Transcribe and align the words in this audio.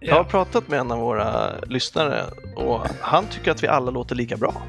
Jag 0.00 0.14
har 0.16 0.24
pratat 0.24 0.68
med 0.68 0.78
en 0.80 0.92
av 0.92 0.98
våra 0.98 1.50
lyssnare 1.66 2.24
och 2.56 2.80
han 3.00 3.26
tycker 3.26 3.50
att 3.50 3.62
vi 3.62 3.68
alla 3.68 3.90
låter 3.90 4.14
lika 4.14 4.36
bra. 4.36 4.62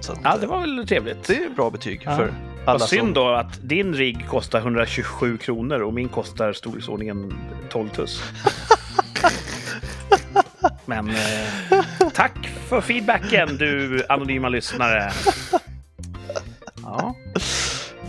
Så 0.00 0.12
att, 0.12 0.18
Ja, 0.24 0.36
det 0.40 0.46
var 0.46 0.60
väl 0.60 0.86
trevligt. 0.88 1.24
det 1.26 1.36
är 1.44 1.48
bra 1.50 1.70
betyg 1.70 2.02
Ja. 2.04 2.16
för 2.16 2.32
alla 2.66 2.78
Vad 2.78 2.88
synd 2.88 3.14
då 3.14 3.28
att 3.28 3.68
din 3.68 3.94
rigg 3.94 4.26
kostar 4.28 4.58
127 4.58 5.38
kronor 5.38 5.80
och 5.82 5.94
min 5.94 6.08
kostar 6.08 6.52
storleksordningen 6.52 7.38
12 7.70 7.88
tuss. 7.88 8.22
Men 10.84 11.08
eh, 11.10 11.78
tack 12.14 12.46
för 12.68 12.80
feedbacken 12.80 13.56
du 13.56 14.04
anonyma 14.08 14.48
lyssnare. 14.48 15.12
Ja, 16.82 17.14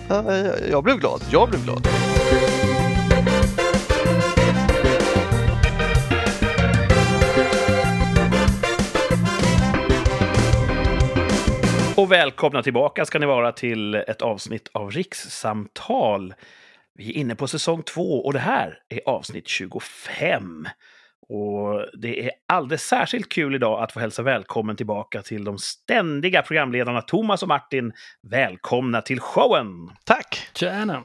Ja, 0.09 0.33
jag- 0.33 0.69
Jag 0.69 0.83
blev 0.83 0.97
glad. 0.99 1.21
Jag 1.31 1.49
blev 1.49 1.63
glad. 1.65 1.87
Och 11.97 12.11
välkomna 12.11 12.63
tillbaka 12.63 13.05
ska 13.05 13.19
ni 13.19 13.25
vara 13.25 13.51
till 13.51 13.95
ett 13.95 14.21
avsnitt 14.21 14.69
av 14.73 14.91
Rikssamtal. 14.91 16.33
Vi 16.93 17.09
är 17.09 17.13
inne 17.13 17.35
på 17.35 17.47
säsong 17.47 17.83
två 17.83 18.25
och 18.25 18.33
det 18.33 18.39
här 18.39 18.79
är 18.89 19.01
avsnitt 19.05 19.47
25. 19.47 20.67
Och 21.29 21.85
det 22.01 22.25
är 22.25 22.31
alldeles 22.47 22.83
särskilt 22.83 23.29
kul 23.29 23.55
idag 23.55 23.83
att 23.83 23.91
få 23.91 23.99
hälsa 23.99 24.23
välkommen 24.23 24.75
tillbaka 24.75 25.21
till 25.21 25.43
de 25.43 25.57
ständiga 25.57 26.41
programledarna 26.41 27.01
Thomas 27.01 27.41
och 27.43 27.47
Martin. 27.47 27.93
Välkomna 28.21 29.01
till 29.01 29.19
showen! 29.19 29.89
Tack! 30.05 30.49
Tjena! 30.53 31.03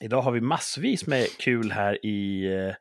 Idag 0.00 0.22
har 0.22 0.32
vi 0.32 0.40
massvis 0.40 1.06
med 1.06 1.26
kul 1.38 1.72
här 1.72 2.06
i 2.06 2.46
eh, 2.46 2.74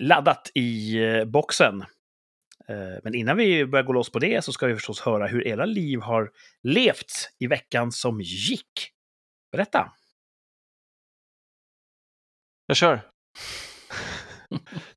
laddat 0.00 0.50
i 0.54 0.98
eh, 1.04 1.24
boxen. 1.24 1.84
Eh, 2.68 2.98
Men 3.04 3.14
innan 3.14 3.36
vi 3.36 3.66
börjar 3.66 3.84
gå 3.84 3.92
loss 3.92 4.10
på 4.12 4.18
det 4.18 4.44
så 4.44 4.52
ska 4.52 4.66
vi 4.66 4.74
förstås 4.74 5.00
höra 5.00 5.26
hur 5.26 5.46
era 5.46 5.64
liv 5.64 6.00
har 6.00 6.30
levt 6.62 7.30
i 7.38 7.46
veckan 7.46 7.92
som 7.92 8.20
gick. 8.20 8.90
Berätta! 9.52 9.92
Jag 12.66 12.76
kör. 12.76 13.00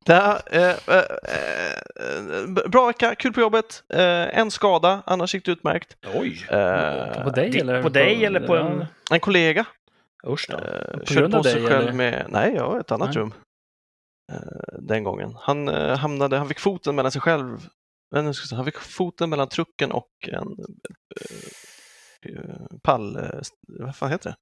Det 0.05 0.13
här, 0.13 0.41
eh, 0.51 0.63
eh, 0.87 1.03
eh, 1.99 2.69
bra 2.69 2.87
vecka, 2.87 3.15
kul 3.15 3.33
på 3.33 3.41
jobbet. 3.41 3.83
Eh, 3.89 4.37
en 4.39 4.51
skada, 4.51 5.03
annars 5.05 5.33
gick 5.33 5.45
det 5.45 5.51
utmärkt. 5.51 5.97
Oj! 6.13 6.45
Eh, 6.49 7.23
På 7.23 7.29
dig 7.29 7.49
Di- 7.49 7.59
eller? 7.59 7.81
på 7.83 7.89
dig 7.89 8.25
eller 8.25 8.39
på 8.47 8.55
en- 8.57 8.85
En 9.11 9.19
kollega 9.19 9.65
Usch 10.27 10.45
då. 10.49 10.57
eh, 10.57 10.97
På 11.07 11.13
grund 11.13 11.35
av 11.35 11.43
på 11.43 11.49
dig, 11.49 11.65
själv 11.67 11.81
eller? 11.81 11.93
med... 11.93 12.25
Nej, 12.29 12.53
jag 12.55 12.63
har 12.65 12.79
ett 12.79 12.91
annat 12.91 13.07
Nej. 13.07 13.17
rum. 13.17 13.33
Eh, 14.31 14.79
den 14.81 15.03
gången. 15.03 15.35
Han 15.39 15.67
eh, 15.67 15.97
hamnade, 15.97 16.37
han 16.37 16.47
fick 16.47 16.59
foten 16.59 16.95
mellan 16.95 17.11
sig 17.11 17.21
själv. 17.21 17.67
Han 18.51 18.65
fick 18.65 18.77
foten 18.77 19.29
mellan 19.29 19.47
trucken 19.49 19.91
och 19.91 20.09
en 20.27 20.47
eh, 22.29 22.55
pall... 22.83 23.15
eh, 23.15 23.29
vad 23.79 23.95
fan 23.95 24.11
heter 24.11 24.29
det? 24.29 24.35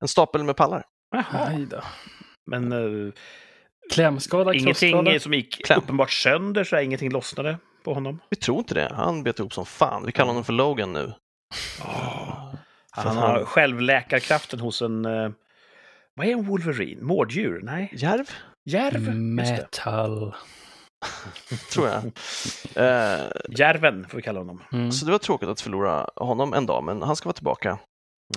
En 0.00 0.08
stapel 0.08 0.44
med 0.44 0.56
pallar. 0.56 0.84
Jaha. 1.16 1.66
Men 2.50 2.72
uh, 2.72 3.12
Klämskada, 3.92 4.54
ingenting 4.54 4.92
krossskada? 4.92 5.20
som 5.20 5.34
gick 5.34 5.64
Kläm. 5.66 5.78
uppenbart 5.78 6.10
sönder 6.10 6.64
så 6.64 6.76
här, 6.76 6.82
ingenting 6.82 7.10
lossnade 7.10 7.58
på 7.84 7.94
honom. 7.94 8.20
Vi 8.30 8.36
tror 8.36 8.58
inte 8.58 8.74
det. 8.74 8.92
Han 8.94 9.22
bet 9.22 9.38
ihop 9.38 9.52
som 9.52 9.66
fan. 9.66 10.06
Vi 10.06 10.12
kallar 10.12 10.28
honom 10.28 10.44
för 10.44 10.52
Logan 10.52 10.92
nu. 10.92 11.12
För 12.94 13.02
Han 13.02 13.16
har 13.16 13.28
han- 13.32 13.44
självläkarkraften 13.46 14.60
hos 14.60 14.82
en... 14.82 15.04
eh, 15.04 15.30
vad 16.14 16.26
är 16.26 16.30
en 16.32 16.46
Wolverine? 16.46 17.02
Mårddjur? 17.02 17.60
Nej. 17.62 17.90
Järv, 17.92 18.26
Järv? 18.66 18.94
Just 18.94 19.06
det. 19.06 19.12
Metal. 19.14 20.34
tror 21.72 21.88
jag. 21.88 22.04
eh, 22.76 23.30
Järven 23.48 24.08
får 24.08 24.16
vi 24.16 24.22
kalla 24.22 24.40
honom. 24.40 24.62
Mm. 24.72 24.92
så 24.92 25.06
det 25.06 25.12
var 25.12 25.18
tråkigt 25.18 25.48
att 25.48 25.60
förlora 25.60 26.08
honom 26.16 26.52
en 26.54 26.66
dag, 26.66 26.84
men 26.84 27.02
han 27.02 27.16
ska 27.16 27.26
vara 27.28 27.34
tillbaka 27.34 27.78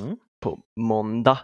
Mm. 0.01 0.17
på 0.43 0.59
måndag. 0.79 1.39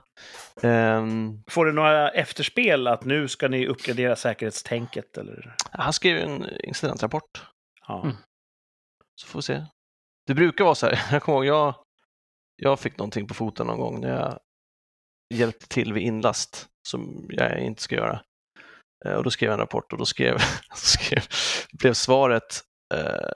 Ehm, 0.64 1.44
Får 1.48 1.66
du 1.66 1.72
några 1.74 2.10
efterspel 2.12 2.88
att 2.88 3.06
nu 3.06 3.28
ska 3.28 3.48
ni 3.48 3.68
uppgradera 3.68 4.16
säkerhetstänket? 4.16 5.18
Eller? 5.18 5.56
han 5.72 5.94
skrev 5.94 6.18
ju 6.18 6.22
en 6.24 6.46
incidentrapport, 6.64 7.46
Ja. 7.88 8.04
Mm. 8.04 8.16
så 9.22 9.28
får 9.28 9.40
vi 9.40 9.44
se. 9.44 9.66
Det 10.28 10.34
brukar 10.34 10.64
vara 10.64 10.76
så 10.76 10.86
här, 10.86 11.00
jag 11.12 11.24
kommer 11.24 11.38
ihåg, 11.38 11.46
jag, 11.46 11.76
jag 12.56 12.80
fick 12.80 12.98
någonting 12.98 13.28
på 13.28 13.34
foten 13.34 13.68
någon 13.68 13.80
gång 13.80 14.02
när 14.02 14.10
jag 14.10 14.40
hjälpte 15.34 15.68
till 15.68 15.94
vid 15.94 16.04
inlast 16.04 16.68
som 16.88 17.26
jag 17.30 17.60
inte 17.60 17.82
ska 17.82 17.96
göra. 17.96 18.22
Eh, 19.06 19.14
Och 19.14 19.24
då 19.24 19.30
skrev 19.32 19.48
jag 19.48 19.54
en 19.54 19.60
rapport 19.60 19.92
och 19.92 19.98
då 20.00 20.06
skrev, 20.06 20.38
skrev 20.76 21.24
blev 21.74 21.94
svaret 21.94 22.64
eh, 22.94 23.32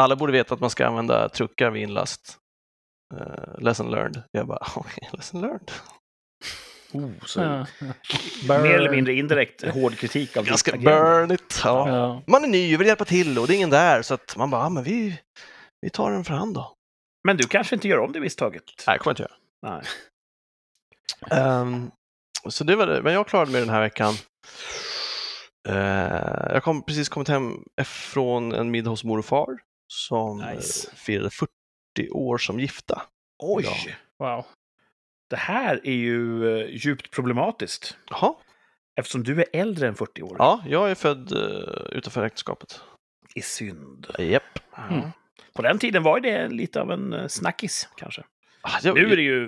alla 0.00 0.16
borde 0.16 0.32
veta 0.32 0.54
att 0.54 0.60
man 0.60 0.70
ska 0.70 0.86
använda 0.86 1.28
truckar 1.28 1.70
vid 1.70 1.82
inlast. 1.82 2.38
Eh, 3.14 3.58
lesson 3.58 3.90
learned. 3.90 4.22
Jag 4.30 4.46
bara, 4.46 4.66
okej, 4.76 5.08
lesson 5.12 5.40
learned. 5.40 5.70
Oh, 6.92 7.10
så 7.26 7.40
Ja. 7.40 7.66
Mer 8.62 8.74
eller 8.74 8.90
mindre 8.90 9.14
indirekt 9.14 9.68
hård 9.74 9.96
kritik 9.98 10.36
av 10.36 10.44
Ganska 10.44 10.72
ditt 10.72 10.84
burn 10.84 11.30
it. 11.30 11.60
Ja. 11.64 11.88
Ja. 11.88 12.22
Man 12.26 12.44
är 12.44 12.48
ny 12.48 12.74
och 12.74 12.80
vill 12.80 12.86
hjälpa 12.88 13.04
till 13.04 13.38
och 13.38 13.46
det 13.46 13.54
är 13.54 13.56
ingen 13.56 13.70
där 13.70 14.02
så 14.02 14.14
att 14.14 14.36
man 14.36 14.50
bara, 14.50 14.62
ja, 14.62 14.68
men 14.68 14.82
vi, 14.84 15.20
vi 15.80 15.90
tar 15.90 16.10
den 16.10 16.24
för 16.24 16.34
hand 16.34 16.54
då. 16.54 16.74
Men 17.24 17.36
du 17.36 17.44
kanske 17.48 17.74
inte 17.74 17.88
gör 17.88 17.98
om 17.98 18.12
det 18.12 18.20
misstaget? 18.20 18.62
Nej, 18.86 18.98
det 18.98 19.04
kommer 19.04 19.16
jag 19.18 19.24
inte 19.24 19.34
Nej. 19.62 19.82
göra. 21.30 21.90
Så 22.48 22.64
det 22.64 22.76
var 22.76 22.86
det, 22.86 23.02
men 23.02 23.12
jag 23.12 23.26
klarade 23.28 23.52
mig 23.52 23.60
den 23.60 23.70
här 23.70 23.80
veckan. 23.80 24.14
Eh, 25.68 26.52
jag 26.52 26.62
kom 26.62 26.82
precis 26.84 27.08
kommit 27.08 27.28
hem 27.28 27.56
från 27.84 28.52
en 28.52 28.70
middag 28.70 28.90
hos 28.90 29.04
mor 29.04 29.18
och 29.18 29.24
far 29.24 29.58
som 29.88 30.38
Nice. 30.38 30.88
eh, 30.90 30.96
firade 30.96 31.30
40 31.30 32.10
år 32.10 32.38
som 32.38 32.60
gifta. 32.60 33.02
Oj! 33.38 33.64
Ja. 33.64 34.36
Wow. 34.36 34.44
Det 35.30 35.36
här 35.36 35.80
är 35.84 35.92
ju 35.92 36.48
eh, 36.60 36.66
djupt 36.70 37.10
problematiskt. 37.10 37.96
Jaha, 38.10 38.34
Eftersom 38.96 39.22
du 39.22 39.40
är 39.40 39.46
äldre 39.52 39.88
än 39.88 39.94
40 39.94 40.22
år. 40.22 40.36
ja, 40.38 40.62
jag 40.66 40.90
är 40.90 40.94
född 40.94 41.32
uh, 41.32 41.96
utanför 41.96 42.24
äktenskapet. 42.24 42.80
I 43.34 43.42
synd. 43.42 44.06
Japp. 44.18 44.42
Ja. 44.76 44.88
Mm. 44.88 45.08
På 45.54 45.62
den 45.62 45.78
tiden 45.78 46.02
var 46.02 46.20
det 46.20 46.48
lite 46.48 46.80
av 46.80 46.90
en 46.92 47.12
eh, 47.12 47.26
snackis, 47.28 47.88
kanske. 47.96 48.22
Ah, 48.62 48.78
Jag, 48.82 48.94
Nu 48.94 49.12
är 49.12 49.16
det 49.16 49.22
ju, 49.22 49.46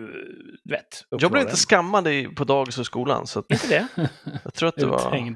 du 0.64 0.74
vet, 0.74 1.04
jag 1.10 1.30
blev 1.30 1.42
inte 1.42 1.56
skammad 1.56 2.08
i, 2.08 2.24
på 2.24 2.44
dagis 2.44 2.78
och 2.78 2.86
skolan 2.86 3.26
så 3.26 3.38
att 3.38 3.50
Inte 3.50 3.68
det? 3.68 3.86
jag 4.44 4.54
tror 4.54 4.68
att 4.68 4.76
det 4.76 4.86
var, 4.86 5.30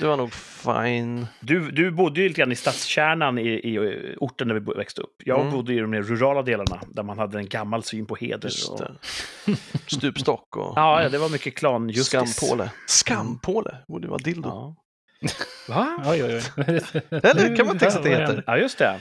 det 0.00 0.06
var 0.06 0.16
nog 0.16 0.32
fine. 0.34 1.26
Du, 1.40 1.70
du 1.70 1.90
bodde 1.90 2.20
ju 2.20 2.28
lite 2.28 2.40
grann 2.40 2.52
i 2.52 2.56
stadskärnan 2.56 3.38
i, 3.38 3.48
i 3.48 3.76
eh, 3.76 4.14
orten 4.16 4.48
där 4.48 4.54
vi 4.54 4.72
växte 4.76 5.00
upp. 5.02 5.16
Jag 5.24 5.40
Mm. 5.40 5.52
bodde 5.52 5.74
i 5.74 5.78
de 5.78 5.90
mer 5.90 6.02
rurala 6.02 6.42
delarna 6.42 6.80
där 6.88 7.02
man 7.02 7.18
hade 7.18 7.38
en 7.38 7.48
gammal 7.48 7.82
syn 7.82 8.06
på 8.06 8.16
heder. 8.16 8.48
Just 8.48 8.68
Och... 8.70 8.80
Stupstock 9.86 10.56
och 10.56 10.72
Ja, 10.76 11.02
ja, 11.02 11.08
det 11.08 11.18
var 11.18 11.28
mycket 11.28 11.54
klanjustis. 11.56 12.06
skampåle. 12.36 12.70
Skampåle 12.86 13.76
borde 13.88 14.08
vara 14.08 14.18
dildo. 14.18 14.48
Ja. 14.48 14.76
Va? 15.68 16.04
Oj, 16.06 16.24
oj, 16.24 16.34
oj. 16.34 16.42
Eller 17.10 17.56
kan 17.56 17.66
man 17.66 17.78
tänka 17.78 17.90
sig 17.90 17.98
att 17.98 18.04
det 18.04 18.10
heter? 18.10 18.44
Ja, 18.46 18.56
just 18.58 18.78
det. 18.78 19.00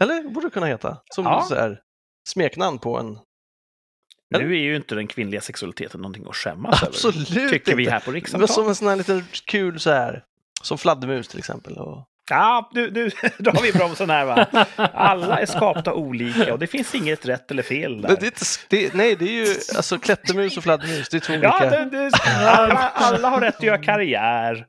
Eller 0.00 0.22
borde 0.30 0.46
det 0.46 0.50
kunna 0.50 0.66
heta? 0.66 0.96
Som 1.14 1.24
Ja. 1.24 1.42
så 1.48 1.54
här, 1.54 1.80
smeknamn 2.28 2.78
på 2.78 2.98
en... 2.98 3.18
Nu 4.30 4.52
är 4.56 4.60
ju 4.60 4.76
inte 4.76 4.94
den 4.94 5.06
kvinnliga 5.06 5.40
sexualiteten 5.40 6.00
någonting 6.00 6.26
att 6.28 6.36
skämmas 6.36 6.82
Absolut 6.82 7.36
över. 7.36 7.48
Tycker 7.48 7.76
vi 7.76 7.82
inte. 7.82 7.92
här 7.92 8.00
på 8.00 8.10
Men 8.10 8.14
Rikssamtal. 8.14 8.48
som 8.48 8.68
en 8.68 8.74
sån 8.74 8.88
här 8.88 8.96
liten 8.96 9.24
kul 9.44 9.80
så 9.80 9.90
här. 9.90 10.24
Som 10.62 10.78
fladdermus 10.78 11.28
till 11.28 11.38
exempel. 11.38 11.76
Och... 11.78 12.04
Ja, 12.30 12.70
nu, 12.74 12.90
nu 12.90 13.10
då 13.38 13.50
har 13.50 13.62
vi 13.62 13.72
bromsen 13.72 14.10
här 14.10 14.24
va. 14.24 14.46
Alla 14.94 15.38
är 15.40 15.46
skapta 15.46 15.94
olika 15.94 16.52
och 16.52 16.58
det 16.58 16.66
finns 16.66 16.94
inget 16.94 17.26
rätt 17.26 17.50
eller 17.50 17.62
fel 17.62 18.02
där. 18.02 18.08
Men 18.08 18.16
det 18.20 18.24
är 18.24 18.26
inte, 18.26 18.44
det, 18.68 18.94
nej, 18.94 19.16
det 19.16 19.24
är 19.24 19.46
ju 19.46 19.54
alltså 19.76 19.98
klättermus 19.98 20.56
och 20.56 20.62
fladdermus. 20.62 21.08
Det 21.08 21.16
är 21.16 21.20
två 21.20 21.32
olika. 21.32 21.46
Ja, 21.60 21.70
det, 21.70 21.84
det, 21.90 22.10
alla, 22.48 22.88
alla 22.94 23.28
har 23.28 23.40
rätt 23.40 23.56
att 23.56 23.62
göra 23.62 23.78
karriär. 23.78 24.66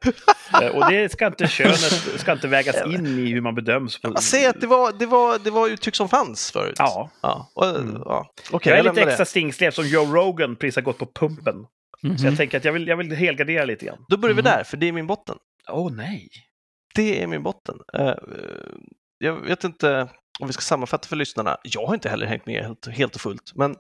Eh, 0.62 0.68
Och 0.68 0.92
det 0.92 1.12
ska 1.12 1.28
inte 1.28 1.48
könet 1.48 2.04
ska 2.18 2.32
inte 2.32 2.48
vägas 2.48 2.86
in 2.86 3.20
i 3.28 3.32
hur 3.32 3.42
man 3.42 3.56
bedöms. 3.56 4.02
På... 4.02 4.16
Säger 4.22 4.50
att 4.50 4.62
det 4.62 4.68
var, 4.68 4.92
det, 5.00 5.06
var, 5.06 5.40
det 5.40 5.52
var 5.52 5.68
uttryck 5.68 5.96
som 5.96 6.10
fanns 6.10 6.52
förut. 6.52 6.76
Ja, 6.78 7.10
ja. 7.22 7.52
Och, 7.56 7.66
Mm. 7.66 8.02
ja. 8.06 8.32
Okej, 8.52 8.70
jag 8.72 8.80
är 8.80 8.84
jag 8.86 8.96
lite 8.96 9.08
extra 9.08 9.24
det. 9.24 9.30
stingslig 9.30 9.74
som 9.74 9.88
Joe 9.88 10.06
Rogan 10.06 10.56
precis 10.56 10.76
har 10.76 10.82
gått 10.84 10.98
på 10.98 11.06
pumpen. 11.06 11.56
Mhm. 12.04 12.18
Så 12.18 12.26
jag 12.26 12.38
tänker 12.38 12.58
att 12.58 12.66
jag 12.66 12.74
vill, 12.74 12.88
jag 12.88 12.98
vill 12.98 13.16
helgardera 13.16 13.66
lite 13.66 13.86
grann. 13.86 14.06
Då 14.10 14.18
börjar 14.18 14.34
vi 14.36 14.42
Mm. 14.42 14.52
där, 14.58 14.64
för 14.64 14.78
det 14.78 14.88
är 14.88 14.92
min 14.92 15.08
botten. 15.08 15.36
Åh 15.70 15.92
nej. 15.92 16.30
Det 16.96 17.24
är 17.24 17.28
min 17.28 17.44
botten. 17.44 17.80
Eh, 17.94 18.16
jag 19.18 19.34
vet 19.34 19.64
inte 19.64 20.10
om 20.40 20.48
vi 20.48 20.54
ska 20.54 20.62
sammanfatta 20.62 21.08
för 21.08 21.16
lyssnarna. 21.16 21.58
Jag 21.64 21.86
har 21.88 21.94
inte 21.94 22.10
heller 22.10 22.26
hängt 22.26 22.46
med 22.46 22.64
helt, 22.64 22.88
helt 22.88 23.16
och 23.16 23.22
fullt, 23.22 23.52
men 23.56 23.76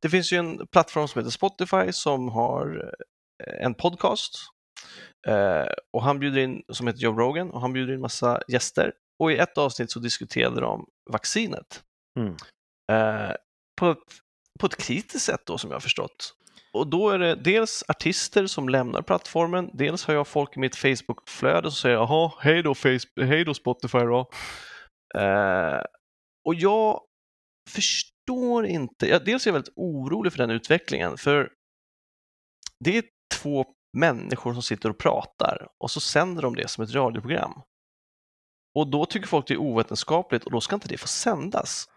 det 0.00 0.08
finns 0.08 0.32
ju 0.32 0.36
en 0.36 0.66
plattform 0.66 1.08
som 1.08 1.18
heter 1.18 1.30
Spotify 1.30 1.92
som 1.92 2.28
har 2.28 2.92
eh, 3.46 3.64
en 3.64 3.74
podcast 3.74 4.34
eh, 5.26 5.66
och 5.92 6.02
han 6.02 6.18
bjuder 6.18 6.40
in, 6.40 6.62
som 6.72 6.86
heter 6.86 7.00
Joe 7.00 7.18
Rogan 7.18 7.50
och 7.50 7.60
han 7.60 7.72
bjuder 7.72 7.94
in 7.94 8.00
massa 8.00 8.42
gäster 8.48 8.92
och 9.22 9.32
i 9.32 9.36
ett 9.36 9.58
avsnitt 9.58 9.90
så 9.90 9.98
diskuterade 9.98 10.60
de 10.60 10.86
vaccinet 11.10 11.82
Mm. 12.18 12.36
eh, 12.92 13.34
på, 13.80 13.90
ett, 13.90 13.98
på 14.60 14.66
ett 14.66 14.76
kritiskt 14.76 15.26
sätt 15.26 15.40
då 15.46 15.58
som 15.58 15.70
jag 15.70 15.74
har 15.74 15.80
förstått 15.80 16.34
och 16.74 16.86
då 16.86 17.10
är 17.10 17.18
det 17.18 17.34
dels 17.34 17.84
artister 17.88 18.46
som 18.46 18.68
lämnar 18.68 19.02
plattformen, 19.02 19.70
dels 19.72 20.04
har 20.04 20.14
jag 20.14 20.28
folk 20.28 20.56
i 20.56 20.60
mitt 20.60 20.76
Facebook-flöde 20.76 21.70
som 21.70 21.76
säger 21.76 21.96
jaha, 21.96 22.32
hej 22.40 22.62
då, 22.62 22.74
Facebook, 22.74 23.26
hej 23.28 23.44
då 23.44 23.54
Spotify 23.54 23.98
då. 23.98 24.30
Eh, 25.18 25.82
och 26.44 26.54
jag 26.54 27.00
förstår 27.70 28.66
inte, 28.66 29.06
ja, 29.06 29.18
dels 29.18 29.46
är 29.46 29.50
jag 29.50 29.52
väldigt 29.52 29.74
orolig 29.76 30.32
för 30.32 30.38
den 30.38 30.50
utvecklingen, 30.50 31.16
för 31.16 31.50
det 32.84 32.98
är 32.98 33.04
två 33.34 33.64
människor 33.96 34.52
som 34.52 34.62
sitter 34.62 34.90
och 34.90 34.98
pratar 34.98 35.68
och 35.78 35.90
så 35.90 36.00
sänder 36.00 36.42
de 36.42 36.54
det 36.54 36.68
som 36.68 36.84
ett 36.84 36.94
radioprogram. 36.94 37.62
Och 38.74 38.90
då 38.90 39.06
tycker 39.06 39.26
folk 39.26 39.48
det 39.48 39.54
är 39.54 39.58
ovetenskapligt 39.58 40.44
och 40.44 40.50
då 40.50 40.60
ska 40.60 40.74
inte 40.74 40.88
det 40.88 40.98
få 40.98 41.06
sändas. 41.06 41.88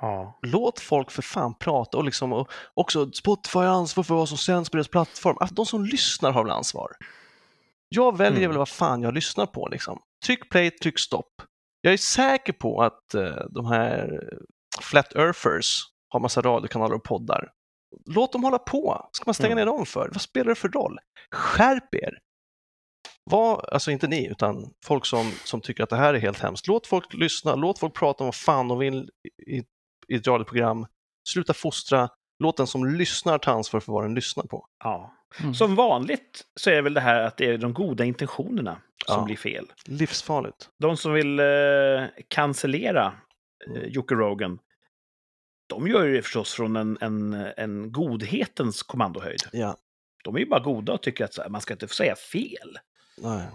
Ja. 0.00 0.38
Låt 0.42 0.80
folk 0.80 1.10
för 1.10 1.22
fan 1.22 1.54
prata 1.58 1.96
och 1.98 2.04
liksom 2.04 2.32
och 2.32 2.50
också 2.74 3.10
Spotify 3.12 3.58
har 3.58 3.66
ansvar 3.66 4.04
för 4.04 4.14
vad 4.14 4.28
som 4.28 4.38
sänds 4.38 4.70
på 4.70 4.76
deras 4.76 4.88
plattform. 4.88 5.36
Alltså, 5.40 5.54
de 5.54 5.66
som 5.66 5.84
lyssnar 5.84 6.32
har 6.32 6.42
väl 6.44 6.52
ansvar. 6.52 6.92
Jag 7.88 8.16
väljer 8.16 8.38
Mm. 8.38 8.50
väl 8.50 8.58
vad 8.58 8.68
fan 8.68 9.02
jag 9.02 9.14
lyssnar 9.14 9.46
på 9.46 9.68
liksom. 9.68 9.98
Tryck 10.26 10.50
play, 10.50 10.70
tryck 10.70 10.98
stopp. 10.98 11.32
Jag 11.80 11.92
är 11.92 11.96
säker 11.96 12.52
på 12.52 12.82
att 12.82 13.14
eh, 13.14 13.36
de 13.50 13.66
här 13.66 14.20
flat 14.82 15.16
earthers 15.16 15.80
har 16.08 16.20
massa 16.20 16.40
radiokanaler 16.40 16.94
och 16.94 17.04
poddar. 17.04 17.48
Låt 18.06 18.32
dem 18.32 18.44
hålla 18.44 18.58
på. 18.58 19.08
Ska 19.12 19.22
man 19.26 19.34
stänga 19.34 19.52
Mm. 19.52 19.58
ner 19.58 19.66
dem 19.66 19.86
för? 19.86 20.08
Vad 20.12 20.20
spelar 20.20 20.48
det 20.48 20.54
för 20.54 20.68
roll? 20.68 20.98
Skärp 21.34 21.94
er! 21.94 22.18
Var, 23.30 23.68
alltså 23.72 23.90
inte 23.90 24.06
ni, 24.08 24.26
utan 24.26 24.70
folk 24.84 25.06
som, 25.06 25.30
som 25.44 25.60
tycker 25.60 25.82
att 25.82 25.90
det 25.90 25.96
här 25.96 26.14
är 26.14 26.18
helt 26.18 26.38
hemskt. 26.38 26.66
Låt 26.66 26.86
folk 26.86 27.14
lyssna, 27.14 27.54
låt 27.54 27.78
folk 27.78 27.94
prata 27.94 28.24
om 28.24 28.26
vad 28.26 28.34
fan 28.34 28.68
de 28.68 28.78
vill 28.78 29.10
i, 29.46 29.62
i 30.08 30.14
ett 30.14 30.26
radioprogram. 30.26 30.86
Sluta 31.28 31.54
fostra, 31.54 32.08
låt 32.38 32.56
den 32.56 32.66
som 32.66 32.86
lyssnar 32.86 33.38
ta 33.38 33.50
ansvar 33.50 33.80
för 33.80 33.92
vad 33.92 34.04
den 34.04 34.14
lyssnar 34.14 34.44
på. 34.44 34.66
ja. 34.84 35.12
Mm. 35.40 35.54
Som 35.54 35.74
vanligt 35.74 36.44
så 36.60 36.70
är 36.70 36.74
det 36.74 36.82
väl 36.82 36.94
det 36.94 37.00
här 37.00 37.20
att 37.22 37.36
det 37.36 37.46
är 37.46 37.58
de 37.58 37.72
goda 37.74 38.04
intentionerna 38.04 38.80
som 39.06 39.18
Ja. 39.20 39.24
blir 39.24 39.36
fel. 39.36 39.72
Livsfarligt. 39.84 40.68
De 40.78 40.96
som 40.96 41.12
vill 41.12 41.38
eh, 41.40 41.44
cancellera 42.28 43.06
eh, 43.06 43.12
Mm. 43.76 43.88
Jocke 43.90 44.14
Rogan, 44.14 44.58
de 45.66 45.88
gör 45.88 46.04
ju 46.04 46.12
det 46.16 46.22
förstås 46.22 46.54
från 46.54 46.76
en, 46.76 46.98
en, 47.00 47.32
en 47.56 47.92
godhetens 47.92 48.82
kommandohöjd. 48.82 49.40
Ja, 49.52 49.76
De 50.24 50.34
är 50.34 50.38
ju 50.40 50.46
bara 50.46 50.60
goda 50.60 50.92
och 50.92 51.02
tycker 51.02 51.24
att 51.24 51.34
så 51.34 51.42
här, 51.42 51.48
man 51.48 51.60
ska 51.60 51.74
inte 51.74 51.88
få 51.88 51.94
säga 51.94 52.16
fel. 52.16 52.78
nej. 53.18 53.46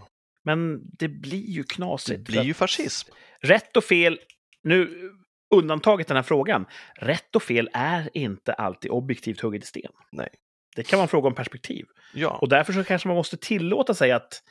Men 0.44 0.82
det 0.98 1.08
blir 1.08 1.50
ju 1.50 1.64
knasigt. 1.64 2.26
Det 2.26 2.32
blir 2.32 2.42
ju 2.44 2.54
fascism. 2.54 3.12
Rätt 3.40 3.78
och 3.78 3.84
fel, 3.84 4.20
nu 4.64 5.12
undantaget 5.52 6.08
den 6.08 6.18
här 6.18 6.24
frågan, 6.24 6.66
rätt 6.96 7.36
och 7.36 7.44
fel 7.44 7.70
är 7.74 8.10
inte 8.14 8.54
alltid 8.54 8.92
objektivt 8.92 9.42
hugget 9.42 9.64
i 9.64 9.66
sten. 9.68 9.92
Nej. 10.12 10.30
Det 10.76 10.84
kan 10.84 10.98
vara 10.98 11.04
en 11.04 11.08
fråga 11.10 11.28
om 11.28 11.36
perspektiv. 11.36 11.86
Ja, 12.14 12.38
Och 12.42 12.50
därför 12.50 12.74
så 12.74 12.84
kanske 12.84 13.08
man 13.08 13.18
måste 13.18 13.38
tillåta 13.38 13.94
sig 13.94 14.12
att 14.12 14.44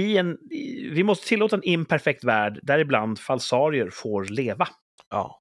i 0.00 0.16
en, 0.16 0.38
i, 0.50 0.88
vi 0.92 1.02
måste 1.02 1.26
tillåta 1.28 1.56
en 1.56 1.62
imperfekt 1.64 2.24
värld 2.24 2.60
där 2.62 2.78
ibland 2.78 3.18
falsarier 3.18 3.90
får 3.90 4.24
leva. 4.24 4.68
ja. 5.10 5.40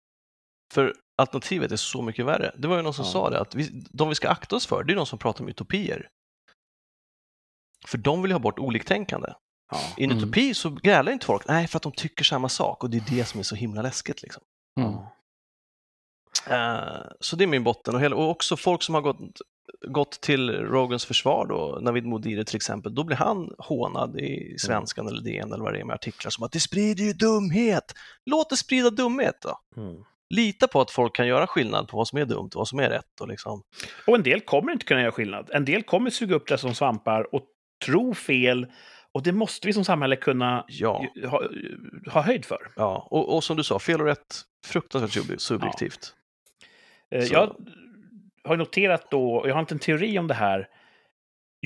För 0.74 0.94
alternativet 1.18 1.72
är 1.72 1.76
så 1.76 2.02
mycket 2.02 2.26
värre. 2.26 2.56
Det 2.58 2.68
var 2.68 2.76
ju 2.78 2.82
någon 2.82 2.94
som 2.94 3.06
Ja. 3.06 3.12
sa 3.12 3.30
det, 3.30 3.40
att 3.40 3.56
vi, 3.56 3.70
de 3.94 4.10
vi 4.10 4.16
ska 4.16 4.30
akta 4.30 4.56
oss 4.56 4.66
för, 4.68 4.84
det 4.84 4.94
är 4.94 4.96
de 4.96 5.06
som 5.06 5.20
pratar 5.20 5.44
om 5.44 5.50
utopier. 5.50 6.08
För 7.88 7.98
de 7.98 8.22
vill 8.22 8.32
ha 8.32 8.40
bort 8.40 8.60
oliktänkande. 8.60 9.28
Ja. 9.72 9.80
I 9.98 10.04
en 10.04 10.12
Mm. 10.12 10.24
utopi 10.24 10.54
så 10.54 10.70
grälar 10.70 11.12
inte 11.12 11.26
folk, 11.26 11.48
nej 11.48 11.68
för 11.68 11.78
att 11.78 11.84
de 11.84 11.92
tycker 11.92 12.24
samma 12.24 12.50
sak 12.50 12.84
och 12.84 12.90
det 12.90 12.98
är 12.98 13.16
det 13.16 13.26
som 13.26 13.40
är 13.40 13.44
så 13.44 13.56
himla 13.56 13.82
läskigt. 13.82 14.22
Liksom. 14.22 14.44
Mm. 14.80 14.94
Eh, 16.50 17.02
så 17.20 17.36
det 17.36 17.44
är 17.44 17.48
min 17.48 17.64
botten 17.64 17.96
och, 17.96 18.02
hela, 18.02 18.16
och 18.16 18.30
också 18.30 18.58
folk 18.58 18.84
som 18.84 18.96
har 18.96 19.02
gått, 19.02 19.20
gått 19.88 20.22
till 20.22 20.50
Rogans 20.50 21.06
försvar 21.06 21.46
då, 21.50 21.80
Navid 21.82 22.06
Modiri 22.06 22.46
till 22.46 22.56
exempel, 22.56 22.96
då 22.96 23.04
blir 23.04 23.18
han 23.18 23.56
hånad 23.58 24.20
i 24.20 24.56
Svenskan 24.60 25.08
eller 25.08 25.22
DN 25.22 25.54
eller 25.54 25.64
vad 25.64 25.74
det 25.74 25.80
är 25.80 25.86
med 25.86 25.94
artiklar 25.94 26.32
som 26.32 26.44
att 26.44 26.52
det 26.52 26.60
sprider 26.60 27.04
ju 27.04 27.14
dumhet. 27.14 27.94
Låt 28.26 28.50
det 28.50 28.58
sprida 28.58 28.90
dumhet 28.90 29.42
då. 29.42 29.82
Mm. 29.82 30.04
Lita 30.30 30.68
på 30.68 30.82
att 30.82 30.92
folk 30.92 31.16
kan 31.16 31.28
göra 31.28 31.48
skillnad 31.48 31.88
på 31.88 31.98
vad 31.98 32.08
som 32.08 32.20
är 32.20 32.26
dumt 32.26 32.50
och 32.54 32.56
vad 32.56 32.68
som 32.68 32.80
är 32.80 32.90
rätt. 32.90 33.22
Och 33.22 33.28
liksom. 33.28 33.64
Och 34.08 34.16
en 34.16 34.24
del 34.24 34.42
kommer 34.42 34.72
inte 34.72 34.86
kunna 34.86 35.02
göra 35.02 35.12
skillnad. 35.12 35.50
En 35.54 35.66
del 35.66 35.84
kommer 35.84 36.10
suga 36.10 36.36
upp 36.36 36.48
det 36.48 36.58
som 36.58 36.76
svampar 36.76 37.36
och 37.36 37.44
tro 37.86 38.14
fel. 38.14 38.68
Och 39.16 39.24
det 39.24 39.32
måste 39.32 39.68
vi 39.68 39.74
som 39.74 39.86
samhälle 39.86 40.16
kunna 40.16 40.66
Ja, 40.68 41.06
ha, 41.28 41.42
ha 42.12 42.22
höjd 42.22 42.46
för. 42.46 42.72
ja. 42.76 43.08
Och, 43.12 43.36
och 43.36 43.44
som 43.44 43.58
du 43.58 43.64
sa, 43.64 43.80
fel 43.80 44.02
och 44.02 44.08
rätt, 44.08 44.42
fruktansvärt 44.66 45.12
sub- 45.24 45.38
subjektivt. 45.38 46.14
Eh, 47.12 47.22
Så- 47.24 47.34
Jag 47.34 47.56
har 48.44 48.58
noterat 48.58 49.12
då, 49.12 49.36
och 49.36 49.50
jag 49.50 49.54
har 49.54 49.60
inte 49.60 49.76
en 49.76 49.80
teori 49.80 50.20
om 50.20 50.28
det 50.28 50.34
här, 50.34 50.68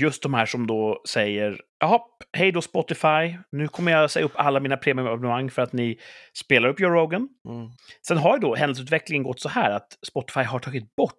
just 0.01 0.24
de 0.24 0.34
här 0.34 0.46
som 0.46 0.68
då 0.68 1.01
säger 1.10 1.62
Jaha, 1.80 2.00
hej 2.34 2.51
då 2.51 2.62
Spotify, 2.62 3.38
nu 3.51 3.68
kommer 3.68 3.92
jag 3.92 4.12
säga 4.12 4.25
upp 4.25 4.31
alla 4.36 4.60
mina 4.60 4.78
premiumabonnemang 4.78 5.51
för 5.51 5.62
att 5.62 5.74
ni 5.74 6.00
spelar 6.34 6.69
upp 6.69 6.80
Joe 6.80 6.90
Rogan. 6.90 7.30
Mm. 7.50 7.69
Sen 8.07 8.18
har 8.18 8.36
ju 8.36 8.40
då 8.42 8.56
händelseutvecklingen 8.56 9.24
gått 9.24 9.40
så 9.40 9.50
här 9.50 9.72
att 9.72 9.98
Spotify 10.07 10.40
har 10.44 10.60
tagit 10.60 10.96
bort 10.96 11.16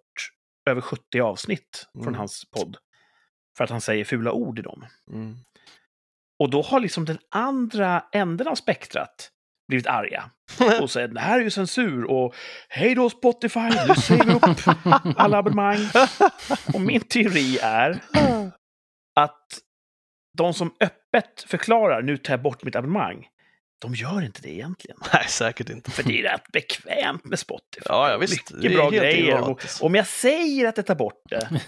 över 0.69 0.81
70 0.81 1.19
avsnitt 1.21 1.87
från 1.93 2.03
Mm. 2.07 2.15
hans 2.15 2.43
podd. 2.51 2.77
För 3.57 3.63
att 3.63 3.69
han 3.69 3.81
säger 3.81 4.03
fula 4.05 4.31
ord 4.31 4.59
i 4.59 4.61
dem. 4.61 4.85
Mm. 5.11 5.35
Och 6.41 6.49
då 6.49 6.61
har 6.61 6.79
liksom 6.79 7.05
den 7.05 7.19
andra 7.31 8.03
änden 8.11 8.47
av 8.47 8.55
spektrat 8.55 9.31
blivit 9.67 9.87
arga. 9.87 10.31
Och 10.81 10.91
säger 10.91 11.07
det 11.07 11.19
här 11.19 11.39
är 11.39 11.43
ju 11.43 11.49
censur 11.49 12.03
och 12.03 12.35
hej 12.69 12.95
då 12.95 13.09
Spotify, 13.09 13.59
nu 13.59 13.95
säger 13.95 14.23
vi 14.23 14.33
upp 14.33 14.77
alla 15.17 15.37
abonnemang. 15.37 15.77
Och 16.73 16.81
min 16.81 17.01
teori 17.01 17.57
är 17.61 17.99
att 19.15 19.47
de 20.37 20.53
som 20.53 20.75
öppet 20.79 21.45
förklarar 21.47 22.01
nu 22.01 22.17
tar 22.17 22.33
jag 22.33 22.41
bort 22.41 22.63
mitt 22.63 22.75
abonnemang, 22.75 23.27
de 23.81 23.95
gör 23.95 24.21
inte 24.21 24.41
det 24.41 24.49
egentligen. 24.49 24.97
Nej, 25.13 25.25
säkert 25.27 25.69
inte. 25.69 25.91
För 25.91 26.03
det 26.03 26.19
är 26.19 26.23
rätt 26.23 26.51
bekvämt 26.51 27.25
med 27.25 27.39
Spotify. 27.39 27.85
Ja, 27.85 28.11
ja, 28.11 28.17
visst. 28.17 28.47
Det 28.47 28.53
är 28.53 28.61
Mycket 28.61 28.77
bra 28.77 28.89
grejer. 28.89 29.49
Och 29.49 29.61
om 29.81 29.95
jag 29.95 30.07
säger 30.07 30.67
att 30.67 30.77
jag 30.77 30.85
tar 30.85 30.95
bort 30.95 31.21
det, 31.29 31.61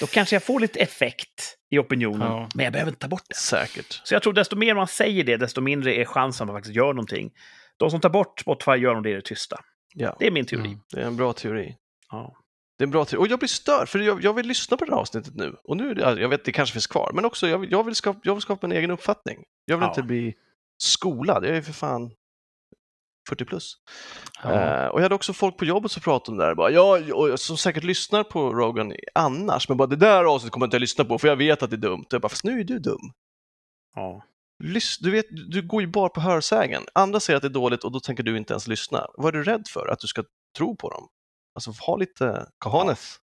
då 0.00 0.06
kanske 0.06 0.34
jag 0.36 0.42
får 0.42 0.60
lite 0.60 0.80
effekt 0.80 1.57
i 1.70 1.78
opinionen. 1.78 2.28
Ja. 2.32 2.48
Men 2.54 2.64
jag 2.64 2.72
behöver 2.72 2.90
inte 2.90 3.00
ta 3.00 3.08
bort 3.08 3.22
det. 3.28 3.34
Säkert. 3.34 4.00
Så 4.04 4.14
jag 4.14 4.22
tror 4.22 4.32
desto 4.32 4.56
mer 4.56 4.74
man 4.74 4.86
säger 4.88 5.24
det, 5.24 5.36
desto 5.36 5.60
mindre 5.60 5.94
är 5.94 6.04
chansen 6.04 6.44
att 6.44 6.48
man 6.48 6.56
faktiskt 6.56 6.76
gör 6.76 6.92
någonting. 6.92 7.30
De 7.76 7.90
som 7.90 8.00
tar 8.00 8.10
bort 8.10 8.40
Spotify 8.40 8.70
gör 8.72 8.94
nog 8.94 9.02
det 9.02 9.10
i 9.10 9.14
det 9.14 9.22
tysta. 9.22 9.56
Ja, 9.94 10.16
Det 10.18 10.26
är 10.26 10.30
min 10.30 10.46
teori. 10.46 10.66
Mm. 10.68 10.80
det 10.92 11.00
är 11.00 11.06
en 11.06 11.16
bra 11.16 11.32
teori. 11.32 11.76
Ja. 12.10 12.36
Det 12.78 12.84
är 12.84 12.86
en 12.86 12.90
bra 12.90 13.04
teori. 13.04 13.22
Och 13.22 13.28
jag 13.28 13.38
blir 13.38 13.48
störd, 13.48 13.88
för 13.88 13.98
jag, 13.98 14.24
jag 14.24 14.32
vill 14.34 14.46
lyssna 14.46 14.76
på 14.76 14.84
det 14.84 14.90
här 14.92 14.98
avsnittet 14.98 15.34
nu. 15.34 15.56
Och 15.64 15.76
nu, 15.76 15.94
det- 15.94 16.20
jag 16.20 16.28
vet, 16.28 16.44
det 16.44 16.52
kanske 16.52 16.72
finns 16.72 16.86
kvar, 16.86 17.10
men 17.14 17.24
också 17.24 17.48
jag, 17.48 17.58
vill- 17.58 17.70
jag, 17.70 17.84
vill, 17.84 17.94
skapa, 17.94 18.20
jag 18.22 18.34
vill 18.34 18.42
skapa 18.42 18.66
en 18.66 18.72
egen 18.72 18.90
uppfattning. 18.90 19.38
Jag 19.64 19.76
vill 19.76 19.84
Ja. 19.84 19.88
inte 19.88 20.02
bli 20.02 20.34
skolad. 20.78 21.44
Jag 21.46 21.56
är 21.56 21.62
för 21.62 21.72
fan 21.72 22.10
40 23.28 23.44
plus. 23.44 23.76
Ja. 24.42 24.52
Eh, 24.52 24.86
och 24.86 24.98
jag 24.98 25.02
hade 25.02 25.14
också 25.14 25.32
folk 25.32 25.56
på 25.56 25.64
jobbet 25.64 25.92
som 25.92 26.02
pratade 26.02 26.32
om 26.32 26.38
det 26.38 26.44
där. 26.44 26.54
Bara, 26.54 26.70
ja, 26.70 27.14
och 27.14 27.40
som 27.40 27.56
säkert 27.56 27.84
lyssnar 27.84 28.24
på 28.24 28.54
Rogan 28.54 28.92
annars, 29.14 29.68
men 29.68 29.78
bara 29.78 29.88
det 29.88 29.96
där 29.96 30.24
avsnittet 30.24 30.52
kommer 30.52 30.64
jag 30.64 30.68
inte 30.68 30.76
att 30.76 30.80
lyssna 30.80 31.04
på 31.04 31.18
för 31.18 31.28
jag 31.28 31.36
vet 31.36 31.62
att 31.62 31.70
det 31.70 31.76
är 31.76 31.78
dumt. 31.78 32.04
Jag 32.10 32.20
bara, 32.20 32.28
fast 32.28 32.44
nu 32.44 32.60
är 32.60 32.64
du 32.64 32.78
dum. 32.78 33.12
Ja. 33.94 34.24
Lys- 34.64 34.98
du, 35.00 35.10
vet, 35.10 35.26
du 35.30 35.62
går 35.62 35.80
ju 35.80 35.86
bara 35.86 36.08
på 36.08 36.20
hörsägen. 36.20 36.82
Andra 36.94 37.20
säger 37.20 37.36
att 37.36 37.42
det 37.42 37.48
är 37.48 37.50
dåligt 37.50 37.84
och 37.84 37.92
då 37.92 38.00
tänker 38.00 38.22
du 38.22 38.36
inte 38.36 38.52
ens 38.52 38.68
lyssna. 38.68 39.06
Vad 39.16 39.34
är 39.34 39.38
du 39.38 39.44
rädd 39.44 39.68
för? 39.68 39.88
Att 39.88 39.98
du 39.98 40.06
ska 40.06 40.24
tro 40.56 40.76
på 40.76 40.90
dem? 40.90 41.08
Alltså 41.54 41.70
ha 41.86 41.96
lite 41.96 42.48
cojones. 42.58 43.16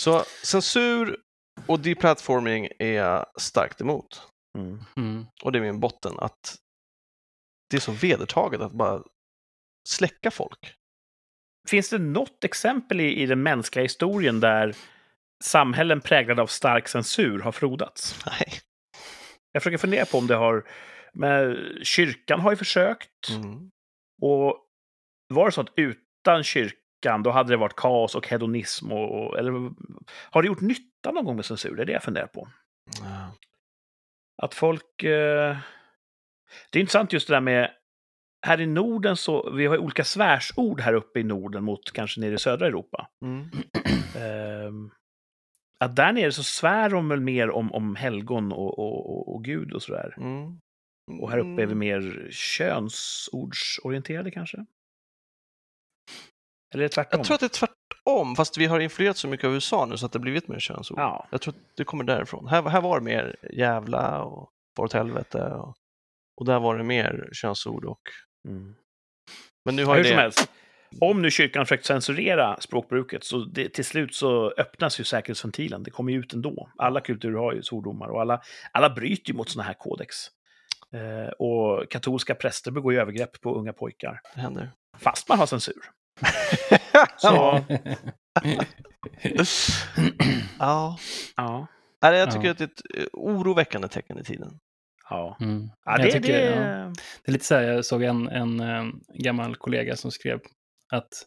Så 0.00 0.22
censur 0.44 1.16
och 1.66 1.80
deplatforming 1.80 2.68
är 2.78 2.92
jag 2.92 3.26
starkt 3.40 3.80
emot. 3.80 4.22
Mm. 4.58 4.84
Mm. 4.96 5.26
Och 5.42 5.52
det 5.52 5.58
är 5.58 5.62
min 5.62 5.80
botten 5.80 6.12
att 6.18 6.56
det 7.70 7.76
är 7.76 7.80
så 7.80 7.92
vedertaget 7.92 8.60
att 8.60 8.72
bara 8.72 9.02
släcka 9.88 10.30
folk. 10.30 10.74
Finns 11.68 11.90
det 11.90 11.98
något 11.98 12.44
exempel 12.44 13.00
i, 13.00 13.22
i 13.22 13.26
den 13.26 13.42
mänskliga 13.42 13.82
historien 13.82 14.40
där 14.40 14.76
samhällen 15.44 16.00
präglade 16.00 16.42
av 16.42 16.46
stark 16.46 16.88
censur 16.88 17.38
har 17.38 17.52
frodats? 17.52 18.24
Nej. 18.26 18.52
Jag 19.52 19.62
försöker 19.62 19.78
fundera 19.78 20.04
på 20.04 20.18
om 20.18 20.26
det 20.26 20.34
har... 20.34 20.68
Men 21.12 21.56
kyrkan 21.82 22.40
har 22.40 22.50
ju 22.50 22.56
försökt. 22.56 23.28
Mm. 23.30 23.70
Och 24.22 24.66
var 25.28 25.46
det 25.46 25.52
så 25.52 25.60
att 25.60 25.72
utan 25.76 26.44
kyrkan, 26.44 27.22
då 27.22 27.30
hade 27.30 27.50
det 27.50 27.56
varit 27.56 27.76
kaos 27.76 28.14
och 28.14 28.28
hedonism? 28.28 28.92
Och, 28.92 29.38
eller 29.38 29.52
har 30.30 30.42
det 30.42 30.48
gjort 30.48 30.60
nytta 30.60 31.10
någon 31.10 31.24
gång 31.24 31.36
med 31.36 31.44
censur? 31.44 31.76
Det 31.76 31.82
är 31.82 31.86
det 31.86 31.92
jag 31.92 32.02
funderar 32.02 32.26
på. 32.26 32.48
Ja. 33.02 33.34
Att 34.42 34.54
folk... 34.54 35.02
Eh... 35.02 35.56
Det 36.70 36.78
är 36.78 36.80
intressant 36.80 37.12
just 37.12 37.28
det 37.28 37.34
där 37.34 37.40
med... 37.40 37.70
Här 38.46 38.60
i 38.60 38.66
Norden 38.66 39.16
så, 39.16 39.50
vi 39.50 39.66
har 39.66 39.78
olika 39.78 40.04
svärsord 40.04 40.80
här 40.80 40.94
uppe 40.94 41.20
i 41.20 41.22
Norden 41.22 41.64
mot 41.64 41.92
kanske 41.92 42.20
nere 42.20 42.34
i 42.34 42.38
södra 42.38 42.66
Europa. 42.66 43.08
Mm. 43.24 43.48
Ehm, 44.16 44.90
att 45.84 45.96
där 45.96 46.12
nere 46.12 46.32
så 46.32 46.42
svär 46.42 46.90
de 46.90 47.08
väl 47.08 47.20
mer 47.20 47.50
om, 47.50 47.72
om 47.72 47.96
helgon 47.96 48.52
och, 48.52 48.78
och, 48.78 49.10
och, 49.10 49.34
och 49.34 49.44
Gud 49.44 49.72
och 49.72 49.82
sådär. 49.82 50.14
Mm. 50.16 50.60
Och 51.20 51.30
här 51.30 51.38
uppe 51.38 51.62
är 51.62 51.66
vi 51.66 51.72
Mm. 51.72 51.78
mer 51.78 52.28
könsordsorienterade 52.30 54.30
kanske? 54.30 54.66
Eller 56.74 56.84
är 56.84 56.88
det 56.88 56.94
tvärtom? 56.94 57.18
Jag 57.18 57.26
tror 57.26 57.34
att 57.34 57.40
det 57.40 57.46
är 57.46 57.48
tvärtom. 57.48 58.36
fast 58.36 58.58
vi 58.58 58.66
har 58.66 58.80
influerat 58.80 59.16
så 59.16 59.28
mycket 59.28 59.46
av 59.46 59.54
USA 59.54 59.86
nu 59.86 59.96
så 59.96 60.06
att 60.06 60.12
det 60.12 60.18
blivit 60.18 60.48
mer 60.48 60.58
könsord. 60.58 60.98
Ja. 60.98 61.26
Jag 61.30 61.40
tror 61.40 61.54
att 61.54 61.76
det 61.76 61.84
kommer 61.84 62.04
därifrån. 62.04 62.46
Här, 62.48 62.62
här 62.62 62.80
var 62.80 62.98
det 62.98 63.04
mer 63.04 63.36
jävla 63.52 64.22
och 64.22 64.50
far 64.76 64.84
åt 64.84 64.92
helvete 64.92 65.42
och, 65.42 65.74
och 66.36 66.44
där 66.46 66.60
var 66.60 66.78
det 66.78 66.84
mer 66.84 67.28
könsord. 67.32 67.84
Och, 67.84 68.00
Mm. 68.48 68.74
men 69.64 69.76
nu 69.76 69.82
Ja, 69.82 69.88
har 69.88 69.96
hur 69.96 70.02
ju 70.04 70.08
som 70.08 70.16
det... 70.16 70.22
helst. 70.22 70.50
Om 71.00 71.22
nu 71.22 71.30
kyrkan 71.30 71.64
försökt 71.66 71.86
censurera 71.86 72.60
språkbruket 72.60 73.24
så 73.24 73.38
det, 73.38 73.68
till 73.68 73.84
slut 73.84 74.14
så 74.14 74.50
öppnas 74.50 75.00
ju 75.00 75.04
säkerhetsventilen. 75.04 75.82
Det 75.82 75.90
kommer 75.90 76.12
ju 76.12 76.18
ut 76.18 76.32
ändå. 76.32 76.70
Alla 76.78 77.00
kulturer 77.00 77.38
har 77.38 77.52
ju 77.52 77.62
svordomar 77.62 78.08
och 78.08 78.20
alla, 78.20 78.40
alla 78.72 78.90
bryter 78.90 79.30
ju 79.30 79.36
mot 79.36 79.48
sådana 79.48 79.66
här 79.66 79.74
kodex. 79.74 80.16
Eh, 80.92 81.28
och 81.38 81.90
katolska 81.90 82.34
präster 82.34 82.70
begår 82.70 82.92
ju 82.92 83.00
övergrepp 83.00 83.40
på 83.40 83.54
unga 83.54 83.72
pojkar. 83.72 84.20
Det 84.34 84.40
händer. 84.40 84.70
Fast 84.98 85.28
man 85.28 85.38
har 85.38 85.46
censur. 85.46 85.74
Så, 87.16 87.60
ja. 90.58 90.98
ja. 91.36 91.66
Nej, 92.02 92.18
jag 92.18 92.30
tycker 92.30 92.44
Ja. 92.46 92.50
att 92.52 92.58
det 92.58 92.64
är 92.64 92.68
ett 92.68 93.08
oroväckande 93.12 93.88
tecken 93.88 94.18
i 94.18 94.24
tiden. 94.24 94.58
Ja. 95.10 95.36
Mm. 95.40 95.70
Ja, 95.84 95.96
det, 95.96 96.12
tycker, 96.12 96.32
det, 96.32 96.44
ja. 96.44 96.92
Det 97.22 97.30
är 97.30 97.32
lite 97.32 97.44
så 97.44 97.54
här, 97.54 97.62
jag 97.62 97.84
såg 97.84 98.02
en, 98.02 98.28
en 98.28 98.60
eh, 98.60 98.84
gammal 99.14 99.56
kollega 99.56 99.96
som 99.96 100.10
skrev 100.10 100.40
att, 100.92 101.26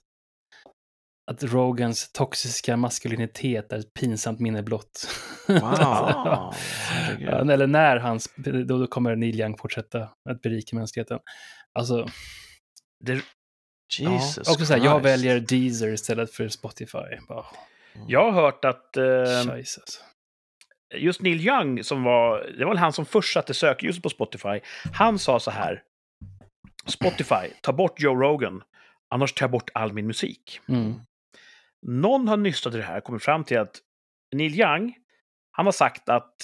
att 1.31 1.43
Rogans 1.43 2.11
toxiska 2.11 2.77
maskulinitet 2.77 3.73
är 3.73 3.79
ett 3.79 3.93
pinsamt 3.93 4.39
minne 4.39 4.63
blott. 4.63 5.09
Ah. 5.61 6.53
Herregud. 6.89 7.29
Ja, 7.29 7.53
eller 7.53 7.67
när 7.67 7.97
hans, 7.97 8.29
då, 8.65 8.87
kommer 8.87 9.15
Neil 9.15 9.39
Young 9.41 9.57
fortsätta 9.57 10.09
att 10.29 10.41
berika 10.41 10.75
mänskligheten. 10.75 11.19
Alltså, 11.73 12.07
Det, 13.05 13.21
Jesus 13.99 14.49
också 14.49 14.65
så 14.65 14.73
här, 14.73 14.85
jag 14.85 15.03
väljer 15.03 15.39
Deezer 15.39 15.93
istället 15.93 16.31
för 16.31 16.47
Spotify. 16.47 16.97
Bara, 17.27 17.45
jag 18.07 18.31
har 18.31 18.41
hört 18.41 18.65
att 18.65 18.97
eh, 18.97 19.53
alltså. 19.53 19.81
Just 20.95 21.21
Neil 21.21 21.47
Young, 21.47 21.83
som 21.83 22.03
var, 22.03 22.53
det 22.57 22.65
var 22.65 22.71
väl 22.71 22.77
han 22.77 22.93
som 22.93 23.05
först 23.05 23.33
satte 23.33 23.53
sökljuset 23.53 24.03
på 24.03 24.09
Spotify, 24.09 24.59
han 24.93 25.19
sa 25.19 25.39
så 25.39 25.51
här. 25.51 25.83
Spotify, 26.85 27.53
ta 27.61 27.73
bort 27.73 28.01
Joe 28.01 28.15
Rogan, 28.15 28.63
annars 29.09 29.33
tar 29.33 29.43
jag 29.43 29.51
bort 29.51 29.69
all 29.73 29.93
min 29.93 30.07
musik. 30.07 30.59
Mm. 30.69 30.93
Någon 31.87 32.27
har 32.27 32.37
nystat 32.37 32.73
i 32.73 32.77
det 32.77 32.83
här 32.83 32.97
och 32.97 33.03
kommit 33.03 33.23
fram 33.23 33.43
till 33.43 33.59
att 33.59 33.77
Neil 34.35 34.59
Young, 34.59 34.95
han 35.51 35.65
har 35.65 35.71
sagt 35.71 36.09
att 36.09 36.35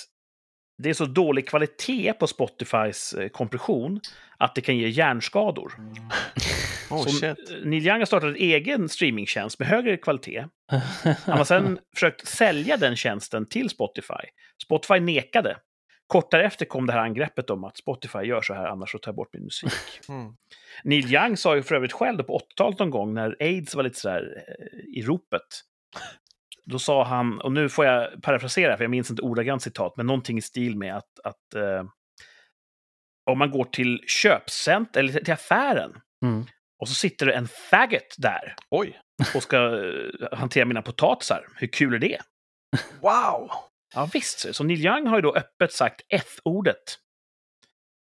det 0.78 0.90
är 0.90 0.94
så 0.94 1.06
dålig 1.06 1.48
kvalitet 1.48 2.14
på 2.14 2.28
Spotifys 2.28 3.14
eh, 3.14 3.30
kompression 3.30 4.00
att 4.38 4.56
det 4.56 4.62
kan 4.62 4.78
ge 4.78 4.90
hjärnskador. 4.90 5.74
Oh, 6.90 7.04
Så 7.04 7.10
shit. 7.10 7.38
Neil 7.64 7.88
Young 7.88 8.00
har 8.00 8.06
startat 8.06 8.30
en 8.30 8.36
egen 8.36 8.90
streamingtjänst 8.90 9.60
med 9.60 9.68
högre 9.68 9.98
kvalitet. 9.98 10.46
Han 10.68 11.38
har 11.38 11.44
sedan 11.44 11.80
försökt 11.94 12.28
sälja 12.28 12.78
den 12.78 12.96
tjänsten 12.96 13.46
till 13.46 13.70
Spotify. 13.70 14.24
Spotify 14.64 15.00
nekade. 15.00 15.58
Kort 16.08 16.32
därefter 16.32 16.66
kom 16.66 16.86
det 16.86 16.94
här 16.94 17.00
angreppet 17.00 17.50
om 17.50 17.64
att 17.64 17.78
Spotify 17.78 18.20
gör 18.20 18.42
så 18.42 18.54
här, 18.54 18.66
annars 18.66 18.92
så 18.92 18.98
tar 18.98 19.12
jag 19.12 19.16
bort 19.16 19.34
min 19.34 19.44
musik. 19.44 19.72
Mm. 20.10 20.34
Neil 20.84 21.14
Young 21.14 21.38
sa 21.38 21.56
ju 21.56 21.64
för 21.64 21.76
övrigt 21.76 21.94
själv 21.94 22.18
då 22.18 22.24
på 22.24 22.38
80-talet 22.38 22.80
någon 22.80 22.90
gång 22.90 23.14
när 23.14 23.36
aids 23.40 23.76
var 23.76 23.84
lite 23.84 24.00
sådär 24.00 24.44
eh, 24.48 25.00
i 25.00 25.02
ropet. 25.02 25.42
Då 26.66 26.80
sa 26.80 27.04
han, 27.04 27.42
och 27.42 27.52
nu 27.52 27.70
får 27.70 27.86
jag 27.86 28.22
parafrasera 28.22 28.78
för 28.78 28.84
jag 28.84 28.92
minns 28.92 29.10
inte 29.10 29.22
ordagrant 29.22 29.62
citat, 29.62 29.98
men 29.98 30.06
någonting 30.06 30.38
i 30.38 30.42
stil 30.42 30.78
med 30.78 30.98
att, 30.98 31.20
att 31.24 31.56
eh, 31.56 31.84
om 33.26 33.38
man 33.38 33.52
går 33.52 33.64
till 33.64 34.04
köpcent 34.08 34.96
eller 34.96 35.14
till 35.14 35.34
affären 35.34 36.02
Mm. 36.24 36.46
Och 36.86 36.90
så 36.90 36.96
sitter 36.96 37.26
det 37.26 37.34
en 37.34 37.48
faggot 37.48 38.16
där 38.18 38.56
Oj. 38.70 39.00
och 39.36 39.44
ska 39.44 39.58
eh, 39.58 40.38
hantera 40.38 40.66
mina 40.66 40.82
potatisar. 40.82 41.48
Hur 41.56 41.68
kul 41.68 41.94
är 41.94 42.00
det? 42.00 42.20
Wow! 43.02 43.52
Ja, 43.96 44.10
visst. 44.14 44.56
Så 44.56 44.64
Neil 44.64 44.86
Young 44.86 45.08
har 45.08 45.16
ju 45.16 45.22
då 45.22 45.36
öppet 45.36 45.74
sagt 45.74 46.02
F-ordet. 46.10 47.00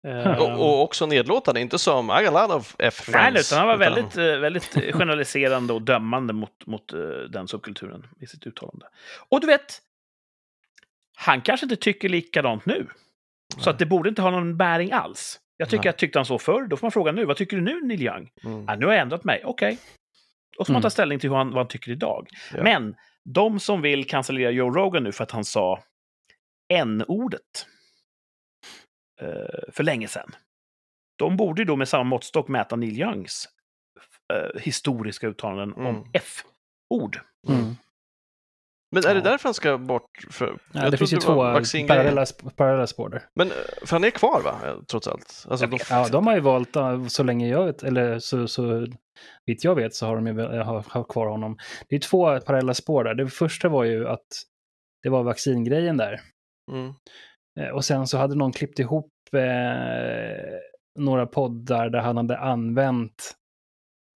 Eh, 0.06 0.38
Och, 0.38 0.50
och 0.60 0.82
också 0.82 1.06
nedlåtande, 1.06 1.60
inte 1.60 1.78
som 1.78 2.10
I 2.10 2.24
got 2.24 2.34
a 2.34 2.46
lot 2.46 2.56
of 2.56 2.74
Nej, 2.78 2.88
F-friends. 2.88 3.52
utan 3.52 3.58
han 3.58 3.68
var 3.68 3.74
utan- 3.86 3.94
väldigt, 3.94 4.16
eh, 4.16 4.38
väldigt 4.40 4.76
eh, 4.76 4.82
generaliserande 4.98 5.72
och 5.72 5.82
dömande 5.82 6.32
mot, 6.32 6.66
mot 6.66 6.88
den 7.30 7.48
subkulturen 7.48 8.06
i 8.20 8.26
sitt 8.26 8.46
uttalande. 8.46 8.86
Och 9.28 9.40
du 9.40 9.46
vet, 9.46 9.80
han 11.16 11.40
kanske 11.40 11.66
inte 11.66 11.76
tycker 11.76 12.08
likadant 12.08 12.66
nu. 12.66 12.86
Så 13.58 13.70
att 13.70 13.78
det 13.78 13.86
borde 13.86 14.08
inte 14.08 14.22
ha 14.22 14.30
någon 14.30 14.56
bäring 14.56 14.92
alls. 14.92 15.40
Jag 15.56 15.68
tycker 15.70 15.82
Nej. 15.84 15.88
att 15.90 15.98
tyckte 15.98 16.18
han 16.18 16.26
så 16.26 16.38
förr, 16.38 16.66
då 16.66 16.76
får 16.76 16.86
man 16.86 16.92
fråga 16.92 17.12
nu, 17.12 17.24
vad 17.24 17.36
tycker 17.36 17.56
du 17.56 17.62
nu 17.62 17.80
Neil 17.80 18.02
Young? 18.02 18.30
Mm. 18.44 18.64
Ja, 18.68 18.76
nu 18.76 18.86
har 18.86 18.92
jag 18.92 19.02
ändrat 19.02 19.24
mig, 19.24 19.42
okej. 19.44 19.78
Då 20.58 20.64
får 20.64 20.72
man 20.72 20.76
Mm. 20.80 20.82
ta 20.82 20.90
ställning 20.90 21.18
till 21.18 21.30
hur 21.30 21.36
han, 21.36 21.48
vad 21.50 21.56
han 21.58 21.68
tycker 21.68 21.92
idag. 21.92 22.28
Ja. 22.54 22.62
Men 22.62 22.96
de 23.24 23.60
som 23.60 23.82
vill 23.82 24.08
cancellera 24.08 24.50
Joe 24.50 24.70
Rogan 24.70 25.02
nu 25.04 25.12
för 25.12 25.24
att 25.24 25.30
han 25.30 25.44
sa 25.44 25.82
n-ordet 26.72 27.66
eh, 29.20 29.72
för 29.72 29.82
länge 29.84 30.08
sedan. 30.08 30.30
De 31.18 31.36
borde 31.36 31.62
ju 31.62 31.66
då 31.66 31.76
med 31.76 31.88
samma 31.88 32.04
måttstock 32.04 32.48
mäta 32.48 32.76
Neil 32.76 33.00
Youngs 33.00 33.48
eh, 34.32 34.60
historiska 34.62 35.26
uttalanden 35.26 35.72
Mm. 35.72 35.86
om 35.86 36.10
F-ord. 36.12 37.20
Mm. 37.48 37.76
Men 38.94 39.04
är 39.04 39.14
det 39.14 39.20
Ja. 39.20 39.30
därför 39.30 39.44
han 39.48 39.54
ska 39.54 39.78
bort? 39.78 40.10
För, 40.30 40.58
Ja, 40.72 40.90
det 40.90 40.96
finns 40.96 41.12
ju 41.12 41.16
två 41.16 41.34
parallella, 41.88 42.26
parallella 42.56 42.86
spår 42.86 43.08
där. 43.08 43.22
Men 43.34 43.48
eh, 43.48 43.54
för 43.86 43.90
han 43.96 44.04
är 44.04 44.10
kvar 44.10 44.40
va, 44.42 44.54
Eh, 44.64 44.74
trots 44.90 45.08
allt? 45.08 45.46
Alltså, 45.48 45.66
de. 45.66 45.78
Ja, 45.90 46.08
de 46.12 46.26
har 46.26 46.34
ju 46.34 46.40
valt, 46.40 46.76
eh, 46.76 47.06
så 47.06 47.22
länge 47.22 47.48
jag 47.48 47.66
vet, 47.66 47.82
eller 47.82 48.18
så, 48.18 48.48
så 48.48 48.86
vitt 49.46 49.64
jag 49.64 49.74
vet 49.74 49.94
så 49.94 50.06
har 50.06 50.16
de 50.16 50.26
ju 50.26 50.40
har, 50.42 50.84
har 50.88 51.04
kvar 51.04 51.26
honom. 51.26 51.56
Det 51.88 51.96
är 51.96 52.00
två 52.00 52.40
parallella 52.40 52.74
spår 52.74 53.04
där. 53.04 53.14
Det 53.14 53.26
första 53.28 53.68
var 53.68 53.84
ju 53.84 54.08
att 54.08 54.26
det 55.02 55.08
var 55.08 55.22
vaccingrejen 55.22 55.96
där. 55.96 56.20
mm. 56.72 56.94
Och 57.74 57.84
sen 57.84 58.06
så 58.06 58.18
hade 58.18 58.34
någon 58.34 58.52
klippt 58.52 58.78
ihop 58.78 59.10
eh, 59.32 60.54
några 60.98 61.26
poddar 61.26 61.90
där 61.90 61.98
han 62.00 62.16
hade 62.16 62.38
använt, 62.38 63.34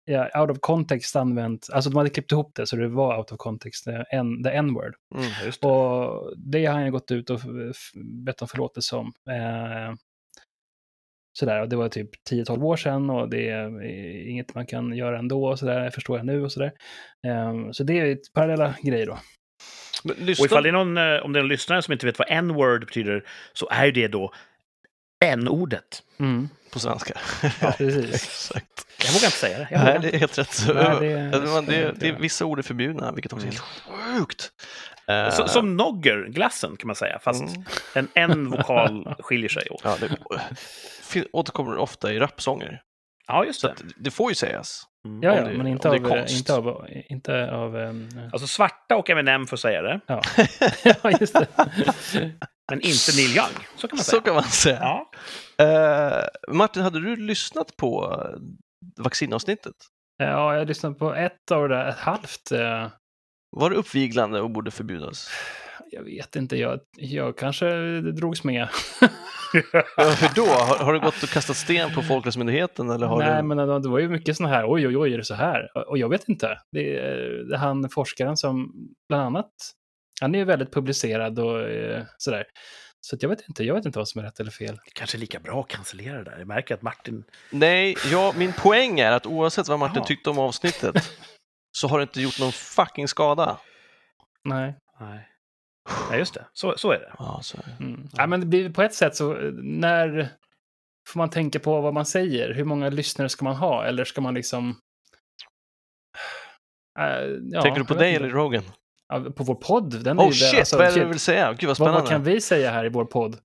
ja, 0.08 0.40
out 0.40 0.50
of 0.50 0.58
context 0.60 1.16
använt, 1.16 1.68
alltså 1.72 1.90
de 1.90 1.96
hade 1.96 2.10
klippt 2.10 2.32
ihop 2.32 2.52
det 2.54 2.66
så 2.66 2.76
det 2.76 2.88
var 2.88 3.18
out 3.18 3.32
of 3.32 3.38
context, 3.38 3.86
eh, 3.86 4.02
en, 4.10 4.44
the 4.44 4.50
n-word. 4.50 4.94
Mm. 5.14 5.30
Just 5.44 5.62
det. 5.62 5.68
Och 5.68 6.32
det 6.36 6.66
har 6.66 6.74
han 6.74 6.84
ju 6.84 6.90
gått 6.90 7.10
ut 7.10 7.30
och 7.30 7.40
bett 8.24 8.42
om 8.42 8.48
förlåtelse 8.48 8.96
om. 8.96 9.12
Eh, 9.30 9.94
sådär, 11.38 11.60
och 11.60 11.68
det 11.68 11.76
var 11.76 11.88
typ 11.88 12.10
10-12 12.30 12.64
år 12.64 12.76
sedan 12.76 13.10
och 13.10 13.28
det 13.28 13.48
är 13.48 13.82
inget 14.30 14.54
man 14.54 14.66
kan 14.66 14.96
göra 14.96 15.18
ändå, 15.18 15.48
och 15.48 15.58
sådär, 15.58 15.90
förstår 15.90 16.16
jag 16.16 16.26
nu 16.26 16.44
och 16.44 16.52
sådär. 16.52 16.72
Eh, 17.26 17.70
så 17.72 17.84
det 17.84 17.98
är 17.98 18.12
ett 18.12 18.32
parallella 18.34 18.74
grejer 18.82 19.06
då. 19.06 19.18
Men 20.04 20.16
Och 20.22 20.46
ifall 20.46 20.62
det 20.62 20.68
är 20.68 20.72
någon, 20.72 20.96
eh, 20.96 21.24
om 21.24 21.32
det 21.32 21.38
är 21.38 21.42
en 21.42 21.48
lyssnare 21.48 21.82
som 21.82 21.92
inte 21.92 22.06
vet 22.06 22.18
vad 22.18 22.30
n-word 22.30 22.86
betyder, 22.86 23.24
så 23.52 23.68
är 23.70 23.92
det 23.92 24.08
då 24.08 24.32
n-ordet. 25.24 26.02
Mm, 26.20 26.48
på 26.72 26.78
svenska. 26.78 27.14
precis. 27.76 28.14
Exakt. 28.14 28.86
Jag 29.04 29.12
vågar 29.12 29.24
inte 29.26 29.30
säga 29.38 29.58
det. 29.58 29.68
Jag 29.70 29.84
Nej, 29.84 29.98
det 30.02 30.14
är 30.14 30.18
helt 30.18 30.38
rätt. 30.38 30.62
Nej, 30.74 30.96
det- 31.00 31.30
det, 31.30 31.60
det, 31.66 31.92
det, 31.96 32.12
vissa 32.12 32.44
ord 32.44 32.58
är 32.58 32.62
förbjudna, 32.62 33.12
vilket 33.12 33.32
också 33.32 33.46
är 33.46 33.50
helt 33.50 33.64
sjukt. 34.18 34.52
Eh, 35.08 35.30
Så, 35.30 35.48
som 35.48 35.76
Nogger, 35.76 36.26
glassen 36.28 36.76
kan 36.76 36.86
man 36.86 36.96
säga, 36.96 37.18
fast 37.22 37.40
mm. 37.42 37.64
en 37.94 38.08
en-vokal 38.14 39.14
skiljer 39.18 39.48
sig 39.48 39.70
åt. 39.70 39.80
ja, 39.84 39.96
det 40.00 40.16
återkommer 41.32 41.76
ofta 41.76 42.12
i 42.12 42.18
rapsånger. 42.18 42.82
Ja, 43.28 43.44
just 43.44 43.60
Så 43.60 43.68
det. 43.68 43.74
det 43.96 44.10
får 44.10 44.30
ju 44.30 44.34
sägas. 44.34 44.82
Mm. 45.06 45.22
Ja, 45.22 45.36
ja, 45.36 45.42
det- 45.42 45.58
men 45.58 45.66
inte 45.66 45.88
om 45.88 45.96
det 46.02 46.04
av, 46.08 46.16
konst. 46.18 46.38
inte 46.38 46.54
av, 46.54 46.86
inte 47.08 47.50
av 47.50 47.76
um, 47.76 48.08
Alltså 48.32 48.46
svarta 48.46 48.96
och 48.96 49.10
Eminem 49.10 49.46
får 49.46 49.56
säga 49.56 49.82
det, 49.82 50.00
ja. 50.06 50.22
ja, 51.02 51.10
just 51.20 51.34
det. 51.34 51.46
men 52.70 52.80
inte 52.80 53.12
Neil 53.16 53.36
Young. 53.36 53.66
Så 53.76 53.88
kan 53.88 53.96
man 53.96 54.04
Så 54.04 54.10
säga. 54.10 54.20
kan 54.22 54.34
man 54.34 54.44
säga. 54.44 54.78
Ja. 54.80 55.10
Eh, 55.64 56.24
Martin, 56.54 56.82
hade 56.82 57.00
du 57.00 57.16
lyssnat 57.16 57.76
på 57.76 58.18
eh, 58.24 58.38
vaccinavsnittet? 59.04 59.74
Ja, 60.16 60.56
jag 60.56 60.68
lyssnade 60.68 60.94
på 60.94 61.14
ett 61.14 61.50
av 61.52 61.68
det 61.68 61.74
där, 61.76 61.88
ett 61.88 61.98
halvt. 61.98 62.52
eh, 62.52 62.88
Var 63.56 63.70
det 63.70 63.76
uppviglande 63.76 64.40
och 64.40 64.50
borde 64.50 64.70
förbjudas? 64.70 65.30
Jag 65.90 66.02
vet 66.02 66.36
inte, 66.36 66.56
jag, 66.56 66.80
jag 66.96 67.38
kanske 67.38 68.00
drogs 68.00 68.44
med. 68.44 68.68
Ja, 69.96 70.04
hur 70.20 70.34
då? 70.34 70.44
Har, 70.44 70.84
har 70.84 70.92
du 70.92 71.00
gått 71.00 71.22
och 71.22 71.28
kastat 71.28 71.56
sten 71.56 71.94
på 71.94 72.02
Folkhälsomyndigheten? 72.02 72.90
Eller 72.90 73.06
har 73.06 73.18
Nej, 73.18 73.42
du... 73.42 73.42
men 73.42 73.82
det 73.82 73.88
var 73.88 73.98
ju 73.98 74.08
mycket 74.08 74.36
sådana 74.36 74.54
här, 74.54 74.64
oj, 74.72 74.86
oj, 74.86 74.96
oj, 74.96 75.14
är 75.14 75.18
det 75.18 75.24
så 75.24 75.34
här? 75.34 75.88
Och 75.88 75.98
jag 75.98 76.08
vet 76.08 76.28
inte. 76.28 76.58
Det 76.72 76.96
är, 76.98 77.44
det 77.50 77.58
han 77.58 77.88
forskaren 77.88 78.36
som, 78.36 78.72
bland 79.08 79.22
annat, 79.22 79.50
han 80.20 80.34
är 80.34 80.38
ju 80.38 80.44
väldigt 80.44 80.72
publicerad 80.72 81.38
och 81.38 81.60
eh, 81.60 82.02
sådär. 82.18 82.44
Så 83.00 83.16
jag 83.20 83.28
vet 83.28 83.48
inte, 83.48 83.64
jag 83.64 83.74
vet 83.74 83.86
inte 83.86 83.98
vad 83.98 84.08
som 84.08 84.18
är 84.18 84.22
rätt 84.24 84.40
eller 84.40 84.50
fel. 84.50 84.78
Kanske 84.92 85.16
är 85.16 85.20
lika 85.20 85.40
bra 85.40 85.60
att 85.60 85.68
cancellera 85.68 86.18
det 86.18 86.24
där. 86.24 86.38
Jag 86.38 86.48
märker 86.48 86.74
att 86.74 86.82
Martin... 86.82 87.24
Nej, 87.50 87.96
ja, 88.12 88.34
min 88.36 88.52
poäng 88.52 89.00
är 89.00 89.12
att 89.12 89.26
oavsett 89.26 89.68
vad 89.68 89.78
Martin 89.78 89.96
Jaha. 89.96 90.06
tyckte 90.06 90.30
om 90.30 90.38
avsnittet 90.38 90.94
så 91.72 91.88
har 91.88 91.98
det 91.98 92.02
inte 92.02 92.20
gjort 92.20 92.40
någon 92.40 92.52
fucking 92.52 93.08
skada. 93.08 93.58
Nej. 94.44 94.74
Nej, 95.00 95.28
Nej 96.10 96.18
just 96.18 96.34
det. 96.34 96.46
Så, 96.52 96.74
så 96.76 96.90
är 96.92 96.98
det. 96.98 97.12
Ja, 97.18 97.40
så 97.42 97.56
är 97.56 97.62
det. 97.78 97.84
Mm. 97.84 98.08
Ja, 98.16 98.26
men 98.26 98.40
det 98.40 98.46
blir 98.46 98.70
på 98.70 98.82
ett 98.82 98.94
sätt 98.94 99.16
så, 99.16 99.34
när 99.62 100.28
får 101.08 101.18
man 101.18 101.30
tänka 101.30 101.58
på 101.58 101.80
vad 101.80 101.94
man 101.94 102.06
säger? 102.06 102.54
Hur 102.54 102.64
många 102.64 102.90
lyssnare 102.90 103.28
ska 103.28 103.44
man 103.44 103.56
ha? 103.56 103.84
Eller 103.84 104.04
ska 104.04 104.20
man 104.20 104.34
liksom... 104.34 104.76
ja, 107.52 107.62
Tänker 107.62 107.80
du 107.80 107.86
på 107.86 107.94
dig 107.94 108.14
eller. 108.14 108.28
Rogan? 108.28 108.62
Ja, 109.08 109.20
På 109.36 109.44
vår 109.44 109.54
podd. 109.54 110.04
Den 110.04 110.20
Oh 110.20 110.30
shit, 110.30 110.52
där, 110.52 110.58
alltså, 110.58 110.76
vad 110.76 110.84
är 110.86 110.88
det 110.88 110.94
shit. 110.94 111.02
du 111.02 111.08
vill 111.08 111.20
säga? 111.20 111.52
Gud 111.52 111.66
vad 111.68 111.76
spännande. 111.76 112.00
vad 112.00 112.08
kan 112.08 112.22
vi 112.22 112.40
säga 112.40 112.70
här 112.70 112.84
i 112.84 112.88
vår 112.88 113.04
podd? 113.04 113.32
Det 113.32 113.38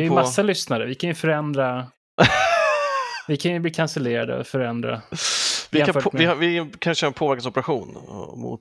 är 0.00 0.02
ju 0.02 0.06
Apropå... 0.06 0.14
massa 0.14 0.42
lyssnare. 0.42 0.86
Vi 0.86 0.94
kan 0.94 1.08
ju 1.08 1.14
förändra. 1.14 1.86
Vi 3.28 3.36
kan 3.36 3.52
ju 3.52 3.58
bli 3.58 3.70
cancellerade 3.70 4.38
och 4.38 4.46
förändra. 4.46 5.02
vi, 5.70 5.80
kan 5.80 5.94
på... 6.02 6.10
med- 6.12 6.20
vi, 6.20 6.24
har, 6.24 6.36
vi 6.36 6.72
kan 6.78 6.94
köra 6.94 7.08
en 7.08 7.14
påverkansoperation 7.14 7.96
eh, 7.96 8.36
mot... 8.36 8.60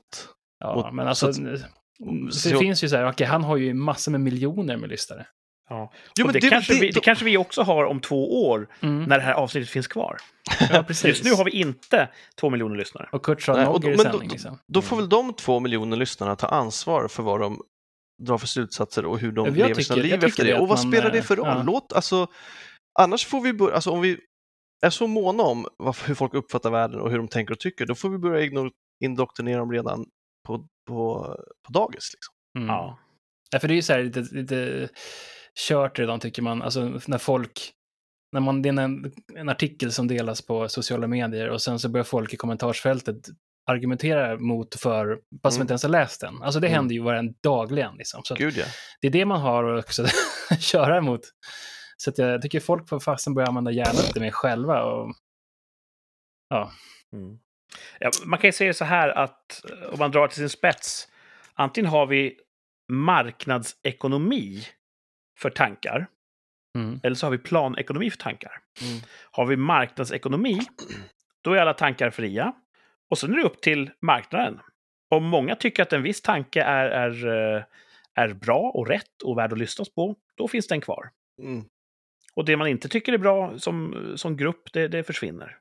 Ja, 0.60 0.76
Mot- 0.76 0.94
men 0.94 1.08
alltså, 1.08 1.34
så 1.34 1.42
det 2.28 2.32
så- 2.32 2.60
finns 2.60 2.84
ju 2.84 2.90
så 2.90 2.96
här, 2.96 3.10
okej, 3.10 3.28
han 3.28 3.44
har 3.44 3.58
ju 3.58 3.74
massor 3.74 4.12
med 4.12 4.22
miljoner 4.22 4.78
med 4.78 4.90
lyssnare. 4.90 5.28
Ja. 5.70 5.92
Jo, 6.20 6.26
men 6.26 6.34
det, 6.34 6.40
det- 6.40 6.50
kanske 6.50 6.74
det- 6.74 6.80
vi, 6.80 6.90
det 6.92 7.00
kanske 7.00 7.26
vi 7.26 7.38
också 7.38 7.62
har 7.62 7.86
om 7.86 8.00
två 8.02 8.48
år, 8.50 8.68
Mm. 8.82 9.04
när 9.04 9.18
det 9.18 9.24
här 9.24 9.34
avsnittet 9.34 9.70
finns 9.70 9.88
kvar. 9.88 10.18
Ja, 10.72 10.84
precis. 10.84 11.06
Just 11.06 11.24
nu 11.24 11.32
har 11.32 11.46
vi 11.46 11.52
inte 11.52 12.10
två 12.40 12.50
miljoner 12.50 12.76
lyssnare. 12.76 13.10
Och 13.12 13.26
Kurt 13.26 13.48
Nej, 13.48 13.66
och 13.66 13.80
i 13.80 13.82
då- 13.82 13.88
men 13.90 13.98
sändning. 13.98 14.28
då- 14.28 14.34
Liksom. 14.34 14.60
Då 14.68 14.82
får 14.82 14.96
väl 14.98 15.10
de 15.10 15.34
två 15.34 15.60
miljoner 15.60 15.98
lyssnarna 15.98 16.36
ta 16.36 16.48
ansvar 16.48 17.08
för 17.08 17.24
vad 17.24 17.40
de 17.40 17.62
drar 18.24 18.38
för 18.38 18.48
slutsatser 18.48 19.06
och 19.06 19.20
hur 19.20 19.32
de 19.32 19.46
Ja, 19.46 19.48
jag 19.52 19.58
lever 19.58 19.70
tycker- 19.70 19.84
sina 19.84 19.96
liv 19.96 20.24
efter 20.24 20.44
det 20.44 20.52
det. 20.52 20.60
Och 20.60 20.68
vad 20.68 20.78
man, 20.78 20.92
spelar 20.92 21.12
det 21.12 21.18
eh, 21.18 21.24
för 21.24 21.36
roll? 21.36 21.48
ja. 21.48 21.64
Låt, 21.66 21.94
alltså, 21.94 22.28
annars 23.00 23.26
får 23.26 23.42
vi 23.42 23.54
börja, 23.54 23.76
alltså 23.76 23.90
om 23.92 24.02
vi 24.02 24.18
är 24.86 24.90
så 24.90 25.08
måna 25.08 25.44
om 25.44 25.66
hur 26.06 26.16
folk 26.16 26.34
uppfattar 26.34 26.70
världen 26.72 27.00
och 27.02 27.10
hur 27.12 27.18
de 27.18 27.28
tänker 27.28 27.54
och 27.54 27.60
tycker, 27.60 27.86
då 27.86 27.96
får 27.96 28.10
vi 28.10 28.18
börja 28.18 28.70
indoktrinera 29.04 29.60
dem 29.60 29.72
redan 29.72 30.06
på, 30.48 30.66
på, 30.88 31.36
på 31.64 31.72
dagis. 31.74 32.10
Liksom. 32.14 32.34
Mm. 32.58 32.68
Ja. 32.76 33.00
Ja, 33.52 33.60
för 33.60 33.68
det 33.68 33.74
är 33.74 33.76
ju 33.76 33.82
så 33.82 33.94
här 33.94 34.04
lite, 34.04 34.20
lite 34.32 34.90
kört 35.68 36.00
redan 36.00 36.20
tycker 36.20 36.42
man. 36.42 36.62
Alltså 36.62 37.00
när 37.08 37.18
folk, 37.18 37.72
när 38.32 38.42
man, 38.42 38.62
det 38.62 38.70
är 38.70 38.80
en, 38.80 39.12
en 39.36 39.50
artikel 39.50 39.92
som 39.92 40.08
delas 40.08 40.42
på 40.42 40.70
sociala 40.70 41.08
medier 41.08 41.50
och 41.50 41.62
sen 41.62 41.80
så 41.80 41.90
börjar 41.90 42.04
folk 42.04 42.34
i 42.34 42.38
kommentarsfältet 42.38 43.18
argumentera 43.68 44.38
mot 44.40 44.76
för, 44.76 45.20
fast 45.44 45.56
Mm. 45.56 45.60
man 45.60 45.64
inte 45.64 45.72
ens 45.72 45.84
har 45.84 45.90
läst 45.90 46.22
den. 46.22 46.42
Alltså 46.44 46.60
det 46.60 46.68
Mm. 46.68 46.76
händer 46.76 46.96
ju 46.96 47.02
varje 47.02 47.34
dagligen 47.44 47.96
liksom. 47.98 48.22
Så 48.24 48.36
Gud 48.36 48.54
ja. 48.58 48.66
det 49.02 49.08
är 49.08 49.12
det 49.12 49.26
man 49.26 49.42
har 49.42 49.64
att 49.64 49.84
också 49.86 50.06
köra 50.60 50.98
emot. 50.98 51.22
Så 51.98 52.10
att 52.10 52.18
jag 52.18 52.42
tycker 52.42 52.60
folk 52.60 52.90
får 52.90 53.00
fasen 53.00 53.34
börja 53.34 53.48
använda 53.48 53.72
hjärnan 53.72 53.96
lite 54.08 54.20
mer 54.20 54.32
själva. 54.32 54.84
Och, 54.84 55.14
Mm. 57.14 57.40
Ja, 58.00 58.12
man 58.26 58.40
kan 58.40 58.48
ju 58.48 58.52
säga 58.52 58.74
så 58.74 58.86
här 58.86 59.10
att 59.10 59.66
eh, 59.72 59.94
om 59.94 60.00
man 60.00 60.12
drar 60.12 60.28
till 60.28 60.38
sin 60.38 60.50
spets, 60.50 61.08
antingen 61.54 61.90
har 61.90 62.06
vi 62.06 62.38
marknadsekonomi 62.92 64.68
för 65.40 65.50
tankar, 65.50 66.08
mm. 66.78 67.00
eller 67.04 67.16
så 67.16 67.26
har 67.26 67.32
vi 67.32 67.38
planekonomi 67.38 68.10
för 68.10 68.18
tankar. 68.18 68.62
Mm. 68.82 69.02
Har 69.32 69.46
vi 69.46 69.56
marknadsekonomi, 69.56 70.60
då 71.44 71.54
är 71.54 71.58
alla 71.58 71.74
tankar 71.74 72.10
fria. 72.10 72.54
Och 73.10 73.18
sen 73.18 73.34
är 73.34 73.38
det 73.38 73.44
upp 73.44 73.62
till 73.62 73.92
marknaden. 74.02 74.60
Om 75.10 75.24
många 75.24 75.56
tycker 75.56 75.84
att 75.84 75.94
en 75.94 76.04
viss 76.04 76.22
tanke 76.22 76.62
är, 76.62 76.86
är, 76.86 77.28
eh, 77.58 77.64
är 78.16 78.34
bra 78.34 78.72
och 78.74 78.88
rätt 78.88 79.22
och 79.24 79.38
värd 79.38 79.54
att 79.54 79.60
lyssnas 79.60 79.90
på, 79.90 80.16
då 80.36 80.48
finns 80.48 80.68
den 80.68 80.82
kvar. 80.82 81.10
Mm. 81.42 81.66
Och 82.34 82.46
det 82.46 82.58
man 82.58 82.68
inte 82.68 82.90
tycker 82.90 83.14
är 83.14 83.18
bra 83.18 83.60
som, 83.60 84.14
som 84.16 84.38
grupp, 84.38 84.74
det, 84.74 84.88
det 84.88 85.04
försvinner. 85.04 85.58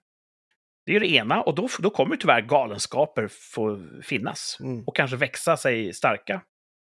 Det 0.87 0.97
är 0.97 1.00
det 1.00 1.07
ena, 1.11 1.43
och 1.43 1.55
då, 1.55 1.69
då 1.79 1.91
kommer 1.91 2.17
tyvärr 2.17 2.41
galenskaper 2.41 3.29
få 3.29 3.87
finnas. 4.03 4.57
Mm. 4.61 4.85
Och 4.87 4.97
kanske 4.97 5.17
växa 5.17 5.57
sig 5.57 5.93
starka 5.93 6.43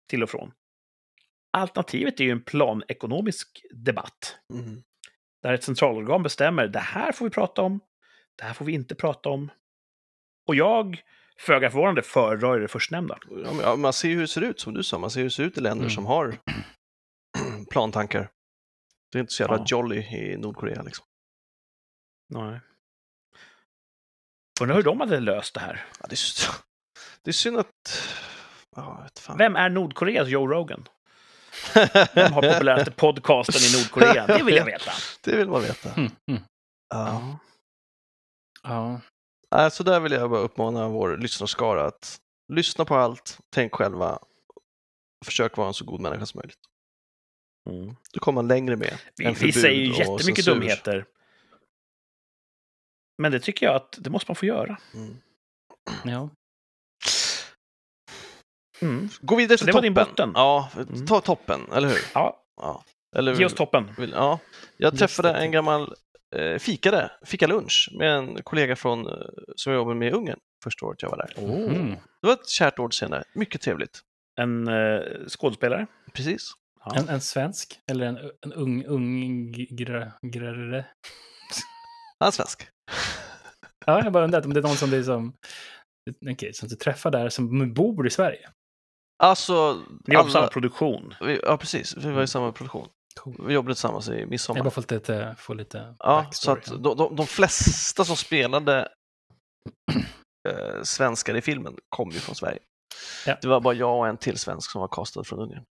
till 0.10 0.24
och 0.24 0.30
från. 0.30 0.52
Alternativet 1.58 2.20
är 2.20 2.24
ju 2.24 2.32
en 2.32 2.44
planekonomisk 2.44 3.62
debatt. 3.74 4.38
Mm. 4.54 4.82
Där 5.44 5.54
ett 5.54 5.64
centralorgan 5.64 6.24
bestämmer, 6.24 6.68
det 6.68 6.80
här 6.80 7.12
får 7.12 7.26
vi 7.26 7.32
prata 7.32 7.62
om, 7.62 7.80
det 8.38 8.44
här 8.44 8.54
får 8.54 8.66
vi 8.66 8.74
inte 8.74 8.96
prata 8.96 9.30
om. 9.30 9.52
Och 10.48 10.56
jag, 10.56 11.02
föga 11.40 11.70
förvånande, 11.72 12.02
föredrar 12.02 12.60
det 12.60 12.68
förstnämnda. 12.68 13.18
Ja, 13.30 13.36
men, 13.54 13.60
ja, 13.60 13.76
man 13.76 13.94
ser 13.94 14.08
ju 14.10 14.14
hur 14.16 14.22
det 14.22 14.28
ser 14.28 14.42
ut, 14.42 14.60
som 14.60 14.74
du 14.74 14.84
sa. 14.84 14.98
Man 15.00 15.12
ser 15.12 15.20
hur 15.20 15.26
det 15.26 15.34
ser 15.34 15.44
ut 15.44 15.58
i 15.58 15.62
länder 15.62 15.84
Mm. 15.84 15.96
som 15.96 16.06
har 16.06 16.38
plantankar. 17.72 18.30
Det 19.12 19.18
är 19.18 19.20
inte 19.20 19.34
så 19.34 19.44
jävla 19.44 19.58
Ja. 19.58 19.66
jolly 19.68 19.98
i 19.98 20.38
Nordkorea. 20.38 20.82
Liksom. 20.82 21.06
Nej. 22.30 22.60
Undrar 24.62 24.76
hur 24.76 24.84
de 24.84 25.00
hade 25.00 25.20
löst 25.20 25.54
det 25.54 25.60
här. 25.60 25.86
Ja, 26.00 26.06
det, 26.10 26.14
är, 26.14 26.20
det 27.24 27.30
är 27.30 27.34
synd 27.34 27.60
att... 27.60 28.10
Ja, 28.76 28.96
jag 28.98 29.04
vet 29.04 29.20
fan. 29.20 29.38
Vem 29.38 29.56
är 29.56 29.70
Nordkoreas 29.70 30.28
Joe 30.28 30.48
Rogan? 30.48 30.88
Vem 32.14 32.34
har 32.34 32.42
populäraste 32.54 32.92
podcasten 32.92 33.62
i 33.62 33.82
Nordkorea? 33.82 34.28
Det 34.28 34.44
vill 34.44 34.56
jag 34.56 34.66
veta. 34.76 34.92
det 35.24 35.36
vill 35.36 35.48
man 35.50 35.62
veta. 35.62 35.94
Mm. 35.94 36.12
Mm. 36.32 36.42
Ja. 36.90 37.40
Ja. 38.64 39.70
Så 39.70 39.84
där 39.84 40.00
vill 40.00 40.12
jag 40.12 40.30
bara 40.30 40.40
uppmana 40.42 40.88
vår 40.88 41.18
lyssnarskara 41.18 41.86
att 41.86 42.20
lyssna 42.54 42.86
på 42.86 42.96
allt, 42.96 43.38
tänk 43.54 43.74
själva, 43.76 44.20
försök 45.26 45.58
vara 45.58 45.68
en 45.68 45.74
så 45.74 45.86
god 45.86 46.00
människa 46.02 46.26
som 46.26 46.38
möjligt. 46.40 46.60
Mm. 47.70 47.96
Då 48.14 48.20
kommer 48.20 48.36
man 48.36 48.48
längre 48.48 48.76
med 48.76 48.98
Vi, 49.16 49.32
vi 49.32 49.52
säger 49.52 49.82
ju 49.82 49.98
jättemycket 49.98 50.46
censur. 50.46 50.54
dumheter. 50.54 51.06
Men 53.20 53.32
det 53.32 53.40
tycker 53.40 53.66
jag 53.66 53.76
att 53.76 53.98
det 54.00 54.10
måste 54.10 54.32
man 54.32 54.36
få 54.36 54.46
göra. 54.46 54.78
Mm. 54.94 55.16
ja. 56.06 56.30
Mm. 58.82 59.10
Gå 59.22 59.36
vidare 59.36 59.58
till 59.58 59.66
det 59.68 59.72
var 59.74 59.82
toppen. 59.82 59.94
din 59.94 60.06
botten? 60.06 60.32
Ja, 60.36 60.70
Mm. 60.76 61.06
ta 61.06 61.22
toppen, 61.22 61.62
eller 61.74 61.88
hur? 61.88 61.98
Ja, 62.14 62.44
Ja. 62.62 62.84
Eller, 63.16 63.34
ge 63.36 63.46
oss 63.46 63.54
toppen. 63.54 63.90
vill, 63.98 64.12
ja. 64.12 64.40
Jag 64.78 64.98
träffade 64.98 65.34
en 65.34 65.52
gammal 65.52 65.94
eh, 66.36 66.58
fikade, 66.60 67.12
fikalunch 67.26 67.90
med 68.00 68.16
en 68.16 68.44
kollega 68.44 68.76
från, 68.76 69.08
eh, 69.08 69.14
som 69.56 69.74
jag 69.74 69.80
jobbade 69.80 70.00
med 70.00 70.08
i 70.08 70.12
Ungern 70.12 70.40
första 70.64 70.86
året 70.86 71.02
jag 71.02 71.10
var 71.10 71.18
där. 71.18 71.34
Mm. 71.44 71.90
Det 72.22 72.28
var 72.28 72.34
ett 72.34 72.50
kärt 72.50 72.80
år 72.80 72.90
senare, 72.90 73.24
mycket 73.34 73.62
trevligt. 73.62 74.00
En 74.42 74.68
eh, 74.68 75.00
skådespelare. 75.28 75.88
Precis. 76.14 76.52
Ja. 76.86 76.96
En, 76.96 77.10
en 77.10 77.22
svensk? 77.22 77.80
Eller 77.92 78.06
en, 78.06 78.18
en 78.42 78.54
ung, 78.54 78.86
ung 78.86 79.52
gra, 79.52 80.12
grare? 80.22 80.86
Han 82.20 82.28
är 82.28 82.32
svensk. 82.32 82.68
Ja, 83.86 84.04
jag 84.04 84.14
bara 84.14 84.24
undrar 84.24 84.46
om 84.46 84.54
det 84.54 84.60
är 84.60 84.64
någon 84.64 84.76
som, 84.78 84.90
liksom, 84.90 85.34
okay, 86.34 86.54
som 86.54 86.68
du 86.70 86.76
träffar 86.76 87.12
där 87.12 87.30
som 87.30 87.74
bor 87.74 88.08
i 88.08 88.10
Sverige. 88.10 88.50
Alltså, 89.24 89.84
Ni 90.08 90.14
jobbar 90.14 90.24
på 90.26 90.30
samma 90.32 90.44
alla, 90.44 90.52
produktion. 90.52 91.14
vi, 91.22 91.40
ja 91.44 91.58
precis, 91.58 91.98
vi 91.98 92.12
var 92.12 92.22
i 92.24 92.28
samma 92.28 92.52
produktion. 92.52 92.88
Cool. 93.20 93.48
Vi 93.48 93.54
jobbade 93.54 93.76
tillsammans 93.76 94.10
i 94.10 94.20
Jag 94.20 94.30
midsommar. 94.30 94.64
bara 94.64 94.70
får 94.72 94.94
lite, 94.94 95.36
få 95.40 95.54
lite 95.54 95.96
Ja, 96.00 96.28
så 96.32 96.52
att 96.52 96.66
de, 96.66 96.98
de, 96.98 97.16
de 97.16 97.28
flesta 97.28 98.06
som 98.06 98.16
spelade 98.16 98.88
eh, 100.50 100.82
svenskar 100.84 101.36
i 101.36 101.42
filmen 101.42 101.76
kom 101.90 102.10
ju 102.12 102.20
från 102.20 102.36
Sverige. 102.36 102.60
Ja. 103.26 103.38
Det 103.42 103.48
var 103.48 103.62
bara 103.62 103.74
jag 103.74 103.98
och 104.00 104.08
en 104.08 104.18
till 104.18 104.38
svensk 104.38 104.72
som 104.72 104.82
var 104.82 104.88
castad 104.88 105.24
från 105.24 105.40
Ungern. 105.40 105.64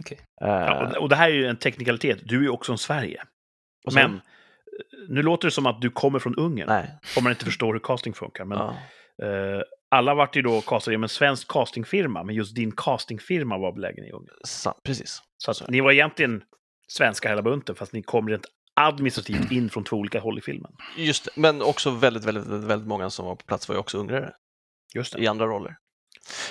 Okej. 0.00 0.18
Eh, 0.42 0.48
Ja, 0.48 0.86
och, 0.90 0.96
och 1.02 1.08
det 1.08 1.16
här 1.16 1.30
är 1.30 1.34
ju 1.34 1.46
en 1.46 1.56
teknikalitet. 1.56 2.18
Du 2.24 2.38
är 2.38 2.42
ju 2.42 2.48
också 2.48 2.72
en 2.72 2.78
Sverige. 2.78 3.24
Men 3.94 4.20
nu 5.08 5.22
låter 5.22 5.48
det 5.48 5.52
som 5.52 5.66
att 5.66 5.80
du 5.80 5.90
kommer 5.90 6.18
från 6.18 6.34
Ungern. 6.34 6.68
Nej. 6.68 6.98
Om 7.18 7.24
man 7.24 7.32
inte 7.32 7.44
förstår 7.44 7.72
hur 7.72 7.80
casting 7.80 8.14
funkar. 8.14 8.44
Men 8.44 8.58
Ja. 8.58 8.76
eh, 9.26 9.62
alla 9.90 10.14
vart 10.14 10.36
ju 10.36 10.42
då 10.42 10.60
castade 10.60 10.92
genom 10.94 11.02
en 11.02 11.08
svensk 11.08 11.48
castingfirma, 11.48 12.22
men 12.24 12.34
just 12.34 12.54
din 12.54 12.72
castingfirma 12.76 13.58
var 13.58 13.72
belägen 13.72 14.04
i 14.04 14.10
Ungern. 14.10 14.34
Sa, 14.44 14.80
precis. 14.84 15.22
Så 15.38 15.50
att 15.50 15.68
ni 15.70 15.80
var 15.80 15.92
egentligen 15.92 16.42
svenska 16.88 17.28
hela 17.28 17.42
bunten, 17.42 17.74
fast 17.74 17.92
ni 17.92 18.02
kom 18.02 18.28
rent 18.28 18.46
administrativt 18.80 19.52
in 19.52 19.70
från 19.70 19.84
två 19.84 19.96
olika 19.96 20.20
håll 20.20 20.38
i 20.38 20.40
filmen. 20.40 20.72
Just 20.96 21.24
det. 21.24 21.30
Men 21.36 21.62
också 21.62 21.90
väldigt, 21.90 22.24
väldigt, 22.24 22.46
väldigt, 22.46 22.70
väldigt 22.70 22.88
många 22.88 23.10
som 23.10 23.26
var 23.26 23.36
på 23.36 23.44
plats 23.44 23.68
var 23.68 23.74
ju 23.76 23.78
också 23.80 23.98
ungrare 23.98 24.32
Just 24.94 25.16
i 25.18 25.26
andra 25.26 25.46
roller. 25.46 25.76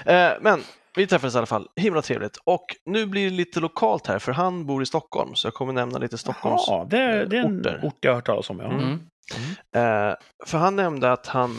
Eh, 0.06 0.32
men 0.42 0.64
vi 0.96 1.08
träffades 1.08 1.36
i 1.36 1.38
alla 1.38 1.46
fall, 1.46 1.68
himla 1.76 2.02
trevligt. 2.02 2.38
Och 2.44 2.66
nu 2.86 3.06
blir 3.06 3.24
det 3.30 3.36
lite 3.36 3.60
lokalt 3.60 4.08
här, 4.08 4.20
för 4.20 4.32
han 4.32 4.66
bor 4.66 4.84
i 4.84 4.86
Stockholm, 4.86 5.36
så 5.36 5.48
jag 5.48 5.54
kommer 5.54 5.74
nämna 5.74 5.98
lite 6.00 6.18
Stockholms... 6.18 6.64
Ja, 6.68 6.88
det, 6.90 6.98
är- 6.98 7.26
det 7.26 7.38
är 7.38 7.44
en 7.46 7.60
orter. 7.60 7.80
ort 7.84 7.98
jag 8.02 8.12
har 8.12 8.16
hört 8.16 8.26
talas 8.26 8.50
om. 8.50 8.60
Ja. 8.60 8.66
Mm. 8.72 9.00
Eh, 9.76 10.16
för 10.46 10.58
han 10.58 10.76
nämnde 10.76 11.12
att 11.12 11.28
han, 11.28 11.58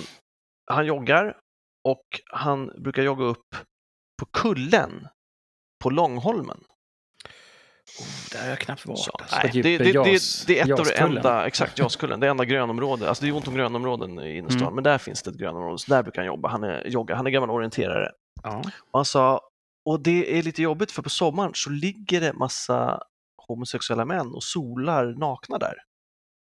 han 0.70 0.86
joggar 0.86 1.36
och 1.88 2.04
han 2.32 2.82
brukar 2.82 3.02
jogga 3.02 3.24
upp 3.24 3.56
på 4.20 4.26
kullen 4.32 5.08
på 5.84 5.90
Långholmen. 5.90 6.60
Oh, 8.00 8.06
där 8.32 8.42
har 8.42 8.48
jag 8.48 8.58
knappt 8.58 8.86
varit. 8.86 8.98
Så, 8.98 9.10
alltså. 9.10 9.36
nej, 9.42 9.50
det, 9.52 9.62
det, 9.62 9.92
det, 9.92 10.20
det 10.46 10.58
är 10.60 10.64
ett 10.72 10.80
av 10.80 10.86
de 10.86 10.92
enda, 11.02 11.46
exakt, 11.46 11.78
Jaskullen, 11.78 12.20
det 12.20 12.26
är 12.26 12.30
enda 12.30 12.44
grönområdet. 12.44 13.08
Alltså 13.08 13.24
det 13.24 13.30
är 13.30 13.34
ont 13.34 13.48
om 13.48 13.54
grönområden 13.54 14.18
i 14.20 14.36
innerstan, 14.36 14.62
Mm. 14.62 14.74
men 14.74 14.84
där 14.84 14.98
finns 14.98 15.22
det 15.22 15.30
ett 15.30 15.36
grönområde, 15.36 15.78
så 15.78 15.90
där 15.90 16.02
brukar 16.02 16.22
han 16.22 16.26
jobba. 16.26 16.48
Han 16.48 16.64
är, 16.64 16.86
jogga. 16.86 17.14
Han 17.14 17.26
är 17.26 17.30
gammal 17.30 17.50
orienterare. 17.50 18.10
Ja. 18.42 18.62
Och 18.92 18.98
han 18.98 19.04
sa, 19.04 19.40
och 19.84 20.00
det 20.02 20.38
är 20.38 20.42
lite 20.42 20.62
jobbigt 20.62 20.92
för 20.92 21.02
på 21.02 21.10
sommaren 21.10 21.50
så 21.54 21.70
ligger 21.70 22.20
det 22.20 22.32
massa 22.32 23.00
homosexuella 23.48 24.04
män 24.04 24.34
och 24.34 24.42
solar 24.44 25.04
nakna 25.18 25.58
där. 25.58 25.74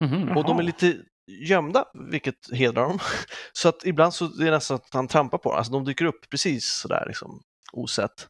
Mhm. 0.05 0.37
Och 0.37 0.43
de 0.43 0.59
är 0.59 0.63
lite 0.63 0.97
gömda, 1.27 1.85
vilket 2.11 2.53
hedrar 2.53 2.83
dem. 2.83 2.99
Så 3.53 3.69
att 3.69 3.85
ibland 3.85 4.13
så 4.13 4.25
är 4.25 4.45
det 4.45 4.51
nästan 4.51 4.75
att 4.75 4.93
han 4.93 5.07
trampar 5.07 5.37
på 5.37 5.49
dem. 5.49 5.57
Alltså 5.57 5.73
de 5.73 5.85
dyker 5.85 6.05
upp 6.05 6.29
precis 6.29 6.65
sådär 6.65 7.03
liksom 7.07 7.41
osett. 7.73 8.27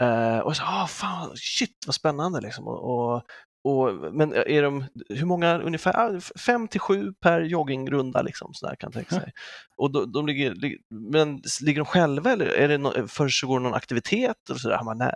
Eh, 0.00 0.38
och 0.38 0.50
jag 0.50 0.56
sa, 0.56 0.64
ah, 0.66 0.86
fan, 0.86 1.30
shit 1.36 1.84
vad 1.86 1.94
spännande 1.94 2.40
liksom. 2.40 2.68
Och, 2.68 3.14
och 3.14 3.22
och, 3.64 4.14
men 4.14 4.32
är 4.34 4.62
de, 4.62 4.84
hur 5.08 5.24
många, 5.26 5.58
ungefär 5.58 5.96
ah, 6.16 6.20
fem 6.46 6.68
till 6.68 6.80
sju 6.80 7.12
per 7.20 7.40
joggingrunda 7.40 8.22
liksom, 8.22 8.54
så 8.54 8.66
där 8.66 8.74
kan 8.76 8.86
jag 8.86 8.94
tänka 8.94 9.20
sig. 9.20 9.32
Och 9.76 9.92
de, 9.92 10.12
de 10.12 10.26
ligger, 10.26 10.54
lig- 10.54 10.80
men 10.90 11.42
ligger 11.62 11.80
de 11.80 11.84
själva 11.86 12.32
eller 12.32 12.46
är 12.46 12.68
det 12.68 12.78
no, 12.78 13.08
försiggår 13.08 13.60
någon 13.60 13.74
aktivitet? 13.74 14.50
Och 14.50 14.60
så 14.60 14.68
där? 14.68 14.76
Han 14.76 14.86
bara, 14.86 14.94
nej, 14.94 15.14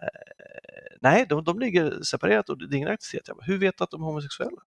nej 1.01 1.27
de, 1.29 1.45
de 1.45 1.59
ligger 1.61 2.03
separerat 2.03 2.49
och 2.49 2.59
det 2.59 2.75
är 2.75 2.79
ingen 2.79 2.88
aktivitet. 2.92 3.29
Jag 3.29 3.37
bara, 3.37 3.45
hur 3.45 3.59
vet 3.59 3.79
du 3.79 3.85
att 3.85 3.90
de 3.90 4.03
är 4.03 4.07
homosexuella? 4.07 4.61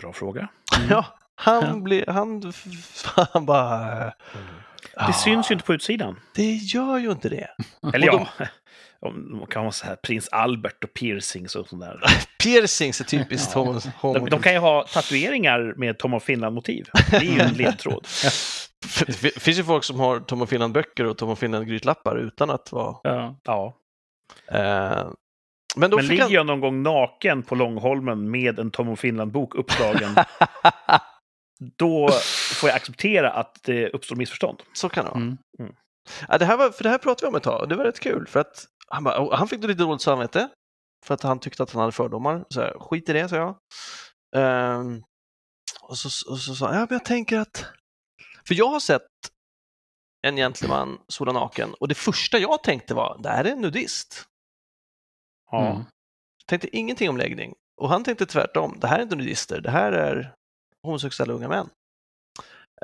Bra 0.00 0.12
fråga. 0.12 0.48
Ja, 0.90 1.04
han 1.34 1.62
Ja. 1.64 1.76
blir, 1.76 2.04
han, 2.06 2.52
han 3.32 3.46
bara... 3.46 4.12
Det 5.06 5.12
syns 5.12 5.50
ju 5.50 5.52
inte 5.52 5.64
på 5.66 5.74
utsidan. 5.74 6.20
Det 6.34 6.52
gör 6.52 6.98
ju 6.98 7.10
inte 7.10 7.28
det. 7.28 7.48
Eller 7.94 8.06
ja, 8.06 8.28
om 9.00 9.38
de 9.38 9.46
kan 9.46 9.62
vara 9.62 9.72
så 9.72 9.86
här 9.86 9.96
prins 9.96 10.28
Albert 10.28 10.84
och 10.84 10.94
piercings 10.94 11.56
och 11.56 11.68
sånt 11.68 11.82
där. 11.82 12.00
Piercings 12.42 13.00
är 13.00 13.04
typiskt 13.04 13.52
Ja. 13.54 13.80
De, 14.02 14.30
de 14.30 14.42
kan 14.42 14.52
ju 14.52 14.58
ha 14.58 14.86
tatueringar 14.86 15.74
med 15.76 15.98
Tom 15.98 16.14
of 16.14 16.22
Finland-motiv. 16.22 16.86
Det 17.10 17.16
är 17.16 17.20
ju 17.20 17.40
en 17.40 17.54
ledtråd. 17.54 18.06
Det 19.06 19.42
finns 19.42 19.58
ju 19.58 19.64
folk 19.64 19.84
som 19.84 20.00
har 20.00 20.20
Tom 20.20 20.42
och 20.42 20.48
Finland-böcker 20.48 21.04
och 21.04 21.18
Tom 21.18 21.28
och 21.28 21.38
Finland-grytlappar 21.38 22.16
utan 22.16 22.50
att 22.50 22.72
vara... 22.72 22.96
Ja. 23.02 23.36
Ja. 23.44 23.76
Eh, 24.52 25.06
men 25.76 25.90
då 25.90 25.96
Men 25.96 26.06
ligger 26.06 26.22
han... 26.22 26.32
jag 26.32 26.46
någon 26.46 26.60
gång 26.60 26.82
naken 26.82 27.42
på 27.42 27.54
Långholmen 27.54 28.30
med 28.30 28.58
en 28.58 28.70
Tom 28.70 28.88
of 28.88 29.00
Finland-bok 29.00 29.54
uppslagen, 29.54 30.14
då 31.60 32.08
får 32.60 32.68
jag 32.68 32.76
acceptera 32.76 33.32
att 33.32 33.62
det 33.62 33.90
uppstår 33.90 34.16
missförstånd. 34.16 34.62
Så 34.72 34.88
kan 34.88 35.04
det 35.04 35.10
vara. 35.10 35.20
Mm. 35.20 35.36
Ja, 36.28 36.38
det 36.38 36.44
här 36.44 36.56
var, 36.56 36.70
för 36.70 36.82
det 36.82 36.90
här 36.90 36.98
pratade 36.98 37.26
vi 37.26 37.28
om 37.28 37.34
ett 37.34 37.42
tag 37.42 37.60
och 37.60 37.68
det 37.68 37.76
var 37.76 37.84
rätt 37.84 38.00
kul 38.00 38.26
för 38.26 38.40
att 38.40 38.66
han, 38.88 39.04
bara, 39.04 39.36
han 39.36 39.48
fick 39.48 39.62
lite 39.62 39.82
dåligt 39.82 40.02
samvete 40.02 40.48
för 41.04 41.14
att 41.14 41.22
han 41.22 41.38
tyckte 41.38 41.62
att 41.62 41.72
han 41.72 41.80
hade 41.80 41.92
fördomar. 41.92 42.44
Så 42.48 42.60
här, 42.60 42.78
skit 42.78 43.08
i 43.08 43.12
det, 43.12 43.28
sa 43.28 43.36
jag. 43.36 43.58
Ehm, 44.36 45.02
och, 45.80 45.98
så, 45.98 46.32
och 46.32 46.38
så 46.38 46.54
sa 46.54 46.66
han, 46.66 46.74
ja 46.74 46.80
men 46.80 46.98
jag 46.98 47.04
tänker 47.04 47.38
att... 47.38 47.66
För 48.46 48.54
jag 48.54 48.68
har 48.68 48.80
sett 48.80 49.02
en 50.22 50.36
gentleman 50.36 50.98
sola 51.08 51.32
naken 51.32 51.74
och 51.74 51.88
det 51.88 51.94
första 51.94 52.38
jag 52.38 52.62
tänkte 52.62 52.94
var, 52.94 53.20
det 53.22 53.28
här 53.28 53.44
är 53.44 53.52
en 53.52 53.60
nudist. 53.60 54.24
Ja. 55.50 55.66
Mm. 55.66 55.82
Tänkte 56.46 56.76
ingenting 56.76 57.10
om 57.10 57.16
läggning. 57.16 57.54
Och 57.80 57.88
han 57.88 58.04
tänkte 58.04 58.26
tvärtom, 58.26 58.78
det 58.80 58.86
här 58.86 58.98
är 58.98 59.02
inte 59.02 59.16
nudister, 59.16 59.60
det 59.60 59.70
här 59.70 59.92
är 59.92 60.34
homosexuella 60.86 61.32
unga 61.34 61.48
män. 61.48 61.68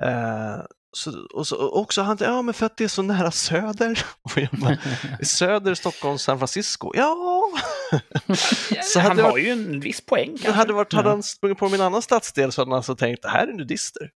Eh, 0.03 0.63
så, 0.97 1.27
och 1.35 1.47
så 1.47 1.71
också 1.71 2.03
han, 2.03 2.17
ja 2.21 2.43
men 2.43 2.55
för 2.55 2.67
att 2.67 2.77
det 2.77 2.85
är 2.85 2.89
så 2.89 3.03
nära 3.03 3.31
söder. 3.31 4.05
Bara, 4.61 4.77
söder, 5.23 5.75
Stockholm, 5.75 6.19
San 6.19 6.39
Francisco. 6.39 6.93
Ja, 6.95 7.17
Så 8.83 9.01
hade 9.01 9.09
Han 9.15 9.25
har 9.25 9.31
varit- 9.31 9.45
ju 9.47 9.51
en 9.51 9.81
viss 9.81 10.07
poäng 10.07 10.29
kanske. 10.29 10.51
hade, 10.51 10.73
varit, 10.73 10.93
hade 10.93 11.09
han 11.09 11.23
sprungit 11.23 11.59
på 11.59 11.69
min 11.69 11.81
annan 11.81 12.03
stadsdel 12.03 12.53
så 12.53 12.61
hade 12.61 12.71
han 12.71 12.77
alltså 12.77 12.97
tänkt, 12.97 13.23
det 13.23 13.29
här 13.29 13.49
är 13.49 13.53
nudister. 13.53 14.11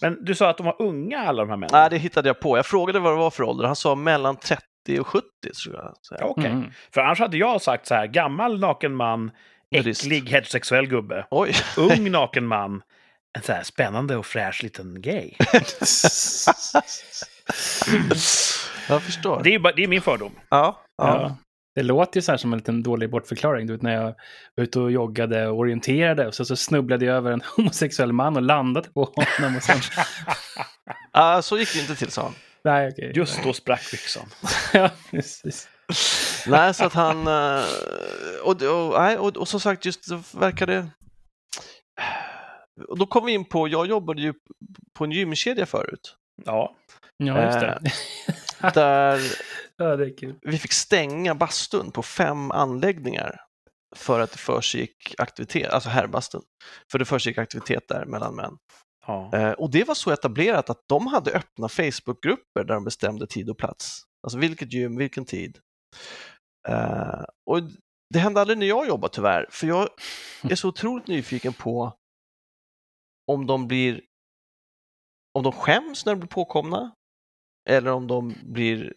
Men 0.00 0.24
du 0.24 0.34
sa 0.34 0.50
att 0.50 0.56
de 0.56 0.66
var 0.66 0.82
unga 0.82 1.18
alla 1.18 1.42
de 1.42 1.48
här 1.50 1.56
männen? 1.56 1.70
Nej, 1.72 1.90
det 1.90 1.98
hittade 1.98 2.28
jag 2.28 2.40
på. 2.40 2.56
Jag 2.58 2.66
frågade 2.66 2.98
vad 2.98 3.12
det 3.12 3.16
var 3.16 3.30
för 3.30 3.42
ålder. 3.42 3.66
Han 3.66 3.76
sa 3.76 3.94
mellan 3.94 4.36
30 4.36 4.62
och 5.00 5.06
70 5.06 5.26
tror 5.64 5.76
jag. 5.76 5.94
Så 6.00 6.14
Ja, 6.14 6.20
jag 6.20 6.30
Okej. 6.30 6.46
Mm. 6.50 6.70
För 6.94 7.00
annars 7.00 7.18
hade 7.20 7.36
jag 7.36 7.62
sagt 7.62 7.86
så 7.86 7.94
här, 7.94 8.06
gammal 8.06 8.60
naken 8.60 8.94
man, 8.94 9.30
Nudist. 9.76 10.02
äcklig 10.02 10.28
heterosexuell 10.30 10.86
gubbe. 10.86 11.26
Oj, 11.30 11.52
Ung 11.76 12.10
naken 12.10 12.46
man, 12.46 12.82
en 13.38 13.42
så 13.42 13.52
här 13.52 13.62
spännande 13.62 14.16
och 14.16 14.26
fräsch 14.26 14.62
liten 14.62 15.02
gay. 15.02 15.30
jag 18.88 19.02
förstår. 19.02 19.40
Det 19.44 19.54
är, 19.54 19.58
bara, 19.58 19.72
det 19.72 19.84
är 19.84 19.88
min 19.88 20.02
fördom. 20.02 20.32
Ja, 20.48 20.84
ja. 20.96 21.22
Ja. 21.22 21.36
Det 21.74 21.82
låter 21.82 22.18
ju 22.18 22.22
så 22.22 22.32
här 22.32 22.36
som 22.36 22.52
en 22.52 22.58
liten 22.58 22.82
dålig 22.82 23.10
bortförklaring. 23.10 23.66
Du 23.66 23.72
vet, 23.72 23.82
när 23.82 23.94
jag 23.94 24.14
var 24.54 24.64
ute 24.64 24.80
och 24.80 24.92
joggade 24.92 25.48
och 25.48 25.58
orienterade 25.58 26.26
och 26.26 26.34
så, 26.34 26.44
så 26.44 26.56
snubblade 26.56 27.04
jag 27.04 27.16
över 27.16 27.30
en 27.32 27.42
homosexuell 27.56 28.12
man 28.12 28.36
och 28.36 28.42
landade 28.42 28.88
på 28.88 29.12
honom. 29.14 29.56
Och 29.56 29.62
sen... 29.62 29.78
Ah, 31.12 31.42
så 31.48 31.58
gick 31.58 31.72
det 31.74 31.80
inte 31.80 31.94
till, 31.96 32.10
sa 32.10 32.22
han. 32.22 32.34
Nej, 32.64 32.88
okej. 32.92 33.12
Just 33.14 33.42
då 33.42 33.52
sprack 33.52 33.90
byxan. 33.90 34.26
ja, 34.72 34.90
precis. 35.10 35.68
Nej, 36.46 36.74
så 36.74 36.84
att 36.84 36.92
han... 36.92 37.26
eh, 37.26 37.64
Och, 38.44 38.62
och, 38.62 39.00
nej, 39.00 39.18
och, 39.18 39.36
och 39.36 39.48
som 39.48 39.60
sagt, 39.60 39.84
just 39.84 40.04
så 40.04 40.22
verkar 40.32 40.66
det... 40.66 40.86
Och 42.88 42.98
då 42.98 43.06
kom 43.06 43.26
vi 43.26 43.32
in 43.32 43.44
på, 43.44 43.68
jag 43.68 43.86
jobbade 43.86 44.22
ju 44.22 44.34
på 44.98 45.04
en 45.04 45.10
gymkedja 45.10 45.66
förut. 45.66 46.16
Ja. 46.44 46.76
Ja, 47.16 47.44
just 47.44 47.60
det. 47.60 47.80
Där 48.74 49.20
ja, 49.76 49.96
det 49.96 50.06
är 50.06 50.16
kul. 50.16 50.34
vi 50.42 50.58
fick 50.58 50.72
stänga 50.72 51.34
bastun 51.34 51.90
på 51.90 52.02
fem 52.02 52.50
anläggningar 52.50 53.40
för 53.96 54.20
att 54.20 54.32
det 54.32 54.38
försiggick 54.38 55.14
aktivitet, 55.18 55.70
alltså 55.70 55.88
herrbastun. 55.88 56.42
För 56.92 56.98
det 56.98 57.04
försiggick 57.04 57.38
aktivitet 57.38 57.88
där 57.88 58.04
mellan 58.04 58.34
män. 58.36 58.56
ja. 59.06 59.30
Eh, 59.34 59.52
och 59.52 59.70
det 59.70 59.84
var 59.84 59.94
så 59.94 60.10
etablerat 60.10 60.70
att 60.70 60.84
de 60.88 61.06
hade 61.06 61.30
öppna 61.30 61.68
Facebookgrupper 61.68 62.64
där 62.64 62.74
de 62.74 62.84
bestämde 62.84 63.26
tid 63.26 63.50
och 63.50 63.58
plats. 63.58 64.02
Alltså 64.22 64.38
vilket 64.38 64.72
gym, 64.72 64.96
vilken 64.96 65.24
tid. 65.24 65.58
Eh, 66.68 67.24
och 67.46 67.60
det 68.14 68.18
hände 68.18 68.40
aldrig 68.40 68.58
när 68.58 68.66
jag 68.66 68.88
jobbade 68.88 69.14
tyvärr, 69.14 69.46
för 69.50 69.66
jag 69.66 69.88
är 70.42 70.54
så 70.54 70.68
otroligt 70.68 71.06
nyfiken 71.06 71.52
på 71.52 71.92
om 73.30 73.46
de 73.46 73.68
blir 73.68 74.00
om 75.34 75.42
de 75.42 75.52
skäms 75.52 76.06
när 76.06 76.12
de 76.14 76.18
blir 76.20 76.28
påkomna 76.28 76.90
eller 77.68 77.90
om 77.92 78.06
de 78.06 78.34
blir 78.42 78.94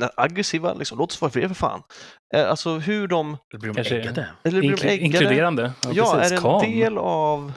eh, 0.00 0.08
aggressiva, 0.16 0.74
liksom, 0.74 0.98
låt 0.98 1.12
oss 1.12 1.20
vara 1.20 1.30
fred 1.32 1.48
för 1.48 1.54
fan. 1.54 1.82
Eh, 2.34 2.50
alltså 2.50 2.78
hur 2.78 3.08
de, 3.08 3.36
Det 3.50 3.58
blir 3.58 3.68
de 3.70 3.74
Kanske- 3.74 4.00
äggade. 4.00 4.28
eller 4.42 4.60
blir 4.60 4.70
de 4.76 4.82
äggade? 4.82 4.98
inkluderande. 4.98 5.72
Ja, 5.84 5.90
Ja, 5.94 6.20
är 6.20 6.30
det 6.30 6.36
en 6.66 6.72
del 6.72 6.98
av 6.98 7.52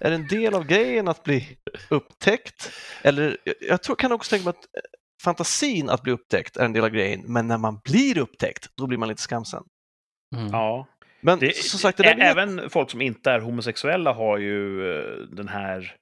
är 0.00 0.10
det 0.10 0.14
en 0.14 0.26
del 0.26 0.54
av 0.54 0.66
grejen 0.66 1.08
att 1.08 1.22
bli 1.24 1.58
upptäckt? 1.90 2.70
Eller 3.02 3.36
jag- 3.44 3.54
jag 3.60 3.82
tror, 3.82 3.96
kan 3.96 4.12
också 4.12 4.30
tänka 4.30 4.44
mig 4.44 4.50
att 4.50 4.64
eh, 4.64 4.80
fantasin 5.22 5.88
att 5.90 6.02
bli 6.02 6.12
upptäckt 6.12 6.56
är 6.56 6.64
en 6.64 6.72
del 6.72 6.84
av 6.84 6.90
grejen, 6.90 7.22
men 7.32 7.46
när 7.48 7.58
man 7.58 7.80
blir 7.84 8.18
upptäckt, 8.18 8.68
då 8.76 8.86
blir 8.86 8.98
man 8.98 9.08
lite 9.08 9.22
skamsen. 9.22 9.62
Mm. 10.36 10.48
Ja. 10.52 10.86
Men 11.20 11.38
Det, 11.38 11.56
som 11.56 11.78
sagt, 11.78 11.98
det 11.98 12.02
där 12.04 12.18
även 12.20 12.70
folk 12.70 12.90
som 12.90 13.00
inte 13.00 13.30
är 13.30 13.40
homosexuella 13.40 14.12
har 14.12 14.38
ju 14.38 14.90
eh, 14.92 15.16
den 15.30 15.48
här... 15.48 15.94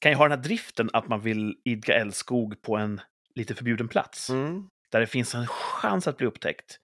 Kan 0.00 0.12
ju 0.12 0.16
ha 0.16 0.24
den 0.28 0.38
här 0.38 0.44
driften 0.44 0.90
att 0.92 1.08
man 1.08 1.20
vill 1.20 1.56
idka 1.64 1.94
älskog 1.94 2.62
på 2.62 2.76
en 2.76 3.00
lite 3.34 3.54
förbjuden 3.54 3.88
plats. 3.88 4.30
Mm. 4.30 4.68
Där 4.92 5.00
det 5.00 5.06
finns 5.06 5.34
en 5.34 5.46
chans 5.46 6.06
att 6.08 6.16
bli 6.16 6.26
upptäckt. 6.26 6.76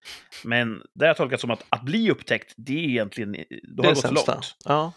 Men 0.44 0.82
det 0.94 1.04
har 1.04 1.06
jag 1.08 1.16
tolkat 1.16 1.40
som 1.40 1.50
att 1.50 1.64
att 1.68 1.82
bli 1.82 2.10
upptäckt, 2.10 2.54
det 2.56 2.72
är 2.84 2.88
egentligen... 2.88 3.32
Då 3.32 3.82
Det 3.82 3.88
har 3.88 3.94
det 3.94 3.94
gått 3.94 3.98
sämsta. 3.98 4.32
långt. 4.32 4.56
Ja, 4.64 4.92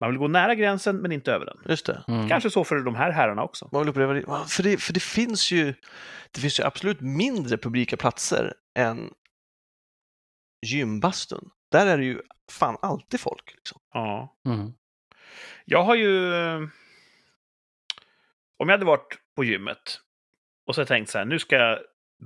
Man 0.00 0.10
vill 0.10 0.18
gå 0.18 0.28
nära 0.28 0.54
gränsen, 0.54 0.96
men 0.96 1.12
inte 1.12 1.32
över 1.32 1.46
den. 1.46 1.56
just 1.68 1.86
det. 1.86 2.04
Mm. 2.08 2.28
Kanske 2.28 2.50
så 2.50 2.64
för 2.64 2.76
de 2.76 2.94
här 2.94 3.10
herrarna 3.10 3.42
också. 3.42 3.68
Man 3.72 3.80
vill 3.82 3.88
uppleva 3.88 4.12
det. 4.12 4.24
För 4.48 4.62
det, 4.62 4.76
för 4.82 4.92
det 4.92 5.02
finns 5.02 5.52
ju 5.52 5.74
det 6.30 6.40
finns 6.40 6.60
ju 6.60 6.64
absolut 6.64 7.00
mindre 7.00 7.58
publika 7.58 7.96
platser 7.96 8.54
än 8.78 9.10
gymbastun. 10.66 11.50
Där 11.74 11.86
är 11.86 11.98
det 11.98 12.04
ju 12.04 12.20
fan 12.50 12.76
alltid 12.82 13.20
folk. 13.20 13.54
Liksom. 13.54 13.80
Ja. 13.92 14.36
Mm. 14.46 14.72
Jag 15.64 15.82
har 15.82 15.94
ju... 15.94 16.32
Om 18.56 18.68
jag 18.68 18.70
hade 18.70 18.84
varit 18.84 19.18
på 19.36 19.44
gymmet 19.44 20.00
och 20.66 20.74
så 20.74 20.84
tänkt 20.84 21.10
så 21.10 21.18
här, 21.18 21.24
nu 21.24 21.38
ska 21.38 21.56
jag 21.56 21.78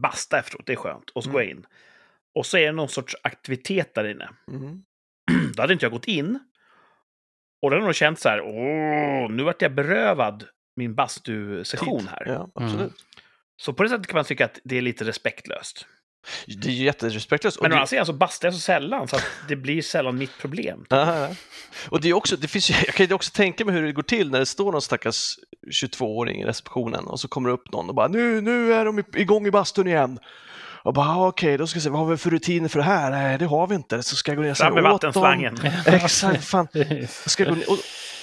basta 0.03 0.39
efteråt, 0.39 0.67
det 0.67 0.73
är 0.73 0.77
skönt, 0.77 1.11
och 1.11 1.25
så 1.25 1.31
går 1.31 1.43
jag 1.43 1.51
in. 1.51 1.67
Och 2.35 2.47
så 2.47 2.59
är 2.59 2.67
det 2.67 2.73
någon 2.73 2.89
sorts 2.89 3.17
aktivitet 3.23 3.95
där 3.95 4.09
inne. 4.09 4.29
Mm. 4.49 4.85
Då 5.55 5.63
hade 5.63 5.73
inte 5.73 5.85
jag 5.85 5.93
gått 5.93 6.09
in. 6.09 6.39
Och 7.63 7.71
då 7.71 7.77
hade 7.77 7.83
jag 7.83 7.85
nog 7.85 7.95
känt 7.95 8.19
så 8.19 8.29
här, 8.29 8.41
åh, 8.41 9.31
nu 9.31 9.43
vart 9.43 9.63
jag 9.63 9.75
berövad 9.75 10.49
min 10.77 10.95
bastusession 10.95 12.09
här. 12.09 12.27
Ja, 12.27 12.51
absolut. 12.55 13.05
Så 13.57 13.73
på 13.73 13.83
det 13.83 13.89
sättet 13.89 14.07
kan 14.07 14.17
man 14.17 14.25
tycka 14.25 14.45
att 14.45 14.61
det 14.65 14.79
är 14.79 14.83
lite 14.83 15.05
respektlöst. 15.05 15.87
Det 16.47 16.69
är 16.69 16.73
ju 16.73 16.85
jätterespektlöst. 16.85 17.61
Men 17.61 17.73
å 17.73 17.75
andra 17.75 17.87
sidan 17.87 18.07
så 18.07 18.13
bastar 18.13 18.49
jag 18.49 18.55
så 18.55 18.61
sällan 18.61 19.09
så 19.09 19.17
att 19.17 19.25
det 19.49 19.57
blir 19.57 19.83
sällan 19.83 20.19
mitt 20.19 20.39
problem. 20.39 20.87
Ja. 20.89 21.29
Och 21.89 22.01
det 22.01 22.09
är 22.09 22.13
också, 22.13 22.37
det 22.37 22.49
finns, 22.49 22.71
jag 22.87 22.95
kan 22.95 23.07
ju 23.07 23.15
också 23.15 23.31
tänka 23.35 23.65
mig 23.65 23.75
hur 23.75 23.83
det 23.83 23.93
går 23.93 24.03
till 24.03 24.31
när 24.31 24.39
det 24.39 24.47
står 24.47 24.73
någon 24.73 24.83
stackars 24.83 25.35
22-åring 25.83 26.41
i 26.41 26.45
receptionen 26.45 27.05
och 27.05 27.21
så 27.21 27.29
kommer 27.29 27.49
det 27.49 27.55
upp 27.55 27.73
någon 27.73 27.89
och 27.89 27.95
bara 27.95 28.09
nu, 28.09 28.41
nu 28.41 28.73
är 28.75 28.85
de 28.85 29.05
igång 29.15 29.47
i 29.47 29.51
bastun 29.51 29.89
igen. 29.89 30.19
Och 30.83 30.95
bara 30.95 31.09
ah, 31.09 31.27
okej, 31.29 31.59
då 31.59 31.67
ska 31.67 31.79
vi 31.79 31.83
se, 31.83 31.91
vad 31.91 32.01
har 32.01 32.07
vi 32.07 32.17
för 32.17 32.31
rutiner 32.31 32.69
för 32.69 32.79
det 32.79 32.85
här? 32.85 33.11
Nej, 33.11 33.39
det 33.39 33.45
har 33.47 33.67
vi 33.67 33.75
inte. 33.75 34.03
Så 34.03 34.17
ska 34.17 34.31
jag 34.31 34.37
gå 34.37 34.43
ner 34.43 34.51
och 34.51 34.57
säga 34.57 34.73
åt 34.73 34.83
vattenslangen. 34.83 35.55
dem. 35.55 35.71
Exakt, 35.87 36.45
fan. 36.45 36.69
Ska 37.09 37.45
gå 37.45 37.55
ner 37.55 37.71
och, 37.71 37.79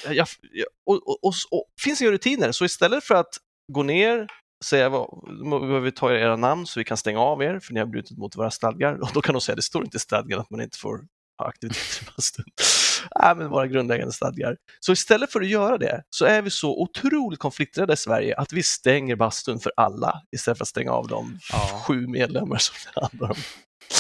jag, 0.06 0.16
jag- 0.16 0.68
och, 0.86 0.96
och, 1.08 1.24
och, 1.24 1.34
och, 1.52 1.66
finns 1.82 2.02
inga 2.02 2.12
rutiner, 2.12 2.52
så 2.52 2.66
istället 2.66 3.04
för 3.04 3.16
att 3.16 3.38
gå 3.74 3.84
ner, 3.84 4.28
säga 4.64 4.90
vad, 4.90 5.08
behöver 5.50 5.80
vi 5.80 5.92
ta 5.92 6.14
era 6.14 6.36
namn 6.36 6.66
så 6.66 6.80
vi 6.80 6.84
kan 6.84 6.98
stänga 6.98 7.20
av 7.20 7.44
er, 7.44 7.60
för 7.60 7.74
ni 7.74 7.80
har 7.80 7.88
brutit 7.88 8.18
mot 8.18 8.36
våra 8.36 8.52
stadgar. 8.52 8.94
Och 9.02 9.10
då 9.14 9.22
kan 9.22 9.34
de 9.34 9.42
säga, 9.42 9.56
det 9.56 9.62
står 9.62 9.84
inte 9.84 9.98
i 9.98 10.00
stadgan 10.00 10.40
att 10.40 10.50
man 10.50 10.62
inte 10.62 10.78
får 10.78 11.00
ha 11.38 11.48
aktivitet 11.48 12.02
i 12.02 12.06
bastun. 12.16 12.46
Nej, 13.22 13.36
men 13.36 13.50
våra 13.50 13.68
grundläggande 13.68 14.14
stadgar. 14.14 14.58
Så 14.80 14.92
istället 14.92 15.32
för 15.32 15.42
att 15.42 15.48
göra 15.48 15.78
det 15.78 16.04
så 16.10 16.26
är 16.26 16.42
vi 16.42 16.50
så 16.50 16.82
otroligt 16.82 17.40
konflikträdda 17.40 17.94
i 17.94 17.98
Sverige 17.98 18.36
att 18.38 18.54
vi 18.54 18.64
stänger 18.64 19.16
bastun 19.16 19.60
för 19.60 19.72
alla 19.78 20.22
istället 20.32 20.58
för 20.58 20.64
att 20.64 20.68
stänga 20.70 20.92
av 20.92 21.08
de 21.08 21.40
Ja. 21.52 21.84
sju 21.88 22.08
medlemmar 22.08 22.58
som 22.58 22.76
det 22.94 23.02
handlar 23.02 23.30
om. 23.30 23.38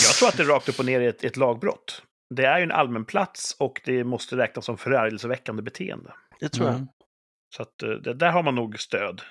Jag 0.07 0.13
tror 0.15 0.27
att 0.29 0.37
det 0.37 0.43
rakt 0.43 0.69
upp 0.69 0.79
och 0.79 0.85
ner 0.85 1.01
är 1.01 1.09
ett, 1.09 1.23
ett 1.23 1.37
lagbrott. 1.37 2.01
det 2.35 2.45
är 2.45 2.57
ju 2.57 2.63
en 2.63 2.71
allmän 2.71 3.05
plats 3.05 3.55
och 3.59 3.81
det 3.85 4.03
måste 4.03 4.37
räknas 4.37 4.65
som 4.65 4.77
förargelseväckande 4.77 5.61
beteende. 5.61 6.13
Det 6.39 6.49
tror 6.49 6.67
jag. 6.67 6.75
Mm. 6.75 6.87
Så 7.55 7.61
att, 7.61 7.83
eh, 7.83 7.89
det, 7.89 8.13
där 8.13 8.31
har 8.31 8.43
man 8.43 8.55
nog 8.55 8.79
stöd. 8.79 9.21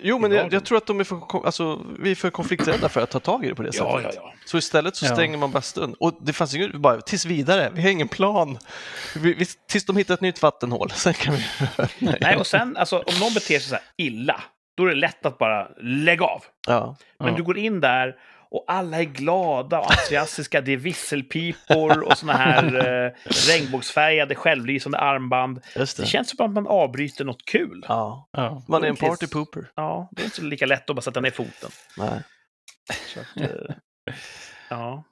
Jo, 0.00 0.18
men 0.18 0.32
jag, 0.32 0.52
jag 0.52 0.64
tror 0.64 0.78
att 0.78 0.86
de 0.86 1.00
är 1.00 1.04
för, 1.04 1.46
alltså, 1.46 1.86
vi 1.98 2.10
är 2.10 2.14
för 2.14 2.30
konflikträdda 2.30 2.88
för 2.88 3.00
att 3.00 3.10
ta 3.10 3.20
tag 3.20 3.44
i 3.44 3.48
det 3.48 3.54
på 3.54 3.62
det 3.62 3.70
Ja, 3.72 3.98
sättet. 4.00 4.14
ja, 4.16 4.22
ja. 4.24 4.34
Så 4.46 4.58
istället 4.58 4.96
så 4.96 5.06
Ja. 5.06 5.14
stänger 5.14 5.38
man 5.38 5.50
bastun. 5.50 5.94
Och 6.00 6.18
det 6.22 6.32
fanns 6.32 6.54
ju 6.54 6.78
bara 6.78 7.00
tills 7.00 7.24
vidare, 7.26 7.70
vi 7.74 7.82
har 7.82 7.90
ingen 7.90 8.08
plan. 8.08 8.58
Vi, 9.16 9.34
vi, 9.34 9.46
tills 9.68 9.84
de 9.86 9.96
hittar 9.96 10.14
ett 10.14 10.20
nytt 10.20 10.42
vattenhål, 10.42 10.90
sen 10.94 11.14
kan 11.14 11.34
vi... 11.34 11.44
Nej, 12.20 12.36
och 12.36 12.46
sen, 12.46 12.76
alltså, 12.76 12.98
om 12.98 13.14
någon 13.20 13.34
beter 13.34 13.58
sig 13.58 13.60
så 13.60 13.74
här 13.74 13.84
illa, 13.96 14.40
då 14.76 14.84
är 14.84 14.88
det 14.88 14.94
lätt 14.94 15.26
att 15.26 15.38
bara 15.38 15.68
lägga 15.82 16.24
av. 16.24 16.44
Ja. 16.68 16.96
Men 17.18 17.28
Ja. 17.28 17.34
du 17.36 17.42
går 17.42 17.58
in 17.58 17.80
där 17.80 18.14
och 18.52 18.64
alla 18.68 18.98
är 18.98 19.04
glada 19.04 19.78
och 19.80 19.90
entusiastiska. 19.90 20.60
Det 20.60 20.72
är 20.72 20.76
visselpipor 20.76 22.02
och 22.02 22.18
såna 22.18 22.32
här 22.32 22.64
eh, 22.74 23.12
regnbågsfärgade 23.48 24.34
självlysande 24.34 24.98
armband. 24.98 25.60
Det. 25.74 25.96
Det 25.96 26.06
känns 26.06 26.30
som 26.30 26.46
att 26.46 26.52
man 26.52 26.66
avbryter 26.66 27.24
något 27.24 27.44
kul. 27.44 27.84
Ja. 27.88 28.28
Ja. 28.32 28.62
Man 28.68 28.84
är 28.84 28.88
en 28.88 28.96
party 28.96 29.26
pooper. 29.26 29.70
Ja, 29.74 30.08
det 30.12 30.22
är 30.22 30.24
inte 30.24 30.42
lika 30.42 30.66
lätt 30.66 30.90
att 30.90 30.96
bara 30.96 31.02
sätta 31.02 31.20
ner 31.20 31.30
foten. 31.30 31.70
Nej. 31.96 32.22
Så 33.14 33.20
att, 33.20 33.40
eh, 33.50 33.74
ja. 34.68 35.04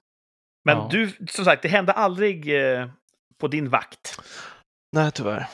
Men 0.64 0.76
Ja. 0.76 0.88
du, 0.90 1.12
som 1.30 1.44
sagt, 1.44 1.62
det 1.62 1.68
hände 1.68 1.92
aldrig 1.92 2.64
eh, 2.64 2.86
på 3.40 3.48
din 3.48 3.68
vakt. 3.70 4.20
Nej, 4.96 5.10
tyvärr. 5.12 5.46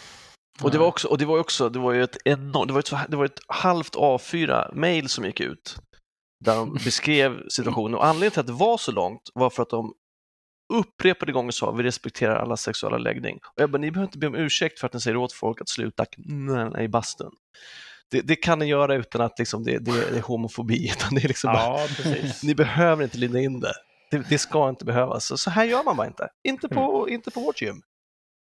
Och 0.63 0.71
det 0.71 0.79
var 0.79 0.87
också, 0.87 1.09
och 1.09 1.19
det 1.19 1.25
var 1.25 1.35
ju 1.37 1.41
också, 1.41 1.69
det 1.69 1.79
var 1.79 1.93
ju 1.93 2.03
ett 2.03 2.17
enormt, 2.25 2.69
det 2.69 2.73
var 2.73 2.81
ett, 2.81 3.11
det 3.11 3.17
var 3.17 3.25
ett 3.25 3.41
halvt 3.49 3.95
A4-mail 3.95 5.09
som 5.09 5.25
gick 5.25 5.41
ut 5.41 5.77
där 6.45 6.57
de 6.57 6.75
beskrev 6.75 7.49
situationen 7.49 7.95
och 7.95 8.07
anledningen 8.07 8.31
till 8.31 8.41
att 8.41 8.47
det 8.47 8.53
var 8.53 8.79
så 8.79 8.93
långt 8.93 9.23
var 9.35 9.51
för 9.51 9.63
att 9.63 9.71
de 9.71 9.95
upprepade 10.75 11.33
gånger 11.33 11.51
sa 11.51 11.71
vi 11.71 11.83
respekterar 11.83 12.37
alla 12.37 12.57
sexuella 12.57 12.99
läggning. 12.99 13.37
Och 13.37 13.63
jag 13.63 13.71
bara, 13.71 13.79
ni 13.79 13.91
behöver 13.91 14.09
inte 14.09 14.19
be 14.19 14.27
om 14.27 14.35
ursäkt 14.35 14.81
för 14.81 14.87
att 14.87 14.93
ni 14.93 15.01
säger 15.01 15.17
åt 15.17 15.33
folk 15.33 15.61
att 15.61 15.69
sluta 15.69 16.05
knälla 16.05 16.83
i 16.83 16.89
bastun. 16.89 17.31
Det, 18.11 18.21
det 18.21 18.37
kan 18.37 18.59
ni 18.59 18.67
göra 18.67 18.95
utan 18.95 19.21
att 19.21 19.39
liksom 19.39 19.65
det, 19.65 19.79
det, 19.79 19.91
är 19.91 20.21
homofobi, 20.21 20.91
utan 20.97 21.15
det 21.15 21.25
är 21.25 21.29
liksom 21.29 21.53
bara, 21.53 21.63
Ja, 21.63 21.87
precis. 21.97 22.43
ni 22.43 22.55
behöver 22.55 23.05
inte 23.05 23.19
linda 23.19 23.41
in 23.41 23.61
det. 23.61 23.73
det. 24.11 24.25
Det 24.29 24.39
ska 24.39 24.69
inte 24.69 24.85
behövas. 24.85 25.27
Så, 25.27 25.37
så 25.37 25.51
här 25.51 25.65
gör 25.65 25.85
man 25.85 25.97
bara 25.97 26.07
inte. 26.07 26.29
Inte 26.49 26.69
på, 26.69 27.09
inte 27.09 27.31
på 27.31 27.41
vårt 27.41 27.63
gym. 27.63 27.83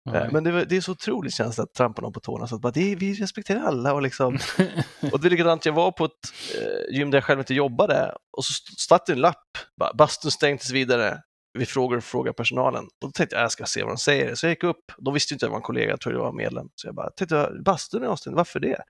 Nej. 0.04 0.22
Eh, 0.22 0.32
Men 0.32 0.44
det, 0.44 0.64
det 0.64 0.76
är 0.76 0.80
så 0.80 0.92
otroligt 0.92 1.34
känsligt 1.34 1.64
att 1.64 1.74
trampa 1.74 2.02
någon 2.02 2.12
på 2.12 2.20
tårna. 2.20 2.46
Så 2.46 2.54
att 2.54 2.60
bara, 2.60 2.72
det 2.72 2.94
vi 2.94 3.14
respekterar 3.14 3.60
alla. 3.60 3.94
Och, 3.94 4.02
liksom, 4.02 4.38
och 5.12 5.20
det 5.20 5.28
är 5.28 5.30
likadant, 5.30 5.66
jag 5.66 5.72
var 5.72 5.92
på 5.92 6.04
ett 6.04 6.12
eh, 6.60 6.96
gym 6.96 7.10
där 7.10 7.16
jag 7.16 7.24
själv 7.24 7.40
inte 7.40 7.54
jobbade 7.54 8.14
och 8.36 8.44
så 8.44 8.52
satt 8.88 9.06
det 9.06 9.12
en 9.12 9.20
lapp, 9.20 9.58
bara, 9.80 9.94
bastun 9.94 10.30
stängd 10.30 10.60
tills 10.60 10.72
vidare. 10.72 11.18
Vi 11.58 11.66
frågar 11.66 11.96
och 11.96 12.04
frågar 12.04 12.32
personalen. 12.32 12.84
Och 12.84 12.90
då 13.00 13.10
tänkte 13.10 13.36
jag, 13.36 13.42
jag 13.42 13.52
ska 13.52 13.66
se 13.66 13.82
vad 13.82 13.92
de 13.92 13.98
säger. 13.98 14.34
Så 14.34 14.46
jag 14.46 14.50
gick 14.50 14.64
upp, 14.64 14.92
de 14.98 15.14
visste 15.14 15.34
inte 15.34 15.46
att 15.46 15.48
jag 15.48 15.50
var 15.50 15.58
en 15.58 15.62
kollega, 15.62 15.90
jag 15.90 16.00
tror 16.00 16.14
jag 16.14 16.22
var 16.22 16.32
medlem. 16.32 16.68
Så 16.74 16.86
jag 16.88 16.94
bara, 16.94 17.10
tänkte, 17.10 17.50
bastun 17.64 18.02
är 18.02 18.06
avstängd, 18.06 18.36
varför 18.36 18.60
det? 18.60 18.82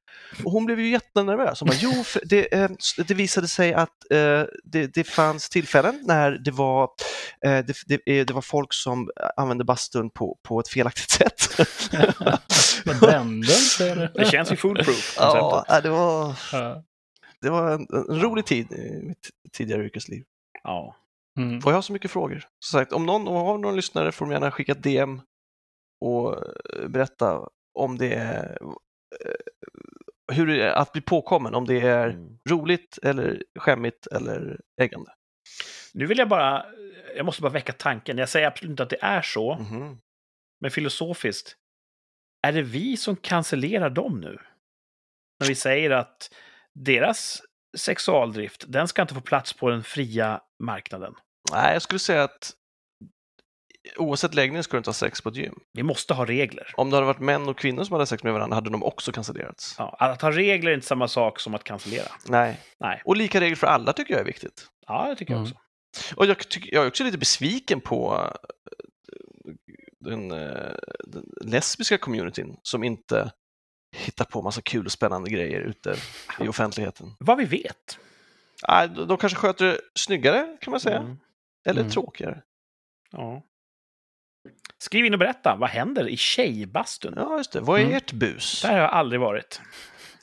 Och 0.45 0.53
hon 0.53 0.67
blev 0.67 0.81
ju 0.81 0.91
jättenervös. 0.91 1.61
Hon 1.61 1.67
bara, 1.67 1.79
jo, 1.81 2.05
det, 2.25 2.55
eh, 2.55 2.71
det 3.09 3.15
visade 3.15 3.49
sig 3.49 3.75
att 3.75 4.11
eh, 4.11 4.43
det, 4.65 4.95
det 4.95 5.05
fanns 5.05 5.49
tillfällen 5.49 6.01
när 6.03 6.31
det 6.31 6.51
var, 6.51 6.89
eh, 7.45 7.65
det, 7.65 7.77
det, 7.87 8.25
det 8.25 8.33
var 8.33 8.43
folk 8.43 8.73
som 8.73 9.11
använde 9.37 9.65
bastun 9.65 10.11
på, 10.11 10.39
på 10.43 10.61
ett 10.61 10.69
felaktigt 10.69 11.11
sätt. 11.11 11.69
Men 12.85 12.99
brände? 12.99 13.53
Det 14.15 14.31
känns 14.31 14.53
ju 14.53 14.57
foolproof. 14.57 15.17
ja, 15.19 15.81
det 15.83 15.91
var, 15.91 16.35
det 17.41 17.51
var 17.51 17.71
en, 17.71 17.87
en 18.11 18.21
rolig 18.21 18.47
tid 18.47 18.73
i 18.73 19.03
mitt 19.03 19.31
tidigare 19.53 19.85
yrkesliv. 19.85 20.25
Ja. 20.63 20.97
Mm. 21.39 21.57
Och 21.59 21.65
jag 21.71 21.75
har 21.75 21.83
så 21.83 21.93
mycket 21.93 22.11
frågor. 22.11 22.45
Som 22.65 22.79
sagt, 22.81 22.93
om 22.93 23.07
någon 23.07 23.29
om 23.29 23.35
har 23.35 23.59
någon 23.59 23.77
lyssnare 23.77 24.13
får 24.13 24.27
de 24.27 24.33
gärna 24.33 24.51
skicka 24.51 24.75
DM 24.75 25.21
och 26.01 26.33
eh, 26.75 26.89
berätta 26.89 27.49
om 27.79 27.99
det 27.99 28.15
är 28.15 28.59
eh, 29.25 30.35
hur 30.37 30.47
det 30.47 30.63
är 30.63 30.73
att 30.73 30.93
bli 30.93 31.01
påkommen, 31.01 31.55
om 31.55 31.65
det 31.67 31.81
är 31.81 32.09
Mm. 32.11 32.39
roligt 32.51 32.99
eller 33.03 33.43
skämmigt 33.59 34.07
eller 34.07 34.61
äggande. 34.81 35.13
Nu 35.95 36.07
vill 36.07 36.19
jag 36.19 36.29
bara, 36.29 36.67
jag 37.17 37.27
måste 37.27 37.43
bara 37.43 37.53
väcka 37.53 37.73
tanken. 37.73 38.19
Jag 38.19 38.29
säger 38.29 38.47
absolut 38.47 38.71
inte 38.71 38.83
att 38.83 38.91
det 38.91 39.03
är 39.03 39.23
så, 39.23 39.55
Mhm. 39.59 39.99
men 40.61 40.71
filosofiskt. 40.71 41.57
Är 42.47 42.53
det 42.53 42.63
vi 42.63 42.97
som 42.97 43.17
cancellerar 43.17 43.91
dem 43.91 44.21
nu? 44.21 44.39
När 45.41 45.49
vi 45.49 45.55
säger 45.55 45.91
att 45.91 46.35
deras 46.75 47.43
sexualdrift, 47.77 48.65
den 48.69 48.89
ska 48.89 49.03
inte 49.03 49.15
få 49.15 49.21
plats 49.21 49.53
på 49.53 49.71
den 49.71 49.83
fria 49.85 50.41
marknaden. 50.63 51.15
Nej, 51.53 51.73
jag 51.73 51.83
skulle 51.83 51.99
säga 51.99 52.23
att 52.25 52.53
oavsett 53.97 54.35
läggning 54.35 54.63
ska 54.63 54.73
du 54.73 54.79
inte 54.79 54.89
ha 54.91 54.95
sex 54.95 55.21
på 55.21 55.29
ett 55.29 55.37
gym. 55.37 55.55
Vi 55.73 55.83
måste 55.83 56.15
ha 56.15 56.25
regler. 56.27 56.73
Om 56.77 56.91
det 56.91 56.97
hade 56.97 57.07
varit 57.07 57.21
män 57.21 57.49
och 57.49 57.59
kvinnor 57.59 57.85
som 57.85 57.93
hade 57.93 58.07
sex 58.07 58.23
med 58.23 58.33
varandra 58.33 58.55
hade 58.55 58.71
de 58.71 58.83
också 58.83 59.13
cancellerats. 59.13 59.75
Ja, 59.79 59.97
att 59.99 60.23
ha 60.23 60.31
regler 60.33 60.71
är 60.71 60.75
inte 60.75 60.87
samma 60.87 61.09
sak 61.09 61.41
som 61.41 61.55
att 61.55 61.65
cancellera. 61.65 62.09
Nej, 62.29 62.61
Nej, 62.81 63.03
och 63.05 63.17
lika 63.17 63.41
regler 63.41 63.57
för 63.57 63.67
alla 63.67 63.93
tycker 63.93 64.13
jag 64.15 64.21
är 64.21 64.25
viktigt. 64.25 64.67
ja, 64.87 65.07
det 65.09 65.17
tycker 65.17 65.33
jag 65.33 65.39
Mm. 65.41 65.53
också. 65.53 65.61
Och 66.17 66.27
jag, 66.27 66.49
tycker, 66.49 66.75
jag 66.75 66.85
är 66.85 66.89
också 66.89 67.05
lite 67.05 67.19
besviken 67.19 67.81
på 67.81 68.31
eh, 68.31 69.53
den, 70.01 70.31
eh, 70.31 70.75
den 71.07 71.25
lesbiska 71.41 71.99
communityn 71.99 72.57
som 72.63 72.85
inte 72.85 73.33
hittar 73.97 74.25
på 74.25 74.43
massa 74.43 74.63
kul 74.63 74.87
och 74.87 74.93
spännande 74.93 75.31
grejer 75.31 75.61
ute 75.61 75.97
i 76.41 76.49
offentligheten. 76.49 77.17
Vad 77.21 77.39
vi 77.39 77.45
vet. 77.45 77.99
Nej, 78.69 78.89
de 78.89 79.17
kanske 79.17 79.39
sköter 79.39 79.65
det 79.65 79.81
snyggare 79.95 80.57
kan 80.61 80.71
man 80.71 80.81
säga, 80.81 80.99
Mm. 80.99 81.17
Eller 81.65 81.81
Mm. 81.81 81.91
tråkigare. 81.93 82.43
Ja. 83.11 83.43
Skriv 84.79 85.05
in 85.05 85.13
och 85.13 85.19
berätta, 85.19 85.57
vad 85.57 85.71
händer 85.71 86.09
i 86.09 86.17
tjejbastun? 86.17 87.15
Ja, 87.17 87.37
just 87.37 87.53
det. 87.53 87.61
Vad 87.61 87.81
är 87.81 87.85
Mm. 87.85 87.97
ert 87.97 88.13
bus? 88.13 88.63
Där 88.63 88.73
har 88.73 88.79
jag 88.79 88.91
aldrig 88.91 89.21
varit. 89.21 89.61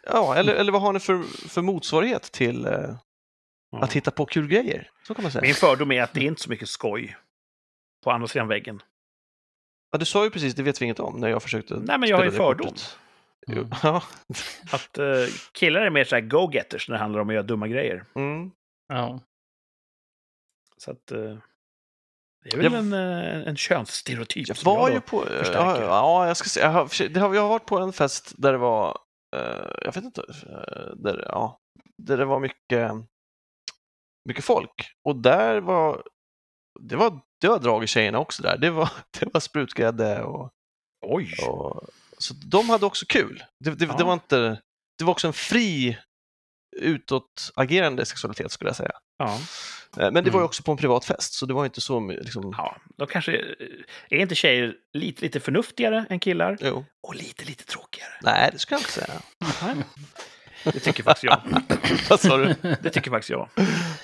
Ja, 0.04 0.36
eller, 0.36 0.54
eller 0.56 0.71
vad 0.71 0.82
har 0.82 0.93
ni 0.93 0.99
för, 0.99 1.23
för 1.49 1.62
motsvarighet 1.62 2.23
till 2.32 2.65
eh, 2.65 2.95
Ja. 3.71 3.84
att 3.84 3.93
hitta 3.93 4.12
på 4.12 4.25
kul 4.25 4.47
grejer? 4.47 4.89
Så 5.08 5.13
kan 5.13 5.23
man 5.23 5.32
säga. 5.32 5.41
Min 5.41 5.54
fördom 5.54 5.91
är 5.91 6.01
att 6.04 6.13
det 6.13 6.19
är 6.19 6.25
inte 6.25 6.41
så 6.41 6.49
mycket 6.49 6.69
skoj 6.69 7.17
på 8.04 8.12
andra 8.12 8.27
sidan 8.27 8.47
väggen. 8.47 8.82
Ja, 9.91 9.97
du 9.97 10.06
sa 10.06 10.23
ju 10.23 10.30
precis, 10.30 10.56
det 10.56 10.63
vet 10.63 10.82
vi 10.82 10.86
inget 10.86 10.99
om, 10.99 11.19
när 11.19 11.27
jag 11.30 11.43
försökte 11.43 11.73
Nej, 11.84 11.97
men 11.99 12.10
jag 12.10 12.17
har 12.17 12.25
ju 12.25 12.32
fördom. 12.32 12.73
Mm. 13.47 13.69
Ja. 13.84 14.04
Att 14.71 14.97
eh, 14.97 15.06
killar 15.51 15.82
är 15.82 15.89
mer 15.89 16.04
så 16.04 16.15
här 16.15 16.21
go-getters 16.21 16.89
när 16.89 16.95
det 16.95 17.01
handlar 17.01 17.19
om 17.21 17.30
att 17.30 17.34
göra 17.34 17.43
dumma 17.43 17.67
grejer. 17.67 18.06
Mm. 18.15 18.51
Ja. 18.88 19.19
Så 20.84 20.91
att... 20.91 21.12
Eh, 21.12 21.38
det 22.44 22.54
är 22.54 22.58
väl 22.58 22.65
Jag- 22.65 22.74
en, 22.74 22.94
eh, 22.94 23.48
en 23.48 23.56
könsstereotyp. 23.58 24.48
Jag 24.48 24.58
som 24.58 24.74
var 24.76 24.88
jag 24.89 24.96
ju 24.96 25.02
på, 25.02 25.20
förstärker. 25.26 25.82
ja, 25.82 25.86
ja, 25.86 26.28
jag 26.28 26.38
ska 26.38 26.50
säga, 26.50 26.65
jag 26.65 26.72
har, 26.72 27.10
det 27.10 27.20
har, 27.20 27.36
jag 27.36 27.41
har 27.41 27.50
varit 27.50 27.65
på 27.65 27.78
en 27.80 27.94
fest 27.94 28.34
där 28.38 28.52
det 28.52 28.58
var, 28.58 28.98
eh, 29.36 29.72
jag 29.86 29.94
vet 29.94 30.04
inte, 30.04 30.22
eh, 30.22 30.96
där, 30.96 31.26
ja, 31.28 31.60
där 31.98 32.17
det 32.17 32.26
var 32.26 32.39
mycket, 32.39 32.91
mycket 34.30 34.46
folk. 34.46 34.91
Och 35.10 35.15
där 35.15 35.62
var, 35.62 36.04
det 36.80 36.96
var, 36.96 37.20
det 37.41 37.48
var 37.48 37.60
drag 37.60 37.84
i 37.84 37.88
tjejerna 37.88 38.20
också 38.20 38.44
där. 38.44 38.58
Det 38.58 38.70
var, 38.70 38.89
det 39.20 39.34
var 39.34 39.39
sprutgrädde 39.41 40.24
och, 40.24 40.52
Oj! 41.06 41.34
och 41.48 41.84
så 42.17 42.34
de 42.34 42.70
hade 42.70 42.86
också 42.86 43.06
kul. 43.10 43.44
Det, 43.63 43.70
det, 43.72 43.86
Ja. 43.86 43.96
det 43.98 44.04
var 44.04 44.13
inte, 44.13 44.62
det 44.98 45.04
var 45.04 45.12
också 45.12 45.28
en 45.28 45.34
fri 45.34 45.98
utåtagerande 46.71 48.05
sexualitet 48.05 48.51
skulle 48.51 48.69
jag 48.69 48.75
säga. 48.75 48.91
Ja. 49.17 49.39
Eh, 49.97 50.12
Men 50.12 50.13
det 50.13 50.21
var 50.21 50.25
ju 50.25 50.41
Mm. 50.41 50.45
också 50.45 50.63
på 50.63 50.71
en 50.71 50.77
privat 50.77 51.05
fest, 51.05 51.34
så 51.34 51.45
det 51.45 51.53
var 51.53 51.65
inte 51.65 51.81
så 51.81 51.99
liksom, 52.10 52.53
ja, 52.57 52.75
då 52.97 53.05
kanske... 53.05 53.36
eh, 53.38 53.67
Är 54.10 54.17
inte 54.17 54.36
tjejer 54.36 54.73
lite, 54.93 55.21
lite 55.21 55.39
förnuftigare 55.39 56.05
än 56.10 56.19
killar? 56.19 56.57
jo. 56.62 56.86
Och 57.03 57.15
lite, 57.15 57.45
lite 57.45 57.63
tråkigare? 57.65 58.12
Nej, 58.21 58.49
det 58.53 58.60
skulle 58.60 58.75
jag 58.75 58.81
inte 58.81 58.91
säga. 58.91 59.84
Det 60.63 60.79
tycker 60.79 61.03
faktiskt 61.03 61.23
jag. 61.23 61.41
Vad 62.10 62.19
sa 62.19 62.38
du? 62.38 62.55
Det 62.81 62.89
tycker 62.89 63.12
faktiskt 63.12 63.29
jag. 63.29 63.49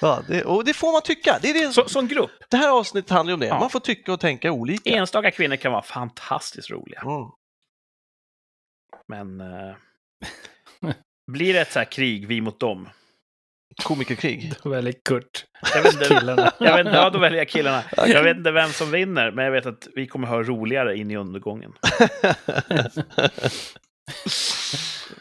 Ja, 0.01 0.21
det, 0.27 0.43
och 0.45 0.65
det 0.65 0.73
får 0.73 0.91
man 0.91 1.01
tycka. 1.01 1.39
Det, 1.41 1.49
är 1.49 1.53
det, 1.67 1.73
Så, 1.73 1.89
som 1.89 2.07
grupp, 2.07 2.31
det 2.49 2.57
här 2.57 2.69
avsnittet 2.69 3.09
handlar 3.11 3.29
ju 3.31 3.33
om 3.33 3.39
det. 3.39 3.45
Ja. 3.47 3.59
Man 3.59 3.69
får 3.69 3.79
tycka 3.79 4.13
och 4.13 4.19
tänka 4.19 4.51
olika. 4.51 4.89
enstaka 4.89 5.31
kvinnor 5.31 5.55
kan 5.55 5.71
vara 5.71 5.81
fantastiskt 5.81 6.69
roliga. 6.69 7.01
Mm. 7.01 7.29
Men... 9.07 9.41
Eh, 9.41 9.75
blir 11.31 11.53
det 11.53 11.59
ett 11.61 11.71
så 11.71 11.79
här 11.79 11.85
krig, 11.85 12.27
vi 12.27 12.41
mot 12.41 12.59
dem? 12.59 12.89
Komikerkrig. 13.83 14.53
Då 14.63 14.69
väljer 14.69 14.93
Kurt 15.05 15.45
Jag 15.75 15.83
vet 15.83 15.93
inte, 15.93 16.05
killarna. 16.05 16.51
jag 16.59 16.83
vet, 16.83 16.93
ja, 16.93 17.09
då 17.09 17.19
väljer 17.19 17.37
jag 17.39 17.49
killarna. 17.49 17.83
Jag 17.97 18.23
vet 18.23 18.37
inte 18.37 18.51
vem 18.51 18.69
som 18.69 18.91
vinner, 18.91 19.31
men 19.31 19.45
jag 19.45 19.51
vet 19.51 19.65
att 19.65 19.87
vi 19.95 20.07
kommer 20.07 20.27
ha 20.27 20.43
roligare 20.43 20.97
in 20.97 21.11
i 21.11 21.15
undergången. 21.17 21.73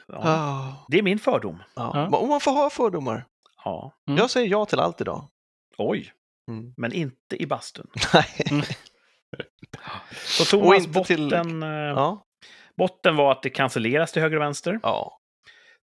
Ja. 0.08 0.18
Ah, 0.22 0.86
Det 0.88 0.98
är 0.98 1.02
min 1.02 1.18
fördom. 1.18 1.62
ja. 1.76 1.90
Ja. 2.10 2.16
Och 2.18 2.28
man 2.28 2.40
får 2.40 2.52
ha 2.52 2.70
fördomar. 2.70 3.24
Ja. 3.64 3.92
Mm. 4.08 4.18
Jag 4.18 4.30
säger 4.30 4.48
ja 4.48 4.66
till 4.66 4.80
allt 4.80 5.00
idag. 5.00 5.28
Oj, 5.78 6.12
Mm. 6.50 6.74
men 6.76 6.92
inte 6.92 7.42
i 7.42 7.46
bastun. 7.46 7.86
Nej. 8.14 8.64
Så 10.14 10.44
Thomas, 10.44 10.78
inte 10.86 11.04
till- 11.04 11.22
botten, 11.24 11.62
eh, 11.62 11.68
Ja. 11.68 12.24
botten 12.76 13.16
var 13.16 13.32
att 13.32 13.42
det 13.42 13.50
cancelleras 13.50 14.12
till 14.12 14.22
höger 14.22 14.36
och 14.36 14.42
vänster. 14.42 14.80
ja. 14.82 15.18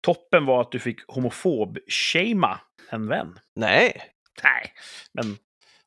Toppen 0.03 0.47
var 0.47 0.61
att 0.61 0.73
du 0.73 0.79
fick 0.79 1.07
homofob-shama 1.09 2.59
en 2.91 3.09
vän. 3.09 3.39
Nej. 3.57 4.03
Nej, 4.43 4.73
men 5.13 5.27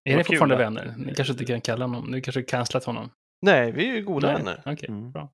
Är 0.04 0.17
ni 0.17 0.23
kul 0.23 0.23
fortfarande 0.23 0.56
att- 0.56 0.62
vänner? 0.62 0.93
Ni 0.97 1.15
kanske 1.15 1.32
inte 1.32 1.45
kan 1.45 1.62
kalla 1.62 1.86
honom. 1.86 2.12
Nu 2.12 2.21
kanske 2.21 2.41
cancelat 2.43 2.84
honom. 2.86 3.10
Nej, 3.41 3.71
vi 3.71 3.89
är 3.89 3.93
ju 3.95 4.01
goda 4.04 4.28
Nej, 4.28 4.36
vänner. 4.38 4.62
Okej, 4.65 4.89
Mm. 4.89 5.12
bra. 5.12 5.30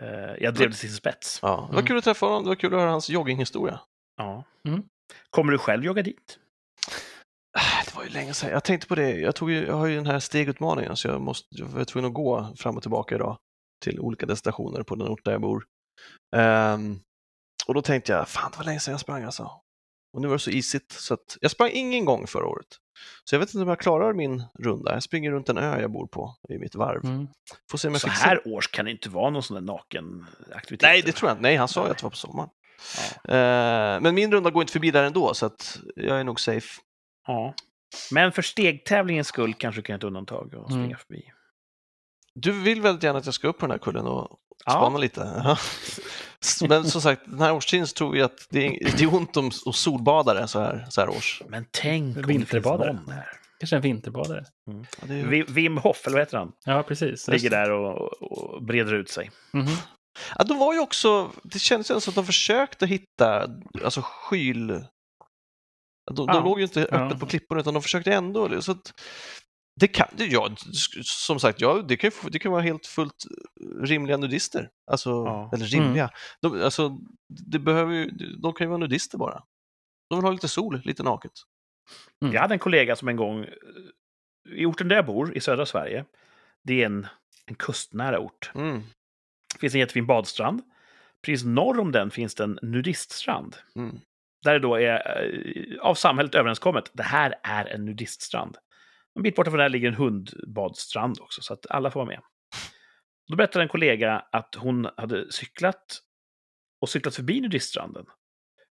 Eh, 0.00 0.08
jag 0.40 0.54
drev 0.54 0.68
det 0.70 0.76
till 0.76 0.88
sin 0.88 0.90
spets. 0.96 1.38
Ja, 1.42 1.48
det 1.48 1.54
var 1.56 1.68
Mm. 1.80 1.86
kul 1.86 1.98
att 1.98 2.04
träffa 2.04 2.26
honom. 2.26 2.42
Det 2.42 2.48
var 2.48 2.54
kul 2.54 2.74
att 2.74 2.80
höra 2.80 2.90
hans 2.90 3.10
jogginghistoria. 3.10 3.80
Ja. 4.16 4.44
Mm. 4.68 4.82
Kommer 5.30 5.52
du 5.52 5.58
själv 5.58 5.84
jogga 5.84 6.02
dit? 6.02 6.38
Äh, 7.58 7.84
Det 7.86 7.94
var 7.96 8.04
ju 8.04 8.10
länge 8.10 8.34
sedan. 8.34 8.50
Jag 8.50 8.64
tänkte 8.64 8.86
på 8.88 8.94
det. 8.94 9.10
Jag, 9.10 9.34
tog 9.34 9.50
ju, 9.50 9.66
jag 9.66 9.74
har 9.76 9.86
ju 9.86 9.96
den 9.96 10.06
här 10.06 10.18
stegutmaningen 10.18 10.96
så 10.96 11.08
jag, 11.08 11.20
måste, 11.20 11.46
jag 11.50 11.66
var 11.66 11.84
tvungen 11.84 12.08
att 12.08 12.14
gå 12.14 12.54
fram 12.56 12.76
och 12.76 12.82
tillbaka 12.82 13.14
idag 13.14 13.38
till 13.84 14.00
olika 14.00 14.26
destinationer 14.26 14.82
på 14.82 14.94
den 14.94 15.08
ort 15.08 15.24
där 15.24 15.32
jag 15.32 15.40
bor. 15.40 15.64
Ehm, 16.36 17.00
och 17.66 17.74
då 17.74 17.82
tänkte 17.82 18.12
jag, 18.12 18.28
fan 18.28 18.50
det 18.50 18.58
var 18.58 18.64
länge 18.64 18.80
sedan 18.80 18.92
jag 18.92 19.00
sprang 19.00 19.22
alltså. 19.24 19.50
Och 20.12 20.20
nu 20.20 20.28
var 20.28 20.34
det 20.34 20.38
så 20.40 20.50
isigt 20.50 20.92
så 20.92 21.14
att 21.14 21.38
jag 21.40 21.50
sprang 21.50 21.70
ingen 21.72 22.04
gång 22.04 22.26
förra 22.26 22.46
året. 22.46 22.66
Så 23.24 23.34
jag 23.34 23.40
vet 23.40 23.48
inte 23.54 23.62
om 23.62 23.68
jag 23.68 23.78
klarar 23.80 24.12
min 24.12 24.42
runda. 24.58 24.92
Jag 24.92 25.02
springer 25.02 25.30
runt 25.30 25.48
en 25.48 25.58
ö 25.58 25.80
jag 25.80 25.90
bor 25.92 26.06
på 26.06 26.36
i 26.48 26.58
mitt 26.58 26.74
varv. 26.74 27.04
Mm. 27.04 27.28
Får 27.70 27.78
se 27.78 27.88
om 27.88 27.94
jag 27.94 28.00
Så 28.00 28.08
fixar 28.08 28.26
här 28.26 28.48
års 28.48 28.68
kan 28.68 28.84
det 28.84 28.90
inte 28.90 29.08
vara 29.08 29.30
någon 29.30 29.42
sån 29.42 29.54
där 29.54 29.60
naken 29.72 30.26
aktivitet. 30.54 30.82
Nej, 30.88 31.02
det 31.02 31.12
tror 31.12 31.28
jag 31.28 31.34
inte. 31.34 31.42
Nej, 31.42 31.56
han 31.56 31.68
sa 31.68 31.84
ju 31.84 31.90
att 31.90 31.98
det 31.98 32.02
var 32.04 32.10
på 32.10 32.16
sommaren. 32.16 32.50
Ja. 33.22 33.34
Eh, 33.34 34.00
men 34.00 34.14
min 34.14 34.32
runda 34.32 34.50
går 34.50 34.62
inte 34.62 34.72
förbi 34.72 34.90
där 34.90 35.02
ändå 35.04 35.34
så 35.34 35.46
att 35.46 35.78
jag 35.96 36.20
är 36.20 36.24
nog 36.24 36.40
safe. 36.40 36.80
ja. 37.26 37.54
Men 38.10 38.32
för 38.32 38.42
stegtävlingens 38.42 39.28
skull 39.28 39.54
kanske 39.54 39.78
du 39.78 39.82
kan 39.82 39.92
göra 39.92 39.98
ett 39.98 40.04
undantag 40.04 40.54
och 40.54 40.70
springa 40.70 40.84
Mm. 40.84 40.98
förbi. 40.98 41.32
Du 42.34 42.52
vill 42.52 42.80
väldigt 42.82 43.02
gärna 43.02 43.18
att 43.18 43.24
jag 43.24 43.34
ska 43.34 43.48
upp 43.48 43.58
på 43.58 43.66
den 43.66 43.70
här 43.70 43.78
kullen 43.78 44.06
och 44.06 44.38
Ja. 44.64 44.72
spana 44.72 44.98
lite. 44.98 45.20
Ja. 46.60 46.66
Men 46.68 46.84
som 46.84 47.00
sagt, 47.00 47.22
den 47.26 47.40
här 47.40 47.52
årstiden 47.52 47.86
så 47.86 47.94
tror 47.94 48.16
jag 48.16 48.24
att 48.24 48.46
det 48.50 48.66
är, 48.66 48.96
det 48.96 49.04
är 49.04 49.14
ont 49.14 49.36
om 49.36 49.50
solbadare 49.52 50.48
så 50.48 50.60
här, 50.60 50.86
så 50.90 51.00
här 51.00 51.08
års. 51.08 51.42
Men 51.48 51.66
tänk 51.70 52.16
om 52.16 52.22
det 52.22 52.28
finns 52.28 52.40
Vinterbadare. 52.40 52.92
någon 52.92 53.06
där. 53.06 53.28
Kanske 53.60 53.76
en 53.76 53.82
vinterbadare. 53.82 54.44
Ja, 54.66 55.06
det 55.06 55.14
är, 55.14 55.26
Vi- 55.26 55.42
Wim 55.42 55.76
Hof, 55.76 56.06
eller 56.06 56.16
vad 56.16 56.22
heter 56.26 56.38
han? 56.38 56.52
Ja, 56.64 56.82
precis. 56.82 57.28
Ligger 57.28 57.50
där 57.50 57.70
och, 57.70 58.22
och 58.22 58.62
breder 58.62 58.94
ut 58.94 59.10
sig. 59.10 59.30
Mhm. 59.52 59.66
ja, 60.38 60.44
de 60.44 60.58
var 60.58 60.72
ju 60.74 60.80
också, 60.80 61.30
det 61.42 61.58
kändes 61.58 61.90
ju 61.90 62.00
som 62.00 62.10
att 62.10 62.14
de 62.14 62.26
försökte 62.26 62.86
hitta 62.86 63.48
alltså 63.84 64.02
skyl... 64.04 64.66
De, 66.12 66.26
Ja. 66.26 66.32
de 66.32 66.44
låg 66.44 66.58
ju 66.58 66.64
inte 66.64 66.88
Ja. 66.90 66.96
öppet 66.98 67.20
på 67.20 67.26
klipporna 67.26 67.60
utan 67.60 67.74
de 67.74 67.82
försökte 67.82 68.12
ändå. 68.12 68.62
Så 68.62 68.72
att, 68.72 68.92
det 69.80 69.88
kan, 69.88 70.06
det- 70.12 70.26
ja, 70.26 70.50
som 71.02 71.40
sagt, 71.40 71.60
ja, 71.60 71.82
det, 71.88 71.96
kan, 71.96 72.10
ju 72.24 72.30
det 72.30 72.38
kan 72.38 72.52
vara 72.52 72.62
helt 72.62 72.86
fullt 72.86 73.24
rimliga 73.82 74.16
nudister. 74.16 74.70
Alltså, 74.90 75.10
Ja. 75.10 75.50
eller 75.54 75.66
rimliga. 75.66 76.10
De, 76.42 76.62
alltså, 76.62 76.98
det 77.50 77.58
behöver 77.58 77.92
ju, 77.94 78.10
de 78.42 78.52
kan 78.52 78.64
ju 78.64 78.68
vara 78.68 78.78
nudister 78.78 79.18
bara. 79.18 79.42
De 80.10 80.18
vill 80.18 80.24
ha 80.24 80.32
lite 80.32 80.48
sol, 80.48 80.80
lite 80.84 81.02
naket. 81.02 81.32
Mm. 82.22 82.34
Jag 82.34 82.40
hade 82.40 82.54
en 82.54 82.58
kollega 82.58 82.96
som 82.96 83.08
en 83.08 83.16
gång, 83.16 83.44
eh, 83.44 83.50
i 84.56 84.66
orten 84.66 84.88
där 84.88 84.96
jag 84.96 85.06
bor, 85.06 85.36
i 85.36 85.40
södra 85.40 85.66
Sverige, 85.66 86.04
det 86.64 86.82
är 86.82 86.86
en, 86.86 87.06
en 87.46 87.54
kustnära 87.54 88.18
ort. 88.20 88.50
Mm. 88.54 88.82
Det 89.54 89.58
finns 89.60 89.74
en 89.74 89.80
jättefin 89.80 90.06
badstrand. 90.06 90.62
Precis 91.22 91.46
norr 91.46 91.80
om 91.80 91.92
den 91.92 92.10
finns 92.10 92.34
det 92.34 92.44
en 92.44 92.58
nudiststrand. 92.62 93.56
Mm. 93.76 94.00
Där 94.44 94.52
det 94.52 94.58
då 94.58 94.74
är 94.74 95.24
eh, 95.24 95.80
av 95.80 95.94
samhället 95.94 96.34
överenskommet, 96.34 96.90
det 96.92 97.02
här 97.02 97.34
är 97.42 97.64
en 97.64 97.84
nudiststrand. 97.84 98.56
En 99.20 99.24
bit 99.24 99.36
borta 99.36 99.50
från 99.50 99.58
där 99.58 99.68
ligger 99.68 99.88
en 99.88 99.94
hundbadstrand 99.94 101.20
också, 101.20 101.42
så 101.42 101.52
att 101.52 101.66
alla 101.70 101.90
får 101.90 102.00
vara 102.00 102.08
med. 102.08 102.22
Då 103.28 103.36
berättade 103.36 103.62
en 103.62 103.68
kollega 103.68 104.18
att 104.32 104.54
hon 104.54 104.88
hade 104.96 105.32
cyklat 105.32 106.00
och 106.80 106.88
cyklat 106.88 107.14
förbi 107.14 107.40
nudiststranden. 107.40 108.06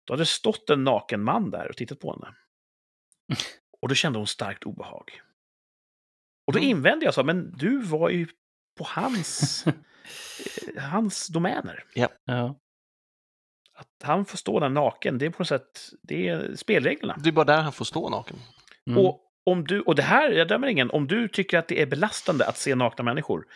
Då 0.05 0.13
hade 0.13 0.23
det 0.23 0.27
stått 0.27 0.71
en 0.71 0.85
naken 0.85 1.23
man 1.23 1.51
där 1.51 1.69
och 1.69 1.77
tittat 1.77 2.01
på 2.01 2.13
henne. 2.13 2.37
Och 3.83 3.89
då 3.89 3.95
kände 3.95 4.19
hon 4.19 4.27
starkt 4.27 4.65
obehag. 4.65 5.21
Och 6.47 6.53
då 6.53 6.59
Mm. 6.59 6.71
invände 6.71 7.05
jag 7.05 7.15
så, 7.15 7.25
men 7.25 7.53
du 7.57 7.83
var 7.83 8.09
ju 8.11 8.27
på 8.79 8.85
hans, 8.85 9.67
eh, 9.67 10.83
hans 10.83 11.27
domäner. 11.29 11.85
Ja. 11.95 12.09
Att 13.73 14.03
han 14.03 14.25
får 14.25 14.39
stå 14.39 14.61
där 14.61 14.69
naken, 14.69 15.19
det 15.19 15.27
är 15.27 15.31
på 15.31 15.39
något 15.39 15.49
sätt, 15.49 15.91
det 16.03 16.29
är 16.29 16.55
spelreglerna. 16.57 17.17
Det 17.23 17.29
är 17.29 17.33
bara 17.33 17.45
där 17.45 17.63
han 17.63 17.73
får 17.73 17.85
stå 17.85 18.09
naken. 18.09 18.37
Mm. 18.87 19.05
Och, 19.05 19.23
om 19.47 19.65
du, 19.67 19.81
och 19.81 19.95
det 19.95 20.03
här, 20.03 20.31
jag 20.31 20.49
dömer 20.49 20.69
ingen, 20.69 20.91
om 20.91 21.07
du 21.07 21.29
tycker 21.29 21.59
att 21.59 21.69
det 21.69 21.83
är 21.83 21.87
belastande 21.87 22.47
att 22.47 22.59
se 22.59 22.75
nakna 22.75 23.05
människor, 23.05 23.47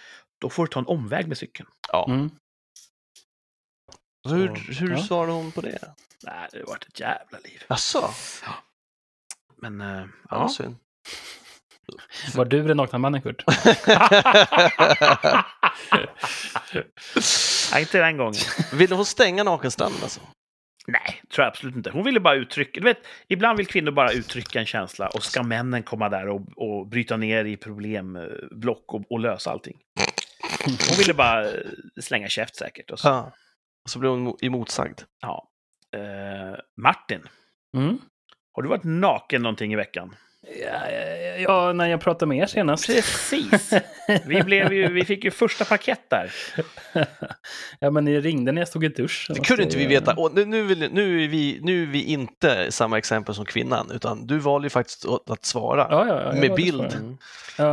då 0.41 0.51
får 0.51 0.67
du 0.67 0.71
ta 0.73 0.81
en 0.81 0.87
omväg 0.87 1.29
med 1.29 1.39
cykeln. 1.39 1.69
Ja. 1.93 2.07
Mm. 2.09 2.31
Hur, 4.29 4.49
hur 4.81 4.91
Ja. 4.91 5.03
svarade 5.03 5.33
hon 5.33 5.53
på 5.53 5.61
det? 5.61 5.79
Nej, 6.25 6.49
det 6.53 6.59
har 6.59 6.67
varit 6.67 6.85
ett 6.87 7.01
jävla 7.01 7.39
liv. 7.39 7.63
Jaså? 7.69 8.11
Men, 9.57 9.81
eh, 9.81 9.87
Ja, 9.89 10.07
ja. 10.31 10.49
synd. 10.49 10.77
Var 12.35 12.45
du 12.45 12.63
den 12.63 12.77
nakna 12.77 12.99
mannen, 12.99 13.23
Kurt? 13.23 13.45
Nej, 17.73 17.81
inte 17.83 17.99
den 17.99 18.17
gången. 18.17 18.35
Ville 18.73 18.95
hon 18.95 19.07
stänga 19.07 19.45
nakenstranden 19.45 20.03
alltså? 20.03 20.21
Nej, 20.87 21.23
tror 21.35 21.43
jag 21.45 21.51
absolut 21.51 21.77
inte. 21.77 21.91
Hon 21.91 22.05
ville 22.05 22.21
bara 22.21 22.35
uttrycka... 22.35 22.81
Du 22.81 22.85
vet, 22.85 22.99
ibland 23.29 23.59
vill 23.59 23.67
kvinnor 23.67 23.91
bara 23.93 24.13
uttrycka 24.13 24.59
en 24.61 24.67
känsla 24.67 25.09
och 25.09 25.23
ska 25.23 25.43
männen 25.43 25.83
komma 25.83 26.09
där 26.09 26.29
och, 26.29 26.41
och 26.57 26.87
bryta 26.87 27.17
ner 27.17 27.45
i 27.45 27.57
problemblock 27.57 28.95
och, 28.95 29.13
och 29.13 29.21
lösa 29.21 29.51
allting. 29.51 29.79
Hon 30.65 30.99
ville 30.99 31.15
bara 31.15 31.49
eh, 31.51 31.61
slänga 32.01 32.29
käft 32.29 32.57
säkert. 32.57 32.91
Och 32.91 32.99
så. 33.01 33.09
Ja. 33.09 33.33
Och 33.85 33.91
så 33.91 33.99
blev 33.99 34.11
hon 34.13 34.29
mo- 34.29 34.39
emotsagd. 34.43 35.01
Ja. 35.21 35.49
Eh, 35.97 36.59
Martin, 36.77 37.21
Mm. 37.77 37.99
har 38.53 38.63
du 38.63 38.69
varit 38.69 38.85
naken 38.85 39.43
någonting 39.43 39.73
i 39.73 39.77
veckan? 39.77 40.15
Ja, 40.47 40.91
ja, 40.91 41.37
ja, 41.39 41.73
när 41.73 41.87
jag 41.87 42.01
pratade 42.01 42.27
med 42.27 42.39
er 42.39 42.47
senast. 42.47 42.87
Precis! 42.87 43.73
Vi, 44.27 44.43
blev 44.43 44.73
ju, 44.73 44.93
vi 44.93 45.05
fick 45.05 45.25
ju 45.25 45.31
första 45.31 45.65
parkett 45.65 46.11
där. 46.11 46.33
ja, 47.79 47.91
men 47.91 48.05
ni 48.05 48.21
ringde 48.21 48.53
när 48.53 48.61
jag 48.61 48.69
stod 48.69 48.85
i 48.85 48.89
duschen. 48.89 49.35
Det 49.35 49.41
kunde 49.41 49.63
inte 49.63 49.79
vi 49.79 49.87
veta. 49.87 50.15
Och 50.15 50.35
nu, 50.35 50.45
nu, 50.45 50.63
vill, 50.63 50.93
nu, 50.93 51.25
är 51.25 51.29
vi, 51.29 51.59
nu 51.63 51.83
är 51.83 51.87
vi 51.87 52.05
inte 52.05 52.73
samma 52.73 52.99
exempel 52.99 53.35
som 53.35 53.45
kvinnan, 53.45 53.91
utan 53.95 54.27
du 54.27 54.39
valde 54.39 54.67
ju 54.67 54.71
faktiskt 54.71 55.05
att, 55.31 55.45
svara. 55.45 55.87
Ja, 55.91 56.07
ja, 56.09 56.33
Med 56.41 56.51
det 56.51 56.57
bild. 56.57 56.93
för. 56.93 56.99
Mm. 56.99 57.17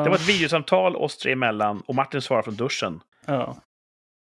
Det 0.03 0.09
var 0.09 0.15
ett 0.15 0.29
videosamtal 0.29 0.95
oss 0.95 1.17
tre 1.17 1.31
emellan 1.31 1.83
och 1.87 1.95
Martin 1.95 2.21
svarade 2.21 2.43
från 2.43 2.55
duschen. 2.55 2.99
ja. 3.25 3.57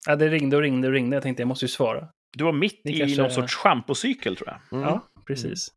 ja, 0.06 0.16
det 0.16 0.28
ringde 0.28 0.56
och 0.56 0.62
ringde 0.62 0.88
och 0.88 0.94
ringde. 0.94 1.16
Jag 1.16 1.22
tänkte 1.22 1.42
jag 1.42 1.48
måste 1.48 1.64
ju 1.64 1.68
svara. 1.68 2.08
Du 2.36 2.44
var 2.44 2.52
mitt 2.52 2.80
Det 2.84 2.90
i 2.90 2.98
kanske- 2.98 3.22
någon 3.22 3.30
sorts 3.30 3.54
schampocykel, 3.54 4.36
tror 4.36 4.48
jag. 4.48 4.78
Mm. 4.78 4.88
Ja, 4.90 5.00
precis. 5.26 5.68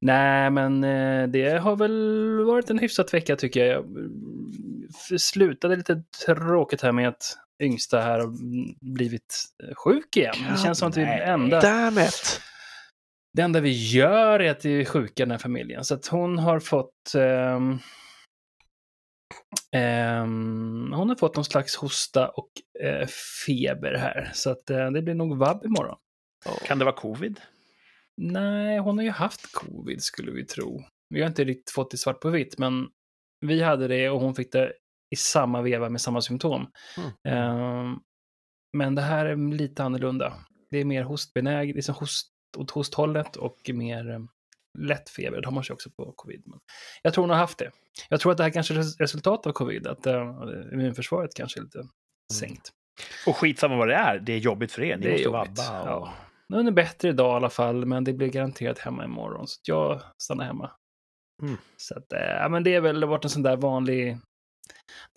Nej, 0.00 0.50
men 0.50 0.84
eh, 0.84 1.28
det 1.28 1.58
har 1.58 1.76
väl 1.76 2.44
varit 2.44 2.70
en 2.70 2.78
hyfsat 2.78 3.14
vecka 3.14 3.36
tycker 3.36 3.64
jag. 3.64 3.76
Jag 3.76 3.84
mm, 3.84 5.18
slutade 5.18 5.76
lite 5.76 6.02
tråkigt 6.26 6.82
här 6.82 6.92
med 6.92 7.08
att 7.08 7.38
yngsta 7.62 8.00
här 8.00 8.18
har 8.18 8.26
mm, 8.26 8.74
blivit 8.80 9.44
eh, 9.62 9.74
sjuk 9.74 10.16
igen. 10.16 10.34
Det 10.50 10.62
känns 10.62 10.78
som 10.78 10.88
att 10.88 10.96
vi 10.96 11.02
enda, 11.02 11.60
Damn 11.60 11.98
it! 11.98 12.40
det 13.34 13.42
enda 13.42 13.60
vi 13.60 13.88
gör 13.88 14.40
är 14.40 14.50
att 14.50 14.64
vi 14.64 14.80
är 14.80 14.84
sjuka 14.84 15.22
i 15.22 15.26
den 15.26 15.30
här 15.30 15.38
familjen. 15.38 15.84
Så 15.84 15.94
att 15.94 16.06
hon 16.06 16.38
har 16.38 16.60
fått 16.60 17.14
ehm, 17.16 17.78
ehm, 19.72 20.92
hon 20.94 21.08
har 21.08 21.16
fått 21.16 21.36
någon 21.36 21.44
slags 21.44 21.76
hosta 21.76 22.28
och 22.28 22.50
eh, 22.80 23.06
feber 23.46 23.94
här. 23.94 24.30
Så 24.34 24.50
att 24.50 24.70
eh, 24.70 24.90
det 24.90 25.02
blir 25.02 25.14
nog 25.14 25.38
vabb 25.38 25.64
imorgon. 25.64 25.96
Kan 26.64 26.78
det 26.78 26.84
vara 26.84 26.94
covid? 26.94 27.40
Nej, 28.16 28.78
hon 28.78 28.98
har 28.98 29.04
ju 29.04 29.10
haft 29.10 29.52
covid 29.52 30.02
skulle 30.02 30.32
vi 30.32 30.44
tro. 30.44 30.84
Vi 31.10 31.20
har 31.20 31.28
inte 31.28 31.44
riktigt 31.44 31.70
fått 31.74 31.90
det 31.90 31.96
svart 31.96 32.20
på 32.20 32.30
vitt, 32.30 32.58
men 32.58 32.88
vi 33.40 33.62
hade 33.62 33.88
det 33.88 34.10
och 34.10 34.20
hon 34.20 34.34
fick 34.34 34.52
det 34.52 34.72
i 35.10 35.16
samma 35.16 35.62
veva 35.62 35.88
med 35.88 36.00
samma 36.00 36.20
symptom. 36.20 36.66
Mm. 36.96 37.10
Ehm, 37.28 37.98
men 38.76 38.94
det 38.94 39.02
här 39.02 39.26
är 39.26 39.36
lite 39.54 39.84
annorlunda. 39.84 40.34
Det 40.70 40.78
är 40.78 40.84
mer 40.84 41.02
hostbenäget, 41.02 41.76
liksom 41.76 41.94
host, 41.94 42.30
åt 42.56 42.70
hosthållet 42.70 43.36
och 43.36 43.70
mer 43.74 44.10
um, 44.10 44.28
lätt 44.78 45.10
feber. 45.10 45.40
Det 45.40 45.46
har 45.46 45.52
man 45.52 45.64
ju 45.68 45.74
också 45.74 45.90
på 45.90 46.12
covid. 46.12 46.42
Men 46.46 46.58
jag 47.02 47.14
tror 47.14 47.22
hon 47.22 47.30
har 47.30 47.36
haft 47.36 47.58
det. 47.58 47.70
Jag 48.08 48.20
tror 48.20 48.32
att 48.32 48.38
det 48.38 48.44
här 48.44 48.50
kanske 48.50 48.74
är 48.74 48.78
res- 48.78 49.00
resultat 49.00 49.46
av 49.46 49.52
covid, 49.52 49.86
att 49.86 50.06
uh, 50.06 50.12
immunförsvaret 50.72 51.34
kanske 51.34 51.60
är 51.60 51.62
lite 51.62 51.88
sänkt. 52.32 52.72
Och 53.26 53.36
skitsamma 53.36 53.76
vad 53.76 53.88
det 53.88 53.94
är, 53.94 54.18
det 54.18 54.32
är 54.32 54.38
jobbigt 54.38 54.72
för 54.72 54.82
er. 54.82 54.96
Ni 54.96 55.02
Det 55.02 55.08
är 55.08 55.12
måste 55.12 55.24
jobbigt, 55.24 55.58
vabba. 55.58 55.80
Och... 55.82 55.88
ja. 55.88 56.14
Den 56.48 56.66
är 56.66 56.72
bättre 56.72 57.08
idag 57.08 57.32
i 57.32 57.36
alla 57.36 57.50
fall, 57.50 57.86
men 57.86 58.04
det 58.04 58.12
blir 58.12 58.28
garanterat 58.28 58.78
hemma 58.78 59.04
imorgon. 59.04 59.46
Så 59.46 59.60
jag 59.64 60.00
stannar 60.22 60.44
hemma. 60.44 60.70
Mm. 61.42 61.56
Så 61.76 61.98
att, 61.98 62.12
eh, 62.12 62.20
ja, 62.20 62.48
men 62.48 62.64
det 62.64 62.74
är 62.74 62.80
väl 62.80 63.04
varit 63.04 63.24
en 63.24 63.30
sån 63.30 63.42
där 63.42 63.56
vanlig 63.56 64.18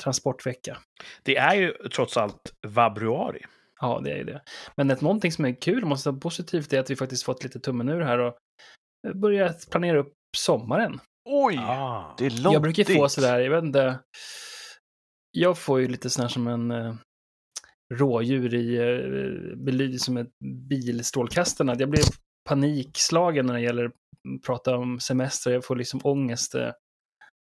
transportvecka. 0.03 0.77
Det 1.23 1.37
är 1.37 1.55
ju 1.55 1.73
trots 1.95 2.17
allt 2.17 2.53
vabruari. 2.67 3.45
Ja, 3.81 4.01
det 4.03 4.11
är 4.11 4.17
ju 4.17 4.23
det. 4.23 4.41
Men 4.77 4.91
ett, 4.91 5.01
någonting 5.01 5.31
som 5.31 5.45
är 5.45 5.61
kul, 5.61 5.85
måste 5.85 6.09
vara 6.09 6.19
positivt, 6.19 6.73
är 6.73 6.79
att 6.79 6.89
vi 6.89 6.95
faktiskt 6.95 7.23
fått 7.23 7.43
lite 7.43 7.59
tummen 7.59 7.89
ur 7.89 8.01
här 8.01 8.19
och 8.19 8.37
börjat 9.15 9.69
planera 9.71 9.99
upp 9.99 10.13
sommaren. 10.37 10.99
Oj! 11.29 11.57
Ah. 11.57 12.15
Det 12.17 12.25
är 12.25 12.43
långt 12.43 12.53
jag 12.53 12.61
brukar 12.61 12.83
få 12.83 13.09
sådär, 13.09 13.39
jag 13.39 13.51
vet 13.51 13.63
inte. 13.63 13.99
Jag 15.31 15.57
får 15.57 15.79
ju 15.79 15.87
lite 15.87 16.09
sån 16.09 16.21
här 16.21 16.29
som 16.29 16.47
en 16.47 16.71
eh, 16.71 16.95
rådjur 17.93 18.53
i 18.53 18.77
eh, 19.91 19.97
som 19.97 20.17
ett 20.17 20.31
bilstrålkastarna. 20.69 21.75
Jag 21.79 21.89
blir 21.89 22.03
panikslagen 22.49 23.45
när 23.45 23.53
det 23.53 23.61
gäller 23.61 23.85
att 23.85 23.93
prata 24.45 24.77
om 24.77 24.99
semester. 24.99 25.51
Jag 25.51 25.65
får 25.65 25.75
liksom 25.75 25.99
ångest. 26.03 26.55
Eh, 26.55 26.69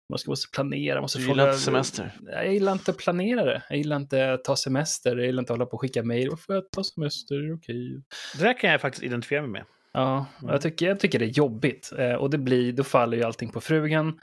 Man 0.09 0.19
ska 0.19 0.31
måste 0.31 0.51
planera, 0.55 1.01
måste 1.01 1.19
Du 1.19 1.27
gillar 1.27 1.47
inte 1.47 1.59
semester? 1.59 2.11
Jag 2.25 2.53
gillar 2.53 2.71
inte 2.71 2.91
att 2.91 2.97
planera 2.97 3.45
det. 3.45 3.63
Jag 3.69 3.77
gillar 3.77 3.95
inte 3.95 4.33
att 4.33 4.43
ta 4.43 4.55
semester. 4.55 5.17
Jag 5.17 5.25
gillar 5.25 5.41
inte 5.41 5.53
att 5.53 5.59
hålla 5.59 5.65
på 5.65 5.73
och 5.73 5.81
skicka 5.81 6.03
mejl. 6.03 6.29
Varför 6.29 6.53
jag 6.53 6.71
ta 6.71 6.83
semester? 6.83 7.53
Okej. 7.53 8.01
Det 8.37 8.43
där 8.43 8.59
kan 8.59 8.69
jag 8.71 8.81
faktiskt 8.81 9.03
identifiera 9.03 9.41
mig 9.41 9.51
med. 9.51 9.63
Ja, 9.93 10.25
och 10.37 10.43
Mm. 10.43 10.53
jag, 10.53 10.61
tycker, 10.61 10.85
jag 10.87 10.99
tycker 10.99 11.19
det 11.19 11.25
är 11.25 11.29
jobbigt. 11.37 11.93
Eh, 11.97 12.13
och 12.13 12.29
det 12.29 12.37
blir, 12.37 12.73
då 12.73 12.83
faller 12.83 13.17
ju 13.17 13.23
allting 13.23 13.49
på 13.49 13.61
frugan. 13.61 14.19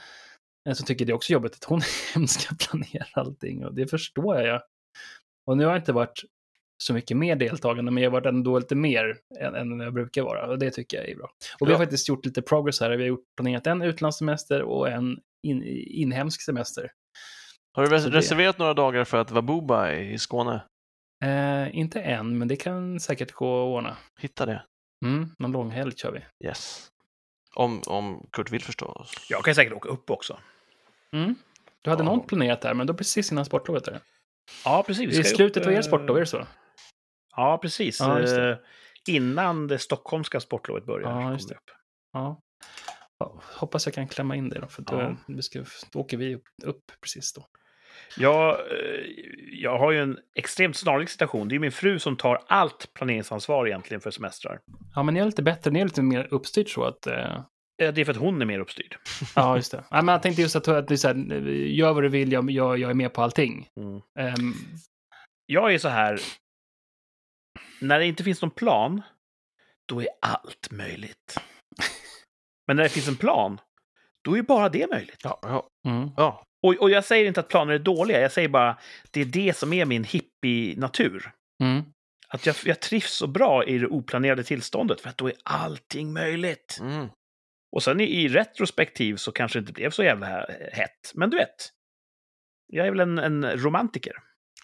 Så 0.74 0.84
tycker 0.84 1.04
det 1.06 1.12
är 1.12 1.14
också 1.14 1.32
jobbigt 1.32 1.52
att 1.54 1.64
hon 1.64 1.80
ska 2.28 2.54
planera 2.68 3.04
allting. 3.12 3.64
Och 3.64 3.74
det 3.74 3.86
förstår 3.86 4.40
jag. 4.40 4.62
Och 5.46 5.56
nu 5.56 5.64
har 5.64 5.72
jag 5.72 5.80
inte 5.80 5.92
varit 5.92 6.22
så 6.82 6.92
mycket 6.94 7.16
mer 7.16 7.36
deltagande, 7.36 7.90
men 7.90 8.02
jag 8.02 8.10
har 8.10 8.20
varit 8.20 8.26
ändå 8.26 8.58
lite 8.58 8.74
mer 8.74 9.18
än, 9.40 9.54
än 9.54 9.80
jag 9.80 9.92
brukar 9.94 10.22
vara. 10.22 10.46
Och 10.46 10.58
det 10.58 10.70
tycker 10.70 10.96
jag 10.96 11.08
är 11.08 11.16
bra. 11.16 11.30
Och 11.60 11.68
vi 11.68 11.72
har 11.72 11.78
faktiskt 11.78 12.08
gjort 12.08 12.24
lite 12.26 12.42
progress 12.42 12.80
här. 12.80 12.90
Vi 12.90 13.02
har 13.02 13.08
gjort, 13.08 13.24
planerat 13.36 13.66
en 13.66 13.82
utlandssemester 13.82 14.62
och 14.62 14.88
en 14.88 15.18
in, 15.46 15.62
inhemsk 15.86 16.40
semester. 16.42 16.92
Har 17.72 17.82
du 17.86 17.90
res- 17.90 18.06
reserverat 18.06 18.58
några 18.58 18.74
dagar 18.74 19.04
för 19.04 19.18
att 19.18 19.30
vara 19.30 19.42
Buba 19.42 19.92
i 19.92 20.18
Skåne? 20.18 20.62
Eh, 21.24 21.76
inte 21.78 22.00
än, 22.00 22.38
men 22.38 22.48
det 22.48 22.56
kan 22.56 23.00
säkert 23.00 23.32
gå 23.32 23.62
att 23.62 23.66
ordna. 23.76 23.96
Hitta 24.18 24.46
det. 24.46 24.62
Mm, 25.04 25.28
någon 25.38 25.52
långhelg 25.52 25.92
kör 25.96 26.12
vi. 26.12 26.46
Yes. 26.46 26.88
Om, 27.54 27.82
om 27.86 28.26
Kurt 28.32 28.50
vill 28.50 28.62
förstås. 28.64 29.12
Jag 29.28 29.44
kan 29.44 29.54
säkert 29.54 29.72
åka 29.72 29.88
upp 29.88 30.10
också. 30.10 30.38
Mm. 31.12 31.34
Du 31.82 31.90
hade 31.90 32.02
Ja. 32.02 32.08
någon 32.08 32.26
planerat 32.26 32.60
där, 32.60 32.74
men 32.74 32.86
då 32.86 32.94
precis 32.94 33.32
innan 33.32 33.44
sportlovet. 33.44 33.88
Ja, 34.64 34.84
precis. 34.86 35.18
I 35.18 35.24
slutet 35.24 35.66
av 35.66 35.72
er 35.72 35.82
sportlov, 35.82 36.16
är 36.16 36.20
det 36.20 36.26
så? 36.26 36.46
Ja, 37.36 37.58
precis. 37.62 38.00
Ja, 38.00 38.14
det. 38.14 38.50
Eh, 38.50 38.56
Innan 39.08 39.66
det 39.66 39.78
stockholmska 39.78 40.40
sportlovet 40.40 40.86
börjar. 40.86 41.10
Ja, 41.10 41.32
just 41.32 41.48
det. 41.48 41.56
Ja. 42.12 42.40
ja. 43.18 43.42
Hoppas 43.56 43.86
jag 43.86 43.94
kan 43.94 44.08
klämma 44.08 44.36
in 44.36 44.48
det 44.48 44.58
då, 44.60 44.66
för 44.66 44.82
då, 44.82 45.16
Ja. 45.26 45.42
ska, 45.42 45.64
då 45.92 45.98
åker 45.98 46.16
vi 46.16 46.34
upp, 46.34 46.44
upp 46.64 46.84
precis 47.00 47.32
då. 47.32 47.46
Jag, 48.16 48.50
eh, 48.50 49.04
jag 49.52 49.78
har 49.78 49.90
ju 49.90 49.98
en 50.02 50.18
extremt 50.34 50.76
snarlik 50.76 51.08
situation. 51.08 51.48
Det 51.48 51.54
är 51.54 51.58
min 51.58 51.72
fru 51.72 51.98
som 51.98 52.16
tar 52.16 52.42
allt 52.46 52.90
planeringsansvar 52.94 53.66
egentligen 53.66 54.00
för 54.00 54.10
semestrar. 54.10 54.60
Ja, 54.94 55.02
men 55.02 55.14
ni 55.14 55.20
är 55.20 55.24
lite 55.24 55.42
bättre, 55.42 55.70
ni 55.70 55.80
är 55.80 55.84
lite 55.84 56.02
mer 56.02 56.28
uppstyrt 56.30 56.68
så 56.70 56.84
att... 56.84 57.06
Eh, 57.06 57.42
Det 57.80 58.00
är 58.00 58.04
för 58.04 58.12
att 58.12 58.18
hon 58.18 58.42
är 58.42 58.46
mer 58.46 58.58
uppstyrd. 58.60 58.96
ja, 59.34 59.56
just 59.56 59.72
det. 59.72 59.84
Ja, 59.90 60.02
men 60.02 60.12
jag 60.12 60.22
tänkte 60.22 60.42
just 60.42 60.56
att, 60.56 60.68
att 60.68 60.88
det 60.88 60.94
är 60.94 60.96
så 60.96 61.08
här, 61.08 61.14
gör 61.50 61.92
vad 61.92 62.02
du 62.02 62.08
vill, 62.08 62.32
jag, 62.32 62.50
jag, 62.50 62.78
jag 62.78 62.90
är 62.90 62.94
med 62.94 63.12
på 63.12 63.22
allting. 63.22 63.68
Mm. 63.80 64.00
Ehm, 64.18 64.54
Jag 65.46 65.74
är 65.74 65.78
så 65.78 65.88
här. 65.88 66.20
När 67.80 67.98
det 67.98 68.06
inte 68.06 68.24
finns 68.24 68.42
någon 68.42 68.50
plan, 68.50 69.02
då 69.88 70.00
är 70.00 70.08
allt 70.22 70.70
möjligt. 70.70 71.38
Men 72.66 72.76
när 72.76 72.82
det 72.82 72.88
finns 72.88 73.08
en 73.08 73.16
plan, 73.16 73.60
då 74.24 74.38
är 74.38 74.42
bara 74.42 74.68
det 74.68 74.90
möjligt. 74.90 75.20
Ja, 75.24 75.38
ja, 75.42 75.68
mm. 75.88 76.10
ja. 76.16 76.44
Och, 76.66 76.74
och 76.74 76.90
jag 76.90 77.04
säger 77.04 77.26
inte 77.26 77.40
att 77.40 77.48
planer 77.48 77.74
är 77.74 77.78
dåliga, 77.78 78.20
jag 78.20 78.32
säger 78.32 78.48
bara 78.48 78.78
det 79.10 79.20
är 79.20 79.24
det 79.24 79.56
som 79.56 79.72
är 79.72 79.84
min 79.84 80.04
hippie-natur. 80.04 81.32
Mm. 81.62 81.82
Att 82.28 82.46
jag, 82.46 82.56
jag 82.64 82.80
trivs 82.80 83.12
så 83.12 83.26
bra 83.26 83.64
i 83.64 83.78
det 83.78 83.86
oplanerade 83.86 84.44
tillståndet, 84.44 85.00
för 85.00 85.08
att 85.08 85.18
då 85.18 85.26
är 85.28 85.34
allting 85.44 86.12
möjligt. 86.12 86.78
Mm. 86.80 87.08
Och 87.72 87.82
sen 87.82 88.00
i, 88.00 88.04
i 88.04 88.28
retrospektiv 88.28 89.16
så 89.16 89.32
kanske 89.32 89.58
det 89.58 89.60
inte 89.60 89.72
blev 89.72 89.90
så 89.90 90.04
jävla 90.04 90.26
hett. 90.72 91.12
Men 91.14 91.30
du 91.30 91.36
vet, 91.36 91.70
jag 92.66 92.86
är 92.86 92.90
väl 92.90 93.00
en, 93.00 93.18
en 93.18 93.56
romantiker. 93.56 94.12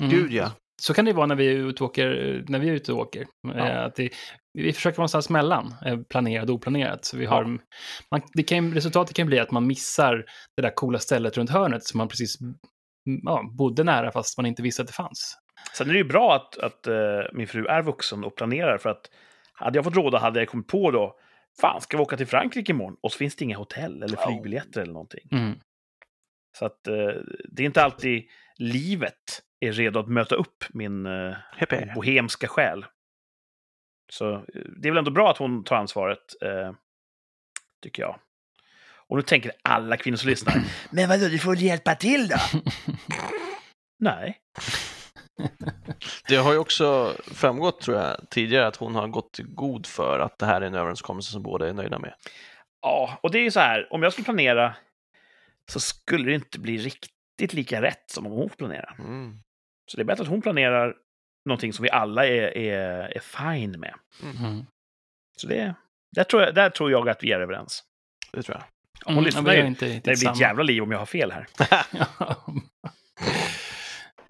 Mm. 0.01 0.13
Gud 0.13 0.33
ja. 0.33 0.53
Så 0.83 0.95
kan 0.95 1.05
det 1.05 1.13
vara 1.13 1.27
när 1.27 1.35
vi 1.35 1.47
är 1.47 1.53
ute 1.53 1.85
och 1.85 1.91
åker. 1.91 2.45
När 2.49 2.59
vi 2.59 2.69
är 2.69 2.73
ute 2.73 2.93
och 2.93 2.99
åker. 2.99 3.27
Eh, 3.55 3.85
Att 3.85 3.95
det, 3.95 4.11
vi 4.53 4.73
försöker 4.73 4.97
vara 4.97 5.03
någonstans 5.03 5.31
mellan 5.31 5.75
eh, 5.87 5.99
planerat 6.01 6.49
och 6.49 6.55
oplanerat. 6.55 7.05
Så 7.05 7.17
vi 7.17 7.27
har, 7.27 7.45
man, 8.11 8.21
det 8.35 8.43
kan, 8.43 8.75
resultatet 8.75 9.17
kan 9.17 9.27
bli 9.27 9.39
att 9.39 9.51
man 9.51 9.67
missar 9.67 10.25
det 10.57 10.63
där 10.63 10.75
coola 10.75 10.99
stället 10.99 11.37
runt 11.37 11.51
hörnet 11.51 11.85
som 11.85 11.99
man 11.99 12.09
precis 12.09 12.39
ja, 13.25 13.51
bodde 13.59 13.85
nära 13.85 14.13
fast 14.13 14.37
man 14.37 14.47
inte 14.47 14.63
visste 14.63 14.83
att 14.83 14.89
det 14.89 14.95
fanns. 14.95 15.39
Sen 15.77 15.89
är 15.89 15.93
det 15.93 15.99
ju 15.99 16.05
bra 16.05 16.35
att, 16.35 16.59
att 16.59 16.87
eh, 16.87 17.21
min 17.33 17.47
fru 17.47 17.67
är 17.67 17.83
vuxen 17.83 18.25
och 18.25 18.37
planerar, 18.37 18.79
för 18.79 18.91
att 18.91 19.11
hade 19.53 19.79
jag 19.79 19.85
fått 19.85 19.97
råda 19.97 20.19
hade 20.19 20.39
jag 20.39 20.49
kommit 20.49 20.67
på 20.67 20.91
då, 20.91 21.19
fan, 21.61 21.81
ska 21.81 21.97
vi 21.97 22.03
åka 22.03 22.17
till 22.17 22.27
Frankrike 22.27 22.73
imorgon? 22.73 22.97
Och 23.01 23.13
så 23.13 23.19
finns 23.19 23.37
det 23.37 23.45
inga 23.45 23.57
hotell 23.57 24.03
eller 24.03 24.17
flygbiljetter 24.17 24.81
eller 24.81 24.93
någonting. 24.93 25.29
Mm. 25.33 25.59
Så 26.59 26.67
att 26.67 26.87
eh, 26.87 27.15
det 27.45 27.63
är 27.63 27.67
inte 27.67 27.83
alltid 27.83 28.25
livet 28.57 29.43
är 29.61 29.73
redo 29.73 29.99
att 30.01 30.09
möta 30.09 30.35
upp 30.35 30.65
min 30.71 31.07
eh, 31.07 31.95
bohemska 31.95 32.49
själ. 32.49 32.85
Så 34.13 34.35
eh, 34.35 34.43
det 34.77 34.89
är 34.89 34.93
väl 34.93 34.99
ändå 34.99 35.11
bra 35.11 35.31
att 35.31 35.39
hon 35.39 35.65
tar 35.65 35.77
ansvaret, 35.77 36.43
eh, 36.43 36.73
tycker 37.83 38.03
jag. 38.03 38.19
Och 39.09 39.17
nu 39.17 39.23
tänker 39.23 39.53
alla 39.63 39.97
kvinnor 39.97 40.17
som 40.17 40.31
lyssnar, 40.31 40.55
men 40.91 41.09
vadå, 41.09 41.29
du 41.29 41.39
får 41.39 41.57
hjälpa 41.57 41.95
till 41.95 42.29
då? 42.29 42.37
Nej. 43.99 44.41
Det 46.29 46.37
har 46.37 46.53
ju 46.53 46.59
också 46.59 47.15
framgått, 47.35 47.81
tror 47.81 47.97
jag, 47.99 48.31
tidigare 48.31 48.67
att 48.67 48.77
hon 48.77 48.95
har 48.95 49.09
gått 49.09 49.39
god 49.45 49.87
för 49.87 50.19
att 50.19 50.39
det 50.39 50.47
här 50.47 50.61
är 50.61 50.67
en 50.67 50.75
överenskommelse 50.75 51.33
som 51.33 51.43
båda 51.43 51.69
är 51.69 51.73
nöjda 51.73 51.99
med. 51.99 52.15
Ja, 52.83 53.19
och 53.23 53.31
det 53.31 53.39
är 53.39 53.43
ju 53.43 53.51
så 53.51 53.61
här, 53.61 53.93
om 53.93 54.03
jag 54.03 54.13
skulle 54.13 54.25
planera 54.25 54.75
så 55.71 55.81
skulle 55.81 56.25
det 56.25 56.35
inte 56.35 56.59
bli 56.61 56.79
riktigt 56.79 57.53
lika 57.53 57.83
rätt 57.83 58.11
som 58.11 58.27
om 58.27 58.33
hon 58.33 58.49
får 58.49 58.57
planera. 58.57 58.95
Mm. 58.99 59.39
Så 59.91 59.97
det 59.97 60.03
är 60.03 60.05
bättre 60.05 60.23
att 60.23 60.29
hon 60.29 60.43
planerar 60.43 60.95
någonting 61.45 61.73
som 61.73 61.83
vi 61.83 61.91
alla 61.91 62.27
är, 62.27 62.57
är, 62.57 63.17
är 63.17 63.21
fine 63.21 63.81
med. 63.81 63.95
Mm. 64.23 64.65
Så 65.37 65.47
det, 65.47 65.75
där, 66.13 66.25
tror 66.25 66.43
jag, 66.43 66.55
där 66.55 66.71
tror 66.71 66.91
jag 66.91 67.09
att 67.09 67.23
vi 67.23 67.33
är 67.33 67.41
överens. 67.41 67.85
Det 68.33 68.43
tror 68.43 68.57
jag. 68.57 68.65
Hon 69.05 69.13
Mm, 69.15 69.25
lyssnar 69.25 69.55
ju. 69.55 69.67
inte 69.67 69.87
Det 69.87 70.03
blir 70.21 70.31
ett 70.31 70.41
jävla 70.41 70.63
liv 70.63 70.83
om 70.83 70.93
jag 70.93 70.99
har 70.99 71.07
fel 71.07 71.33
här. 71.33 71.47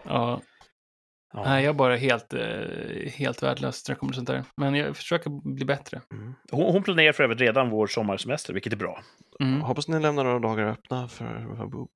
ja, 0.03 0.41
Ja. 1.33 1.45
nej, 1.45 1.65
jag 1.65 1.71
är 1.71 1.75
bara 1.79 1.97
helt, 1.97 2.33
eh, 2.35 3.11
helt 3.13 3.43
värdelös 3.43 3.89
när 3.89 3.95
det 3.95 3.99
kommer 3.99 4.13
sånt 4.13 4.27
där. 4.27 4.45
Men 4.57 4.75
jag 4.75 4.97
försöker 4.97 5.31
bli 5.55 5.65
bättre. 5.65 6.01
Mm. 6.13 6.35
Hon, 6.51 6.73
hon 6.73 6.83
planerar 6.83 7.13
för 7.13 7.25
övrigt 7.25 7.41
redan 7.41 7.71
vår 7.71 7.87
sommarsemester, 7.87 8.53
vilket 8.55 8.73
är 8.73 8.77
bra. 8.77 9.03
Mm. 9.41 9.61
Hoppas 9.61 9.89
ni 9.89 10.01
lämnar 10.01 10.25
några 10.25 10.39
dagar 10.39 10.67
öppna 10.67 11.09
för, 11.09 11.57
för. 11.57 11.87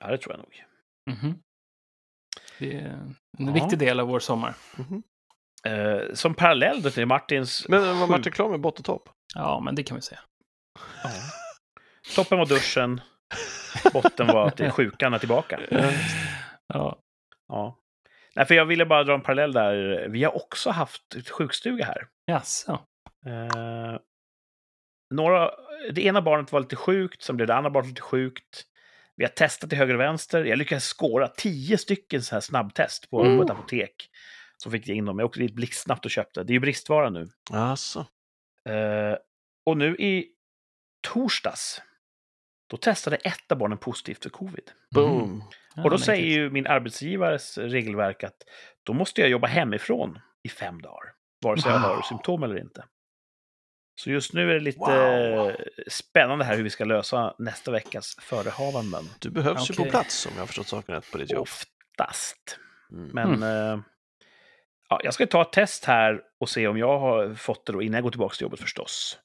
Ja, 0.00 0.06
det 0.10 0.18
tror 0.18 0.34
jag 0.34 0.38
nog. 0.38 0.64
Mhm. 1.10 1.38
Det 2.58 2.74
är 2.74 2.86
en 2.88 3.16
Ja. 3.38 3.52
viktig 3.52 3.78
del 3.78 4.00
av 4.00 4.08
vår 4.08 4.20
sommar. 4.20 4.54
Mhm. 4.76 5.02
Eh, 5.66 6.14
som 6.14 6.34
parallell 6.34 6.82
då 6.82 6.90
till 6.90 7.06
Martins... 7.06 7.68
Men 7.68 7.98
var 7.98 8.06
Martin 8.06 8.32
klar 8.32 8.48
med 8.50 8.60
bott 8.60 8.78
och 8.78 8.84
topp? 8.84 9.08
Ja, 9.34 9.60
men 9.60 9.74
det 9.74 9.82
kan 9.82 9.94
vi 9.94 10.02
säga. 10.02 10.20
Ja. 11.02 11.10
Toppen 12.16 12.38
var 12.38 12.46
duschen, 12.46 13.00
botten 13.92 14.26
var 14.26 14.46
att 14.46 14.72
sjukan 14.74 15.14
är 15.14 15.18
tillbaka. 15.18 15.60
Ja. 16.66 16.98
Ja. 17.48 17.78
Nej, 18.34 18.46
för 18.46 18.54
jag 18.54 18.66
ville 18.66 18.86
bara 18.86 19.04
dra 19.04 19.14
en 19.14 19.20
parallell 19.20 19.52
där. 19.52 20.06
Vi 20.08 20.24
har 20.24 20.36
också 20.36 20.70
haft 20.70 21.14
ett 21.14 21.28
sjukstuga 21.30 21.84
här. 21.84 22.06
Jaså? 22.26 22.72
Eh, 23.26 23.98
några, 25.14 25.50
det 25.92 26.04
ena 26.04 26.22
barnet 26.22 26.52
var 26.52 26.60
lite 26.60 26.76
sjukt, 26.76 27.22
sen 27.22 27.36
blev 27.36 27.46
det 27.48 27.54
andra 27.54 27.70
barnet 27.70 27.88
lite 27.88 28.00
sjukt. 28.02 28.62
Vi 29.16 29.24
har 29.24 29.30
testat 29.30 29.70
till 29.70 29.78
höger 29.78 29.94
och 29.94 30.00
vänster. 30.00 30.44
Jag 30.44 30.58
lyckades 30.58 30.84
skåra 30.84 31.28
tio 31.28 31.78
stycken 31.78 32.22
så 32.22 32.34
här 32.36 32.40
snabbtest 32.40 33.10
på, 33.10 33.24
Mm. 33.24 33.36
på 33.38 33.44
ett 33.44 33.50
apotek. 33.50 34.10
Så 34.56 34.70
fick 34.70 34.88
jag 34.88 34.96
in 34.96 35.04
dem. 35.04 35.18
Jag 35.18 35.26
åkte 35.26 35.40
dit 35.40 35.54
blixtsnabbt 35.54 36.04
och 36.04 36.10
köpte. 36.10 36.44
Det 36.44 36.50
är 36.50 36.54
ju 36.54 36.60
bristvara 36.60 37.10
nu. 37.10 37.28
Alltså. 37.52 38.06
Eh, 38.68 39.16
och 39.66 39.76
nu 39.76 39.96
i 39.96 40.26
torsdags, 41.12 41.82
då 42.66 42.76
testade 42.76 43.16
ett 43.16 43.52
av 43.52 43.58
barnen 43.58 43.78
positivt 43.78 44.22
för 44.22 44.30
covid. 44.30 44.70
Boom. 44.94 45.24
Mm. 45.24 45.42
Ja, 45.76 45.82
och 45.82 45.90
då 45.90 45.96
men 45.96 46.04
säger 46.04 46.26
ju 46.26 46.50
min 46.50 46.66
arbetsgivares 46.66 47.58
regelverk 47.58 48.24
att 48.24 48.36
då 48.82 48.92
måste 48.92 49.20
jag 49.20 49.30
jobba 49.30 49.46
hemifrån 49.46 50.18
i 50.42 50.48
fem 50.48 50.82
dagar. 50.82 51.12
Vare 51.42 51.60
sig 51.60 51.70
jag 51.72 51.78
har 51.78 51.94
Wow. 51.96 52.02
symptom 52.02 52.42
eller 52.42 52.58
inte. 52.60 52.84
Så 54.00 54.10
just 54.10 54.32
nu 54.32 54.50
är 54.50 54.54
det 54.54 54.60
lite 54.60 54.78
Wow. 54.78 55.52
spännande 55.88 56.44
här 56.44 56.56
hur 56.56 56.62
vi 56.64 56.70
ska 56.70 56.84
lösa 56.84 57.34
nästa 57.38 57.70
veckas 57.70 58.16
förehavanden. 58.20 59.04
Du 59.20 59.30
behövs 59.30 59.70
ju 59.70 59.74
Okej. 59.74 59.84
på 59.84 59.90
plats 59.90 60.26
om 60.26 60.32
jag 60.34 60.42
har 60.42 60.46
förstått 60.46 60.66
saken 60.68 60.94
rätt 60.94 61.10
på 61.12 61.18
ditt 61.18 61.30
jobb. 61.30 61.42
Oftast. 61.42 62.58
Mm. 62.92 63.10
Men 63.12 63.42
eh, 63.42 63.78
ja, 64.88 65.00
jag 65.04 65.14
ska 65.14 65.26
ta 65.26 65.42
ett 65.42 65.52
test 65.52 65.84
här 65.84 66.20
och 66.40 66.48
se 66.48 66.68
om 66.68 66.78
jag 66.78 66.98
har 66.98 67.34
fått 67.34 67.66
det 67.66 67.72
då 67.72 67.82
innan 67.82 67.94
jag 67.94 68.02
går 68.02 68.10
tillbaka 68.10 68.34
till 68.34 68.42
jobbet 68.42 68.60
förstås. 68.60 69.18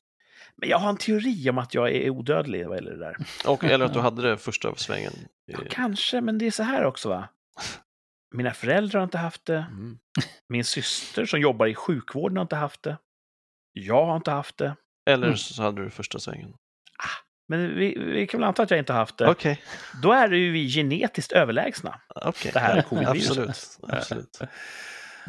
Men 0.60 0.70
jag 0.70 0.78
har 0.78 0.90
en 0.90 0.98
teori 0.98 1.50
om 1.50 1.58
att 1.58 1.74
jag 1.74 1.92
är 1.92 2.10
odödlig 2.10 2.68
vad 2.68 2.78
gäller 2.78 2.92
det 2.92 2.98
där. 3.00 3.16
Och, 3.46 3.64
eller 3.64 3.86
att 3.86 3.94
du 3.94 4.00
hade 4.00 4.22
det 4.30 4.38
första 4.38 4.76
svängen. 4.76 5.14
Ja, 5.46 5.60
kanske, 5.70 6.22
men 6.22 6.38
det 6.38 6.48
är 6.48 6.52
så 6.52 6.64
här 6.64 6.84
också 6.86 7.10
va. 7.10 7.28
Mina 8.36 8.52
föräldrar 8.54 9.00
har 9.00 9.04
inte 9.06 9.18
haft 9.18 9.46
det. 9.46 9.58
Mm. 9.72 10.00
Min 10.50 10.64
syster 10.66 11.26
som 11.26 11.40
jobbar 11.40 11.68
i 11.68 11.76
sjukvården 11.76 12.38
har 12.38 12.42
inte 12.42 12.56
haft 12.56 12.84
det. 12.84 12.98
Jag 13.74 14.06
har 14.06 14.16
inte 14.16 14.32
haft 14.32 14.58
det. 14.58 14.76
Eller 15.10 15.28
Mm. 15.28 15.38
så 15.38 15.64
hade 15.64 15.84
du 15.84 15.90
första 15.90 16.20
svängen. 16.20 16.54
Men 17.48 17.76
vi, 17.76 17.98
vi 18.00 18.28
kan 18.28 18.40
väl 18.40 18.48
anta 18.48 18.64
att 18.64 18.72
jag 18.72 18.80
inte 18.80 18.94
haft 18.94 19.18
det. 19.18 19.30
Okej, 19.30 19.62
Då 20.04 20.12
är 20.12 20.28
det 20.28 20.38
ju 20.38 20.52
vi 20.52 20.68
genetiskt 20.70 21.32
överlägsna. 21.32 22.00
okej. 22.16 22.52
Det 22.54 22.60
här 22.60 22.82
covid-viruset. 22.90 23.40
Absolut. 23.48 23.94
Absolut. 23.94 24.40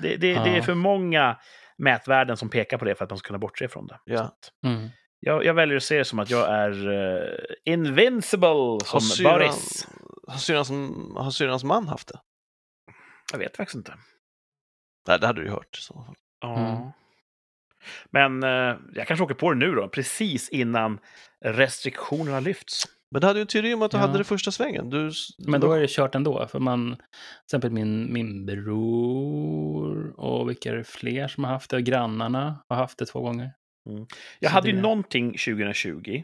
Det, 0.02 0.16
det, 0.16 0.34
det 0.34 0.50
är 0.50 0.56
Ja. 0.56 0.62
för 0.62 0.74
många 0.74 1.36
mätvärden 1.78 2.36
som 2.36 2.48
pekar 2.50 2.78
på 2.78 2.84
det 2.84 2.94
för 2.94 3.04
att 3.04 3.10
man 3.10 3.18
ska 3.18 3.26
kunna 3.26 3.38
bortse 3.38 3.68
från 3.68 3.86
det. 3.86 3.98
Ja. 4.04 4.16
Så 4.18 4.24
att, 4.24 4.52
Mm. 4.66 4.88
Jag, 5.20 5.44
jag 5.44 5.54
väljer 5.54 5.76
att 5.76 5.82
se 5.82 5.98
det 5.98 6.04
som 6.04 6.18
att 6.18 6.30
jag 6.30 6.48
är 6.48 6.88
uh, 6.88 7.38
invincible 7.64 8.46
Har 8.48 9.00
som 9.00 9.24
Boris. 9.24 9.86
har, 10.26 10.38
syrrans, 10.38 10.70
har 11.16 11.30
syrrans 11.30 11.64
man 11.64 11.88
haft 11.88 12.08
det? 12.08 12.18
Jag 13.32 13.38
vet 13.38 13.56
faktiskt 13.56 13.76
inte. 13.76 13.94
Nej, 15.08 15.18
det 15.20 15.26
hade 15.26 15.40
du 15.40 15.46
ju 15.46 15.52
hört. 15.52 15.78
i 15.78 15.82
Så. 15.82 15.94
fall. 15.94 16.14
Ja. 16.40 16.58
Mm. 16.58 16.88
Men 18.10 18.42
eh, 18.42 18.76
jag 18.94 19.06
kanske 19.06 19.24
åker 19.24 19.34
på 19.34 19.50
det 19.52 19.58
nu 19.58 19.74
då, 19.74 19.88
precis 19.88 20.48
innan 20.48 20.98
restriktionerna 21.44 22.40
lyfts. 22.40 22.84
Men 23.10 23.20
du 23.20 23.26
hade 23.26 23.38
ju 23.38 23.40
en 23.40 23.46
teori 23.46 23.74
om 23.74 23.82
att 23.82 23.90
du 23.90 23.96
Ja. 23.96 24.00
hade 24.00 24.18
det 24.18 24.24
första 24.24 24.50
svängen. 24.52 24.90
Du, 24.90 25.10
Men 25.38 25.60
då 25.60 25.72
är 25.72 25.80
det 25.80 25.90
kört 25.90 26.14
ändå, 26.14 26.46
för 26.46 26.58
man, 26.58 26.96
till 26.96 27.04
exempel 27.46 27.70
min, 27.70 28.12
min 28.12 28.46
bror 28.46 30.14
och 30.20 30.48
vilka 30.50 30.70
är 30.70 30.76
det 30.76 30.84
fler 30.84 31.28
som 31.28 31.44
har 31.44 31.52
haft 31.52 31.70
det? 31.70 31.82
Grannarna 31.82 32.64
har 32.68 32.76
haft 32.76 32.98
det 32.98 33.06
två 33.06 33.20
gånger. 33.20 33.50
Jag 34.38 34.50
Så 34.50 34.54
hade 34.54 34.68
ju 34.68 34.74
det- 34.76 34.82
någonting 34.82 35.30
2020 35.38 36.22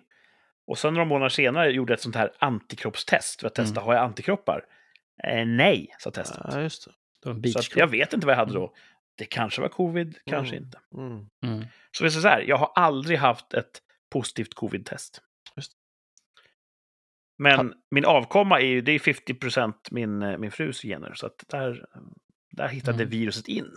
och 0.67 0.79
sen 0.79 0.95
några 0.95 1.05
månader 1.05 1.29
senare 1.29 1.71
gjorde 1.73 1.93
jag 1.93 1.97
ett 1.97 2.03
sånt 2.03 2.17
här 2.17 2.33
antikroppstest 2.39 3.41
för 3.41 3.47
att 3.47 3.55
testa, 3.55 3.73
Mm. 3.81 3.85
har 3.87 3.95
jag 3.95 4.05
antikroppar? 4.05 4.65
Eh, 5.25 5.47
nej, 5.47 5.89
sa 5.99 6.11
testet. 6.11 6.41
Ja, 6.45 6.61
just 6.61 6.85
det. 7.23 7.33
Det 7.33 7.49
Så 7.63 7.79
jag 7.79 7.87
vet 7.87 8.13
inte 8.13 8.27
vad 8.27 8.33
jag 8.33 8.39
hade 8.39 8.53
då. 8.55 8.75
Det 9.19 9.25
kanske 9.25 9.61
var 9.61 9.69
covid, 9.69 10.19
kanske 10.27 10.57
Mm. 10.57 10.65
inte. 10.67 10.79
Mm. 10.95 11.27
Mm. 11.45 11.67
Så 11.91 12.05
vi 12.05 12.11
säger 12.11 12.23
så 12.23 12.29
här, 12.29 12.41
jag 12.41 12.57
har 12.57 12.73
aldrig 12.75 13.19
haft 13.19 13.55
ett 13.55 13.83
positivt 14.13 14.55
covid-test. 14.55 15.23
Men 17.39 17.75
min 17.91 18.05
avkomma 18.05 18.61
är 18.61 18.67
ju, 18.67 18.81
det 18.81 18.93
är 18.93 18.99
50 18.99 19.91
min, 19.91 20.23
eh, 20.23 20.39
min 20.39 20.51
frus 20.51 20.83
gener, 20.83 21.15
så 21.15 21.27
att 21.27 21.45
där, 21.49 21.85
där 22.51 22.69
hittade 22.69 22.97
Mm. 23.03 23.09
viruset 23.11 23.49
in. 23.49 23.71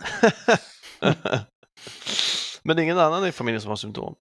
Men 2.62 2.78
ingen 2.78 2.98
annan 2.98 3.26
i 3.26 3.32
familjen 3.32 3.60
som 3.60 3.68
har 3.68 3.76
symptom? 3.76 4.14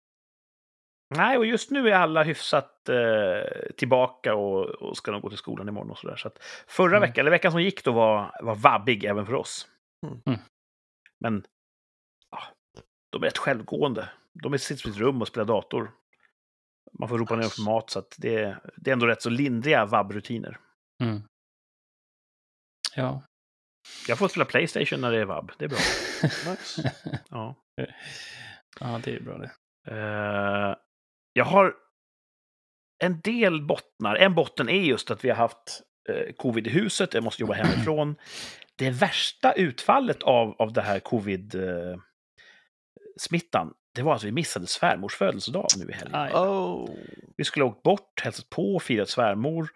Nej, 1.16 1.38
och 1.38 1.46
just 1.46 1.72
nu 1.72 1.90
är 1.90 1.94
alla 1.94 2.24
hyfsat 2.24 2.90
eh, 2.90 3.72
tillbaka 3.78 4.36
och, 4.36 4.66
och 4.66 4.98
ska 4.98 5.12
nog 5.12 5.22
gå 5.22 5.30
till 5.30 5.38
skolan 5.38 5.68
imorgon 5.70 5.92
och 5.92 5.98
sådär. 5.98 6.16
Så 6.16 6.28
att 6.28 6.38
förra 6.68 6.98
Mm. 6.98 7.10
veckan, 7.10 7.22
eller 7.22 7.32
veckan 7.32 7.52
som 7.52 7.62
gick 7.62 7.84
då, 7.84 7.92
var, 7.92 8.40
var 8.44 8.56
vabbig 8.56 9.04
även 9.04 9.26
för 9.26 9.34
oss. 9.34 9.68
Mm. 10.08 10.22
Mm. 10.26 10.40
Men 11.20 11.46
ja, 12.32 12.40
de 13.12 13.22
är 13.24 13.26
rätt 13.26 13.38
självgående. 13.38 14.10
De 14.34 14.54
är- 14.54 14.58
sitter 14.58 14.90
i 14.90 14.92
sitt 14.92 15.02
rum 15.02 15.22
och 15.22 15.28
spelar 15.28 15.46
dator. 15.46 15.92
Man 17.00 17.10
får 17.10 17.18
ropa 17.18 17.36
ner 17.36 17.44
för 17.50 17.62
mat, 17.62 17.90
så 17.90 18.00
att 18.00 18.16
det, 18.18 18.58
det 18.78 18.92
är 18.92 18.94
ändå 18.94 19.06
rätt 19.08 19.22
så 19.22 19.30
lindriga 19.30 19.86
vab-rutiner. 19.86 20.58
Mm. 21.04 21.22
Ja. 22.96 23.22
Jag 24.08 24.18
får 24.18 24.28
spela 24.28 24.46
Playstation 24.46 25.02
när 25.02 25.12
det 25.12 25.18
är 25.18 25.26
vab. 25.26 25.52
Det 25.58 25.66
är 25.66 25.70
bra. 25.70 25.78
Nice. 26.52 26.94
Ja. 27.30 27.56
Ja, 28.80 29.02
det 29.04 29.16
är 29.16 29.20
bra 29.22 29.38
det. 29.38 29.52
Eh, 29.92 30.76
jag 31.34 31.46
har 31.46 31.74
en 33.04 33.22
del 33.22 33.62
bottnar. 33.66 34.16
En 34.16 34.36
botten 34.36 34.70
är 34.70 34.82
just 34.82 35.12
att 35.12 35.26
vi 35.26 35.30
har 35.30 35.38
haft 35.38 35.82
eh, 36.10 36.34
covid 36.38 36.68
i 36.68 36.70
huset, 36.70 37.14
jag 37.14 37.24
måste 37.24 37.42
jobba 37.42 37.54
hemifrån. 37.54 38.16
Det 38.76 38.90
värsta 38.90 39.54
utfallet 39.54 40.24
av, 40.24 40.56
av 40.60 40.74
det 40.74 40.82
här 40.82 41.00
covid-smittan, 41.00 43.74
det 43.96 44.02
var 44.02 44.16
att 44.16 44.24
vi 44.24 44.32
missade 44.32 44.68
svärmors 44.68 45.16
födelsedag 45.16 45.68
nu 45.78 45.86
i 45.90 45.94
helgen. 45.94 46.32
Oh. 46.34 46.90
Vi 47.38 47.44
skulle 47.44 47.66
ha 47.66 47.72
åkt 47.72 47.84
bort, 47.84 48.22
hälsat 48.24 48.50
på 48.50 48.76
och 48.76 48.84
firat 48.84 49.10
svärmor, 49.10 49.70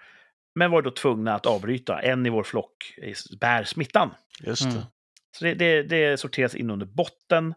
men 0.56 0.72
var 0.72 0.82
då 0.82 0.92
tvungna 0.92 1.36
att 1.36 1.46
avbryta. 1.46 2.02
En 2.02 2.26
i 2.26 2.30
vår 2.30 2.44
flock 2.44 2.94
eh, 2.98 3.14
bär 3.40 3.64
smittan. 3.64 4.14
Just 4.40 4.64
Mm. 4.66 4.76
det. 4.76 4.84
Så 5.38 5.46
det, 5.46 5.54
det, 5.54 5.84
det 5.84 6.18
sorteras 6.20 6.56
in 6.56 6.70
under 6.70 6.86
botten. 6.86 7.54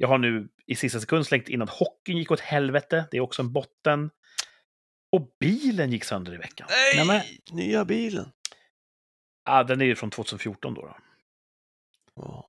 Jag 0.00 0.08
har 0.08 0.18
nu 0.18 0.48
i 0.66 0.76
sista 0.76 1.00
sekund 1.00 1.26
slängt 1.26 1.48
in 1.48 1.62
att 1.62 1.70
hockeyn 1.70 2.18
gick 2.18 2.30
åt 2.30 2.40
helvete. 2.40 3.04
Det 3.10 3.16
är 3.16 3.20
också 3.20 3.42
en 3.42 3.52
botten. 3.52 4.10
Och 5.12 5.36
bilen 5.40 5.92
gick 5.92 6.04
sönder 6.04 6.34
i 6.34 6.36
veckan. 6.36 6.68
Nej, 6.70 7.06
Nej, 7.06 7.40
nya 7.52 7.84
bilen. 7.84 8.32
Ah, 9.44 9.64
den 9.64 9.80
är 9.80 9.84
ju 9.84 9.94
från 9.94 10.10
2014 10.10 10.74
då. 10.74 10.80
då. 10.80 10.96
Ja. 12.14 12.48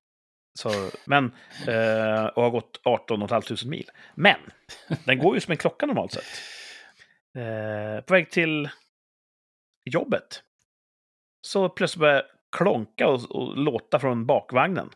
Så, 0.59 0.91
men, 1.05 1.25
eh, 1.67 2.25
och 2.25 2.43
har 2.43 2.49
gått 2.49 2.81
18 2.83 3.27
500 3.27 3.55
mil. 3.65 3.89
Men, 4.15 4.39
den 5.05 5.19
går 5.19 5.35
ju 5.35 5.41
som 5.41 5.51
en 5.51 5.57
klocka 5.57 5.85
normalt 5.85 6.11
sett. 6.11 6.23
Eh, 7.37 8.01
på 8.05 8.13
väg 8.13 8.31
till 8.31 8.69
jobbet. 9.85 10.43
Så 11.41 11.69
plötsligt 11.69 11.99
börjar 11.99 12.23
klonka 12.51 13.07
och, 13.07 13.31
och 13.31 13.57
låta 13.57 13.99
från 13.99 14.25
bakvagnen. 14.25 14.89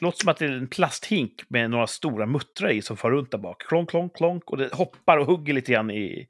Låter 0.00 0.18
som 0.18 0.28
att 0.28 0.36
det 0.36 0.44
är 0.44 0.52
en 0.52 0.68
plasthink 0.68 1.42
med 1.48 1.70
några 1.70 1.86
stora 1.86 2.26
muttrar 2.26 2.70
i 2.70 2.82
som 2.82 2.96
far 2.96 3.10
runt 3.10 3.30
där 3.30 3.38
bak. 3.38 3.62
Klonk, 3.62 3.90
klonk, 3.90 4.16
klonk. 4.16 4.50
Och 4.50 4.56
det 4.56 4.74
hoppar 4.74 5.18
och 5.18 5.26
hugger 5.26 5.52
lite 5.52 5.72
grann 5.72 5.90
i... 5.90 6.28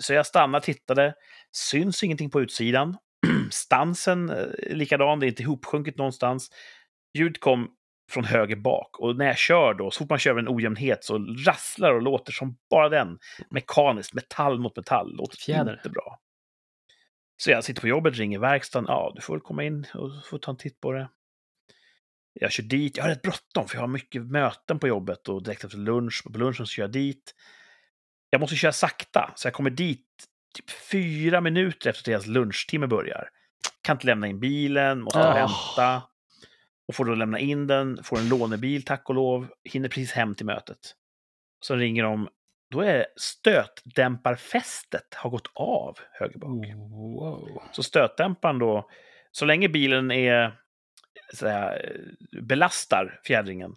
Så 0.00 0.12
jag 0.12 0.26
stannade, 0.26 0.64
tittade. 0.64 1.14
Syns 1.52 2.02
ingenting 2.02 2.30
på 2.30 2.40
utsidan. 2.40 2.96
Stansen 3.50 4.30
eh, 4.30 4.46
likadan, 4.76 5.20
det 5.20 5.26
är 5.26 5.28
inte 5.28 5.42
ihopsjunket 5.42 5.98
någonstans. 5.98 6.50
Ljud 7.18 7.40
kom 7.40 7.70
från 8.10 8.24
höger 8.24 8.56
bak 8.56 8.98
och 8.98 9.16
när 9.16 9.26
jag 9.26 9.38
kör 9.38 9.74
då, 9.74 9.90
så 9.90 9.98
fort 9.98 10.10
man 10.10 10.18
kör 10.18 10.38
en 10.38 10.48
ojämnhet 10.48 11.04
så 11.04 11.18
rasslar 11.18 11.94
och 11.94 12.02
låter 12.02 12.32
som 12.32 12.56
bara 12.70 12.88
den. 12.88 13.18
Mekaniskt, 13.50 14.14
metall 14.14 14.58
mot 14.58 14.76
metall. 14.76 15.16
Låter 15.16 15.36
Fjäder. 15.36 15.72
inte 15.72 15.90
bra. 15.90 16.18
Så 17.36 17.50
jag 17.50 17.64
sitter 17.64 17.80
på 17.80 17.88
jobbet, 17.88 18.16
ringer 18.16 18.38
verkstaden. 18.38 18.86
Ja, 18.88 19.12
du 19.14 19.20
får 19.20 19.34
väl 19.34 19.40
komma 19.40 19.64
in 19.64 19.86
och 19.94 20.10
få 20.24 20.38
ta 20.38 20.50
en 20.50 20.56
titt 20.56 20.80
på 20.80 20.92
det. 20.92 21.08
Jag 22.34 22.52
kör 22.52 22.62
dit. 22.62 22.96
Jag 22.96 23.04
har 23.04 23.10
rätt 23.10 23.22
bråttom 23.22 23.68
för 23.68 23.74
jag 23.76 23.80
har 23.82 23.88
mycket 23.88 24.22
möten 24.22 24.78
på 24.78 24.88
jobbet 24.88 25.28
och 25.28 25.42
direkt 25.42 25.64
efter 25.64 25.78
lunch. 25.78 26.22
På 26.32 26.38
lunchen 26.38 26.54
så 26.54 26.66
kör 26.66 26.82
jag 26.82 26.92
dit. 26.92 27.34
Jag 28.30 28.40
måste 28.40 28.56
köra 28.56 28.72
sakta, 28.72 29.32
så 29.36 29.46
jag 29.46 29.54
kommer 29.54 29.70
dit 29.70 30.06
typ 30.54 30.70
fyra 30.70 31.40
minuter 31.40 31.90
efter 31.90 32.00
att 32.00 32.04
deras 32.04 32.26
lunchtimme 32.26 32.86
börjar. 32.86 33.28
Kan 33.82 33.96
inte 33.96 34.06
lämna 34.06 34.26
in 34.26 34.40
bilen, 34.40 35.00
måste 35.02 35.18
Ah. 35.18 35.34
vänta. 35.34 36.02
Och 36.88 36.94
får 36.94 37.04
då 37.04 37.14
lämna 37.14 37.38
in 37.38 37.66
den, 37.66 38.04
får 38.04 38.18
en 38.18 38.28
lånebil 38.28 38.84
tack 38.84 39.08
och 39.08 39.14
lov, 39.14 39.48
hinner 39.64 39.88
precis 39.88 40.12
hem 40.12 40.34
till 40.34 40.46
mötet. 40.46 40.78
Så 41.60 41.76
ringer 41.76 42.02
de, 42.02 42.28
då 42.70 42.80
är 42.80 43.06
stötdämparfästet 43.16 45.14
har 45.14 45.30
gått 45.30 45.50
av 45.54 45.98
höger 46.12 46.38
bak. 46.38 46.50
Wow. 46.90 47.62
Så 47.72 47.82
stötdämparen 47.82 48.58
då, 48.58 48.88
så 49.30 49.44
länge 49.44 49.68
bilen 49.68 50.10
är 50.10 50.58
så 51.34 51.48
här, 51.48 51.96
belastar 52.42 53.20
fjädringen 53.24 53.76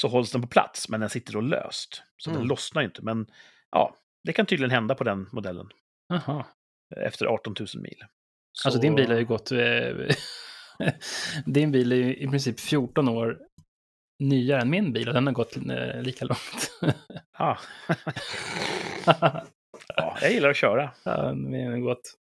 så 0.00 0.08
hålls 0.08 0.32
den 0.32 0.42
på 0.42 0.48
plats, 0.48 0.88
men 0.88 1.00
den 1.00 1.10
sitter 1.10 1.32
då 1.32 1.40
löst. 1.40 2.02
Så 2.16 2.30
den 2.30 2.36
Mm. 2.36 2.48
lossnar 2.48 2.82
ju 2.82 2.86
inte. 2.88 3.02
Men 3.02 3.26
ja, 3.70 3.96
det 4.24 4.32
kan 4.32 4.46
tydligen 4.46 4.70
hända 4.70 4.94
på 4.94 5.04
den 5.04 5.28
modellen 5.32 5.68
Jaha. 6.08 6.46
efter 6.96 7.26
18 7.26 7.54
000 7.60 7.68
mil. 7.82 8.04
Så, 8.52 8.68
Alltså 8.68 8.80
din 8.80 8.94
bil 8.94 9.10
har 9.10 9.18
ju 9.18 9.24
gått... 9.24 9.52
eh, 9.52 10.14
din 11.46 11.72
bil 11.72 11.92
är 11.92 11.96
ju 11.96 12.16
i 12.16 12.28
princip 12.28 12.60
14 12.60 13.08
år 13.08 13.38
nyare 14.18 14.60
än 14.60 14.70
min 14.70 14.92
bil 14.92 15.08
och 15.08 15.14
den 15.14 15.26
har 15.26 15.34
gått 15.34 15.56
eh, 15.56 16.02
lika 16.02 16.24
långt. 16.24 16.94
Ja. 17.38 17.58
ja, 19.96 20.16
jag 20.20 20.32
gillar 20.32 20.50
att 20.50 20.56
köra. 20.56 20.90
ja, 21.04 21.16
den 21.22 21.72
har 21.72 21.78
gått 21.78 22.14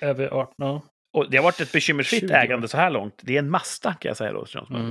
över 0.00 0.28
18 0.28 0.66
år. 0.66 0.82
Och 1.14 1.30
det 1.30 1.36
har 1.36 1.44
varit 1.44 1.60
ett 1.60 1.72
bekymmersfritt 1.72 2.20
20 2.20 2.32
år. 2.32 2.36
ägande 2.38 2.68
så 2.68 2.76
här 2.76 2.90
långt. 2.90 3.20
Det 3.22 3.34
är 3.34 3.38
en 3.38 3.50
Mazda 3.50 3.94
kan 3.94 4.08
jag 4.08 4.16
säga 4.16 4.32
då. 4.32 4.44
till 4.46 4.56
de 4.56 4.66
som 4.66 4.76
Mm. 4.76 4.90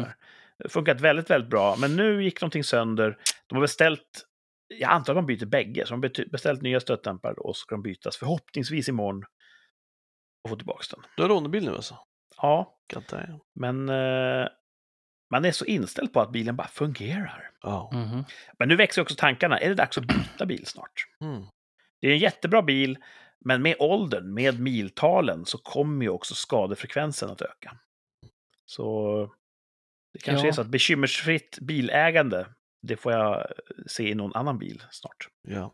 Det 0.57 0.63
har 0.63 0.69
funkat 0.69 1.01
väldigt, 1.01 1.29
väldigt 1.29 1.49
bra. 1.49 1.75
Men 1.79 1.95
nu 1.95 2.23
gick 2.23 2.41
någonting 2.41 2.63
sönder. 2.63 3.17
De 3.47 3.55
har 3.55 3.61
beställt, 3.61 4.25
jag 4.67 4.91
antar 4.91 5.13
att 5.13 5.17
man 5.17 5.25
byter 5.25 5.45
bägge, 5.45 5.85
så 5.85 5.93
de 5.95 6.01
har 6.03 6.29
beställt 6.31 6.61
nya 6.61 6.79
stötdämpare 6.79 7.33
och 7.33 7.55
så 7.55 7.59
ska 7.59 7.75
de 7.75 7.83
bytas 7.83 8.17
förhoppningsvis 8.17 8.89
imorgon 8.89 9.23
och 10.43 10.49
få 10.49 10.55
tillbaka 10.55 10.83
den. 10.91 11.05
Du 11.15 11.21
har 11.21 11.29
rånebil 11.29 11.65
nu 11.65 11.71
alltså? 11.71 11.97
Ja, 12.37 12.77
God 12.93 13.03
damn. 13.09 13.39
men 13.55 13.89
eh, 13.89 14.47
man 15.31 15.45
är 15.45 15.51
så 15.51 15.65
inställd 15.65 16.13
på 16.13 16.21
att 16.21 16.31
bilen 16.31 16.55
bara 16.55 16.67
fungerar. 16.67 17.49
Ja. 17.61 17.89
Mhm. 17.93 18.23
Men 18.59 18.67
nu 18.67 18.75
växer 18.75 19.01
också 19.01 19.15
tankarna. 19.17 19.59
Är 19.59 19.69
det 19.69 19.75
dags 19.75 19.97
att 19.97 20.05
byta 20.05 20.45
bil 20.45 20.65
snart? 20.65 21.05
Mm. 21.21 21.43
Det 22.01 22.07
är 22.07 22.11
en 22.11 22.17
jättebra 22.19 22.61
bil, 22.61 22.97
men 23.45 23.61
med 23.61 23.75
åldern, 23.79 24.33
med 24.33 24.59
miltalen, 24.59 25.45
så 25.45 25.57
kommer 25.57 26.03
ju 26.05 26.09
också 26.09 26.35
skadefrekvensen 26.35 27.29
att 27.29 27.41
öka. 27.41 27.77
Så 28.65 29.17
det 30.13 30.19
kanske 30.19 30.47
Ja. 30.47 30.51
är 30.51 30.55
så 30.55 30.61
att 30.61 30.67
bekymmersfritt 30.67 31.59
bilägande, 31.61 32.47
det 32.87 32.97
får 32.97 33.11
jag 33.11 33.47
se 33.87 34.09
i 34.09 34.15
någon 34.15 34.35
annan 34.35 34.57
bil 34.59 34.83
snart. 34.91 35.27
ja. 35.47 35.73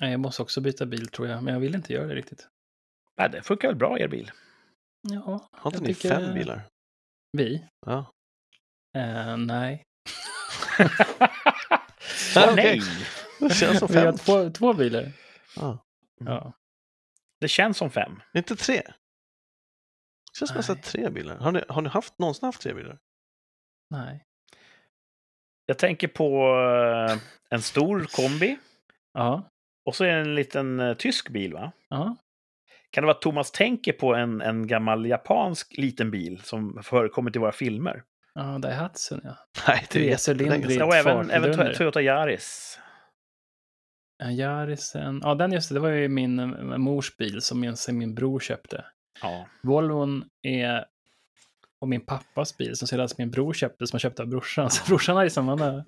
Jag 0.00 0.20
måste 0.20 0.42
också 0.42 0.60
byta 0.60 0.86
bil 0.86 1.08
tror 1.08 1.28
jag, 1.28 1.42
men 1.42 1.54
jag 1.54 1.60
vill 1.60 1.74
inte 1.74 1.92
göra 1.92 2.06
det 2.06 2.14
riktigt. 2.14 2.48
Nej, 3.18 3.30
det 3.30 3.42
funkar 3.42 3.68
väl 3.68 3.76
bra, 3.76 3.98
er 3.98 4.08
bil? 4.08 4.30
Ja, 5.08 5.48
Har 5.52 5.70
inte 5.70 5.82
ni 5.82 5.94
tycker- 5.94 6.08
fem 6.08 6.34
bilar? 6.34 6.68
Vi? 7.32 7.66
Ja. 7.86 8.10
Eh, 8.96 9.36
nej. 9.36 9.82
Nej! 12.56 12.80
Det 13.40 13.54
känns 13.54 13.78
som 13.78 13.88
Vi 13.88 13.96
har 13.98 14.04
fem. 14.04 14.16
två, 14.16 14.50
två 14.50 14.72
bilar. 14.72 15.12
Ja. 15.56 15.78
Ja. 16.24 16.52
Det 17.42 17.48
känns 17.48 17.76
som 17.78 17.90
fem. 17.90 18.22
Inte 18.34 18.56
tre? 18.56 18.76
Det 18.76 20.38
känns 20.38 20.50
som 20.50 20.58
att 20.58 20.68
jag 20.68 20.76
sett 20.76 20.84
tre 20.84 21.10
bilar. 21.10 21.36
Har 21.36 21.52
ni, 21.52 21.62
har 21.68 21.82
ni 21.82 21.88
haft, 21.88 22.18
någonsin 22.18 22.46
haft 22.46 22.62
tre 22.62 22.74
bilar? 22.74 22.98
Nej. 23.90 24.24
Jag 25.66 25.78
tänker 25.78 26.08
på 26.08 26.54
eh, 27.10 27.18
en 27.50 27.62
stor 27.62 28.00
kombi 28.16 28.58
Ja. 29.14 29.50
och 29.84 29.96
så 29.96 30.04
är 30.04 30.08
det 30.08 30.20
en 30.20 30.34
liten 30.34 30.80
eh, 30.80 30.94
tysk 30.94 31.28
bil, 31.28 31.52
va? 31.52 31.72
Ja. 31.88 32.16
Kan 32.90 33.02
det 33.02 33.06
vara 33.06 33.16
att 33.16 33.22
Thomas 33.22 33.50
tänker 33.50 33.92
på 33.92 34.14
en, 34.14 34.40
en 34.40 34.66
gammal 34.66 35.06
japansk 35.06 35.74
liten 35.78 36.10
bil 36.10 36.40
som 36.42 36.82
förekommit 36.82 37.36
i 37.36 37.38
våra 37.38 37.52
filmer? 37.52 38.02
Ja, 38.34 38.58
Daihatsun 38.58 39.20
ja. 39.24 39.36
Nej, 39.68 39.86
det 39.92 39.98
är 39.98 40.04
jättelänge 40.04 40.68
sedan. 40.68 40.82
Och 40.82 40.94
även, 40.94 41.30
även. 41.30 41.74
Toyota 41.74 42.02
Yaris. 42.02 42.78
Ja, 44.22 44.30
Yarisen. 44.30 45.20
Ja, 45.22 45.34
den 45.34 45.52
just 45.52 45.68
det. 45.68 45.74
Det 45.74 45.80
var 45.80 45.88
ju 45.88 46.08
min 46.08 46.38
eh, 46.38 46.78
mors 46.78 47.16
bil 47.16 47.40
som 47.40 47.60
min, 47.60 47.76
som 47.76 47.98
min 47.98 48.14
bror 48.14 48.40
köpte. 48.40 48.84
Ja. 49.22 49.46
Volvon 49.62 50.24
är 50.42 50.84
och 51.80 51.88
min 51.88 52.06
pappas 52.06 52.56
bil 52.56 52.76
som 52.76 52.88
sedan 52.88 53.08
min 53.18 53.30
bror 53.30 53.52
köpte, 53.52 53.86
som 53.86 53.94
han 53.94 54.00
köpte 54.00 54.22
av 54.22 54.28
brorsan. 54.28 54.70
Så 54.70 54.84
brorsan 54.88 55.16
har 55.16 55.28
samma 55.28 55.84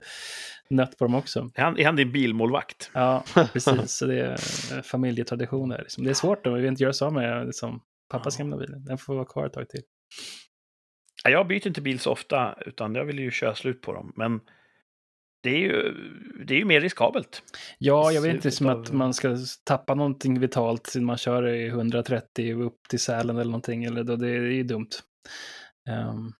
nött 0.70 0.98
på 0.98 1.04
dem 1.04 1.14
också. 1.14 1.50
Är 1.54 1.62
han, 1.62 1.78
är 1.78 1.86
han 1.86 1.96
din 1.96 2.12
bilmålvakt? 2.12 2.90
Ja, 2.94 3.24
precis. 3.52 3.92
Så 3.92 4.06
det 4.06 4.20
är 4.20 4.32
eh, 4.76 4.82
familjetraditioner. 4.82 5.78
Liksom. 5.78 6.04
Det 6.04 6.10
är 6.10 6.14
svårt 6.14 6.44
då, 6.44 6.50
vi 6.50 6.60
vill 6.60 6.70
inte 6.70 6.82
göra 6.82 6.92
så 6.92 7.10
med 7.10 7.46
liksom, 7.46 7.80
pappas 8.10 8.36
gamla 8.36 8.56
bil. 8.56 8.74
Den 8.76 8.98
får 8.98 9.14
vara 9.14 9.24
kvar 9.24 9.46
ett 9.46 9.52
tag 9.52 9.68
till. 9.68 9.82
Ja, 11.24 11.30
jag 11.30 11.46
byter 11.46 11.66
inte 11.66 11.80
bil 11.80 11.98
så 11.98 12.10
ofta, 12.10 12.54
utan 12.66 12.94
jag 12.94 13.04
vill 13.04 13.18
ju 13.18 13.30
köra 13.30 13.54
slut 13.54 13.80
på 13.80 13.92
dem. 13.92 14.12
Men 14.16 14.40
det 15.44 15.50
är 15.50 15.58
ju, 15.58 15.94
det 16.46 16.54
är 16.54 16.58
ju 16.58 16.64
mer 16.64 16.80
riskabelt. 16.80 17.42
Ja, 17.78 18.12
jag 18.12 18.22
vill 18.22 18.34
inte 18.34 18.50
som 18.50 18.66
att 18.68 18.92
man 18.92 19.14
ska 19.14 19.36
tappa 19.64 19.94
någonting 19.94 20.40
vitalt 20.40 20.92
när 20.94 21.02
man 21.02 21.16
kör 21.16 21.48
i 21.48 21.66
130 21.66 22.54
upp 22.54 22.76
till 22.88 23.00
Sälen 23.00 23.36
eller 23.36 23.44
någonting. 23.44 23.84
Eller 23.84 24.04
då, 24.04 24.16
det 24.16 24.28
är 24.28 24.40
ju 24.40 24.62
dumt. 24.62 24.90
Ehm, 25.90 26.32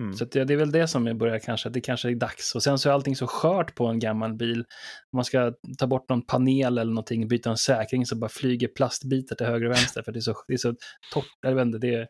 Mm. 0.00 0.14
Så 0.14 0.24
att 0.24 0.32
det, 0.32 0.44
det 0.44 0.52
är 0.54 0.58
väl 0.58 0.72
det 0.72 0.88
som 0.88 1.06
jag 1.06 1.16
börjar 1.16 1.38
kanske, 1.38 1.68
att 1.68 1.72
det 1.74 1.80
kanske 1.80 2.08
är 2.10 2.14
dags. 2.14 2.54
Och 2.54 2.62
sen 2.62 2.78
så 2.78 2.88
är 2.88 2.92
allting 2.92 3.16
så 3.16 3.26
skört 3.26 3.74
på 3.74 3.86
en 3.86 3.98
gammal 3.98 4.34
bil. 4.34 4.64
Man 5.12 5.24
ska 5.24 5.52
ta 5.78 5.86
bort 5.86 6.08
någon 6.08 6.26
panel 6.26 6.78
eller 6.78 6.92
någonting, 6.92 7.28
byta 7.28 7.50
en 7.50 7.56
säkring 7.56 8.06
så 8.06 8.16
bara 8.16 8.28
flyger 8.28 8.68
plastbitar 8.68 9.36
till 9.36 9.46
höger 9.46 9.66
och 9.66 9.72
vänster 9.72 10.02
för 10.02 10.12
det 10.12 10.18
är 10.18 10.20
så, 10.20 10.34
det 10.48 10.52
är 10.54 10.58
så 10.58 10.74
torrt. 11.12 11.26
Jag 11.42 11.54
vet 11.54 11.66
inte, 11.66 11.78
det 11.78 11.94
är 11.94 12.08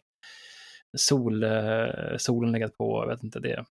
sol, 0.96 1.42
eh, 1.42 2.16
solen 2.18 2.52
legat 2.52 2.76
på, 2.76 3.02
jag 3.02 3.14
vet 3.14 3.24
inte, 3.24 3.40
det 3.40 3.64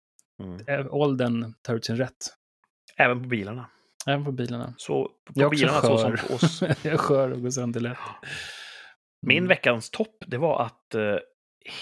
Mm. 0.43 0.61
är, 0.67 0.95
åldern 0.95 1.55
tar 1.63 1.75
ut 1.75 1.85
sin 1.85 1.97
rätt. 1.97 2.27
Även 2.97 3.23
på 3.23 3.29
bilarna. 3.29 3.67
Även 4.07 4.25
på 4.25 4.33
bilarna. 4.33 4.75
Så 4.77 5.05
på 5.25 5.33
Jag 5.35 5.51
bilarna 5.51 5.81
så 5.81 5.99
som 5.99 6.17
på 6.29 6.35
oss. 6.35 6.63
jag 6.83 6.87
är 6.87 6.97
skör 6.97 7.31
och 7.31 7.43
går 7.43 7.51
sönder 7.51 7.81
lätt. 7.81 7.99
Min 9.23 9.39
Mm. 9.39 9.49
veckans 9.49 9.91
topp, 9.91 10.25
det 10.27 10.39
var 10.39 10.63
att 10.63 10.95
eh, 10.95 11.17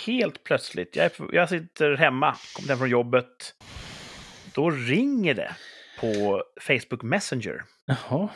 helt 0.07 0.45
plötsligt, 0.45 0.97
jag, 0.97 1.05
är, 1.07 1.35
jag 1.35 1.49
sitter 1.49 1.97
hemma, 1.97 2.37
kommer 2.57 2.69
hem 2.69 2.79
från 2.79 2.91
jobbet, 2.91 3.55
då 4.55 4.71
ringer 4.71 5.35
det 5.35 5.57
på 6.01 6.43
Facebook 6.61 7.03
Messenger. 7.03 7.63
Jaha. 7.85 8.29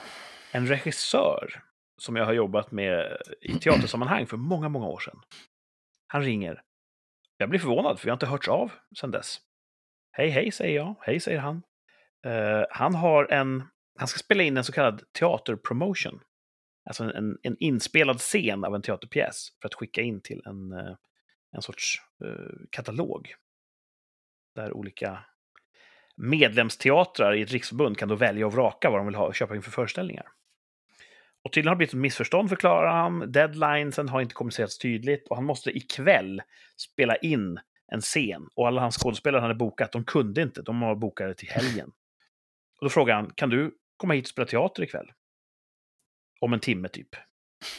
En 0.52 0.66
regissör 0.66 1.62
som 1.98 2.16
jag 2.16 2.24
har 2.24 2.32
jobbat 2.32 2.70
med 2.72 3.16
i 3.40 3.58
teatersammanhang 3.58 4.26
för 4.26 4.36
många, 4.36 4.68
många 4.68 4.86
år 4.86 5.00
sedan. 5.00 5.20
Han 6.06 6.22
ringer. 6.22 6.62
Jag 7.36 7.50
blir 7.50 7.60
förvånad, 7.60 7.98
för 7.98 8.04
vi 8.04 8.10
har 8.10 8.16
inte 8.16 8.26
hörts 8.26 8.48
av 8.48 8.70
sedan 9.00 9.10
dess. 9.10 9.38
Hej, 10.12 10.28
hej, 10.30 10.52
säger 10.52 10.76
jag. 10.76 10.94
Hej, 11.00 11.20
säger 11.20 11.38
han. 11.38 11.62
Eh, 12.26 12.64
han 12.70 12.94
har 12.94 13.32
en... 13.32 13.64
Han 13.98 14.08
ska 14.08 14.18
spela 14.18 14.42
in 14.42 14.56
en 14.56 14.64
så 14.64 14.72
kallad 14.72 15.02
teaterpromotion. 15.12 16.20
Alltså 16.84 17.04
en, 17.04 17.10
en, 17.10 17.38
en 17.42 17.56
inspelad 17.58 18.18
scen 18.18 18.64
av 18.64 18.74
en 18.74 18.82
teaterpjäs 18.82 19.48
för 19.62 19.68
att 19.68 19.74
skicka 19.74 20.02
in 20.02 20.20
till 20.20 20.42
en, 20.44 20.72
eh, 20.72 20.94
en 21.52 21.62
sorts 21.62 22.02
uh, 22.24 22.66
katalog. 22.70 23.34
Där 24.54 24.72
olika 24.72 25.24
medlemsteatrar 26.16 27.34
i 27.34 27.42
ett 27.42 27.52
riksförbund 27.52 27.98
kan 27.98 28.08
då 28.08 28.14
välja 28.14 28.46
och 28.46 28.52
vraka 28.52 28.90
vad 28.90 29.00
de 29.00 29.06
vill 29.06 29.14
ha 29.14 29.32
köpa 29.32 29.56
inför 29.56 29.70
föreställningar. 29.70 30.26
Och 31.44 31.52
tydligen 31.52 31.68
har 31.68 31.74
det 31.74 31.78
blivit 31.78 31.94
ett 31.94 32.00
missförstånd, 32.00 32.48
förklarar 32.48 33.02
han. 33.02 33.32
Deadlinesen 33.32 34.08
har 34.08 34.20
inte 34.20 34.34
kommunicerats 34.34 34.78
tydligt 34.78 35.28
och 35.28 35.36
han 35.36 35.44
måste 35.44 35.70
ikväll 35.70 36.42
spela 36.76 37.16
in 37.16 37.60
en 37.92 38.00
scen. 38.00 38.48
Och 38.54 38.66
alla 38.66 38.80
hans 38.80 38.96
skådespelare 38.96 39.40
han 39.40 39.50
hade 39.50 39.58
bokat, 39.58 39.92
de 39.92 40.04
kunde 40.04 40.42
inte. 40.42 40.62
De 40.62 40.82
har 40.82 40.94
bokade 40.94 41.34
till 41.34 41.48
helgen. 41.48 41.92
Och 42.78 42.84
då 42.84 42.88
frågar 42.90 43.14
han, 43.14 43.32
kan 43.34 43.50
du 43.50 43.74
komma 43.96 44.14
hit 44.14 44.24
och 44.24 44.28
spela 44.28 44.46
teater 44.46 44.82
ikväll? 44.82 45.12
Om 46.40 46.52
en 46.52 46.60
timme 46.60 46.88
typ. 46.88 47.08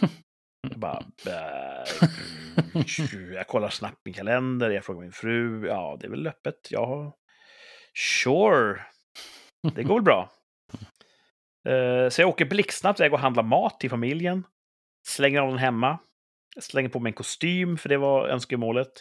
Jag 0.69 0.79
bara... 0.79 1.03
"Äh, 1.25 2.09
Jag 3.33 3.47
kollar 3.47 3.69
snabbt 3.69 3.97
min 4.05 4.13
kalender, 4.13 4.69
jag 4.69 4.85
frågar 4.85 5.01
min 5.01 5.11
fru. 5.11 5.67
Ja, 5.67 5.97
det 5.99 6.07
är 6.07 6.09
väl 6.09 6.27
öppet. 6.27 6.67
Ja, 6.69 7.17
sure. 8.23 8.81
Det 9.75 9.83
går 9.83 9.95
väl 9.95 10.03
bra. 10.03 10.31
Eh, 11.69 12.09
Så 12.09 12.21
jag 12.21 12.29
åker 12.29 12.45
blixtsnabbt 12.45 12.99
iväg 12.99 13.13
och 13.13 13.19
handlar 13.19 13.43
mat 13.43 13.79
till 13.79 13.89
familjen. 13.89 14.43
Slänger 15.07 15.41
av 15.41 15.49
den 15.49 15.57
hemma. 15.57 15.97
Slänger 16.59 16.89
på 16.89 16.99
mig 16.99 17.09
en 17.09 17.13
kostym, 17.13 17.77
för 17.77 17.89
det 17.89 17.97
var 17.97 18.27
önskemålet. 18.27 18.91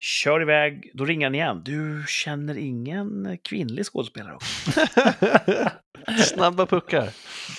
Kör 0.00 0.42
iväg, 0.42 0.90
då 0.94 1.04
ringer 1.04 1.26
han 1.26 1.34
igen. 1.34 1.62
Du 1.64 2.04
känner 2.08 2.58
ingen 2.58 3.38
kvinnlig 3.42 3.86
skådespelare? 3.86 4.38
Snabba 6.24 6.66
puckar. 6.66 7.08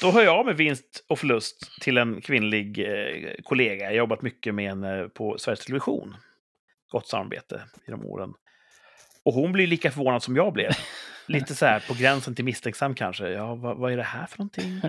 Då 0.01 0.11
hör 0.11 0.23
jag 0.23 0.39
av 0.39 0.45
mig 0.45 0.55
vinst 0.55 1.05
och 1.09 1.19
förlust 1.19 1.81
till 1.81 1.97
en 1.97 2.21
kvinnlig 2.21 2.79
eh, 2.79 3.33
kollega. 3.43 3.83
Jag 3.83 3.89
har 3.89 3.95
jobbat 3.95 4.21
mycket 4.21 4.55
med 4.55 4.69
henne 4.69 5.09
på 5.13 5.37
Sveriges 5.37 5.65
Television. 5.65 6.15
Gott 6.91 7.07
samarbete 7.07 7.61
i 7.87 7.91
de 7.91 8.05
åren. 8.05 8.33
Och 9.25 9.33
hon 9.33 9.51
blir 9.51 9.67
lika 9.67 9.91
förvånad 9.91 10.23
som 10.23 10.35
jag 10.35 10.53
blev. 10.53 10.71
Lite 11.27 11.55
så 11.55 11.65
här 11.65 11.83
på 11.87 11.93
gränsen 11.93 12.35
till 12.35 12.45
misstänksam 12.45 12.95
kanske. 12.95 13.29
Ja, 13.29 13.55
vad, 13.55 13.77
vad 13.77 13.93
är 13.93 13.97
det 13.97 14.03
här 14.03 14.25
för 14.25 14.37
någonting? 14.37 14.81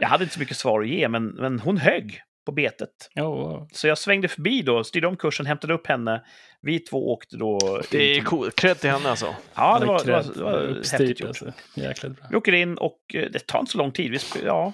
Jag 0.00 0.08
hade 0.08 0.24
inte 0.24 0.34
så 0.34 0.40
mycket 0.40 0.56
svar 0.56 0.80
att 0.80 0.88
ge, 0.88 1.08
men, 1.08 1.26
men 1.26 1.60
hon 1.60 1.76
högg 1.76 2.22
på 2.44 2.52
betet. 2.52 3.10
Oh, 3.16 3.66
Så 3.72 3.88
jag 3.88 3.98
svängde 3.98 4.28
förbi 4.28 4.62
då, 4.62 4.84
styrde 4.84 5.06
om 5.06 5.16
kursen, 5.16 5.46
hämtade 5.46 5.74
upp 5.74 5.86
henne. 5.86 6.24
Vi 6.60 6.78
två 6.78 7.12
åkte 7.12 7.36
då... 7.36 7.80
Det 7.90 8.16
är 8.16 8.20
coolt. 8.20 8.56
Cred 8.56 8.80
till 8.80 8.90
henne 8.90 9.08
alltså. 9.08 9.34
Ja, 9.54 9.78
det 9.78 9.86
var, 9.86 10.04
det 10.04 10.12
var, 10.12 10.22
det 10.34 10.42
var 10.42 10.74
häftigt 10.76 11.20
gjort. 11.20 11.28
Alltså. 11.28 11.52
Jäkligt 11.74 12.16
bra. 12.16 12.26
Vi 12.30 12.36
åker 12.36 12.52
in 12.52 12.78
och 12.78 13.00
eh, 13.14 13.30
det 13.30 13.46
tar 13.46 13.58
inte 13.58 13.72
så 13.72 13.78
lång 13.78 13.92
tid. 13.92 14.10
Vi 14.10 14.18
ja, 14.44 14.72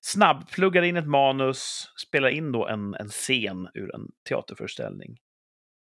snabbpluggar 0.00 0.82
in 0.82 0.96
ett 0.96 1.06
manus, 1.06 1.92
spelar 2.06 2.28
in 2.28 2.52
då 2.52 2.66
en, 2.66 2.94
en 2.94 3.08
scen 3.08 3.68
ur 3.74 3.94
en 3.94 4.08
teaterföreställning. 4.28 5.16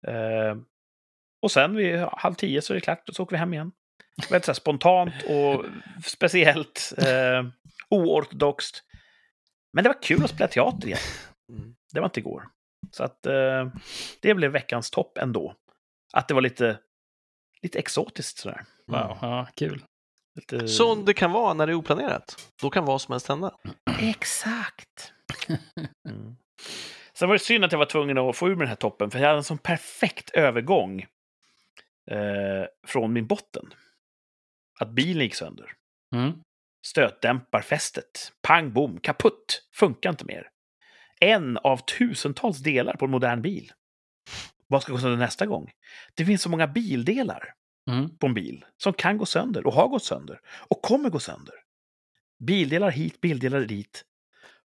Eh, 0.08 0.58
och 1.42 1.52
sen 1.52 1.76
vid 1.76 2.00
halv 2.00 2.34
tio 2.34 2.62
så 2.62 2.74
är 2.74 2.76
det 2.76 2.82
klart, 2.82 3.10
och 3.10 3.16
så 3.16 3.24
åker 3.24 3.36
vi 3.36 3.40
hem 3.40 3.54
igen. 3.54 3.72
Väldigt 4.30 4.46
så 4.46 4.54
spontant 4.54 5.14
och 5.30 5.66
speciellt 6.06 6.94
eh, 6.98 7.44
oortodoxt. 7.90 8.84
Men 9.74 9.84
det 9.84 9.90
var 9.90 10.02
kul 10.02 10.24
att 10.24 10.30
spela 10.30 10.48
teater 10.48 10.88
igen. 10.88 11.00
Mm. 11.52 11.76
Det 11.94 12.00
var 12.00 12.08
inte 12.08 12.20
igår. 12.20 12.50
Så 12.92 13.04
att 13.04 13.26
eh, 13.26 13.68
det 14.22 14.34
blev 14.34 14.52
veckans 14.52 14.92
topp 14.92 15.18
ändå. 15.18 15.56
Att 16.14 16.28
det 16.28 16.34
var 16.34 16.42
lite, 16.42 16.80
lite 17.62 17.80
exotiskt 17.80 18.38
sådär. 18.38 18.66
Wow, 18.88 19.18
ja, 19.22 19.48
kul. 19.56 19.84
Lite... 20.36 20.68
Så 20.68 20.96
det 20.96 21.14
kan 21.14 21.32
vara 21.32 21.54
när 21.54 21.68
det 21.68 21.74
är 21.74 21.76
oplanerat. 21.76 22.52
Då 22.62 22.70
kan 22.70 22.86
vad 22.86 23.02
som 23.02 23.12
helst 23.12 23.28
hända. 23.28 23.58
Exakt. 24.00 25.14
Mm. 26.10 26.36
Sen 27.14 27.28
var 27.30 27.36
det 27.36 27.40
synd 27.40 27.66
att 27.66 27.72
jag 27.72 27.80
var 27.80 27.86
tvungen 27.86 28.18
att 28.18 28.38
få 28.38 28.48
ur 28.48 28.56
mig 28.56 28.60
den 28.60 28.68
här 28.68 28.76
toppen, 28.76 29.12
för 29.12 29.20
jag 29.20 29.28
hade 29.28 29.38
en 29.38 29.44
sån 29.44 29.58
perfekt 29.58 30.30
övergång 30.30 31.02
eh, 32.12 32.66
från 32.88 33.14
min 33.14 33.28
botten. 33.28 33.74
Att 34.80 34.90
bilen 34.90 35.24
gick 35.24 35.36
sönder. 35.36 35.74
Mm. 36.16 36.44
Stötdämparfästet. 36.86 38.32
Pang 38.42 38.74
bom, 38.74 39.00
kaputt. 39.00 39.64
Funkar 39.74 40.10
inte 40.10 40.26
mer. 40.26 40.48
En 41.20 41.58
av 41.58 41.78
tusentals 41.78 42.58
delar 42.58 42.94
på 42.94 43.06
en 43.06 43.12
modern 43.12 43.42
bil. 43.42 43.72
Vad 44.68 44.82
ska 44.84 44.92
gå 44.92 44.98
sönder 45.00 45.18
nästa 45.18 45.46
gång? 45.46 45.72
Det 46.16 46.26
finns 46.26 46.42
så 46.42 46.50
många 46.50 46.68
bildelar 46.68 47.54
Mm. 47.90 48.18
på 48.18 48.28
en 48.28 48.34
bil 48.34 48.66
som 48.78 48.94
kan 48.94 49.18
gå 49.18 49.26
sönder 49.26 49.68
och 49.68 49.74
har 49.74 49.88
gått 49.88 50.04
sönder 50.04 50.40
och 50.48 50.82
kommer 50.82 51.10
gå 51.10 51.20
sönder. 51.20 51.56
Bildelar 52.40 52.90
hit, 52.92 53.22
bildelar 53.22 53.60
dit. 53.62 54.04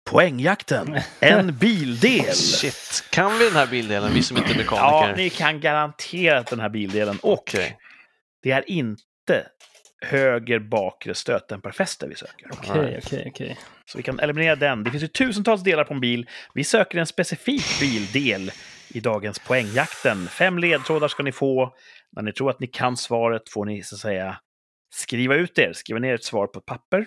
Poängjakten, 0.09 0.99
en 1.19 1.57
bildel. 1.59 2.33
Shit, 2.33 3.03
kan 3.11 3.37
vi 3.37 3.45
den 3.45 3.53
här 3.53 3.67
bildelen, 3.67 4.13
vi 4.13 4.23
som 4.23 4.37
inte 4.37 4.49
är 4.49 4.55
Ja, 4.55 4.61
mekaniker? 4.63 5.15
ni 5.17 5.29
kan 5.29 5.59
garanterat 5.59 6.47
den 6.47 6.59
här 6.59 6.69
bildelen. 6.69 7.17
Och 7.21 7.33
Okej. 7.33 7.77
det 8.43 8.51
är 8.51 8.69
inte 8.69 9.47
höger 10.01 10.59
bakre 10.59 11.15
stötdämparfäste 11.15 12.07
vi 12.07 12.15
söker. 12.15 12.47
Okej, 12.51 12.99
okej, 13.05 13.27
okej. 13.27 13.57
Så 13.85 13.97
vi 13.97 14.03
kan 14.03 14.19
eliminera 14.19 14.55
den. 14.55 14.83
Det 14.83 14.91
finns 14.91 15.03
ju 15.03 15.07
tusentals 15.07 15.63
delar 15.63 15.83
på 15.83 15.93
en 15.93 15.99
bil. 16.01 16.29
Vi 16.53 16.63
söker 16.63 16.97
en 16.97 17.05
specifik 17.07 17.79
bildel 17.79 18.51
i 18.89 18.99
dagens 18.99 19.39
poängjakten. 19.39 20.27
Fem 20.27 20.57
ledtrådar 20.57 21.07
ska 21.07 21.23
ni 21.23 21.31
få. 21.31 21.75
När 22.11 22.21
ni 22.23 22.33
tror 22.33 22.49
att 22.49 22.59
ni 22.59 22.67
kan 22.67 22.97
svaret 22.97 23.49
får 23.49 23.65
ni 23.65 23.83
så 23.83 23.95
att 23.95 23.99
säga 24.01 24.39
skriva 24.93 25.35
ut 25.35 25.59
er, 25.59 25.73
skriva 25.73 25.99
ner 25.99 26.13
ett 26.15 26.23
svar 26.23 26.47
på 26.47 26.59
ett 26.59 26.65
papper. 26.65 27.05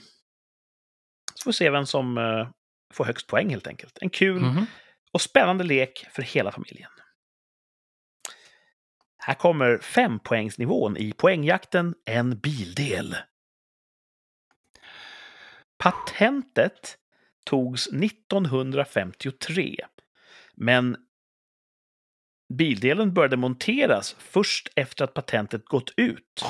Så 1.34 1.42
får 1.45 1.51
vi 1.51 1.55
se 1.55 1.70
vem 1.70 1.86
som 1.86 2.18
eh, 2.18 2.49
får 2.95 3.05
högst 3.05 3.26
poäng 3.26 3.51
helt 3.51 3.66
enkelt. 3.66 3.99
En 4.01 4.11
kul 4.11 4.40
Mhm. 4.42 4.66
och 5.12 5.20
spännande 5.20 5.64
lek 5.64 6.07
för 6.11 6.22
hela 6.22 6.53
familjen. 6.53 6.90
Här 9.26 9.34
kommer 9.34 9.78
fempoängsnivån 9.78 10.96
i 10.96 11.12
poängjakten 11.12 11.94
En 12.04 12.38
bildel. 12.38 13.16
Patentet 15.78 16.98
togs 17.44 17.86
1953, 17.86 19.76
men 20.54 20.96
bildelen 22.54 23.14
började 23.14 23.36
monteras 23.36 24.16
först 24.18 24.68
efter 24.76 25.04
att 25.04 25.14
patentet 25.14 25.64
gått 25.64 25.90
ut 25.96 26.44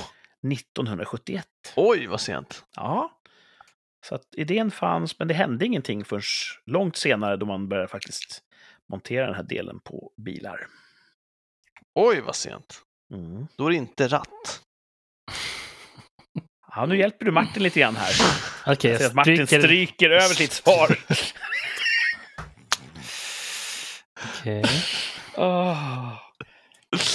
1971. 0.53 1.47
Oj, 1.77 2.07
vad 2.07 2.21
sent. 2.21 2.65
Ja, 2.77 3.21
så 4.07 4.15
att 4.15 4.35
idén 4.37 4.71
fanns, 4.71 5.19
men 5.19 5.29
det 5.29 5.35
hände 5.35 5.67
ingenting 5.67 6.05
förrän 6.05 6.23
långt 6.67 6.97
senare 6.97 7.37
då 7.37 7.47
man 7.47 7.69
började 7.69 7.89
faktiskt 7.89 8.43
montera 8.89 9.27
den 9.27 9.35
här 9.35 9.43
delen 9.43 9.81
på 9.81 10.13
bilar. 10.17 10.67
Oj, 11.95 12.21
vad 12.21 12.37
sent. 12.37 12.81
Mm. 13.13 13.47
Då 13.57 13.67
är 13.67 13.71
det 13.71 13.77
inte 13.77 14.09
ratt. 14.09 14.61
Ja, 16.77 16.87
nu 16.87 16.99
hjälper 16.99 17.25
du 17.25 17.33
Martin 17.33 17.63
lite 17.63 17.81
grann 17.81 17.97
här. 17.97 18.13
Okej, 18.73 18.91
Jag 18.91 19.01
ser 19.01 19.07
att 19.07 19.15
Martin 19.15 19.47
stryker... 19.47 19.61
stryker 19.67 20.11
över 20.11 20.35
sitt 20.35 20.53
svar. 20.53 20.99
Okej. 24.41 24.65
Oh. 25.37 26.13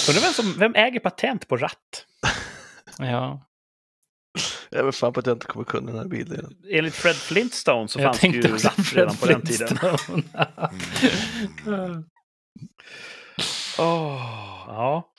Undrar 0.09 0.21
vem, 0.21 0.33
som, 0.33 0.53
vem 0.57 0.75
äger 0.75 0.99
patent 0.99 1.47
på 1.47 1.57
ratt? 1.57 2.05
Ja. 2.97 3.45
Jag 4.69 4.87
är 4.87 4.91
fan 4.91 5.13
på 5.13 5.19
att 5.19 5.25
jag 5.25 5.35
inte 5.35 5.45
kommer 5.45 5.65
kunna 5.65 5.91
den 5.91 5.99
här 5.99 6.07
bilden. 6.07 6.55
Enligt 6.71 6.95
Fred 6.95 7.15
Flintstone 7.15 7.87
så 7.87 7.99
jag 7.99 8.05
fanns 8.05 8.19
det 8.19 8.27
ju 8.27 8.57
ratt 8.57 8.93
redan 8.93 9.17
på 9.17 9.25
den 9.25 9.41
tiden. 9.41 9.67
Flintstone. 9.67 10.23
Åh, 13.79 14.48
ja. 14.69 15.11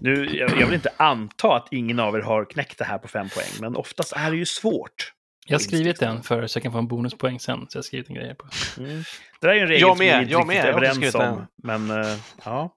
Nu, 0.00 0.36
jag, 0.36 0.50
jag 0.50 0.66
vill 0.66 0.74
inte 0.74 0.92
anta 0.96 1.56
att 1.56 1.68
ingen 1.70 2.00
av 2.00 2.16
er 2.16 2.20
har 2.20 2.44
knäckt 2.44 2.78
det 2.78 2.84
här 2.84 2.98
på 2.98 3.08
fem 3.08 3.28
poäng, 3.28 3.50
men 3.60 3.76
oftast 3.76 4.12
är 4.12 4.30
det 4.30 4.36
ju 4.36 4.46
svårt. 4.46 5.12
jag 5.46 5.54
har 5.54 5.60
skrivit 5.60 6.00
den 6.00 6.22
för 6.22 6.46
så 6.46 6.56
jag 6.56 6.62
kan 6.62 6.72
få 6.72 6.78
en 6.78 6.88
bonuspoäng 6.88 7.40
sen. 7.40 7.66
Så 7.68 7.76
jag 7.76 7.78
har 7.78 7.84
skrivit 7.84 8.08
en 8.08 8.14
grej 8.14 8.34
på. 8.34 8.46
Mm. 8.78 9.02
Det 9.40 9.46
där 9.46 9.48
är 9.48 9.54
ju 9.54 9.60
en 9.60 9.68
regel 9.68 9.80
Jag 9.80 9.96
som 9.96 9.98
vi 9.98 10.12
med, 10.12 10.22
inte 10.22 10.32
jag 10.32 10.40
riktigt 10.40 10.56
med, 10.56 10.64
är 10.64 10.68
överens 10.68 11.14
om. 11.14 11.46
Men 11.62 11.90
eh, 11.90 12.18
ja, 12.44 12.74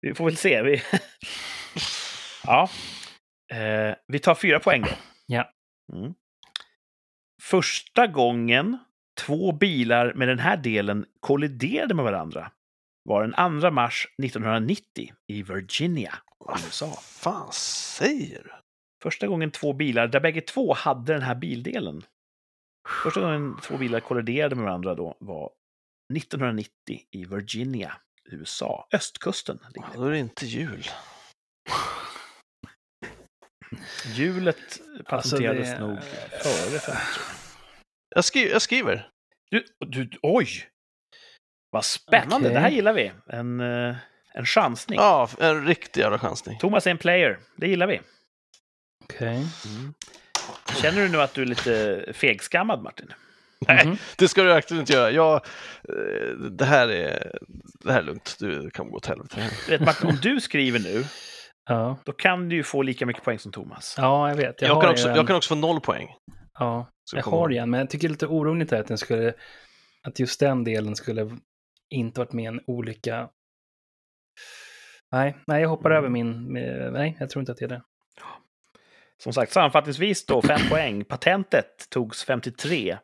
vi 0.00 0.14
får 0.14 0.24
väl 0.24 0.36
se. 0.36 0.62
Vi, 0.62 0.82
ja. 2.44 2.68
Eh, 3.52 3.94
vi 4.06 4.18
tar 4.18 4.34
fyra 4.34 4.60
poäng 4.60 4.82
då. 4.82 4.88
Ja. 5.26 5.50
Mm. 5.92 6.14
Första 7.42 8.06
gången 8.06 8.78
två 9.20 9.52
bilar 9.52 10.12
med 10.14 10.28
den 10.28 10.38
här 10.38 10.56
delen 10.56 11.04
kolliderade 11.20 11.94
med 11.94 12.04
varandra 12.04 12.52
var 13.08 13.22
den 13.22 13.60
2 13.60 13.70
mars 13.70 14.06
1990 14.22 15.12
i 15.26 15.42
Virginia, 15.42 16.14
USA. 16.50 16.98
fan 17.02 17.52
säger 17.52 18.42
du? 18.42 18.50
Första 19.02 19.26
gången 19.26 19.50
två 19.50 19.72
bilar, 19.72 20.06
där 20.08 20.20
bägge 20.20 20.40
två 20.40 20.74
hade 20.74 21.12
den 21.12 21.22
här 21.22 21.34
bildelen. 21.34 22.02
Första 23.02 23.20
gången 23.20 23.56
två 23.62 23.76
bilar 23.78 24.00
kolliderade 24.00 24.54
med 24.54 24.64
varandra 24.64 24.94
då 24.94 25.16
var 25.20 25.50
1990 26.14 26.70
i 27.10 27.24
Virginia, 27.24 27.96
USA. 28.24 28.88
Östkusten. 28.92 29.58
det. 29.74 29.82
Då 29.94 30.04
är 30.04 30.10
det 30.10 30.18
inte 30.18 30.46
jul. 30.46 30.84
Hjulet 34.14 34.56
patenterades 35.04 35.68
Alltså, 35.70 35.86
det- 35.86 35.86
nog 35.86 35.98
före 36.42 36.78
fem. 36.78 36.96
Jag, 38.14 38.24
skri 38.24 38.50
jag 38.50 38.62
skriver. 38.62 39.08
Du, 39.50 39.64
du, 39.78 40.10
oj! 40.22 40.48
Vad 41.70 41.84
spännande, 41.84 42.36
Okej. 42.36 42.50
det 42.54 42.60
här 42.60 42.70
gillar 42.70 42.92
vi. 42.92 43.12
En, 43.26 43.60
eh, 43.60 43.96
en 44.34 44.44
chansning. 44.46 44.98
Ja, 44.98 45.28
en 45.40 45.66
riktig 45.66 46.00
jävla 46.00 46.18
chansning. 46.18 46.58
Thomas 46.58 46.86
är 46.86 46.90
en 46.90 46.98
player, 46.98 47.38
det 47.56 47.68
gillar 47.68 47.86
vi. 47.86 48.00
Okej. 49.04 49.46
Känner 50.82 51.02
du 51.02 51.08
nu 51.08 51.20
att 51.22 51.34
du 51.34 51.42
är 51.42 51.46
lite 51.46 52.04
fegskammad, 52.14 52.82
Martin? 52.82 53.12
Nej, 53.68 53.86
Mhm. 53.86 53.96
det 54.18 54.28
ska 54.28 54.42
du 54.42 54.48
verkligen 54.48 54.80
inte 54.80 54.92
göra. 54.92 55.10
Jag, 55.10 55.34
eh, 55.88 56.34
det, 56.50 56.64
här 56.64 56.88
är, 56.88 57.38
det 57.84 57.92
här 57.92 57.98
är 58.00 58.04
lugnt. 58.04 58.36
Du 58.38 58.70
kan 58.70 58.90
gå 58.90 58.96
åt 58.96 59.06
helvete. 59.06 59.50
Vet, 59.68 59.80
Martin, 59.80 60.08
om 60.10 60.16
du 60.22 60.40
skriver 60.40 60.78
nu, 60.78 61.04
Ja. 61.68 61.98
då 62.04 62.12
kan 62.12 62.48
du 62.48 62.56
ju 62.56 62.62
få 62.62 62.82
lika 62.82 63.06
mycket 63.06 63.22
poäng 63.24 63.38
som 63.38 63.52
Thomas. 63.52 63.94
ja, 63.98 64.28
jag 64.28 64.36
vet. 64.36 64.62
Jag, 64.62 64.74
har 64.74 64.80
kan 64.82 64.90
också, 64.90 65.08
en- 65.08 65.14
jag 65.16 65.26
kan 65.26 65.36
också 65.36 65.48
få 65.48 65.54
noll 65.54 65.80
poäng. 65.80 66.08
Ja, 66.58 66.90
jag 67.14 67.22
har 67.22 67.50
igen, 67.52 67.70
men 67.70 67.80
jag 67.80 67.90
tycker 67.90 68.08
det 68.08 68.10
är 68.10 68.12
lite 68.12 68.26
oroligt 68.26 68.72
att 68.72 68.86
den 68.86 68.98
skulle, 68.98 69.32
att 70.02 70.18
just 70.18 70.40
den 70.40 70.64
delen 70.64 70.96
skulle 70.96 71.38
inte 71.90 72.20
varit 72.20 72.32
med 72.32 72.42
i 72.42 72.46
en 72.46 72.60
olycka. 72.66 73.28
Nej, 75.12 75.36
nej, 75.46 75.62
jag 75.62 75.68
hoppar 75.68 75.90
Mm. 75.90 75.98
över 75.98 76.08
min, 76.08 76.52
med, 76.52 76.92
nej, 76.92 77.16
jag 77.20 77.30
tror 77.30 77.40
inte 77.42 77.52
att 77.52 77.58
det 77.58 77.64
är 77.64 77.68
det. 77.68 77.82
Som 79.22 79.32
sagt, 79.32 79.52
sammanfattningsvis 79.52 80.26
då, 80.26 80.42
fem 80.42 80.60
poäng. 80.70 81.04
Patentet 81.04 81.86
togs 81.90 82.24
53, 82.24 82.98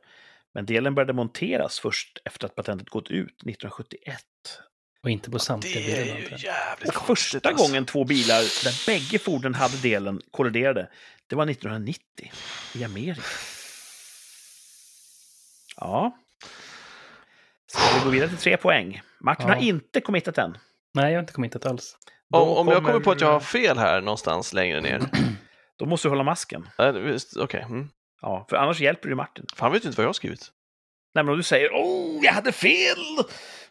men 0.55 0.67
delen 0.67 0.95
började 0.95 1.13
monteras 1.13 1.79
först 1.81 2.19
efter 2.25 2.47
att 2.47 2.55
patentet 2.55 2.89
gått 2.89 3.11
ut 3.11 3.27
1971. 3.33 4.17
Och 5.03 5.11
inte 5.11 5.31
på 5.31 5.39
samtliga 5.39 5.75
Det 5.87 5.93
är 6.01 6.05
bilar. 6.05 6.17
ju 6.19 6.37
jävligt 6.47 6.89
Och 6.97 7.07
första 7.07 7.49
alltså. 7.49 7.67
gången 7.67 7.87
två 7.87 8.05
bilar 8.05 8.41
där 8.65 8.87
bägge 8.87 9.19
fordon 9.19 9.55
hade 9.55 9.77
delen 9.83 10.21
kolliderade, 10.31 10.91
det 11.27 11.37
var 11.37 11.51
1990 11.51 12.33
i 12.75 12.85
Amerika. 12.85 13.23
Ja. 15.77 16.19
Ska 17.75 17.99
vi 17.99 18.05
gå 18.05 18.11
vidare 18.11 18.29
till 18.29 18.39
tre 18.39 18.57
poäng? 18.57 19.01
Martin 19.21 19.49
Ja. 19.49 19.55
har 19.55 19.63
inte 19.63 20.01
committat 20.01 20.39
än. 20.39 20.59
Nej, 20.95 21.05
jag 21.13 21.19
har 21.19 21.21
inte 21.21 21.33
kommit 21.33 21.55
hit 21.55 21.67
alls. 21.67 21.97
Då 22.33 22.39
Om, 22.39 22.49
om 22.49 22.69
jag 22.69 22.77
kommer 22.77 22.89
kommer- 22.93 23.05
på 23.05 23.11
att 23.11 23.21
jag 23.21 23.33
har 23.33 23.41
fel 23.41 23.79
här 23.79 24.01
någonstans 24.01 24.53
längre 24.53 24.81
ner. 24.81 25.01
Då 25.79 25.87
måste 25.87 26.09
du 26.09 26.11
hålla 26.11 26.23
masken. 26.23 26.69
Visst, 26.95 27.37
Okej. 27.37 27.63
Mm. 27.63 27.89
Ja, 28.21 28.47
för 28.51 28.57
annars 28.57 28.81
hjälper 28.81 29.09
du 29.09 29.15
Martin. 29.15 29.45
Fan 29.57 29.73
vet 29.73 29.85
ju 29.85 29.87
inte 29.89 29.97
vad 29.97 30.05
jag 30.05 30.09
har 30.09 30.13
skrivit. 30.15 30.51
Nej, 31.15 31.25
men 31.25 31.33
om 31.33 31.37
du 31.37 31.43
säger 31.43 31.71
åh, 31.75 32.21
jag 32.25 32.33
hade 32.33 32.53
fel! 32.53 32.97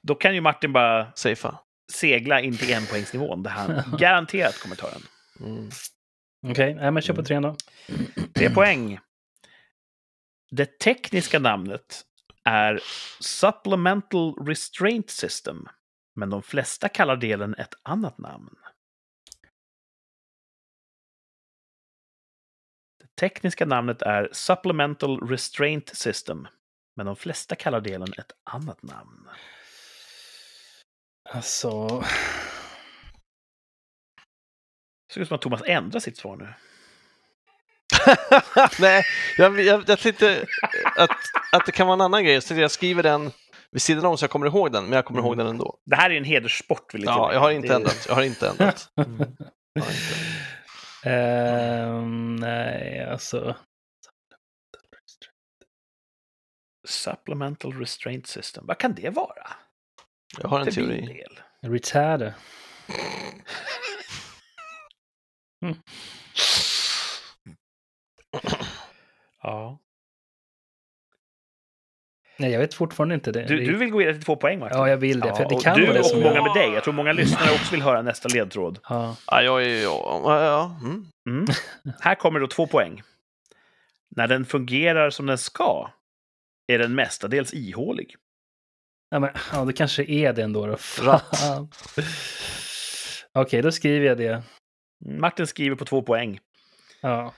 Då 0.01 0.15
kan 0.15 0.35
ju 0.35 0.41
Martin 0.41 0.73
bara 0.73 1.11
Safea. 1.15 1.59
segla 1.91 2.41
in 2.41 2.57
till 2.57 2.73
enpoängsnivån 2.73 3.43
där 3.43 3.51
han 3.51 3.83
garanterat 3.99 4.59
kommer 4.59 4.75
ta 4.75 4.89
den. 4.89 5.01
Mm. 5.47 5.69
Okej, 6.47 6.73
nej, 6.75 6.91
men 6.91 7.01
kör 7.03 7.13
på 7.13 7.21
Mm. 7.21 7.25
tre 7.25 7.39
då. 7.39 7.55
Tre 8.35 8.49
poäng. 8.49 8.99
Det 10.51 10.79
tekniska 10.79 11.39
namnet 11.39 12.01
är 12.43 12.79
Supplemental 13.19 14.35
Restraint 14.45 15.09
System, 15.09 15.67
men 16.15 16.29
de 16.29 16.43
flesta 16.43 16.89
kallar 16.89 17.17
delen 17.17 17.55
ett 17.55 17.73
annat 17.83 18.17
namn. 18.17 18.55
Det 22.99 23.15
tekniska 23.15 23.65
namnet 23.65 24.01
är 24.01 24.29
Supplemental 24.31 25.29
Restraint 25.29 25.95
System, 25.97 26.47
men 26.95 27.05
de 27.05 27.15
flesta 27.15 27.55
kallar 27.55 27.81
delen 27.81 28.13
ett 28.17 28.31
annat 28.43 28.83
namn. 28.83 29.29
Alltså, 31.29 32.03
Det 35.07 35.13
ser 35.13 35.21
ut 35.21 35.27
som 35.27 35.35
att 35.35 35.41
Thomas 35.41 35.61
ändrar 35.65 35.99
sitt 35.99 36.17
svar 36.17 36.35
nu. 36.35 36.53
Nej, 38.79 39.03
jag, 39.37 39.59
jag, 39.61 39.83
jag 39.87 39.99
tänkte 39.99 40.45
att, 40.97 41.09
att 41.51 41.65
det 41.65 41.71
kan 41.71 41.87
vara 41.87 41.93
en 41.95 42.01
annan 42.01 42.23
grej. 42.23 42.41
Så 42.41 42.53
jag 42.53 42.71
skriver 42.71 43.03
den 43.03 43.31
vid 43.71 43.81
sidan 43.81 44.05
om 44.05 44.17
så 44.17 44.23
jag 44.23 44.29
kommer 44.31 44.47
ihåg 44.47 44.71
den, 44.71 44.83
men 44.83 44.93
jag 44.93 45.05
kommer 45.05 45.19
ihåg 45.19 45.37
den 45.37 45.47
ändå. 45.47 45.77
Det 45.85 45.95
här 45.95 46.09
är 46.09 46.17
en 46.17 46.23
hederssport, 46.23 46.93
vill 46.93 47.03
jag 47.03 47.13
Ja, 47.13 47.33
jag 47.33 47.39
har 47.39 47.51
inte 47.51 47.75
ändrat. 47.75 48.05
Jag 48.07 48.15
har 48.15 48.23
inte 48.23 48.47
ändrat. 48.49 48.89
Mm. 48.97 49.35
Jag 49.75 49.83
har 49.83 49.89
inte 49.91 50.15
ändrat. 50.15 50.53
ehm, 51.03 52.35
nej, 52.35 53.05
alltså. 53.05 53.55
Supplemental 56.87 57.73
Restraint 57.79 58.27
System. 58.27 58.65
Vad 58.67 58.77
kan 58.77 58.93
det 58.95 59.09
vara? 59.09 59.47
Jag 60.41 60.49
har 60.49 60.59
en 60.59 60.65
För 60.65 60.71
teori. 60.71 60.87
bildel? 61.01 61.39
Retard. 61.61 62.21
Ja. 69.43 69.79
Nej, 72.37 72.51
jag 72.51 72.59
vet 72.59 72.73
fortfarande 72.73 73.15
inte 73.15 73.31
det. 73.31 73.43
Du, 73.43 73.65
du 73.65 73.77
vill 73.77 73.89
gå 73.89 73.97
vidare 73.97 74.15
till 74.15 74.23
två 74.23 74.35
poäng, 74.35 74.59
Martin? 74.59 74.77
Ja, 74.77 74.89
jag 74.89 74.97
vill 74.97 75.19
det. 75.19 75.35
för 75.35 75.49
det 75.49 75.55
och 75.55 75.63
kan 75.63 75.79
du 75.79 75.85
vara 75.85 75.93
det 75.93 75.99
och 75.99 76.05
som 76.05 76.19
många 76.19 76.35
jag... 76.35 76.43
med 76.43 76.53
dig. 76.53 76.73
Jag 76.73 76.83
tror 76.83 76.93
många 76.93 77.11
lyssnare 77.11 77.51
också 77.51 77.71
vill 77.71 77.81
höra 77.81 78.01
nästa 78.01 78.29
ledtråd. 78.29 78.79
Ja. 78.89 79.15
Ja, 79.27 79.41
jag 79.41 79.63
ja, 79.63 80.43
ja. 80.43 80.77
Mm. 80.81 81.05
Mm. 81.29 81.45
Här 81.99 82.15
kommer 82.15 82.39
då 82.39 82.47
två 82.47 82.67
poäng. 82.67 83.01
När 84.15 84.27
den 84.27 84.45
fungerar 84.45 85.09
som 85.09 85.25
den 85.25 85.37
ska 85.37 85.91
är 86.67 86.79
den 86.79 86.95
mestadels 86.95 87.53
ihålig. 87.53 88.15
Ja, 89.09 89.19
men, 89.19 89.29
ja, 89.51 89.65
det 89.65 89.73
kanske 89.73 90.03
är 90.03 90.33
det 90.33 90.43
ändå. 90.43 90.67
Då. 90.67 90.77
Fan. 90.77 91.69
Okej, 93.33 93.61
då 93.61 93.71
skriver 93.71 94.05
jag 94.05 94.17
det. 94.17 94.43
Martin 95.05 95.47
skriver 95.47 95.75
på 95.75 95.85
två 95.85 96.01
poäng. 96.01 96.39
Ja. 97.01 97.33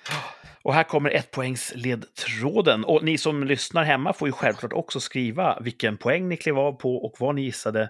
Och 0.66 0.74
här 0.74 0.84
kommer 0.84 1.10
ett 1.10 1.32
poängs 1.32 1.74
ledtråden. 1.76 2.86
Och 2.86 3.04
ni 3.04 3.18
som 3.18 3.44
lyssnar 3.44 3.84
hemma 3.84 4.14
får 4.14 4.28
ju 4.28 4.32
självklart 4.32 4.74
också 4.74 5.00
skriva 5.00 5.60
vilken 5.60 5.98
poäng 5.98 6.30
ni 6.30 6.38
klev 6.38 6.60
av 6.60 6.72
på 6.72 6.96
och 6.96 7.16
vad 7.20 7.36
ni 7.36 7.42
gissade 7.42 7.82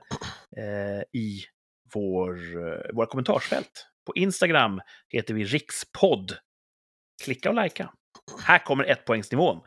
eh, 0.58 1.20
i 1.22 1.44
vår, 1.94 2.34
eh, 2.34 2.96
våra 2.96 3.06
kommentarsfält 3.06 3.88
På 4.06 4.16
Instagram 4.16 4.82
heter 5.10 5.34
vi 5.34 5.44
rikspodd. 5.44 6.38
Klicka 7.24 7.50
och 7.50 7.64
likea. 7.64 7.92
Här 8.44 8.60
kommer 8.60 8.84
ettpoängsnivån. 8.84 9.62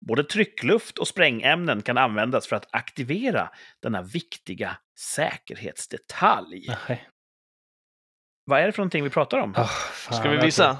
Både 0.00 0.24
tryckluft 0.24 0.98
och 0.98 1.08
sprängämnen 1.08 1.82
kan 1.82 1.98
användas 1.98 2.46
för 2.46 2.56
att 2.56 2.66
aktivera 2.70 3.50
denna 3.82 4.02
viktiga 4.02 4.76
säkerhetsdetalj. 4.98 6.76
Nej. 6.88 7.08
Vad 8.44 8.60
är 8.60 8.66
det 8.66 8.72
för 8.72 8.82
någonting 8.82 9.04
vi 9.04 9.10
pratar 9.10 9.38
om? 9.38 9.50
Oh, 9.50 9.66
fan, 9.66 10.14
Ska 10.14 10.30
vi 10.30 10.36
visa? 10.36 10.78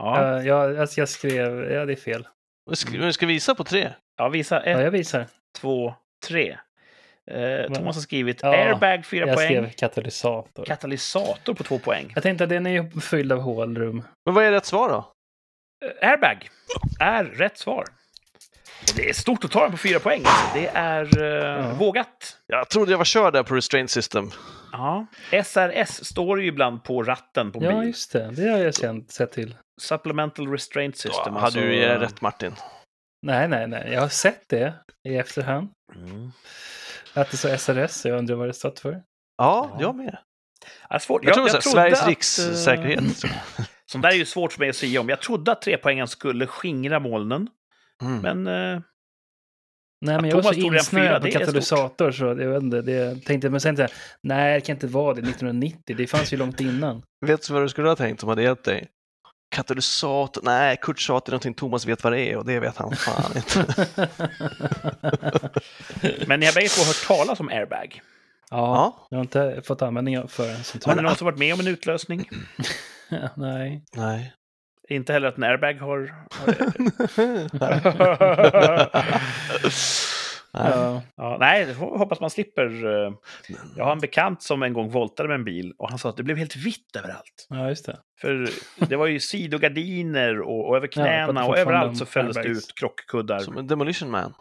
Ja, 0.00 0.32
Ja, 0.32 0.42
jag, 0.42 0.78
alltså 0.78 1.00
jag 1.00 1.08
skrev, 1.08 1.72
ja 1.72 1.84
det 1.86 1.92
är 1.92 1.96
fel. 1.96 2.28
Vi 2.70 2.76
ska, 2.76 3.12
ska 3.12 3.26
visa 3.26 3.54
på 3.54 3.64
tre. 3.64 3.88
ja 4.16 4.28
visa. 4.28 4.54
Ja, 4.56 4.62
Ett, 4.78 4.84
jag 4.84 4.90
visar. 4.90 5.26
två, 5.58 5.94
tre. 6.28 6.56
Eh, 7.30 7.68
Va? 7.68 7.74
Thomas 7.74 7.96
har 7.96 8.00
skrivit 8.02 8.42
Ja, 8.42 8.48
airbag, 8.48 9.06
fyra 9.06 9.26
Jag 9.26 9.36
poäng. 9.36 9.46
skrev 9.48 9.70
katalysator. 9.70 10.64
Katalysator 10.64 11.54
på 11.54 11.64
två 11.64 11.78
poäng. 11.78 12.12
Jag 12.14 12.22
tänkte 12.22 12.44
att 12.44 12.50
den 12.50 12.66
är 12.66 12.70
ju 12.70 13.00
fylld 13.00 13.32
av 13.32 13.40
hålrum. 13.40 14.02
Men 14.24 14.34
vad 14.34 14.44
är 14.44 14.50
rätt 14.52 14.66
svar 14.66 14.88
då? 14.88 15.12
Eh, 16.02 16.08
Airbag 16.10 16.48
är 17.00 17.24
rätt 17.24 17.58
svar. 17.58 17.84
Det 18.96 19.08
är 19.08 19.12
stort 19.12 19.44
att 19.44 19.50
ta 19.50 19.62
den 19.62 19.70
på 19.70 19.76
fyra 19.76 19.98
poäng. 20.00 20.22
Alltså. 20.24 20.58
Det 20.58 20.66
är 20.66 21.22
eh, 21.22 21.64
Ja. 21.66 21.74
vågat. 21.74 22.38
Jag 22.46 22.68
trodde 22.68 22.90
jag 22.90 22.98
var 22.98 23.04
körd 23.04 23.32
där 23.32 23.42
på 23.42 23.54
restraint 23.54 23.90
system. 23.90 24.30
Ja. 24.72 25.06
SRS 25.44 26.04
står 26.06 26.40
ju 26.40 26.46
ibland 26.46 26.84
på 26.84 27.02
ratten 27.02 27.52
på 27.52 27.64
Ja, 27.64 27.78
bil. 27.78 27.86
just 27.88 28.12
det. 28.12 28.30
Det 28.30 28.48
har 28.48 28.58
jag 28.58 28.74
känt, 28.74 29.10
sett 29.10 29.32
till. 29.32 29.56
Supplemental 29.80 30.50
Restraint 30.52 30.94
Då 30.94 30.98
System. 30.98 31.34
hade 31.34 31.44
alltså- 31.46 31.60
du 31.60 31.74
ju 31.74 31.82
rätt 31.86 32.20
Martin. 32.20 32.52
Nej, 33.26 33.48
nej, 33.48 33.66
nej. 33.68 33.90
Jag 33.92 34.00
har 34.00 34.08
sett 34.08 34.48
det 34.48 34.74
i 35.08 35.16
efterhand. 35.16 35.68
Mm. 35.96 36.32
Att 37.14 37.30
det 37.30 37.36
står 37.36 37.48
SRS, 37.56 38.04
jag 38.06 38.18
undrar 38.18 38.36
vad 38.36 38.48
det 38.48 38.54
stått 38.54 38.80
för. 38.80 38.90
Ja, 38.92 39.00
Ja. 39.36 39.76
jag 39.80 39.94
med. 39.94 40.18
Ja, 40.90 40.98
svårt. 40.98 41.24
Jag, 41.24 41.34
tror 41.34 41.48
så 41.48 41.52
här, 41.54 41.60
Sveriges 41.60 42.02
att, 42.02 42.08
rikssäkerhet. 42.08 43.24
eh, 43.24 43.30
Sånt 43.86 44.02
där 44.02 44.10
är 44.10 44.14
ju 44.14 44.24
svårt 44.24 44.52
för 44.52 44.60
mig 44.60 44.68
att 44.70 44.76
säga 44.76 45.00
om. 45.00 45.08
Jag 45.08 45.20
trodde 45.20 45.52
att 45.52 45.62
trepoängen 45.62 46.08
skulle 46.08 46.46
skingra 46.46 46.98
molnen, 47.00 47.48
Mm. 48.00 48.20
men 48.20 48.46
eh, 48.74 48.82
Nej, 50.02 50.20
men 50.20 50.30
jag 50.30 50.42
var 50.42 50.52
så 50.52 50.60
insnöad 50.60 51.22
det 51.22 51.30
på 51.32 51.36
är 51.36 51.40
katalysator 51.40 52.12
så 52.12 52.24
jag 52.24 52.34
vet 52.34 52.62
inte, 52.62 52.82
det 52.82 53.24
tänkte, 53.24 53.50
men 53.50 53.60
sen 53.60 53.76
tänkte 53.76 53.82
jag, 53.82 53.90
nej 54.22 54.54
det 54.54 54.60
kan 54.60 54.76
inte 54.76 54.86
vara 54.86 55.14
det, 55.14 55.20
1990, 55.20 55.96
det 55.96 56.06
fanns 56.06 56.32
ju 56.32 56.36
långt 56.36 56.60
innan. 56.60 57.02
Vet 57.26 57.46
du 57.46 57.52
vad 57.52 57.62
du 57.62 57.68
skulle 57.68 57.88
ha 57.88 57.96
tänkt 57.96 58.22
om 58.22 58.28
hade 58.28 58.42
hjälpt 58.42 58.64
dig? 58.64 58.88
Katalysator? 59.50 60.42
Nej, 60.44 60.76
Kurt 60.82 61.00
sa 61.00 61.16
att 61.16 61.24
det 61.24 61.30
är 61.30 61.32
någonting 61.32 61.54
Thomas 61.54 61.86
vet 61.86 62.04
vad 62.04 62.12
det 62.12 62.20
är 62.20 62.36
och 62.36 62.44
det 62.44 62.60
vet 62.60 62.76
han 62.76 62.96
fan 62.96 63.32
inte. 63.36 63.86
Men 66.26 66.40
ni 66.40 66.46
har 66.46 66.54
bägge 66.54 66.68
två 66.68 66.82
hört 66.82 67.06
talas 67.06 67.40
om 67.40 67.48
airbag. 67.48 68.02
ja, 68.50 68.56
Ja, 68.56 69.06
jag 69.10 69.18
har 69.18 69.22
inte 69.22 69.62
fått 69.64 69.82
användning 69.82 70.28
för 70.28 70.50
en 70.50 70.64
sån 70.64 70.80
Har 70.84 70.96
ni 70.96 71.02
någon 71.02 71.16
som 71.16 71.24
varit 71.24 71.38
med 71.38 71.54
om 71.54 71.60
en 71.60 71.66
utlösning? 71.66 72.28
nej. 73.36 73.84
nej. 73.92 74.34
Inte 74.90 75.12
heller 75.12 75.28
att 75.28 75.36
en 75.36 75.42
airbag 75.44 75.74
har... 75.74 76.14
nej. 80.52 80.70
Ja. 80.70 81.02
ja, 81.16 81.36
nej, 81.40 81.72
hoppas 81.74 82.20
man 82.20 82.30
slipper. 82.30 82.86
eh. 82.86 83.12
Jag 83.76 83.84
har 83.84 83.92
en 83.92 83.98
bekant 83.98 84.42
som 84.42 84.62
en 84.62 84.72
gång 84.72 84.90
voltade 84.90 85.28
med 85.28 85.34
en 85.34 85.44
bil 85.44 85.72
och 85.78 85.90
han 85.90 85.98
sa 85.98 86.08
att 86.08 86.16
det 86.16 86.22
blev 86.22 86.36
helt 86.36 86.56
vitt 86.56 86.96
överallt. 86.96 87.46
ja, 87.48 87.68
just 87.68 87.86
det. 87.86 87.98
För 88.20 88.48
det 88.88 88.96
var 88.96 89.06
ju 89.06 89.20
sidogardiner 89.20 90.40
och, 90.40 90.68
och 90.68 90.76
över 90.76 90.86
Ja, 90.86 90.92
knäna 90.92 91.26
pratar 91.40 91.48
och 91.48 91.58
överallt 91.58 91.98
så 91.98 92.06
fälldes 92.06 92.36
det 92.36 92.48
ut 92.48 92.72
krockkuddar. 92.80 93.38
Som 93.38 93.58
en 93.58 93.66
demolition 93.66 94.10
man. 94.10 94.34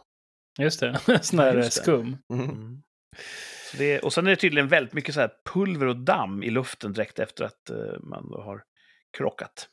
Just 0.59 0.79
det, 0.79 0.99
sån 1.21 1.37
där 1.37 1.53
just 1.53 1.77
det. 1.77 1.81
skum. 1.81 2.17
Mm. 2.33 2.45
Mm. 2.49 2.81
Så 3.71 3.77
det, 3.77 3.99
och 3.99 4.13
sen 4.13 4.25
är 4.25 4.29
det 4.29 4.35
tydligen 4.35 4.67
väldigt 4.67 4.93
mycket 4.93 5.15
så 5.15 5.21
här 5.21 5.31
pulver 5.53 5.85
och 5.87 5.97
damm 5.97 6.43
i 6.43 6.49
luften 6.49 6.93
direkt 6.93 7.19
efter 7.19 7.45
att 7.45 7.69
eh, 7.69 7.99
man 8.03 8.31
har 8.45 8.61
krockat. 9.17 9.67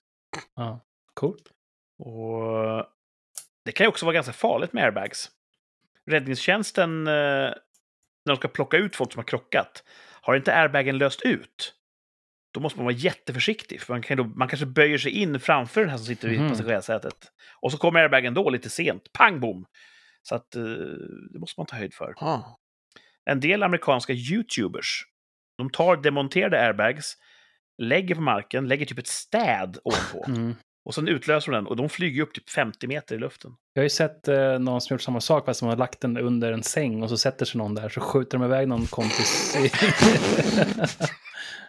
Ja, 0.55 0.85
coolt. 1.14 1.53
Och 1.99 2.87
det 3.64 3.72
kan 3.72 3.85
ju 3.85 3.89
också 3.89 4.07
vara 4.07 4.14
ganska 4.14 4.33
farligt 4.33 4.72
med 4.72 4.85
airbags. 4.85 5.31
Räddningstjänsten, 6.11 7.07
eh, 7.07 7.12
när 7.12 7.55
de 8.27 8.37
ska 8.37 8.49
plocka 8.49 8.77
ut 8.77 8.97
folk 8.97 9.12
som 9.12 9.18
har 9.18 9.24
krockat, 9.24 9.85
har 10.20 10.37
inte 10.37 10.55
airbagen 10.55 10.99
löst 10.99 11.22
ut, 11.22 11.74
då 12.53 12.61
måste 12.61 12.79
man 12.79 12.85
vara 12.85 12.95
jätteförsiktig. 12.95 13.81
För 13.81 13.95
man, 13.95 14.03
kan 14.03 14.16
då, 14.16 14.24
man 14.24 14.49
kanske 14.49 14.66
böjer 14.66 14.99
sig 14.99 15.12
in 15.12 15.41
framför 15.41 15.81
den 15.81 15.91
här 15.91 15.97
som 15.97 16.07
sitter 16.07 16.29
i 16.29 16.39
Mhm. 16.39 16.49
passagerarsätet. 16.49 17.33
Och 17.61 17.72
så 17.72 17.79
kommer 17.79 18.01
airbagen 18.01 18.35
då 18.35 18.51
lite 18.51 18.70
sent. 18.70 19.12
Pang 19.12 19.41
bom! 19.41 19.66
Så 20.22 20.35
att 20.35 20.55
eh, 20.57 20.62
det 21.33 21.39
måste 21.39 21.61
man 21.61 21.66
ta 21.66 21.77
höjd 21.77 21.95
för. 21.95 22.14
Ja. 22.20 22.59
En 23.24 23.41
del 23.41 23.62
amerikanska 23.62 24.12
YouTubers, 24.12 25.05
de 25.59 25.70
tar 25.70 25.97
demonterade 25.97 26.61
airbags, 26.66 27.16
lägger 27.79 28.14
på 28.14 28.20
marken, 28.20 28.68
lägger 28.68 28.87
typ 28.87 28.99
ett 28.99 29.07
städ 29.07 29.79
ovanpå. 29.85 30.24
Mm. 30.29 30.57
Och 30.85 30.95
sen 30.95 31.09
utlöser 31.09 31.53
de 31.53 31.57
den 31.57 31.66
och 31.66 31.77
de 31.77 31.89
flyger 31.89 32.22
upp 32.22 32.35
typ 32.35 32.51
50 32.51 32.87
meter 32.87 33.14
i 33.14 33.18
luften. 33.18 33.51
Jag 33.72 33.81
har 33.81 33.85
ju 33.85 33.91
sett 33.91 34.29
eh, 34.29 34.59
någon 34.59 34.81
som 34.81 34.95
gjort 34.95 35.03
samma 35.03 35.20
sak 35.20 35.45
fast 35.47 35.61
de 35.61 35.68
har 35.68 35.77
lagt 35.77 36.01
den 36.01 36.18
under 36.18 36.53
en 36.53 36.62
säng 36.62 37.03
och 37.03 37.09
så 37.09 37.18
sätter 37.18 37.47
sig 37.47 37.59
någon 37.59 37.74
där 37.74 37.89
så 37.89 38.01
skjuter 38.01 38.39
de 38.39 38.45
iväg 38.45 38.68
någon 38.68 38.87
kompis. 38.87 39.57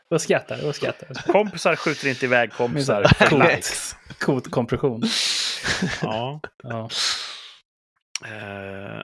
Och 0.10 0.22
skrattar 0.22 0.68
och 0.68 0.76
skrattar. 0.76 1.32
Kompisar 1.32 1.76
skjuter 1.76 2.08
inte 2.08 2.26
iväg 2.26 2.52
kompisar. 2.52 3.04
Kotkompression. 4.20 5.04
Ja. 6.02 6.40
Ja. 6.64 6.90
Eh, 8.26 9.02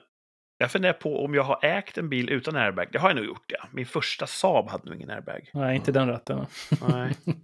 jag 0.64 0.70
funderar 0.72 0.92
på 0.92 1.24
om 1.24 1.34
jag 1.34 1.42
har 1.42 1.58
ägt 1.64 1.98
en 1.98 2.08
bil 2.08 2.30
utan 2.30 2.56
airbag. 2.56 2.88
Det 2.92 2.98
har 2.98 3.08
jag 3.08 3.16
nog 3.16 3.24
gjort, 3.24 3.44
ja. 3.48 3.68
Min 3.72 3.86
första 3.86 4.26
Saab 4.26 4.68
hade 4.68 4.84
nog 4.84 4.94
ingen 4.96 5.10
airbag. 5.10 5.50
Nej, 5.54 5.76
inte 5.76 5.92
den 5.92 6.08
ratten. 6.08 6.46
Nej. 6.88 7.16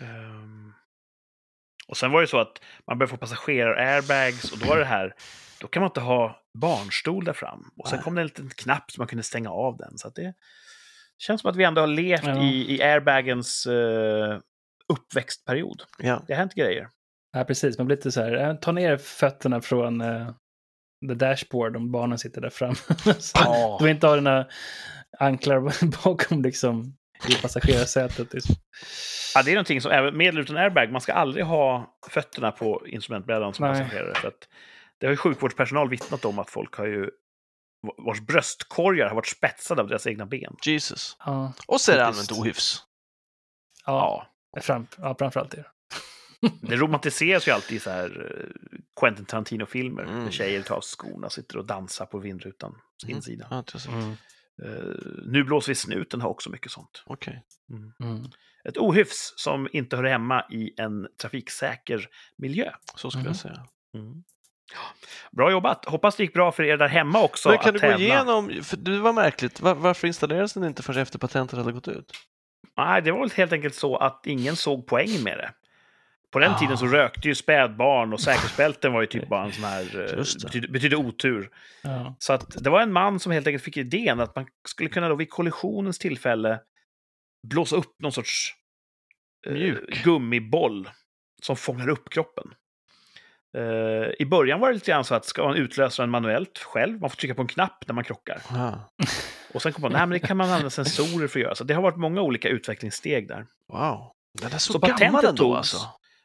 Ehm, 0.00 0.72
och 1.88 1.96
sen 1.96 2.10
var 2.12 2.20
det 2.20 2.26
så 2.26 2.38
att 2.38 2.62
man 2.86 2.98
började 2.98 3.10
få 3.10 3.16
passagerar-airbags 3.16 4.52
och 4.52 4.58
då 4.58 4.66
var 4.66 4.78
det 4.78 4.84
här, 4.84 5.14
då 5.60 5.66
kan 5.68 5.80
man 5.80 5.88
inte 5.90 6.00
ha 6.00 6.42
barnstol 6.58 7.24
där 7.24 7.32
fram. 7.32 7.70
Och 7.78 7.88
sen 7.88 7.96
Nej. 7.96 8.04
kom 8.04 8.14
det 8.14 8.20
en 8.20 8.26
liten 8.26 8.50
knapp 8.50 8.90
så 8.90 9.00
man 9.00 9.08
kunde 9.08 9.22
stänga 9.22 9.50
av 9.50 9.76
den. 9.76 9.98
Så 9.98 10.08
att 10.08 10.14
det 10.14 10.34
känns 11.18 11.40
som 11.40 11.50
att 11.50 11.56
vi 11.56 11.64
ändå 11.64 11.80
har 11.80 11.86
levt 11.86 12.24
Ja. 12.26 12.42
i, 12.42 12.74
i 12.76 12.82
airbagens 12.82 13.66
uh, 13.66 14.38
uppväxtperiod. 14.88 15.82
ja. 15.98 16.22
Det 16.26 16.32
har 16.32 16.38
hänt 16.38 16.54
grejer. 16.54 16.88
Ja, 17.32 17.44
precis. 17.44 17.78
Man 17.78 17.86
blir 17.86 17.96
lite 17.96 18.12
så 18.12 18.20
här, 18.22 18.32
eh, 18.32 18.54
ta 18.54 18.72
ner 18.72 18.96
fötterna 18.96 19.60
från 19.60 20.00
eh, 20.00 20.30
the 21.08 21.14
dashboard 21.14 21.76
om 21.76 21.92
barnen 21.92 22.18
sitter 22.18 22.40
där 22.40 22.50
fram. 22.50 22.74
så 23.18 23.38
Ja. 23.38 23.76
Du 23.78 23.84
vill 23.84 23.94
inte 23.94 24.06
ha 24.06 24.14
dina 24.14 24.46
anklar 25.18 25.60
bakom 26.04 26.42
liksom 26.42 26.96
i 27.28 27.34
passagerarsätet. 27.34 28.34
Liksom. 28.34 28.54
Ja, 29.34 29.42
det 29.42 29.50
är 29.50 29.54
någonting 29.54 29.80
som, 29.80 29.90
även 29.90 30.16
med 30.16 30.28
eller 30.28 30.40
utan 30.40 30.56
airbag, 30.56 30.92
man 30.92 31.00
ska 31.00 31.12
aldrig 31.12 31.44
ha 31.44 31.96
fötterna 32.10 32.52
på 32.52 32.86
instrumentbrädan 32.86 33.54
som 33.54 33.66
Nej. 33.66 33.80
passagerare. 33.80 34.14
För 34.14 34.28
att 34.28 34.48
det 34.98 35.06
har 35.06 35.10
ju 35.10 35.16
sjukvårdspersonal 35.16 35.88
vittnat 35.88 36.24
om 36.24 36.38
att 36.38 36.50
folk 36.50 36.74
har 36.74 36.86
ju 36.86 37.10
vars 38.06 38.20
bröstkorgar 38.20 39.08
har 39.08 39.14
varit 39.14 39.26
spetsade 39.28 39.82
av 39.82 39.88
deras 39.88 40.06
egna 40.06 40.26
ben. 40.26 40.56
Jesus. 40.66 41.16
Ja, 41.24 41.52
Och 41.66 41.80
så 41.80 41.92
är 41.92 41.96
det 41.96 42.06
allmänt 42.06 42.32
ohyfs. 42.32 42.82
ja, 43.86 44.26
fram, 44.60 44.86
ja, 44.98 45.14
framförallt 45.18 45.50
det. 45.50 45.64
Det 46.60 46.76
romantiseras 46.76 47.48
ju 47.48 47.52
alltid 47.52 47.76
i 47.76 47.80
så 47.80 47.90
här 47.90 48.36
eh, 48.40 48.80
Quentin 49.00 49.24
Tarantino-filmer. 49.24 50.02
Mm. 50.02 50.30
Tjejer 50.30 50.62
tar 50.62 50.76
av 50.76 50.80
skorna 50.80 51.26
och 51.26 51.32
sitter 51.32 51.56
och 51.56 51.66
dansar 51.66 52.06
på 52.06 52.18
vindrutan. 52.18 52.74
Mm. 53.04 53.16
Insida. 53.16 53.46
Ja, 53.50 53.64
så. 53.78 53.90
Eh, 53.90 54.04
nu 55.26 55.44
blåser 55.44 55.68
vi 55.68 55.74
snuten 55.74 56.20
har 56.20 56.28
också 56.28 56.50
mycket 56.50 56.72
sånt. 56.72 57.02
Okej. 57.06 57.42
Mm. 58.00 58.24
Ett 58.68 58.78
ohyfs 58.78 59.34
som 59.36 59.68
inte 59.72 59.96
hör 59.96 60.04
hemma 60.04 60.44
i 60.50 60.74
en 60.76 61.08
trafiksäker 61.20 62.08
miljö. 62.36 62.72
Så 62.96 63.10
skulle 63.10 63.26
jag 63.26 63.36
säga. 63.36 63.66
Mm. 63.94 64.24
Bra 65.32 65.50
jobbat! 65.50 65.84
Hoppas 65.84 66.16
det 66.16 66.22
gick 66.22 66.32
bra 66.32 66.52
för 66.52 66.62
er 66.62 66.76
där 66.76 66.88
hemma 66.88 67.22
också 67.22 67.48
Men 67.48 67.58
kan 67.58 67.76
att 67.76 67.82
du 67.82 67.88
gå 67.88 67.98
igenom, 67.98 68.62
för 68.62 68.76
det 68.76 68.98
var 68.98 69.12
märkligt, 69.12 69.60
var, 69.60 69.74
varför 69.74 70.06
installerades 70.06 70.52
den 70.52 70.64
inte 70.64 70.82
förrän 70.82 71.02
efter 71.02 71.18
patentet 71.18 71.58
hade 71.58 71.72
gått 71.72 71.88
ut? 71.88 72.12
Nej, 72.76 73.02
det 73.02 73.12
var 73.12 73.20
väl 73.20 73.30
helt 73.30 73.52
enkelt 73.52 73.74
så 73.74 73.96
att 73.96 74.26
ingen 74.26 74.56
såg 74.56 74.86
poängen 74.86 75.22
med 75.22 75.38
det. 75.38 75.52
På 76.32 76.38
den 76.38 76.52
Ah. 76.52 76.58
tiden 76.58 76.78
så 76.78 76.86
rökte 76.86 77.28
ju 77.28 77.34
spädbarn 77.34 78.12
och 78.12 78.20
säkerhetsbälten 78.20 78.92
var 78.92 79.00
ju 79.00 79.06
typ 79.06 79.28
bara 79.28 79.44
en 79.44 79.52
sån 79.52 79.64
här... 79.64 80.00
eh. 80.00 80.16
Betydde, 80.44 80.68
betydde 80.68 80.96
otur. 80.96 81.50
Ja. 81.82 82.16
Så 82.18 82.32
att 82.32 82.64
det 82.64 82.70
var 82.70 82.80
en 82.80 82.92
man 82.92 83.20
som 83.20 83.32
helt 83.32 83.46
enkelt 83.46 83.64
fick 83.64 83.76
idén 83.76 84.20
att 84.20 84.36
man 84.36 84.46
skulle 84.68 84.88
kunna 84.88 85.08
då 85.08 85.14
vid 85.14 85.30
kollisionens 85.30 85.98
tillfälle 85.98 86.60
blåsa 87.48 87.76
upp 87.76 87.94
någon 88.02 88.12
sorts 88.12 88.54
eh, 89.46 89.52
Mjuk. 89.52 90.04
gummiboll 90.04 90.88
som 91.42 91.56
fångar 91.56 91.88
upp 91.88 92.10
kroppen. 92.10 92.44
Eh, 93.56 93.62
I 94.18 94.26
början 94.26 94.60
var 94.60 94.68
det 94.68 94.74
lite 94.74 94.90
grann 94.90 95.04
så 95.04 95.14
att 95.14 95.24
ska 95.24 95.44
man 95.44 95.56
utlösa 95.56 96.02
den 96.02 96.10
manuellt 96.10 96.58
själv, 96.58 97.00
man 97.00 97.10
får 97.10 97.16
trycka 97.16 97.34
på 97.34 97.42
en 97.42 97.48
knapp 97.48 97.84
när 97.86 97.94
man 97.94 98.04
krockar. 98.04 98.42
Ja. 98.50 98.90
Och 99.54 99.62
sen 99.62 99.72
kom 99.72 99.82
man, 99.82 99.92
nej 99.92 100.00
men 100.00 100.10
det 100.10 100.18
kan 100.18 100.36
man 100.36 100.48
använda 100.48 100.70
sensorer 100.70 101.28
för 101.28 101.38
att 101.38 101.42
göra. 101.44 101.54
Så 101.54 101.64
det 101.64 101.74
har 101.74 101.82
varit 101.82 101.96
många 101.96 102.20
olika 102.22 102.48
utvecklingssteg 102.48 103.28
där. 103.28 103.46
Wow. 103.68 104.12
Den 104.40 104.52
är 104.52 104.58
så, 104.58 104.72
Så 104.72 104.78
gammal 104.78 105.24
ändå 105.24 105.54
alltså. 105.56 105.76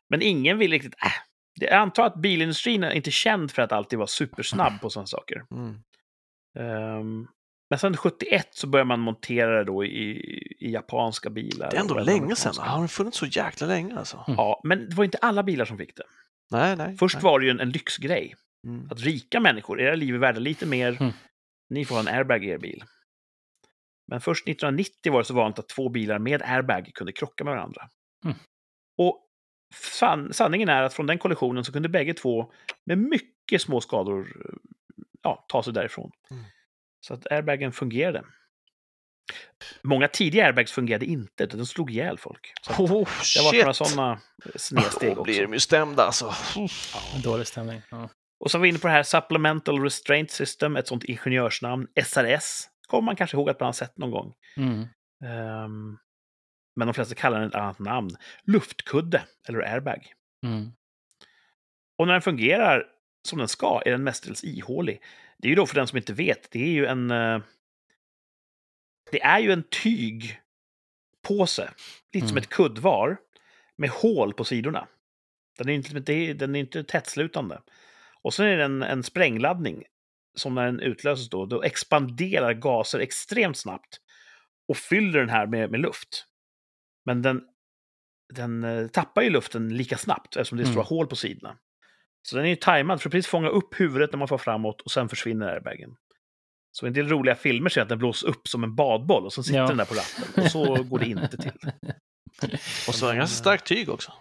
Men 0.10 0.22
ingen 0.22 0.58
vill 0.58 0.72
riktigt, 0.72 0.94
äh. 1.06 1.12
Det- 1.60 1.66
Jag 1.66 1.76
antar 1.76 2.06
att 2.06 2.16
bilindustrin 2.22 2.84
är 2.84 2.92
inte 2.92 3.12
känd 3.12 3.52
för 3.52 3.62
att 3.62 3.72
alltid 3.72 4.00
vara 4.00 4.08
supersnabb 4.08 4.82
på 4.82 4.90
sådana 4.90 5.08
saker. 5.08 5.44
Mm. 5.52 5.76
Ehm, 6.60 7.28
Men 7.70 7.80
sen 7.80 7.98
71 7.98 8.48
så 8.52 8.68
börjar 8.68 8.86
man 8.86 9.00
montera 9.00 9.58
det 9.58 9.64
då 9.64 9.86
i, 9.86 10.10
i 10.60 10.72
japanska 10.72 11.30
bilar. 11.30 11.72
Det 11.72 11.78
är 11.78 11.82
ändå 11.82 12.00
länge 12.00 12.36
sedan. 12.36 12.54
Har 12.58 12.80
den 12.80 12.88
funnits 12.88 13.18
så 13.18 13.26
jäkla 13.26 13.68
länge 13.68 13.98
alltså? 13.98 14.18
Mm. 14.28 14.38
Ja, 14.38 14.62
men 14.64 14.90
det 14.90 14.96
var 14.96 15.04
inte 15.04 15.18
alla 15.22 15.44
bilar 15.44 15.66
som 15.66 15.78
fick 15.78 15.96
det. 15.96 16.04
Nej, 16.52 16.76
nej. 16.76 16.98
Först 16.98 17.16
nej. 17.16 17.24
var 17.24 17.40
det 17.40 17.46
ju 17.46 17.52
en, 17.52 17.60
en 17.60 17.70
lyxgrej. 17.70 18.36
Mm. 18.68 18.88
Att 18.92 19.00
rika 19.02 19.40
människor, 19.40 19.82
era 19.82 19.96
liv 19.96 20.16
är 20.16 20.20
värda 20.20 20.40
lite 20.40 20.66
mer, 20.66 20.98
Mm. 21.02 21.14
ni 21.70 21.86
får 21.86 21.96
ha 21.96 22.02
en 22.02 22.08
airbag 22.16 22.46
i 22.46 22.48
er 22.50 22.58
bil. 22.58 22.84
Men 24.08 24.22
först 24.22 24.48
1990 24.48 25.12
var 25.12 25.20
det 25.20 25.26
så 25.26 25.34
vanligt 25.34 25.60
att 25.60 25.70
två 25.70 25.90
bilar 25.90 26.20
med 26.20 26.42
airbag 26.42 26.92
kunde 26.94 27.12
krocka 27.14 27.44
med 27.44 27.54
varandra. 27.54 27.90
Mm. 28.26 28.38
Och 28.98 29.27
san, 29.74 30.34
sanningen 30.34 30.70
är 30.70 30.84
att 30.84 30.94
från 30.94 31.08
den 31.08 31.18
kollisionen 31.18 31.64
så 31.64 31.72
kunde 31.72 31.90
bägge 31.90 32.14
två 32.14 32.52
med 32.86 32.98
mycket 32.98 33.62
små 33.62 33.82
skador 33.82 34.20
eh, 34.20 34.56
ja, 35.24 35.46
ta 35.48 35.64
sig 35.64 35.74
därifrån. 35.74 36.12
Mm. 36.32 36.44
Så 37.02 37.14
att 37.14 37.32
airbagen 37.32 37.72
fungerade. 37.72 38.24
Många 39.82 40.08
tidiga 40.08 40.46
airbags 40.46 40.72
fungerade 40.72 41.06
inte, 41.06 41.44
utan 41.44 41.60
de 41.60 41.66
slog 41.66 41.92
ihjäl 41.92 42.18
folk. 42.18 42.54
Så 42.62 42.84
Oh, 42.84 42.88
det 42.90 42.94
var 43.44 43.52
shit! 43.52 43.62
några 43.62 43.74
sådana 43.74 44.20
snedsteg 44.56 45.10
Då 45.10 45.12
också. 45.12 45.24
blir 45.24 45.42
de 45.42 45.54
ju 45.54 45.60
stämda 45.60 46.04
alltså. 46.04 46.34
Dålig 47.24 47.48
stämning. 47.48 47.82
Ja. 47.92 48.10
Och 48.40 48.52
så 48.52 48.58
var 48.58 48.64
vi 48.64 48.70
inne 48.70 48.80
på 48.80 48.88
det 48.88 48.94
här 48.94 49.04
Supplemental 49.04 49.84
Restraint 49.84 50.32
System, 50.32 50.76
ett 50.76 50.88
sånt 50.88 51.04
ingenjörsnamn. 51.04 51.88
SRS 52.06 52.68
kommer 52.88 53.06
man 53.06 53.16
kanske 53.16 53.38
ihåg 53.38 53.50
att 53.50 53.60
man 53.60 53.68
har 53.68 53.74
sett 53.74 53.98
någon 53.98 54.12
gång. 54.12 54.34
Mm. 54.58 54.80
Ehm, 55.26 55.98
men 56.78 56.88
de 56.88 56.94
flesta 56.94 57.16
kallar 57.16 57.40
den 57.40 57.50
ett 57.50 57.56
annat 57.56 57.80
namn. 57.80 58.10
Luftkudde 58.44 59.24
eller 59.48 59.60
airbag. 59.60 60.14
Mm. 60.46 60.72
Och 61.98 62.08
när 62.08 62.14
den 62.14 62.22
fungerar 62.22 62.86
som 63.28 63.40
den 63.40 63.48
ska 63.48 63.82
är 63.86 63.92
den 63.92 64.04
mestadels 64.04 64.44
ihålig. 64.44 65.02
Det 65.38 65.48
är 65.48 65.50
ju 65.50 65.56
då 65.56 65.66
för 65.66 65.76
den 65.76 65.88
som 65.88 65.98
inte 65.98 66.14
vet, 66.14 66.52
det 66.52 66.60
är 66.60 66.72
ju 66.72 66.86
en... 66.86 67.12
eh, 67.12 67.40
Det 69.12 69.22
är 69.22 69.40
ju 69.40 69.52
en 69.52 69.64
tygpåse, 69.64 71.72
lite 72.14 72.28
som 72.28 72.38
Mm. 72.38 72.42
ett 72.42 72.50
kuddvar, 72.50 73.18
med 73.76 73.90
hål 73.90 74.34
på 74.34 74.44
sidorna. 74.44 74.88
Den 75.58 75.70
är 75.70 75.74
inte, 75.74 76.34
den 76.34 76.56
är 76.56 76.60
inte 76.60 76.84
tättslutande. 76.84 77.62
Och 78.22 78.34
sen 78.34 78.46
är 78.46 78.58
det 78.58 78.64
en, 78.64 78.84
en 78.84 79.04
sprängladdning 79.04 79.84
som 80.36 80.56
när 80.56 80.66
den 80.66 80.80
utlöses 80.80 81.30
då, 81.30 81.46
då 81.46 81.64
expanderar 81.64 82.54
gaser 82.54 83.00
extremt 83.00 83.58
snabbt 83.58 84.02
och 84.68 84.78
fyller 84.78 85.20
den 85.20 85.30
här 85.30 85.48
med, 85.48 85.72
med 85.72 85.80
luft. 85.80 86.26
Men 87.08 87.22
den, 87.22 87.44
den 88.34 88.64
eh, 88.64 88.88
tappar 88.88 89.22
ju 89.22 89.30
luften 89.30 89.78
lika 89.78 89.98
snabbt 89.98 90.36
eftersom 90.36 90.58
det 90.58 90.64
är 90.64 90.66
stora 90.66 90.82
Mm. 90.82 90.88
hål 90.88 91.08
på 91.08 91.16
sidorna. 91.16 91.58
Så 92.22 92.36
den 92.36 92.46
är 92.46 92.50
ju 92.50 92.56
tajmad 92.56 93.02
för 93.02 93.10
att 93.10 93.12
precis 93.12 93.28
fånga 93.32 93.50
upp 93.50 93.80
huvudet 93.80 94.12
när 94.12 94.18
man 94.20 94.28
får 94.28 94.38
framåt 94.38 94.82
och 94.82 94.92
sen 94.92 95.10
försvinner 95.10 95.48
airbagen. 95.48 95.96
Så 96.72 96.88
en 96.88 96.94
del 96.94 97.08
roliga 97.10 97.36
filmer 97.36 97.70
ser 97.70 97.82
att 97.82 97.90
den 97.90 97.98
blåser 97.98 98.28
upp 98.28 98.48
som 98.48 98.64
en 98.64 98.76
badboll 98.76 99.26
och 99.26 99.34
så 99.34 99.44
sitter 99.44 99.60
Ja. 99.60 99.68
den 99.68 99.78
där 99.78 99.86
på 99.86 99.94
ratten. 99.94 100.44
Och 100.44 100.52
så 100.52 100.84
går 100.84 101.00
det 101.00 101.06
inte 101.06 101.38
till. 101.38 101.52
Och 102.88 102.96
så 102.96 103.08
är 103.08 103.12
det 103.12 103.18
ganska 103.18 103.36
starkt 103.36 103.68
tyg 103.68 103.90
också. 103.90 104.14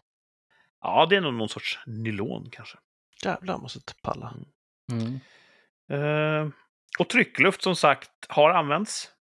Ja, 0.80 1.06
det 1.10 1.16
är 1.16 1.20
nog 1.20 1.34
någon 1.34 1.48
sorts 1.48 1.78
nylon 1.86 2.48
kanske. 2.52 2.78
Jävlar, 3.24 3.58
måste 3.58 3.78
inte 3.78 3.92
palla. 4.02 4.34
Mm. 4.92 5.20
Eh, 5.90 6.52
och 6.98 7.08
tryckluft 7.08 7.62
som 7.62 7.76
sagt 7.76 8.10
har 8.28 8.50
använts. 8.50 9.12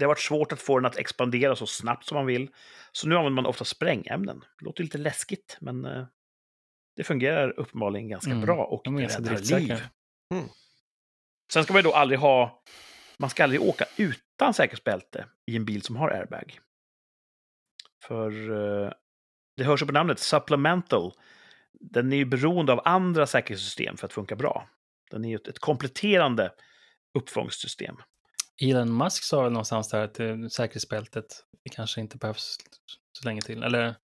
Det 0.00 0.04
har 0.04 0.08
varit 0.10 0.20
svårt 0.20 0.52
att 0.52 0.60
få 0.60 0.78
den 0.78 0.86
att 0.86 0.96
expandera 0.96 1.56
så 1.56 1.66
snabbt 1.66 2.04
som 2.06 2.16
man 2.16 2.26
vill. 2.26 2.50
Så 2.92 3.08
nu 3.08 3.14
använder 3.16 3.42
man 3.42 3.46
ofta 3.46 3.64
sprängämnen. 3.64 4.44
Det 4.58 4.64
låter 4.64 4.82
lite 4.82 4.98
läskigt, 4.98 5.56
men 5.60 5.84
eh, 5.84 6.06
det 6.96 7.04
fungerar 7.04 7.60
uppenbarligen 7.60 8.08
ganska 8.08 8.30
Mm. 8.30 8.44
bra 8.44 8.64
och 8.64 8.86
räddar 8.86 9.58
liv. 9.58 9.82
Mm. 10.34 10.48
Sen 11.52 11.64
ska 11.64 11.72
man 11.72 11.78
ju 11.78 11.82
då 11.82 11.94
aldrig 11.94 12.20
ha... 12.20 12.62
Man 13.18 13.30
ska 13.30 13.42
aldrig 13.44 13.62
åka 13.62 13.84
utan 13.96 14.54
säkerhetsbälte 14.54 15.26
i 15.46 15.56
en 15.56 15.64
bil 15.64 15.82
som 15.82 15.96
har 15.96 16.10
airbag. 16.10 16.60
För 18.04 18.30
eh, 18.50 18.92
det 19.56 19.64
hörs 19.64 19.82
ju 19.82 19.86
på 19.86 19.92
namnet, 19.92 20.18
supplemental. 20.18 21.12
Den 21.72 22.12
är 22.12 22.16
ju 22.16 22.24
beroende 22.24 22.72
av 22.72 22.80
andra 22.84 23.26
säkerhetssystem 23.26 23.96
för 23.96 24.06
att 24.06 24.12
funka 24.12 24.36
bra. 24.36 24.68
Den 25.10 25.24
är 25.24 25.28
ju 25.28 25.34
ett, 25.36 25.48
ett 25.48 25.58
kompletterande 25.58 26.52
uppfångssystem. 27.18 27.96
Elon 28.60 28.96
Musk 28.96 29.24
sa 29.24 29.42
väl 29.42 29.52
någonstans 29.52 29.88
där 29.88 30.04
att 30.04 30.20
eh, 30.20 30.46
säkerhetsbältet 30.50 31.26
kanske 31.70 32.00
inte 32.00 32.16
behövs 32.16 32.56
så 33.12 33.28
länge 33.28 33.40
till. 33.40 33.62
Eller 33.62 33.94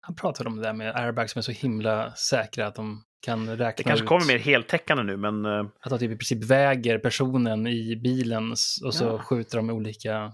han 0.00 0.14
pratade 0.14 0.48
om 0.48 0.56
det 0.56 0.62
där 0.62 0.72
med 0.72 0.96
airbags 0.96 1.32
som 1.32 1.38
är 1.38 1.42
så 1.42 1.52
himla 1.52 2.14
säkra 2.14 2.66
att 2.66 2.74
de 2.74 3.04
kan 3.20 3.48
räkna 3.48 3.72
Det 3.76 3.82
kanske 3.82 4.04
ut 4.04 4.08
kommer 4.08 4.26
mer 4.26 4.38
heltäckande 4.38 5.02
nu, 5.02 5.16
men 5.16 5.44
eh, 5.44 5.66
att 5.80 5.90
de 5.90 5.98
typ 5.98 6.10
i 6.10 6.16
princip 6.16 6.44
väger 6.44 6.98
personen 6.98 7.66
i 7.66 7.96
bilen 7.96 8.50
och 8.84 8.94
så 8.94 9.04
Ja. 9.04 9.18
skjuter 9.18 9.56
de 9.56 9.70
olika... 9.70 10.32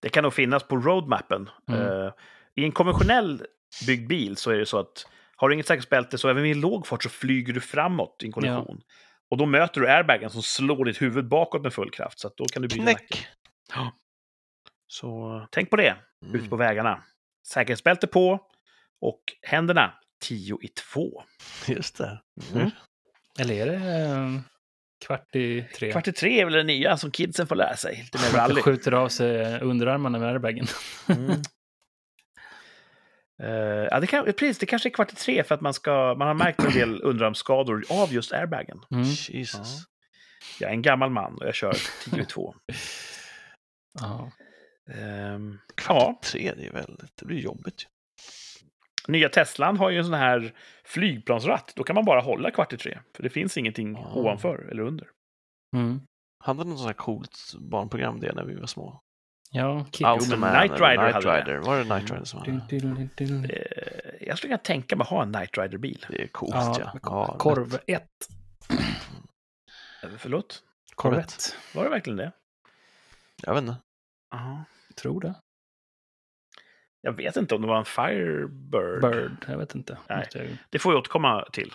det 0.00 0.08
kan 0.08 0.22
nog 0.22 0.34
finnas 0.34 0.62
på 0.62 0.76
roadmappen. 0.76 1.50
Mm. 1.68 1.80
Eh, 1.80 2.12
I 2.54 2.64
en 2.64 2.72
konventionell 2.72 3.42
byggd 3.86 4.08
bil 4.08 4.36
så 4.36 4.50
är 4.50 4.58
det 4.58 4.66
så 4.66 4.78
att 4.78 5.06
har 5.36 5.48
du 5.48 5.54
inget 5.54 5.66
säkerhetsbälte 5.66 6.18
så 6.18 6.28
även 6.28 6.42
vid 6.42 6.56
låg 6.56 6.86
fart 6.86 7.02
så 7.02 7.08
flyger 7.08 7.52
du 7.52 7.60
framåt 7.60 8.20
i 8.22 8.26
en 8.26 8.32
kollision. 8.32 8.80
Och 9.30 9.36
då 9.36 9.46
möter 9.46 9.80
du 9.80 9.88
airbagen 9.90 10.30
som 10.30 10.42
slår 10.42 10.84
ditt 10.84 11.02
huvud 11.02 11.28
bakåt 11.28 11.62
med 11.62 11.72
full 11.72 11.90
kraft. 11.90 12.18
Så 12.18 12.26
att 12.28 12.36
då 12.36 12.44
kan 12.44 12.62
du 12.62 12.68
bryta 12.68 12.84
nacken. 12.84 13.06
Knäck! 13.08 13.26
Så 14.86 15.46
tänk 15.50 15.70
på 15.70 15.76
det 15.76 15.96
Mm. 16.24 16.40
ute 16.40 16.48
på 16.48 16.56
vägarna. 16.56 17.02
Säkerhetsbälte 17.46 18.06
på 18.06 18.40
och 19.00 19.20
händerna 19.42 19.92
10 20.22 20.58
i 20.62 20.68
2. 20.68 21.22
Just 21.68 21.96
det. 21.98 22.20
Mm. 22.54 22.70
Eller 23.38 23.54
är 23.54 23.66
det 23.66 23.74
eh, 23.74 24.40
kvart 25.06 25.36
i 25.36 25.62
tre? 25.76 25.92
Kvart 25.92 26.08
i 26.08 26.12
tre 26.12 26.40
är 26.40 26.44
väl 26.44 26.54
det 26.54 26.62
nya 26.62 26.96
som 26.96 27.10
kidsen 27.10 27.46
får 27.46 27.56
lära 27.56 27.76
sig. 27.76 27.96
Lite 27.96 28.18
mer 28.18 28.38
rally. 28.38 28.62
skjuter 28.62 28.92
av 28.92 29.08
sig 29.08 29.60
underarmarna 29.60 30.18
med 30.18 30.28
airbagen. 30.28 30.66
Mm. 31.08 31.42
Eh, 33.42 33.50
ja, 33.90 34.00
det, 34.00 34.06
kan, 34.06 34.24
precis, 34.24 34.58
det 34.58 34.66
kanske 34.66 34.88
är 34.88 34.90
kvart 34.90 35.12
i 35.12 35.16
tre 35.16 35.44
för 35.44 35.54
att 35.54 35.60
man, 35.60 35.74
ska, 35.74 36.14
man 36.18 36.28
har 36.28 36.34
märkt 36.34 36.64
en 36.64 36.72
del 36.72 37.02
underarmsskador 37.02 37.84
av 37.90 38.12
just 38.12 38.32
airbagen. 38.32 38.80
Mm. 38.90 39.04
Jesus. 39.28 39.84
Jag 40.60 40.70
är 40.70 40.74
en 40.74 40.82
gammal 40.82 41.10
man 41.10 41.34
och 41.34 41.46
jag 41.46 41.54
kör 41.54 41.74
10 42.10 42.22
i 42.22 42.26
2. 42.26 42.54
Ja. 44.00 44.30
Ehm, 44.94 45.58
Kvart 45.74 45.96
ja, 45.98 46.18
i 46.22 46.26
tre, 46.26 46.52
det 46.56 46.66
är 46.66 46.72
väldigt, 46.72 47.16
det 47.16 47.26
blir 47.26 47.38
jobbigt. 47.38 47.86
nya 49.08 49.28
Teslan 49.28 49.76
har 49.76 49.90
ju 49.90 49.98
en 49.98 50.04
sån 50.04 50.14
här 50.14 50.54
flygplansratt. 50.84 51.72
Då 51.76 51.84
kan 51.84 51.94
man 51.94 52.04
bara 52.04 52.20
hålla 52.20 52.50
kvart 52.50 52.72
i 52.72 52.76
tre. 52.76 52.98
För 53.16 53.22
det 53.22 53.30
finns 53.30 53.56
ingenting 53.56 53.96
Ah. 53.96 54.14
ovanför 54.14 54.68
eller 54.70 54.82
under. 54.82 55.08
Mm. 55.76 56.00
Hade 56.44 56.64
något 56.64 56.78
sånt 56.78 56.86
här 56.88 56.94
coolt 56.94 57.38
barnprogram 57.58 58.20
det 58.20 58.32
när 58.32 58.44
vi 58.44 58.54
var 58.54 58.66
små? 58.66 59.00
Ja. 59.52 59.86
Automan 60.04 60.50
Knight 60.66 60.80
Rider 60.80 60.96
Knight 60.96 61.14
hade. 61.24 61.40
Rider. 61.40 61.58
Var 61.58 61.78
det 61.78 61.84
Knight 61.84 62.10
Rider 62.10 62.24
som 62.24 62.40
hade 62.40 62.52
det? 62.68 63.24
Eh, 63.54 64.26
jag 64.28 64.38
skulle 64.38 64.48
kunna 64.48 64.58
tänka 64.58 64.96
mig 64.96 65.02
att 65.04 65.08
ha 65.10 65.22
en 65.22 65.32
Knight 65.32 65.58
Rider-bil. 65.58 66.06
Det 66.08 66.22
är 66.22 66.26
coolt 66.26 66.54
Ja, 66.54 66.92
ja. 67.02 67.36
korv 67.38 67.70
lätt. 67.72 67.82
1. 67.86 68.02
Eh, 70.02 70.08
Förlåt? 70.18 70.62
Corvette. 70.94 71.34
Var 71.74 71.84
det 71.84 71.90
verkligen 71.90 72.16
det? 72.16 72.32
Jag 73.42 73.54
vet 73.54 73.62
inte. 73.62 73.76
Ja. 74.30 74.64
Tror 74.96 75.20
det. 75.20 75.34
Jag 77.00 77.12
vet 77.12 77.36
inte 77.36 77.54
om 77.54 77.62
det 77.62 77.68
var 77.68 77.78
en 77.78 77.84
Firebird. 77.84 79.00
Bird, 79.02 79.44
jag 79.48 79.58
vet 79.58 79.74
inte. 79.74 79.98
Nej. 80.08 80.28
Jag- 80.34 80.56
Det 80.70 80.78
får 80.78 80.90
vi 80.90 80.96
återkomma 80.96 81.48
till. 81.52 81.74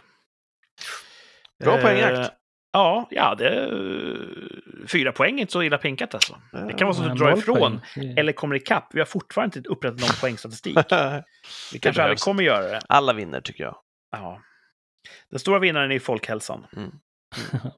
Bra 1.64 1.76
Eh, 1.78 1.82
poängjakt. 1.82 2.34
Ja, 2.76 3.08
ja 3.12 3.36
det, 3.36 3.70
fyra 4.88 5.12
poäng 5.12 5.38
är 5.38 5.42
inte 5.42 5.54
så 5.54 5.64
illa 5.64 5.78
pinkat 5.78 6.14
alltså. 6.16 6.42
Det 6.52 6.74
kan 6.74 6.88
vara 6.88 6.94
så 6.98 7.04
att 7.04 7.10
du 7.12 7.16
drar 7.24 7.38
ifrån 7.38 7.58
poäng. 7.58 7.82
Det- 7.96 8.20
eller 8.22 8.32
kommer 8.34 8.56
ikapp. 8.56 8.88
Vi 8.94 9.00
har 9.00 9.06
fortfarande 9.06 9.58
inte 9.60 9.70
upprättat 9.70 10.00
någon 10.00 10.10
poängstatistik. 10.22 10.78
Vi 11.74 11.80
kanske 11.80 12.02
aldrig 12.04 12.20
kommer 12.20 12.44
göra 12.44 12.68
det. 12.68 12.82
Alla 12.90 13.14
vinner 13.14 13.42
tycker 13.42 13.64
jag. 13.64 13.78
Ja. 14.12 14.42
Den 15.30 15.40
stora 15.40 15.60
vinnaren 15.60 15.92
är 15.92 16.00
folkhälsan. 16.00 16.66
Mm. 16.76 16.92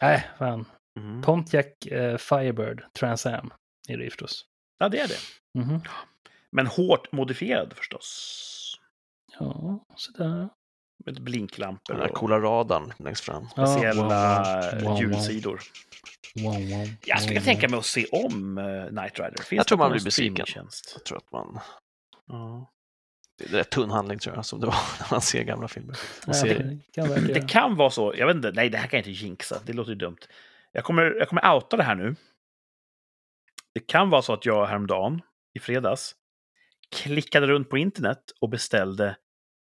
Nej, 0.00 0.26
fan. 0.38 0.64
Mm. 1.00 1.22
Pontiac 1.22 1.66
eh, 1.90 2.16
Firebird 2.16 2.82
Trans 2.98 3.26
Am 3.26 3.52
är 3.88 3.96
det 3.98 4.04
förstås. 4.10 4.44
Ja, 4.78 4.88
det 4.88 5.00
är 5.00 5.08
det. 5.08 5.18
Mhm. 5.60 5.80
Men 6.52 6.66
hårt 6.66 7.12
modifierad 7.12 7.72
förstås. 7.76 8.76
Ja, 9.38 9.84
sådär. 9.96 10.48
Med 11.04 11.22
blinklampor 11.22 11.94
Den 11.94 12.02
och 12.02 12.16
coola 12.16 12.40
radarn 12.40 12.92
längst 12.98 13.24
fram. 13.24 13.48
Speciella 13.48 14.02
wow, 14.02 14.82
wow, 14.82 14.90
wow. 14.90 15.00
ljudsidor. 15.00 15.60
Wow, 16.34 16.52
wow, 16.52 16.88
Jag 17.04 17.22
skulle 17.22 17.40
wow, 17.40 17.44
tänka 17.44 17.68
mig 17.68 17.78
att 17.78 17.86
se 17.86 18.06
om 18.06 18.58
uh, 18.58 18.92
Night 18.92 19.18
Rider. 19.18 19.42
Finns 19.42 19.58
Jag 19.58 19.66
tror 19.66 19.78
man 19.78 19.92
blir 19.92 20.04
besviken. 20.04 20.46
Jag 20.94 21.04
tror 21.04 21.18
att 21.18 21.32
man... 21.32 21.60
Ja. 22.26 22.70
Det 23.38 23.44
är 23.44 23.48
rätt 23.48 23.70
tunn 23.70 23.90
handling 23.90 24.18
tror 24.18 24.36
jag, 24.36 24.46
som 24.46 24.60
det 24.60 24.66
var 24.66 24.74
när 25.00 25.06
man 25.10 25.20
ser 25.20 25.42
gamla 25.42 25.68
filmer. 25.68 25.96
Ja, 26.26 26.32
det 26.42 26.78
kan 26.92 27.08
verka. 27.08 27.20
Det 27.20 27.48
kan 27.48 27.76
vara 27.76 27.90
så. 27.90 28.14
Jag 28.16 28.26
vet 28.26 28.36
inte. 28.36 28.52
Nej, 28.52 28.68
det 28.68 28.78
här 28.78 28.86
kan 28.86 28.96
jag 28.98 29.06
inte 29.06 29.24
jinxa. 29.24 29.60
Det 29.66 29.72
låter 29.72 29.90
ju 29.90 29.96
dumt. 29.96 30.18
Jag 30.72 30.84
kommer, 30.84 31.02
jag 31.02 31.28
kommer 31.28 31.54
outa 31.54 31.76
det 31.76 31.82
här 31.82 31.94
nu. 31.94 32.16
Det 33.74 33.80
kan 33.80 34.10
vara 34.10 34.22
så 34.22 34.32
att 34.32 34.46
jag 34.46 34.66
häromdagen, 34.66 35.22
i 35.54 35.58
fredags, 35.58 36.14
klickade 36.90 37.46
runt 37.46 37.70
på 37.70 37.78
internet 37.78 38.22
och 38.40 38.48
beställde 38.48 39.16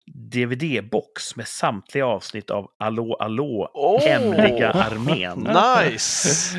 DVD-box 0.07 1.37
med 1.37 1.49
samtliga 1.49 2.07
avsnitt 2.07 2.51
av 2.51 2.71
Allå, 2.79 3.15
allå, 3.15 3.71
Åh! 3.75 4.01
Hemliga 4.01 4.71
armén. 4.71 5.39
Nice! 5.85 6.59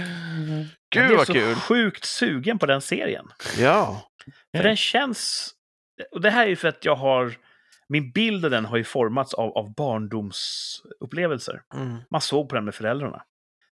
Jag 0.95 1.07
Gud 1.07 1.17
vad 1.17 1.27
så 1.27 1.33
kul! 1.33 1.55
sjukt 1.55 2.05
sugen 2.05 2.59
på 2.59 2.65
den 2.65 2.81
serien. 2.81 3.25
Ja. 3.57 4.09
För 4.57 4.63
den 4.63 4.77
känns... 4.77 5.51
Och 6.11 6.21
det 6.21 6.29
här 6.29 6.43
är 6.43 6.49
ju 6.49 6.55
för 6.55 6.67
att 6.67 6.85
jag 6.85 6.95
har... 6.95 7.33
Min 7.87 8.11
bild 8.11 8.45
av 8.45 8.51
den 8.51 8.65
har 8.65 8.77
ju 8.77 8.83
formats 8.83 9.33
av, 9.33 9.57
av 9.57 9.73
barndomsupplevelser. 9.73 11.61
Mm. 11.75 11.97
Man 12.11 12.21
såg 12.21 12.49
på 12.49 12.55
den 12.55 12.65
med 12.65 12.75
föräldrarna. 12.75 13.23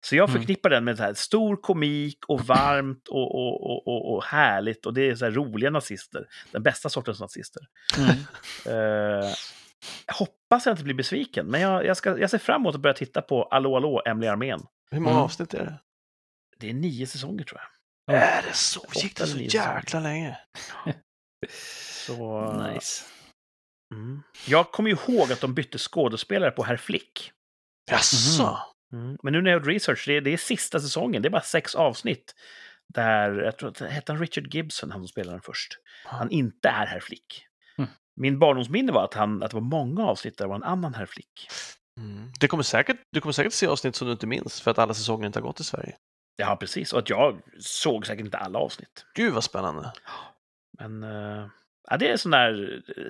Så 0.02 0.16
jag 0.16 0.30
Mm. 0.30 0.40
förknippar 0.40 0.70
den 0.70 0.84
med 0.84 0.98
så 0.98 1.04
här 1.04 1.14
stor 1.14 1.56
komik 1.56 2.18
och 2.28 2.42
varmt 2.42 3.08
och, 3.08 3.36
och, 3.36 3.64
och, 3.70 3.88
och, 3.88 4.16
och 4.16 4.24
härligt. 4.24 4.86
Och 4.86 4.94
det 4.94 5.10
är 5.10 5.16
så 5.16 5.26
här 5.26 5.32
roliga 5.32 5.70
nazister. 5.70 6.26
Den 6.52 6.64
bästa 6.64 6.90
sortens 6.90 7.20
nazister. 7.20 7.62
Mm. 7.98 8.10
Eh, 8.66 9.30
jag 10.06 10.14
hoppas 10.14 10.66
jag 10.66 10.74
inte 10.74 10.84
blir 10.84 10.94
besviken, 10.94 11.46
men 11.48 11.62
jag, 11.62 11.86
jag, 11.86 11.98
ska, 11.98 12.18
jag 12.20 12.30
ser 12.30 12.38
fram 12.38 12.62
emot 12.62 12.76
att 12.76 12.82
börja 12.82 12.94
titta 12.94 13.22
på 13.22 13.44
Allå, 13.44 13.76
allå, 13.76 14.02
Hemliga 14.06 14.32
armén. 14.32 14.62
Hur 14.92 15.00
många 15.00 15.12
Mm. 15.16 15.24
avsnitt 15.24 15.54
är 15.54 15.66
det? 15.66 15.80
Det 16.58 16.70
är 16.70 16.74
nio 16.74 17.08
säsonger 17.08 17.44
tror 17.44 17.62
jag. 17.62 18.16
Ja. 18.16 18.22
Är 18.22 18.42
det 18.42 18.54
så? 18.54 18.82
Gick 18.96 19.16
det 19.16 19.22
så 19.22 19.28
säsonger. 19.28 19.76
jäkla 19.76 20.00
länge? 20.00 20.38
Så, 22.06 22.52
Nice. 22.54 23.06
mm. 23.94 24.22
Jag 24.48 24.72
kommer 24.72 24.90
ju 24.90 24.96
ihåg 25.08 25.32
att 25.32 25.42
de 25.42 25.54
bytte 25.54 25.78
skådespelare 25.78 26.52
på 26.52 26.64
Herr 26.64 26.78
Flick. 26.78 27.32
Jaså? 27.92 28.58
Mm. 28.94 29.18
Men 29.24 29.34
nu 29.34 29.42
när 29.42 29.52
jag 29.52 29.60
gjort 29.60 29.68
research, 29.68 30.04
det 30.08 30.14
är, 30.18 30.22
det 30.22 30.34
är 30.34 30.38
sista 30.38 30.80
säsongen, 30.80 31.22
det 31.22 31.28
är 31.28 31.30
bara 31.30 31.42
sex 31.42 31.76
avsnitt. 31.76 32.36
Där, 32.94 33.32
jag 33.32 33.58
tror 33.58 33.70
att 33.70 33.76
det 33.76 33.90
hette 33.90 34.12
han 34.12 34.22
Richard 34.22 34.54
Gibson, 34.54 34.92
han 34.92 35.00
som 35.02 35.08
spelade 35.08 35.36
den 35.36 35.42
först. 35.42 35.78
Han 36.06 36.32
inte 36.32 36.70
är 36.70 36.86
Herr 36.86 37.00
Flick. 37.00 37.46
Min 38.20 38.40
barndomsminne 38.40 38.92
var 38.92 39.04
att, 39.04 39.14
han, 39.14 39.44
att 39.44 39.52
det 39.52 39.56
var 39.56 39.62
många 39.62 40.06
avsnitt 40.06 40.38
där 40.38 40.46
det 40.46 40.50
var 40.50 40.56
en 40.56 40.64
annan 40.64 40.94
Herr 40.94 41.06
Flick. 41.06 41.48
Mm. 41.98 42.32
Det 42.40 42.48
kommer 42.48 42.64
säkert, 42.64 42.98
du 43.12 43.22
kommer 43.22 43.34
säkert 43.34 43.54
se 43.54 43.68
avsnitt 43.68 43.96
som 43.96 44.08
du 44.08 44.12
inte 44.12 44.28
minns 44.28 44.62
för 44.62 44.72
att 44.72 44.80
alla 44.80 44.94
säsonger 44.94 45.26
inte 45.28 45.40
har 45.40 45.44
gått 45.48 45.60
i 45.60 45.64
Sverige. 45.64 45.96
Ja, 46.38 46.56
precis. 46.56 46.94
Och 46.94 47.00
att 47.00 47.10
jag 47.10 47.42
såg 47.60 48.08
säkert 48.08 48.26
inte 48.26 48.38
alla 48.38 48.60
avsnitt. 48.60 49.06
Gud 49.16 49.34
vad 49.34 49.44
spännande. 49.44 49.92
Men 50.80 51.04
eh, 51.04 51.46
ja, 51.90 51.98
det 51.98 52.08
är 52.10 52.18
sån 52.18 52.32
där 52.32 52.82
eh, 52.98 53.04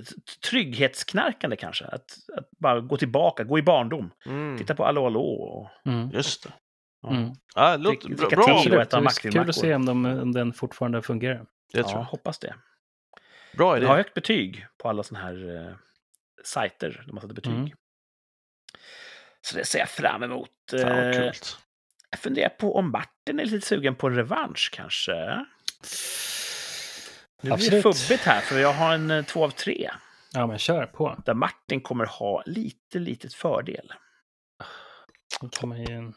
trygghetsknarkande 0.49 1.55
kanske. 1.55 1.85
Att, 1.85 2.17
att 2.37 2.49
bara 2.59 2.79
gå 2.81 2.97
tillbaka, 2.97 3.43
gå 3.43 3.59
i 3.59 3.61
barndom. 3.61 4.11
Mm. 4.25 4.57
Titta 4.57 4.75
på 4.75 4.85
Allå, 4.85 5.05
allå. 5.05 5.21
Och, 5.21 5.69
Mm. 5.91 6.09
Just 6.13 6.43
det. 6.43 6.53
ja. 7.01 7.09
Mm. 7.09 7.31
Ja, 7.55 7.71
det 7.77 7.83
låter 7.83 8.07
Dricka- 8.09 8.35
bra. 8.35 8.61
kul 9.31 9.49
att 9.49 9.55
se 9.55 9.75
om, 9.75 9.85
de, 9.85 10.05
om 10.05 10.31
den 10.31 10.53
fortfarande 10.53 11.01
fungerar. 11.01 11.45
Det 11.73 11.83
tror 11.83 11.91
ja, 11.91 11.97
jag. 11.97 12.03
hoppas 12.05 12.39
det. 12.39 12.55
Bra 13.57 13.77
idé. 13.77 13.85
har 13.85 13.97
högt 13.97 14.13
betyg 14.13 14.67
på 14.77 14.89
alla 14.89 15.03
såna 15.03 15.19
här 15.19 15.49
uh, 15.49 15.75
sajter 16.43 17.03
där 17.05 17.13
man 17.13 17.21
sätter 17.21 17.35
betyg. 17.35 17.53
Mm. 17.53 17.69
Så 19.41 19.57
det 19.57 19.65
ser 19.65 19.79
jag 19.79 19.89
fram 19.89 20.23
emot. 20.23 20.49
Fan 20.71 20.81
Eh, 20.81 21.31
jag 22.11 22.19
funderar 22.19 22.49
på 22.49 22.75
om 22.75 22.91
Martin 22.91 23.39
är 23.39 23.45
lite 23.45 23.67
sugen 23.67 23.95
på 23.95 24.07
en 24.07 24.15
revansch 24.15 24.69
kanske. 24.73 25.45
Nu 27.41 27.51
blir 27.55 27.71
det 27.71 27.81
fubbigt 27.81 28.23
här, 28.23 28.41
för 28.41 28.59
jag 28.59 28.73
har 28.73 28.93
en 28.93 29.11
eh, 29.11 29.25
två 29.25 29.43
av 29.43 29.49
tre. 29.49 29.91
Ja, 30.33 30.47
men 30.47 30.57
kör 30.57 30.85
på. 30.85 31.21
Där 31.25 31.33
Martin 31.33 31.81
kommer 31.81 32.05
ha 32.05 32.43
lite, 32.45 32.99
litet 32.99 33.33
fördel. 33.33 33.93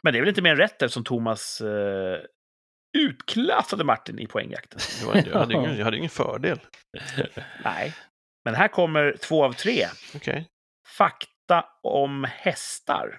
Men 0.03 0.13
det 0.13 0.19
är 0.19 0.21
väl 0.21 0.29
inte 0.29 0.43
mer 0.43 0.51
än 0.51 0.57
rätt 0.57 0.83
eftersom 0.83 1.05
Thomas 1.05 1.61
eh, 1.61 2.21
utklassade 2.99 3.85
Martin 3.85 4.19
i 4.19 4.27
poängjakten. 4.27 4.81
Jag, 5.27 5.39
hade 5.39 5.55
ingen, 5.55 5.77
jag 5.77 5.85
hade 5.85 5.97
ingen 5.97 6.11
fördel. 6.11 6.61
Nej. 7.65 7.95
Men 8.45 8.55
här 8.55 8.69
kommer 8.69 9.17
två 9.21 9.45
av 9.45 9.53
tre. 9.53 9.87
Okej. 10.15 10.47
Fakta 10.97 11.65
om 11.83 12.25
hästar. 12.31 13.19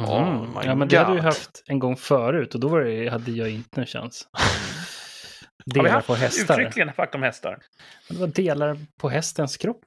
Oh 0.00 0.28
Mhm. 0.28 0.52
my 0.54 0.60
ja, 0.64 0.74
men 0.74 0.88
det 0.88 0.96
hade 0.96 1.14
vi 1.14 1.20
haft 1.20 1.62
en 1.66 1.78
gång 1.78 1.96
förut 1.96 2.54
och 2.54 2.60
då 2.60 2.68
var 2.68 2.80
det, 2.80 3.08
hade 3.08 3.30
jag 3.30 3.50
inte 3.50 3.80
en 3.80 3.86
chans. 3.86 4.28
Har 4.32 5.72
vi 5.74 5.80
Delar 5.80 5.90
haft 5.90 6.06
på 6.06 6.14
hästar. 6.14 6.54
uttryckligen 6.60 6.92
fakta 6.92 7.18
om 7.18 7.22
hästar? 7.22 7.58
Det 8.08 8.16
var 8.18 8.26
delar 8.26 8.76
på 9.00 9.08
hästens 9.08 9.56
kropp. 9.56 9.84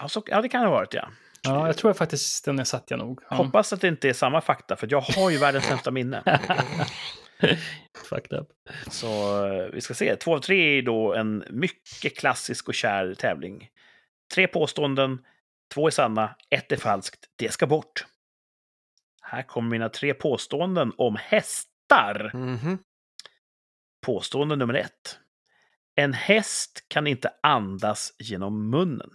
Ja, 0.00 0.08
så, 0.08 0.22
ja, 0.26 0.42
det 0.42 0.48
kan 0.48 0.60
det 0.62 0.66
ha 0.68 0.74
varit, 0.74 0.94
ja. 0.94 1.08
Ja, 1.42 1.66
jag 1.66 1.76
tror 1.76 1.88
jag 1.88 1.96
faktiskt 1.96 2.44
den 2.44 2.66
satt 2.66 2.90
jag 2.90 2.98
nog. 2.98 3.20
Ja. 3.30 3.36
Hoppas 3.36 3.72
att 3.72 3.80
det 3.80 3.88
inte 3.88 4.08
är 4.08 4.12
samma 4.12 4.40
fakta, 4.40 4.76
för 4.76 4.88
jag 4.90 5.00
har 5.00 5.30
ju 5.30 5.38
världens 5.38 5.64
sämsta 5.64 5.90
minne. 5.90 6.22
Fucked 8.08 8.38
up. 8.38 8.48
Så 8.90 9.44
eh, 9.46 9.66
vi 9.72 9.80
ska 9.80 9.94
se. 9.94 10.16
Två 10.16 10.34
av 10.34 10.40
tre 10.40 10.78
är 10.78 10.82
då 10.82 11.14
en 11.14 11.44
mycket 11.50 12.16
klassisk 12.18 12.68
och 12.68 12.74
kär 12.74 13.14
tävling. 13.14 13.68
Tre 14.34 14.46
påståenden, 14.46 15.24
två 15.74 15.86
är 15.86 15.90
sanna, 15.90 16.36
ett 16.50 16.72
är 16.72 16.76
falskt. 16.76 17.24
Det 17.36 17.52
ska 17.52 17.66
bort. 17.66 18.06
Här 19.22 19.42
kommer 19.42 19.70
mina 19.70 19.88
tre 19.88 20.14
påståenden 20.14 20.92
om 20.96 21.16
hästar. 21.16 22.30
Mhm. 22.34 22.78
Påstående 24.06 24.56
nummer 24.56 24.74
ett. 24.74 25.18
En 25.94 26.12
häst 26.12 26.84
kan 26.88 27.06
inte 27.06 27.32
andas 27.42 28.14
genom 28.18 28.70
munnen. 28.70 29.10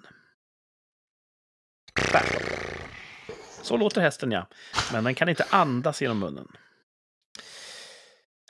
Så 3.61 3.78
låter 3.78 4.01
hästen, 4.01 4.32
ja. 4.32 4.47
Men 4.93 5.03
den 5.03 5.15
kan 5.15 5.30
inte 5.30 5.45
andas 5.49 6.01
genom 6.01 6.20
munnen. 6.20 6.47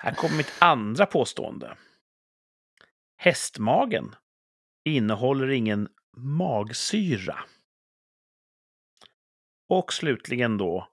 Här 0.02 0.14
kommer 0.16 0.38
mitt 0.38 0.54
andra 0.62 1.06
påstående. 1.06 1.78
Hästmagen 3.18 4.16
innehåller 4.86 5.50
ingen 5.50 5.90
magsyra. 6.18 7.40
Och 9.70 9.94
slutligen 9.94 10.58
då. 10.58 10.88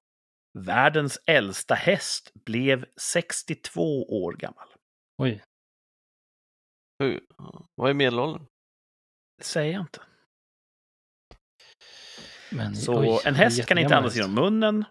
Världens 0.59 1.18
äldsta 1.26 1.74
häst 1.74 2.32
blev 2.34 2.86
62 3.00 4.04
år 4.24 4.32
gammal. 4.32 4.68
Oj. 5.18 5.42
Hur- 6.98 7.26
Vad 7.74 7.90
är 7.90 7.94
medelåldern? 7.94 8.46
Det 9.38 9.44
säger 9.44 9.72
jag 9.72 9.82
inte. 9.82 10.02
Men, 12.52 12.76
Så 12.76 12.98
oj, 13.00 13.20
en 13.24 13.34
häst 13.34 13.66
kan 13.66 13.78
inte 13.78 13.96
andas 13.96 14.16
genom 14.16 14.34
munnen. 14.34 14.84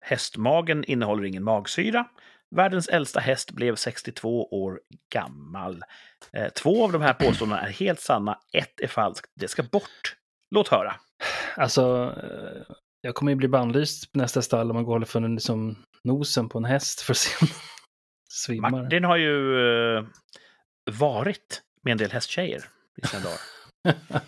Hästmagen 0.00 0.84
innehåller 0.84 1.24
ingen 1.24 1.44
magsyra. 1.44 2.08
Världens 2.56 2.88
äldsta 2.88 3.20
häst 3.20 3.50
blev 3.50 3.76
62 3.76 4.48
år 4.48 4.80
gammal. 5.12 5.82
Eh, 6.32 6.48
Två 6.48 6.84
av 6.84 6.92
de 6.92 7.02
här 7.02 7.14
påståendena 7.14 7.60
är 7.60 7.70
helt 7.70 8.00
sanna, 8.00 8.38
ett 8.52 8.80
är 8.80 8.86
falskt. 8.86 9.30
Det 9.34 9.48
ska 9.48 9.62
bort. 9.62 10.16
Låt 10.50 10.68
höra. 10.68 10.94
Alltså, 11.56 12.14
eh, 12.22 12.74
jag 13.00 13.14
kommer 13.14 13.32
ju 13.32 13.36
bli 13.36 13.48
bannlyst 13.48 14.12
på 14.12 14.18
nästa 14.18 14.42
stall 14.42 14.70
om 14.70 14.74
man 14.74 14.84
går 14.84 14.90
och 14.90 14.94
håller 14.94 15.06
för 15.06 15.28
liksom, 15.28 15.76
nosen 16.04 16.48
på 16.48 16.58
en 16.58 16.64
häst 16.64 17.00
för 17.00 17.12
att 17.12 17.16
se 17.16 17.36
om 17.40 17.46
den 17.46 17.56
svimmar. 18.30 18.70
Martin 18.70 19.04
har 19.04 19.16
ju 19.16 19.58
eh, 19.96 20.04
varit 20.90 21.62
med 21.82 21.92
en 21.92 21.98
del 21.98 22.10
hästtjejer 22.10 22.64
i 23.02 23.06
sina 23.06 23.22
dagar. 23.22 23.40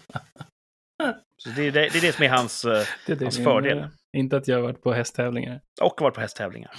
Så 1.37 1.51
det, 1.51 1.62
är 1.62 1.72
det, 1.72 1.81
det 1.81 1.99
är 1.99 2.01
det 2.01 2.12
som 2.12 2.25
är 2.25 2.29
hans... 2.29 2.62
det 2.62 3.09
är 3.09 3.20
hans 3.20 3.37
fördel. 3.37 3.89
Inte 4.16 4.37
att 4.37 4.49
jag 4.49 4.57
har 4.57 4.62
varit 4.62 4.83
på 4.83 4.93
hästtävlingar. 4.93 5.61
Och 5.81 6.01
varit 6.01 6.14
på 6.14 6.20
hästtävlingar. 6.20 6.70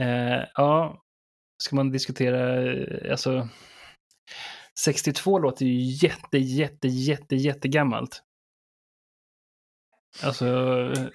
Eh, 0.00 0.44
ja, 0.54 1.02
ska 1.62 1.76
man 1.76 1.90
diskutera, 1.90 2.62
eh, 2.72 3.10
alltså 3.10 3.48
62 4.78 5.38
låter 5.38 5.66
ju 5.66 6.06
jätte, 6.06 6.38
jätte, 6.38 6.88
jätte, 6.88 7.36
jättegammalt. 7.36 8.22
Alltså, 10.22 10.46
eh, 10.96 11.06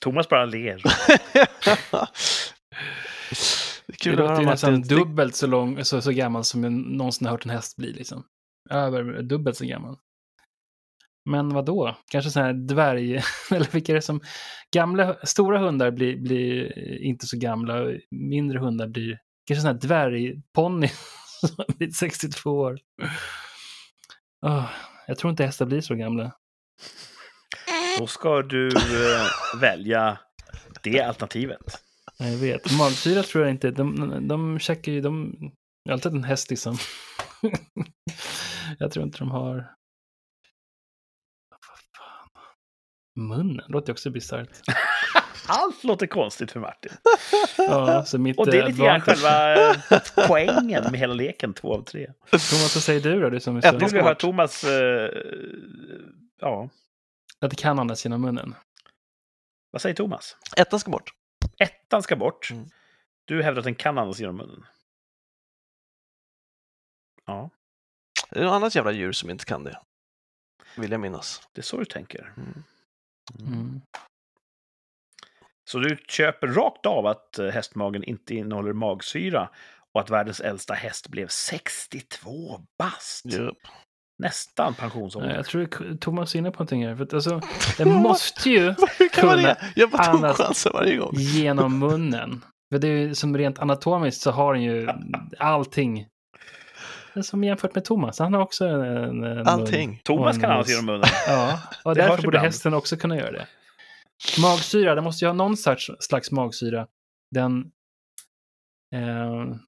Thomas 0.00 0.28
bara 0.28 0.44
ler. 0.44 0.82
det 3.86 3.92
det 3.92 3.96
kul 3.98 4.12
att 4.12 4.18
låter 4.18 4.42
ju 4.42 4.46
nästan 4.46 4.82
dubbelt 4.82 5.34
så, 5.34 5.46
lång, 5.46 5.84
så, 5.84 6.02
så 6.02 6.12
gammal 6.12 6.44
som 6.44 6.64
jag 6.64 6.72
någonsin 6.72 7.26
har 7.26 7.32
hört 7.32 7.44
en 7.44 7.50
häst 7.50 7.76
bli. 7.76 7.92
Liksom. 7.92 8.24
Över 8.70 9.22
dubbelt 9.22 9.56
så 9.56 9.64
gammal. 9.64 9.96
Men 11.26 11.48
vad 11.48 11.64
då? 11.64 11.96
Kanske 12.10 12.30
sån 12.30 12.42
här 12.42 12.52
dvärg... 12.52 13.14
Eller 13.50 13.72
vilka 13.72 13.92
är 13.92 13.96
det 13.96 14.02
som... 14.02 14.20
Gamla, 14.74 15.16
stora 15.22 15.58
hundar 15.58 15.90
blir, 15.90 16.16
blir 16.16 16.72
inte 17.02 17.26
så 17.26 17.38
gamla. 17.38 17.74
Mindre 18.10 18.58
hundar 18.58 18.88
blir... 18.88 19.18
Kanske 19.46 19.60
sån 19.60 19.70
här 19.70 19.80
dvärgponny 19.80 20.88
som 21.40 21.64
blivit 21.78 21.96
62 21.96 22.50
år. 22.50 22.78
Åh, 24.46 24.70
jag 25.06 25.18
tror 25.18 25.30
inte 25.30 25.44
hästar 25.44 25.66
blir 25.66 25.80
så 25.80 25.94
gamla. 25.94 26.32
Då 27.98 28.06
ska 28.06 28.42
du 28.42 28.68
eh, 28.68 29.60
välja 29.60 30.18
det 30.82 31.00
alternativet. 31.00 31.82
Ja, 32.18 32.26
Jag 32.26 32.38
vet. 32.38 32.78
Magsyra 32.78 33.22
tror 33.22 33.44
jag 33.44 33.54
inte. 33.54 33.70
De, 33.70 34.28
de 34.28 34.58
käkar 34.58 34.92
ju... 34.92 35.00
De, 35.00 35.34
alltid 35.90 36.12
en 36.12 36.24
häst 36.24 36.50
liksom. 36.50 36.76
jag 38.78 38.90
tror 38.90 39.04
inte 39.04 39.18
de 39.18 39.30
har... 39.30 39.54
Vad 41.50 41.60
fan. 41.96 42.42
Munnen 43.16 43.64
låter 43.68 43.92
också 43.92 44.10
bisarrt. 44.10 44.50
Allt 45.48 45.84
låter 45.84 46.06
konstigt 46.06 46.52
för 46.52 46.60
Martin. 46.60 46.92
Ja, 47.58 48.04
så 48.04 48.18
mitt 48.18 48.38
Och 48.38 48.46
det 48.46 48.58
är 48.58 48.62
eh, 48.62 48.68
lite 48.68 48.82
grann 48.82 49.00
själva 49.06 49.54
eh, 49.70 49.76
poängen 50.28 50.84
med 50.90 51.00
hela 51.00 51.14
leken, 51.14 51.54
två 51.54 51.74
av 51.74 51.82
tre. 51.82 52.12
Thomas, 52.30 52.74
vad 52.74 52.82
säger 52.82 53.00
du 53.00 53.20
då? 53.20 53.30
Du 53.30 53.40
som 53.40 53.56
är 53.56 53.62
Vad 53.62 53.82
vill 53.82 53.94
jag 53.94 54.04
höra. 54.04 54.14
Thomas... 54.14 54.64
Eh, 54.64 55.10
ja, 56.40 56.68
att 57.40 57.50
det 57.50 57.56
kan 57.56 57.78
andas 57.78 58.04
genom 58.04 58.20
munnen. 58.20 58.54
Vad 59.70 59.82
säger 59.82 59.94
Thomas? 59.96 60.36
Ettan 60.56 60.80
ska 60.80 60.90
bort. 60.90 61.10
Ettan 61.58 62.02
ska 62.02 62.16
bort. 62.16 62.50
Mm. 62.50 62.68
Du 63.24 63.42
hävdar 63.42 63.58
att 63.58 63.64
den 63.64 63.74
kan 63.74 63.98
andas 63.98 64.20
genom 64.20 64.36
munnen. 64.36 64.66
Ja, 67.26 67.50
Det 68.30 68.40
är 68.40 68.44
något 68.44 68.52
annat 68.52 68.74
jävla 68.74 68.92
djur 68.92 69.12
som 69.12 69.30
inte 69.30 69.44
kan 69.44 69.64
det. 69.64 69.80
Vill 70.76 70.90
jag 70.90 71.00
minnas. 71.00 71.48
det 71.52 71.60
är 71.60 71.62
så 71.62 71.78
du 71.78 71.84
tänker. 71.84 72.32
Mm. 72.36 72.62
Mm. 73.40 73.80
Så 75.70 75.78
du 75.78 75.96
köper 76.08 76.46
rakt 76.46 76.86
av 76.86 77.06
att 77.06 77.38
eh, 77.38 77.46
hästmagen 77.48 78.04
inte 78.04 78.34
innehåller 78.34 78.72
magsyra 78.72 79.48
och 79.94 80.00
att 80.00 80.10
världens 80.10 80.40
äldsta 80.40 80.74
häst 80.74 81.08
blev 81.08 81.28
62 81.28 82.60
bast. 82.78 83.24
Japp. 83.24 83.56
Nästan 84.18 84.74
pensionsålder. 84.74 85.34
Jag 85.34 85.46
tror 85.46 85.96
Thomas 85.96 86.34
är 86.34 86.38
inne 86.38 86.50
på 86.50 86.54
någonting 86.54 86.86
här. 86.86 86.96
För 86.96 87.04
att, 87.04 87.14
alltså, 87.14 87.40
det 87.78 87.84
måste 87.84 88.50
ju 88.50 88.74
kunna? 89.12 89.56
Jag 89.74 89.90
bara 89.90 90.04
tog 90.04 90.36
chansen 90.36 90.72
varje 90.74 90.96
gång. 90.96 91.14
genom 91.14 91.78
munnen. 91.78 92.44
För 92.72 92.78
det 92.78 92.88
är 92.88 92.92
ju 92.92 93.14
som 93.14 93.38
rent 93.38 93.58
anatomiskt 93.58 94.22
så 94.22 94.30
har 94.30 94.54
den 94.54 94.62
ju 94.62 94.88
allting. 95.38 96.06
Som 97.22 97.44
jämfört 97.44 97.74
med 97.74 97.84
Thomas, 97.84 98.18
han 98.18 98.34
har 98.34 98.40
också 98.40 98.64
en, 98.66 98.80
en 98.80 99.20
mun. 99.20 99.46
Allting. 99.46 100.00
Thomas 100.04 100.36
Och 100.36 100.42
kan 100.42 100.56
nos. 100.56 100.68
genom 100.68 100.86
munnen. 100.86 101.08
Ja, 101.26 101.60
och 101.84 101.94
Det 101.94 102.00
därför 102.00 102.16
borde 102.16 102.28
ibland. 102.28 102.46
hästen 102.46 102.74
också 102.74 102.96
kunna 102.96 103.16
göra 103.16 103.32
det. 103.32 103.46
Magsyra, 104.42 104.94
det 104.94 105.00
måste 105.02 105.24
ju 105.24 105.28
ha 105.28 105.34
någon 105.34 105.56
slags, 105.56 105.86
slags 106.00 106.30
magsyra. 106.30 106.86
Den... 107.30 107.58
Eh, 108.94 109.00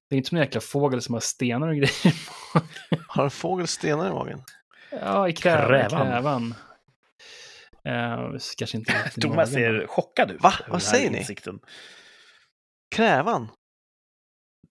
det 0.09 0.15
är 0.15 0.17
inte 0.17 0.29
som 0.29 0.37
en 0.37 0.43
jäkla 0.43 0.61
fågel 0.61 1.01
som 1.01 1.13
har 1.13 1.21
stenar 1.21 1.67
och 1.67 1.75
grejer. 1.75 2.15
Har 3.07 3.23
en 3.23 3.29
fågel 3.31 3.67
stenar 3.67 4.07
i 4.07 4.11
magen? 4.11 4.43
ja, 4.91 5.27
i 5.29 5.33
krävan. 5.33 5.67
Krävan. 5.67 6.07
krävan. 6.07 6.53
Eh, 7.85 8.39
kanske 8.57 8.77
inte 8.77 8.91
i 9.17 9.21
Thomas 9.21 9.35
magen, 9.35 9.79
ser 9.79 9.87
chockad 9.87 10.31
ut. 10.31 10.43
Va? 10.43 10.53
Vad 10.67 10.71
den 10.71 10.81
säger 10.81 11.11
ni? 11.11 11.17
insikten. 11.17 11.59
Krävan? 12.95 13.47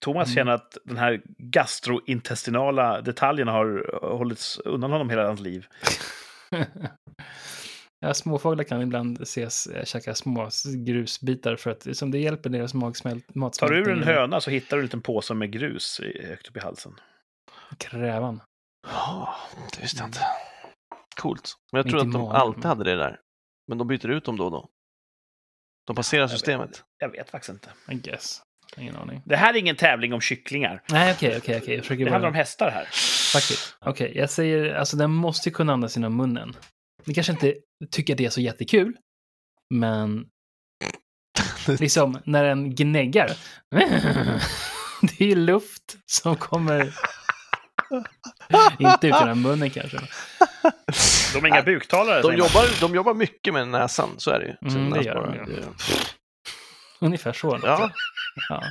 Thomas 0.05 0.29
Mm. 0.29 0.35
känner 0.35 0.53
att 0.53 0.77
den 0.85 0.97
här 0.97 1.23
gastrointestinala 1.39 3.01
detaljen 3.01 3.49
har 3.49 3.99
hållits 4.19 4.59
undan 4.59 4.93
honom 4.93 5.11
hela 5.11 5.27
hans 5.27 5.41
liv. 5.41 5.67
Ja, 8.01 8.15
småfåglar 8.15 8.65
kan 8.65 8.83
ibland 8.83 9.21
ses 9.21 9.67
äh, 9.67 9.85
käka 9.85 10.15
små 10.15 10.49
grusbitar 10.87 11.57
för 11.57 11.71
att 11.71 11.97
som 11.97 12.11
det 12.11 12.19
hjälper 12.19 12.51
deras 12.51 12.75
magsmält, 12.75 13.27
Tar 13.27 13.41
matsmältning. 13.41 13.85
du 13.85 13.91
ur 13.91 13.97
en 13.97 14.03
höna 14.03 14.41
så 14.41 14.51
hittar 14.51 14.77
du 14.77 14.81
en 14.81 14.87
liten 14.87 15.03
påse 15.03 15.35
med 15.35 15.53
grus 15.53 16.01
i- 16.01 16.27
högt 16.27 16.49
upp 16.49 16.57
i 16.57 16.61
halsen. 16.61 17.01
Krävan. 17.79 18.41
Ja, 18.87 19.35
det 19.77 19.83
visste 19.83 20.01
jag 20.03 20.09
inte. 20.09 20.21
Coolt. 21.21 21.55
Men 21.73 21.79
jag 21.79 21.85
Mitt 21.87 21.91
tror 21.91 22.01
att 22.01 22.13
de 22.13 22.19
magen. 22.23 22.37
alltid 22.37 22.65
hade 22.65 22.85
det 22.85 22.97
där. 22.97 23.21
Men 23.69 23.79
de 23.79 23.87
byter 23.89 24.09
ut 24.11 24.25
dem 24.25 24.37
då 24.37 24.45
och 24.45 24.51
då. 24.51 24.69
De 25.87 25.97
passerar 25.97 26.21
Jag 26.21 26.29
vet 26.29 26.33
systemet. 26.39 26.85
Jag 26.99 27.09
vet 27.11 27.31
faktiskt 27.31 27.51
inte. 27.53 27.71
I 27.91 27.95
guess. 27.95 28.43
Ingen 28.77 28.97
aning. 28.97 29.23
Det 29.25 29.37
här 29.37 29.55
är 29.55 29.59
ingen 29.59 29.77
tävling 29.77 30.15
om 30.15 30.21
kycklingar. 30.21 30.83
Nej, 30.91 31.13
okej, 31.13 31.37
okej, 31.39 31.59
okej. 31.63 31.75
Jag 31.75 31.85
försöker 31.85 32.05
Det 32.05 32.11
bara... 32.11 32.15
handlar 32.15 32.29
om 32.29 32.35
hästar 32.35 32.71
här. 32.71 32.89
Okej, 33.81 34.13
jag 34.17 34.31
säger, 34.31 34.75
alltså 34.75 34.97
den 34.97 35.11
måste 35.11 35.49
ju 35.49 35.55
kunna 35.55 35.73
andas 35.73 35.97
genom 35.97 36.17
munnen. 36.17 36.57
Ni 37.05 37.15
kanske 37.15 37.33
inte 37.33 37.55
tycker 37.91 38.15
det 38.17 38.25
är 38.25 38.31
så 38.31 38.41
jättekul, 38.41 38.97
men 39.75 40.27
liksom 41.81 42.19
när 42.25 42.45
den 42.45 42.75
gnäggar. 42.75 43.31
det 45.03 45.21
är 45.21 45.29
ju 45.29 45.35
luft 45.35 45.97
som 46.07 46.37
kommer... 46.37 46.95
inte 48.79 49.07
ut 49.07 49.15
genom 49.21 49.43
munnen 49.43 49.71
kanske. 49.71 49.99
De 51.35 51.45
är 51.45 51.49
inga 51.49 51.63
buktalare, 51.63 52.23
De 52.23 52.37
jobbar, 52.37 52.81
de 52.81 52.95
jobbar 52.95 53.15
mycket 53.15 53.55
med 53.55 53.69
näsan, 53.69 54.09
så 54.19 54.31
är 54.31 54.39
det 54.39 54.47
ju. 54.47 54.77
Mm, 54.77 54.91
det 54.91 55.03
gör 55.03 55.15
de 55.15 55.35
ju. 55.35 55.63
Ungefär 57.01 57.33
så. 57.33 57.61
Ja, 57.63 57.91
Ja. 58.49 58.63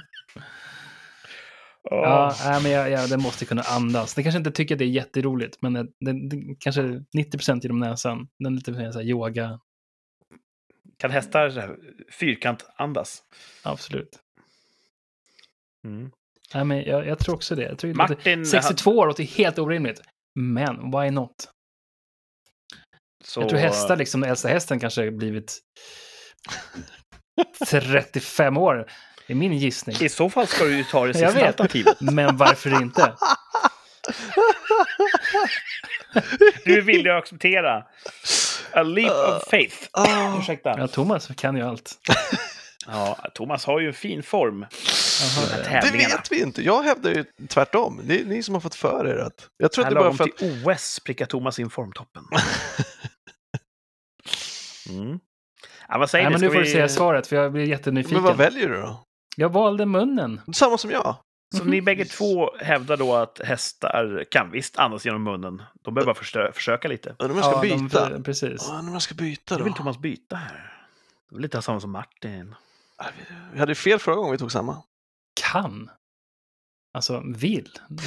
Ja, 1.89 2.35
nej, 2.45 2.63
men 2.63 2.71
jag, 2.71 2.89
jag, 2.89 3.09
den 3.09 3.21
måste 3.21 3.45
kunna 3.45 3.61
andas. 3.61 4.13
Den 4.13 4.23
kanske 4.23 4.37
inte 4.37 4.51
tycker 4.51 4.75
att 4.75 4.79
det 4.79 4.85
är 4.85 4.89
jätteroligt, 4.89 5.57
men 5.61 5.73
den, 5.73 5.87
den, 5.99 6.29
den, 6.29 6.55
kanske 6.59 6.81
90% 6.81 7.59
genom 7.61 7.79
näsan. 7.79 8.27
Den 8.39 8.53
är 8.53 8.55
lite 8.55 8.71
mer 8.71 8.91
så 8.91 8.99
här 8.99 9.05
yoga. 9.05 9.59
Kan 10.97 11.11
hästar 11.11 11.49
så 11.49 11.59
här 11.59 11.77
fyrkant-andas? 12.11 13.23
Absolut. 13.63 14.19
Mm. 15.87 16.11
Nej, 16.53 16.65
men 16.65 16.83
jag, 16.83 17.07
jag 17.07 17.19
tror 17.19 17.35
också 17.35 17.55
det. 17.55 17.63
Jag 17.63 17.77
tror 17.77 17.93
Martin, 17.93 18.45
62 18.45 18.91
år 18.91 19.07
låter 19.07 19.23
helt 19.23 19.59
orimligt. 19.59 20.01
Men 20.35 20.91
why 20.91 21.11
not? 21.11 21.49
så... 23.27 23.41
Jag 23.41 23.49
tror 23.49 23.59
hästar, 23.59 23.97
liksom, 23.97 24.21
den 24.21 24.29
äldsta 24.29 24.47
hästen 24.47 24.79
kanske 24.79 25.11
blivit 25.11 25.59
35 27.69 28.57
år. 28.57 28.91
Det 29.27 29.33
är 29.33 29.35
min 29.35 29.53
gissning. 29.57 29.97
I 30.01 30.09
så 30.09 30.29
fall 30.29 30.47
ska 30.47 30.63
du 30.63 30.77
ju 30.77 30.83
ta 30.83 31.05
det 31.07 31.13
sista 31.13 31.31
vet. 31.31 31.43
alternativet. 31.47 31.97
Men 32.01 32.37
varför 32.37 32.81
inte? 32.81 33.13
Du 36.65 36.81
vill 36.81 37.05
ju 37.05 37.11
acceptera. 37.11 37.83
A 38.71 38.83
leap 38.83 39.11
of 39.37 39.49
faith. 39.49 39.75
Ah, 39.91 40.39
Ursäkta. 40.39 40.75
Ja, 40.77 40.87
Thomas 40.87 41.27
kan 41.37 41.55
ju 41.55 41.61
allt. 41.63 41.93
Ja, 42.87 43.17
Thomas 43.33 43.65
har 43.65 43.79
ju 43.79 43.87
en 43.87 43.93
fin 43.93 44.23
form. 44.23 44.65
Här 45.67 45.81
det- 45.81 45.97
vet 45.97 46.31
vi 46.31 46.41
inte. 46.41 46.61
Jag 46.65 46.83
hävdar 46.83 47.11
ju 47.11 47.25
tvärtom. 47.49 48.01
Det 48.03 48.19
är 48.21 48.25
ni 48.25 48.43
som 48.43 48.53
har 48.53 48.61
fått 48.61 48.75
för 48.75 49.07
er 49.07 49.17
att... 49.17 49.47
Jag 49.57 49.71
tror 49.71 49.83
att 49.85 49.89
det 49.91 49.95
bara 49.95 50.13
för 50.13 50.23
att... 50.23 50.37
till 50.37 50.63
OS 50.65 50.99
prickar 51.05 51.25
Thomas 51.25 51.59
in 51.59 51.69
formtoppen. 51.69 52.23
Mm. 54.89 55.19
Ja, 55.87 55.97
vad 55.97 56.09
säger 56.09 56.23
Nej, 56.29 56.31
men 56.31 56.41
nu 56.41 56.47
Ska 56.47 56.53
får 56.53 56.59
du 56.61 56.65
vi- 56.67 56.71
säga 56.73 56.89
svaret, 56.89 57.27
för 57.27 57.35
jag 57.35 57.51
blir 57.51 57.63
jättenyfiken. 57.65 58.15
Men 58.15 58.23
vad 58.23 58.37
väljer 58.37 58.69
du 58.69 58.75
då? 58.81 59.03
Jag 59.39 59.49
valde 59.49 59.85
munnen. 59.85 60.41
Samma 60.53 60.77
som 60.77 60.91
jag. 60.91 61.15
Så 61.57 61.63
ni 61.63 61.81
bägge 61.81 62.05
två 62.05 62.55
hävdar 62.57 62.97
då 62.97 63.15
att 63.15 63.41
hästar 63.43 64.25
kan 64.31 64.51
visst 64.51 64.77
andas 64.77 65.05
genom 65.05 65.23
munnen. 65.23 65.61
De 65.81 65.93
behöver 65.93 66.13
bara 66.13 66.19
förstö- 66.23 66.51
försöka 66.51 66.87
lite. 66.87 67.09
Undrar 67.19 67.29
om 67.29 67.37
jag 67.37 67.45
ska 67.45 67.61
de- 67.61 67.87
byta. 67.87 68.23
precis. 68.23 68.65
Ja, 68.69 68.79
om 68.79 68.93
jag 68.93 69.01
ska 69.01 69.15
byta 69.15 69.53
Nu 69.55 69.59
då. 69.59 69.63
vill 69.63 69.73
Thomas 69.73 69.97
byta 69.97 70.35
här. 70.35 70.73
Det 71.29 71.35
är 71.35 71.39
lite 71.39 71.61
samma 71.61 71.79
som 71.79 71.91
Martin. 71.91 72.55
Ja, 72.97 73.05
vi- 73.17 73.35
Vi 73.53 73.59
hade 73.59 73.71
ju 73.71 73.75
fel 73.75 73.99
förra 73.99 74.15
gången 74.15 74.31
vi 74.31 74.37
tog 74.37 74.51
samma. 74.51 74.83
Kan. 75.51 75.89
Alltså, 76.93 77.23
vill. 77.35 77.69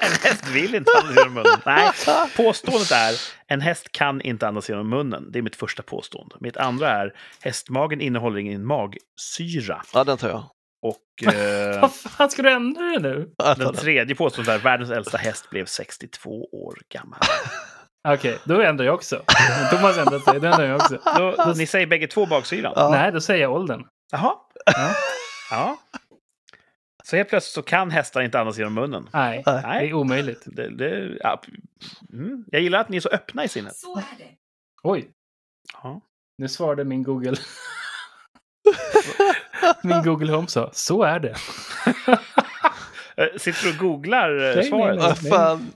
en 0.00 0.12
häst 0.22 0.48
vill 0.48 0.74
inte 0.74 0.90
andas 1.02 1.16
genom 1.16 1.34
munnen. 1.34 1.60
Nej, 1.66 1.90
påståendet 2.36 2.90
är 2.90 3.14
en 3.46 3.60
häst 3.60 3.92
kan 3.92 4.20
inte 4.20 4.48
andas 4.48 4.68
genom 4.68 4.88
munnen. 4.88 5.32
Det 5.32 5.38
är 5.38 5.42
mitt 5.42 5.56
första 5.56 5.82
påstående. 5.82 6.36
Mitt 6.40 6.56
andra 6.56 6.90
är 6.90 7.14
hästmagen 7.40 8.00
innehåller 8.00 8.38
ingen 8.38 8.66
magsyra. 8.66 9.82
Ja, 9.94 10.04
den 10.04 10.18
tar 10.18 10.28
jag. 10.28 10.44
Och 10.82 11.32
eh, 11.34 11.80
Vad 11.80 11.94
fan 11.94 12.30
ska 12.30 12.42
du 12.42 12.50
ändra 12.50 12.82
det 12.82 12.98
nu? 12.98 13.30
Den 13.56 13.74
tredje 13.74 14.14
påståendet 14.14 14.54
är 14.54 14.58
världens 14.58 14.90
äldsta 14.90 15.18
häst 15.18 15.50
blev 15.50 15.66
62 15.66 16.48
år 16.52 16.78
gammal. 16.94 17.20
Okej, 18.08 18.38
då 18.44 18.60
ändrar 18.60 18.86
jag 18.86 18.94
också. 18.94 19.22
Thomas 19.70 19.98
ändrar 19.98 20.18
sig, 20.18 20.40
då 20.40 20.46
ändrar 20.46 20.64
jag 20.64 20.76
också. 20.76 20.98
Då, 21.18 21.52
ni 21.56 21.66
säger 21.66 21.86
bägge 21.86 22.06
två 22.06 22.26
baksyran? 22.26 22.72
Ja. 22.76 22.90
Nej, 22.90 23.12
då 23.12 23.20
säger 23.20 23.42
jag 23.42 23.52
åldern. 23.52 23.84
Jaha. 24.12 24.34
Ja. 24.66 24.90
Ja. 25.50 25.76
Så 27.06 27.16
helt 27.16 27.28
plötsligt 27.28 27.54
så 27.54 27.62
kan 27.62 27.90
hästar 27.90 28.20
inte 28.22 28.40
andas 28.40 28.58
genom 28.58 28.74
munnen. 28.74 29.08
Nej, 29.12 29.42
Nej. 29.46 29.62
det 29.84 29.90
är 29.90 29.92
omöjligt. 29.94 30.42
Det, 30.46 30.68
det, 30.68 31.16
ja. 31.20 31.42
mm. 32.12 32.44
Jag 32.52 32.60
gillar 32.62 32.78
att 32.80 32.88
ni 32.88 32.96
är 32.96 33.00
så 33.00 33.08
öppna 33.08 33.44
i 33.44 33.48
sinnet. 33.48 33.76
Så 33.76 33.96
är 33.96 34.04
det. 34.18 34.28
Oj, 34.82 35.10
Ja. 35.82 36.00
nu 36.38 36.48
svarade 36.48 36.84
min 36.84 37.02
Google. 37.02 37.36
min 39.82 40.02
Google 40.02 40.32
Home 40.32 40.48
sa, 40.48 40.70
så 40.72 41.02
är 41.02 41.18
det. 41.20 41.34
Eh, 43.16 43.26
Sitter 43.36 43.62
du 43.64 43.70
och 43.70 43.76
googlar 43.78 44.30
eh, 44.50 44.54
nej, 44.56 44.64
svaret? 44.64 44.96
nej. 44.98 45.06
Vad 45.06 45.18
fan. 45.28 45.72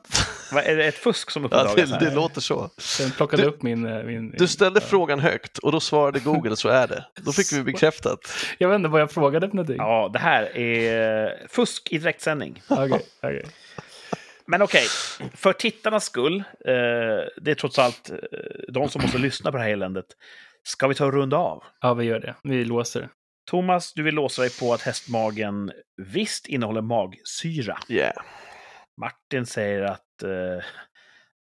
Vad, 0.53 0.65
är 0.65 0.77
det 0.77 0.85
ett 0.85 0.95
fusk 0.99 1.31
som 1.31 1.43
Ja, 1.43 1.47
uppdagas 1.47 1.75
det, 1.75 1.87
här? 1.97 2.01
det 2.01 2.15
låter 2.15 2.41
så. 2.41 2.71
Den 2.99 3.11
plockade 3.11 3.43
Du- 3.43 3.49
upp 3.49 3.63
min... 3.63 3.87
eh, 3.87 4.03
min 4.05 4.31
Du 4.31 4.47
ställde 4.49 4.81
ja. 4.81 4.87
frågan 4.87 5.21
högt 5.21 5.59
och 5.59 5.73
då 5.73 5.81
svarade 5.81 6.21
Google 6.21 6.57
så 6.57 6.69
är 6.69 6.87
det. 6.89 7.05
Då 7.21 7.33
fick 7.33 7.53
vi 7.53 7.63
bekräftat. 7.73 8.21
Jag 8.59 8.69
vet 8.69 8.77
inte 8.77 8.89
vad 8.89 9.01
jag 9.01 9.11
frågade 9.11 9.49
för 9.49 9.57
någonting. 9.57 9.77
Ja, 9.77 10.11
det 10.13 10.19
här 10.19 10.57
är 10.59 11.47
fusk 11.49 11.89
i 11.93 11.99
direktsändning. 11.99 12.63
Okej, 12.69 13.01
okej. 13.23 13.45
Men 14.47 14.63
okej, 14.63 14.87
för 15.35 15.53
tittarnas 15.53 16.05
skull, 16.05 16.37
eh, 16.39 16.45
det 17.43 17.51
är 17.51 17.55
trots 17.55 17.79
allt 17.79 18.11
eh, 18.11 18.17
de 18.73 18.89
som 18.89 19.03
måste 19.03 19.19
lyssna 19.19 19.51
på 19.53 19.57
det 19.57 19.63
här 19.63 19.71
eländet. 19.71 20.07
Ska 20.63 20.89
vi 20.89 20.95
ta 20.95 21.07
och 21.07 21.13
runda 21.13 21.37
av? 21.37 21.63
Ja, 21.81 21.95
vi 21.95 22.05
gör 22.05 22.21
det. 22.21 22.35
Vi 22.43 22.65
låser. 22.65 23.09
Thomas, 23.51 23.93
du 23.93 24.03
vill 24.03 24.15
låsa 24.15 24.43
dig 24.43 24.51
på 24.61 24.75
att 24.75 24.83
hästmagen 24.83 25.73
visst 26.13 26.47
innehåller 26.47 26.81
magsyra. 26.83 27.79
Yeah. 27.89 28.13
Martin 29.01 29.47
säger 29.47 29.83
att 29.83 30.03
eh, 30.23 30.65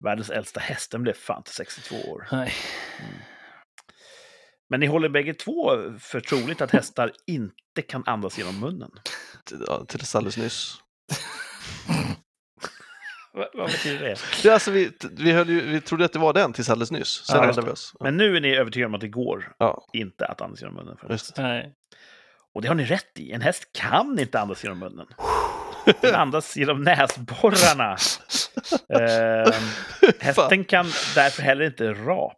världens 0.04 0.30
äldsta 0.30 0.60
hästen 0.60 1.02
blev 1.02 1.12
fan 1.12 1.42
till 1.42 1.54
62 1.54 1.96
år. 2.10 2.28
Nej. 2.32 2.52
Men 4.70 4.80
ni 4.80 4.86
håller 4.86 5.08
bägge 5.08 5.34
två 5.34 5.70
för 5.98 6.20
troligt 6.20 6.60
att 6.60 6.70
hästar 6.70 7.12
inte 7.26 7.82
kan 7.88 8.02
andas 8.06 8.38
genom 8.38 8.60
munnen. 8.60 8.90
Till- 9.44 9.64
Ja, 9.66 9.84
tills 9.88 10.14
alldeles 10.14 10.36
nyss. 10.36 10.74
Vad, 13.32 13.48
vad 13.54 13.66
betyder 13.70 14.04
det? 14.04 14.16
Det 14.42 14.50
alltså, 14.50 14.70
vi, 14.70 14.90
vi, 15.10 15.32
höll 15.32 15.48
ju, 15.48 15.60
vi 15.60 15.80
trodde 15.80 16.04
att 16.04 16.12
det 16.12 16.18
var 16.18 16.32
den 16.32 16.52
tills 16.52 16.70
alldeles 16.70 16.90
nyss. 16.90 17.08
Sen 17.26 17.36
Ja, 17.42 17.52
vi 17.62 17.70
oss. 17.70 17.92
Ja. 17.98 18.04
Men 18.04 18.16
nu 18.16 18.36
är 18.36 18.40
ni 18.40 18.56
övertygade 18.56 18.88
om 18.88 18.94
att 18.94 19.00
det 19.00 19.08
går 19.08 19.54
Ja, 19.58 19.86
inte 19.92 20.26
att 20.26 20.40
andas 20.40 20.60
genom 20.60 20.74
munnen. 20.76 20.96
För 20.96 21.08
just 21.10 21.24
häst. 21.26 21.36
det. 21.36 21.42
Nej. 21.42 21.74
Och 22.54 22.62
det 22.62 22.68
har 22.68 22.74
ni 22.74 22.84
rätt 22.84 23.18
i. 23.18 23.32
En 23.32 23.40
häst 23.40 23.70
kan 23.72 24.18
inte 24.18 24.40
andas 24.40 24.64
genom 24.64 24.78
munnen. 24.78 25.06
Den 26.00 26.14
andas 26.14 26.56
genom 26.56 26.82
näsborrarna. 26.82 27.96
Ehm, 28.88 29.52
hästen 30.20 30.64
kan 30.64 30.86
därför 31.14 31.42
heller 31.42 31.64
inte 31.64 31.92
rapa. 31.92 32.36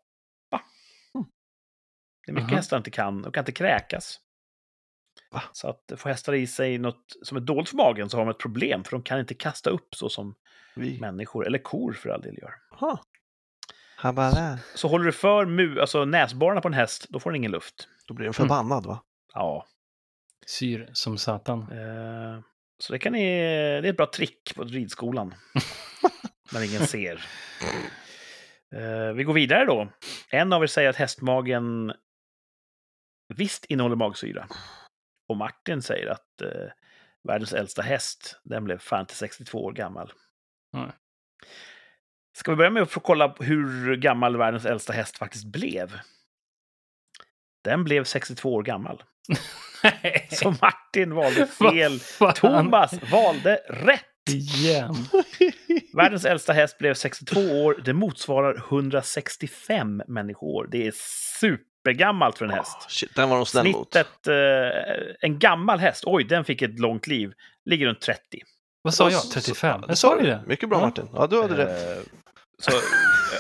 Det 2.27 2.33
är 2.33 2.35
mycket 2.35 2.49
Aha. 2.49 2.57
hästar 2.57 2.77
inte 2.77 2.91
kan. 2.91 3.23
De 3.23 3.33
kan 3.33 3.41
inte 3.41 3.53
kräkas. 3.53 4.21
Va? 5.31 5.43
Så 5.53 5.69
att 5.69 5.93
får 5.97 6.11
hästar 6.11 6.33
i 6.33 6.47
sig 6.47 6.79
något 6.79 7.05
som 7.23 7.37
är 7.37 7.41
dåligt 7.41 7.69
för 7.69 7.77
magen 7.77 8.11
så 8.11 8.17
har 8.17 8.25
de 8.25 8.31
ett 8.31 8.39
problem, 8.39 8.85
för 8.85 8.91
de 8.91 9.03
kan 9.03 9.19
inte 9.21 9.35
kasta 9.35 9.71
upp 9.71 9.95
så 9.95 10.09
som 10.09 10.35
Vi. 10.77 11.01
människor, 11.01 11.47
eller 11.47 11.59
kor 11.59 11.93
för 11.93 12.09
all 12.09 12.21
del, 12.21 12.39
gör. 12.39 12.55
Aha. 12.71 13.01
Habala. 13.97 14.59
Så 14.75 14.89
håller 14.89 15.05
du 15.05 15.13
för 15.13 15.47
mu, 15.47 15.81
alltså 15.81 16.05
näsborrarna 16.05 16.61
på 16.61 16.69
en 16.69 16.75
häst, 16.75 17.07
då 17.09 17.21
får 17.21 17.31
den 17.31 17.37
ingen 17.37 17.51
luft. 17.51 17.89
Då 18.07 18.15
blir 18.15 18.25
den 18.25 18.35
förbannad 18.35 18.87
va? 18.87 19.03
Ja. 19.35 19.67
Syr 20.47 20.91
som 20.93 21.19
satan. 21.19 21.61
Eh, 21.61 22.41
så 22.79 22.93
det, 22.93 22.99
kan 22.99 23.13
ni, 23.13 23.25
det 23.25 23.89
är 23.89 23.91
ett 23.91 23.97
bra 23.97 24.07
trick 24.07 24.55
på 24.57 24.65
ridskolan. 24.65 25.35
när 26.53 26.63
ingen 26.63 26.87
ser. 26.87 27.25
Eh, 28.75 29.13
vi 29.15 29.25
går 29.25 29.33
vidare 29.33 29.65
då. 29.65 29.93
En 30.31 30.53
av 30.53 30.63
er 30.63 30.67
säger 30.67 30.91
att 30.91 30.97
hästmagen 30.97 31.93
visst 33.35 33.65
innehåller 33.65 33.97
magsyra. 33.97 34.49
Och 35.29 35.37
Martin 35.37 35.83
säger 35.83 36.07
att 36.07 36.43
eh, 36.43 36.71
världens 37.29 37.53
äldsta 37.53 37.83
häst, 37.83 38.41
den 38.45 38.65
blev 38.65 38.79
fan 38.79 39.07
till 39.07 39.17
62 39.17 39.65
år 39.65 39.73
gammal. 39.73 40.13
Nej. 40.73 40.91
Ska 42.37 42.51
vi 42.51 42.57
börja 42.57 42.71
med 42.71 42.83
att 42.83 42.91
få 42.91 43.01
kolla 43.01 43.35
hur 43.41 43.97
gammal 43.97 44.37
världens 44.37 44.65
äldsta 44.65 44.93
häst 44.93 45.19
faktiskt 45.19 45.45
blev? 45.45 45.99
Den 47.65 47.85
blev 47.85 48.05
62 48.05 48.55
år 48.55 48.63
gammal. 48.63 49.03
Så 50.31 50.55
Martin 50.63 51.15
valde 51.15 51.47
fel. 51.47 52.01
Thomas 52.35 52.93
valde 53.13 53.55
rätt. 53.69 54.05
Igen. 54.31 54.95
Världens 55.97 56.25
äldsta 56.25 56.53
häst 56.53 56.79
blev 56.79 56.95
62 56.95 57.41
år. 57.41 57.81
Det 57.85 57.93
motsvarar 57.93 58.57
165 58.69 60.03
människoår. 60.09 60.69
Det 60.71 60.87
är 60.87 60.93
supergammalt 61.41 62.39
för 62.39 62.45
en 62.45 62.51
häst. 62.51 62.77
Oh, 62.81 62.87
shit, 62.89 63.15
den 63.15 63.29
var 63.29 63.37
de 63.37 63.47
snäll 63.47 63.67
mot. 63.73 63.93
Snittet, 63.93 64.27
eh, 64.27 65.15
en 65.21 65.39
gammal 65.39 65.79
häst, 65.79 66.03
oj, 66.07 66.25
den 66.25 66.45
fick 66.45 66.63
ett 66.63 66.79
långt 66.79 67.07
liv, 67.07 67.33
ligger 67.65 67.87
runt 67.87 68.01
30. 68.01 68.21
Vad 68.83 68.95
sa 68.95 69.11
jag? 69.11 69.21
Så- 69.23 69.33
35? 69.33 69.81
så- 69.83 69.89
Jag 69.89 69.99
sa 69.99 70.21
ju 70.21 70.27
det. 70.27 70.43
Mycket 70.47 70.69
bra. 70.69 70.81
Martin. 70.81 71.09
Ja, 71.15 71.27
du 71.27 71.43
hade 71.43 71.57
rätt. 71.57 72.07
Så 72.63 72.71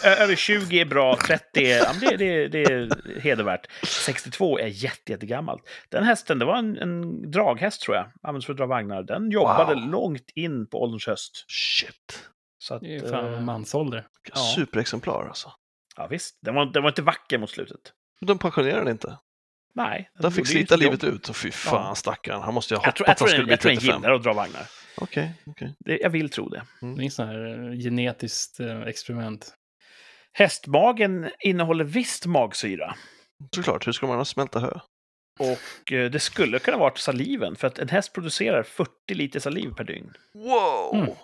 över 0.08 0.36
20 0.36 0.80
är 0.80 0.84
bra, 0.84 1.16
30 1.26 1.42
är, 1.70 1.78
ja, 1.78 1.92
det, 2.00 2.16
det, 2.16 2.48
det 2.48 2.62
är 2.62 3.20
hedervärt. 3.20 3.66
62 3.86 4.58
är 4.58 4.66
jätte, 4.66 5.12
jättegammalt. 5.12 5.62
Den 5.88 6.04
hästen, 6.04 6.38
det 6.38 6.44
var 6.44 6.56
en, 6.56 6.76
en 6.76 7.30
draghäst 7.30 7.82
tror 7.82 7.96
jag, 7.96 8.06
används 8.22 8.46
för 8.46 8.52
att 8.52 8.56
dra 8.58 8.66
vagnar. 8.66 9.02
Den 9.02 9.30
jobbade 9.30 9.74
Wow. 9.74 9.90
långt 9.90 10.30
in 10.34 10.66
på 10.66 10.82
ålderns 10.82 11.06
höst. 11.06 11.44
Shit. 11.48 12.28
Så 12.58 12.74
att, 12.74 12.80
Det 12.82 12.96
är 12.96 13.10
fan 13.10 13.34
eh, 13.34 13.40
mansålder. 13.40 14.06
Ja. 14.34 14.40
Superexemplar 14.54 15.26
alltså. 15.28 15.52
ja, 15.96 16.06
visst, 16.06 16.38
den 16.42 16.54
var, 16.54 16.66
den 16.66 16.82
var 16.82 16.90
inte 16.90 17.02
vacker 17.02 17.38
mot 17.38 17.50
slutet. 17.50 17.80
De 18.20 18.38
pensionerade 18.38 18.90
inte. 18.90 19.18
Nej. 19.74 20.10
Den 20.18 20.30
fick 20.32 20.38
gjorde 20.38 20.50
ju 20.50 20.56
slita 20.56 20.76
livet 20.76 21.04
ut. 21.04 21.28
Och 21.28 21.36
fy 21.36 21.50
fan 21.50 21.86
Ja. 21.88 21.94
stackarn. 21.94 22.42
Han 22.42 22.54
måste 22.54 22.74
ju 22.74 22.78
ha 22.78 22.84
Jag 22.84 22.86
hoppat 22.88 22.96
tror, 22.96 23.08
jag 23.08 23.12
att 23.12 23.18
han 23.20 23.28
tror, 23.28 23.28
skulle 23.28 23.40
den, 23.42 23.46
bli 23.46 23.52
jag 23.52 23.60
tror 23.60 23.70
den 23.70 23.78
35. 23.80 24.02
gillar 24.02 24.14
att 24.16 24.22
dra 24.22 24.32
vagnar. 24.32 24.66
Okej, 25.00 25.34
okej. 25.46 25.74
Det, 25.78 25.98
jag 25.98 26.10
vill 26.10 26.30
tro 26.30 26.48
det. 26.48 26.62
Det 26.80 26.86
är 26.86 27.00
inget 27.00 27.12
sånt 27.12 27.30
här 27.30 27.70
eh, 27.70 27.78
genetiskt 27.78 28.60
eh, 28.60 28.82
experiment. 28.82 29.54
Hästmagen 30.32 31.30
innehåller 31.40 31.84
visst 31.84 32.26
magsyra. 32.26 32.94
Såklart, 33.54 33.86
hur 33.86 33.92
ska 33.92 34.06
man 34.06 34.14
annars 34.14 34.28
smälta 34.28 34.60
hö? 34.60 34.80
Och 35.38 35.92
eh, 35.92 36.10
det 36.10 36.20
skulle 36.20 36.58
kunna 36.58 36.76
vara 36.76 36.94
saliven, 36.94 37.56
för 37.56 37.66
att 37.66 37.78
en 37.78 37.88
häst 37.88 38.12
producerar 38.12 38.62
40 38.62 38.90
liter 39.14 39.40
saliv 39.40 39.70
per 39.74 39.84
dygn. 39.84 40.14
Wow! 40.34 40.94
Mm. 40.94 41.08
En 41.08 41.14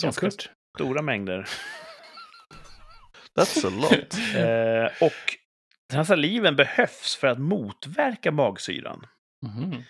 sån 0.00 0.06
Ganska 0.06 0.30
Kurt. 0.30 0.50
Stora 0.76 1.02
mängder. 1.02 1.48
That's 3.38 3.66
a 3.66 3.70
lot. 3.70 4.14
Eh, 4.36 5.06
och 5.06 5.36
den 5.88 5.96
här 5.96 6.04
saliven 6.04 6.56
behövs 6.56 7.16
för 7.16 7.26
att 7.26 7.38
motverka 7.38 8.32
magsyran. 8.32 9.06
Mhm. 9.46 9.82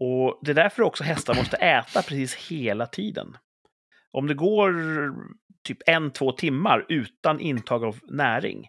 Och 0.00 0.40
det 0.42 0.50
är 0.50 0.54
därför 0.54 0.82
också 0.82 1.04
hästar 1.04 1.34
måste 1.34 1.56
äta 1.56 2.02
precis 2.02 2.34
hela 2.34 2.86
tiden. 2.86 3.36
Om 4.10 4.26
det 4.26 4.34
går 4.34 4.74
typ 5.62 5.78
en, 5.86 6.10
två 6.10 6.32
timmar 6.32 6.86
utan 6.88 7.40
intag 7.40 7.84
av 7.84 7.98
näring, 8.02 8.68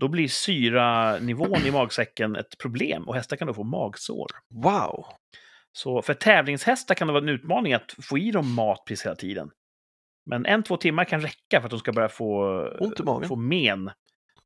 då 0.00 0.08
blir 0.08 0.28
syranivån 0.28 1.66
i 1.66 1.70
magsäcken 1.70 2.36
ett 2.36 2.58
problem 2.58 3.08
och 3.08 3.14
hästar 3.14 3.36
kan 3.36 3.48
då 3.48 3.54
få 3.54 3.64
magsår. 3.64 4.26
Wow! 4.50 5.06
Så 5.72 6.02
för 6.02 6.14
tävlingshästar 6.14 6.94
kan 6.94 7.06
det 7.06 7.12
vara 7.12 7.22
en 7.22 7.28
utmaning 7.28 7.74
att 7.74 7.94
få 8.02 8.18
i 8.18 8.30
dem 8.30 8.54
mat 8.54 8.84
precis 8.86 9.06
hela 9.06 9.16
tiden. 9.16 9.50
Men 10.26 10.46
en, 10.46 10.62
två 10.62 10.76
timmar 10.76 11.04
kan 11.04 11.20
räcka 11.20 11.60
för 11.60 11.64
att 11.64 11.70
de 11.70 11.78
ska 11.78 11.92
börja 11.92 12.08
få, 12.08 12.64
få 13.28 13.36
men 13.36 13.90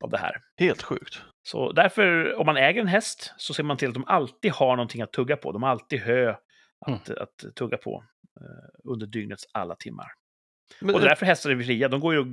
av 0.04 0.10
det 0.10 0.18
här. 0.18 0.36
Helt 0.56 0.82
sjukt. 0.82 1.22
Så 1.42 1.72
därför, 1.72 2.34
om 2.34 2.46
man 2.46 2.56
äger 2.56 2.80
en 2.80 2.86
häst, 2.86 3.32
så 3.36 3.54
ser 3.54 3.62
man 3.62 3.76
till 3.76 3.88
att 3.88 3.94
de 3.94 4.04
alltid 4.06 4.52
har 4.52 4.76
någonting 4.76 5.02
att 5.02 5.12
tugga 5.12 5.36
på. 5.36 5.52
De 5.52 5.62
har 5.62 5.70
alltid 5.70 6.00
hö 6.00 6.34
att, 6.86 7.10
att 7.10 7.44
tugga 7.56 7.76
på 7.76 8.04
eh, 8.40 8.90
under 8.90 9.06
dygnets 9.06 9.46
alla 9.52 9.74
timmar. 9.76 10.06
Men, 10.80 10.94
Och 10.94 11.00
det 11.00 11.06
är 11.06 11.08
därför 11.08 11.26
hästar 11.26 11.50
är 11.50 11.62
fria. 11.62 11.88
De 11.88 12.00
går 12.00 12.14
ju 12.14 12.20
och 12.20 12.26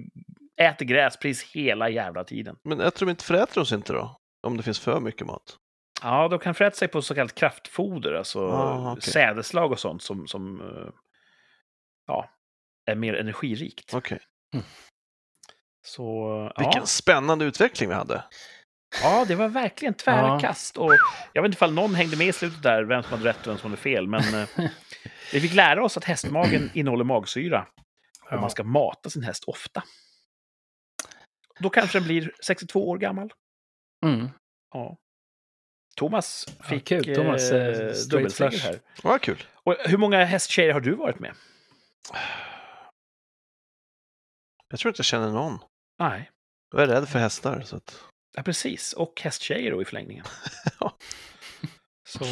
äter 0.62 0.86
gräs 0.86 1.18
precis 1.18 1.52
hela 1.56 1.90
jävla 1.90 2.24
tiden. 2.24 2.56
men 2.64 2.80
äter 2.82 3.06
de 3.06 3.10
inte, 3.10 3.24
föräter 3.24 3.56
de 3.56 3.66
sig 3.66 3.76
inte 3.76 3.94
då? 3.94 4.18
Om 4.48 4.58
det 4.58 4.64
finns 4.64 4.80
för 4.80 5.00
mycket 5.00 5.28
mat? 5.28 5.58
Ja, 6.04 6.28
de 6.28 6.40
kan 6.40 6.56
fräta 6.56 6.76
sig 6.76 6.88
på 6.88 7.02
så 7.02 7.16
kallat 7.16 7.36
kraftfoder, 7.36 8.14
alltså 8.14 8.40
Ah, 8.48 8.92
okej. 8.92 9.02
sädeslag 9.12 9.72
och 9.72 9.80
sånt 9.80 10.02
som, 10.04 10.28
som 10.28 10.62
eh, 10.62 10.92
ja, 12.08 12.30
är 12.86 12.96
mer 12.96 13.14
energirikt. 13.14 13.94
Okej. 13.94 14.20
Så, 15.82 16.34
Vilken 16.58 16.80
ja. 16.82 16.86
spännande 16.86 17.46
utveckling 17.46 17.90
vi 17.90 17.96
hade. 17.96 18.24
Ja, 19.04 19.26
det 19.28 19.36
var 19.36 19.48
verkligen 19.48 19.94
tvära 19.94 20.28
Ja. 20.28 20.40
kast. 20.40 20.78
Och 20.78 20.94
jag 21.34 21.42
vet 21.42 21.50
inte 21.50 21.56
ifall 21.56 21.74
någon 21.74 21.96
hängde 21.96 22.18
med 22.18 22.28
i 22.28 22.34
slutet 22.34 22.64
där, 22.64 22.84
vem 22.84 23.04
som 23.04 23.12
hade 23.12 23.30
rätt 23.30 23.40
och 23.42 23.48
vem 23.48 23.58
som 23.58 23.70
hade 23.72 23.82
fel, 23.82 24.08
men 24.08 24.34
eh, 24.34 24.50
vi 25.34 25.42
fick 25.42 25.54
lära 25.54 25.84
oss 25.84 25.98
att 25.98 26.04
hästmagen 26.04 26.72
innehåller 26.74 27.04
magsyra. 27.04 27.68
Och 28.22 28.32
Ja. 28.32 28.42
man 28.42 28.50
ska 28.50 28.64
mata 28.64 29.10
sin 29.10 29.24
häst 29.24 29.44
ofta. 29.44 29.84
Då 31.60 31.70
kanske 31.70 32.00
den 32.00 32.06
blir 32.08 32.32
62 32.46 32.90
år 32.90 32.98
gammal. 32.98 33.34
Mm. 34.06 34.30
Ja. 34.74 34.98
Thomas 35.96 36.46
Ja, 36.60 36.64
fick 36.66 36.88
kul. 36.88 37.16
Thomas, 37.16 37.52
eh, 37.52 37.68
eh, 37.88 37.94
dubbelseger 38.12 38.60
här. 38.60 38.80
Vad 39.04 39.22
kul. 39.22 39.44
Och 39.54 39.76
hur 39.86 39.98
många 39.98 40.26
hästtjejer 40.26 40.74
har 40.74 40.80
du 40.82 40.96
varit 40.96 41.20
med? 41.20 41.34
Jag 44.68 44.80
tror 44.80 44.90
inte 44.90 45.00
jag 45.00 45.06
känner 45.06 45.30
någon. 45.32 45.60
Nej. 46.00 46.30
Jag 46.72 46.82
är 46.84 46.88
rädd 46.88 47.10
för 47.10 47.20
hästar. 47.20 47.62
Så 47.62 47.76
att... 47.76 48.04
Ja, 48.36 48.44
precis. 48.44 48.94
Och 48.94 49.22
hästtjejer 49.22 49.72
då 49.72 49.82
i 49.82 49.86
förlängningen. 49.86 50.26
Så... 52.10 52.26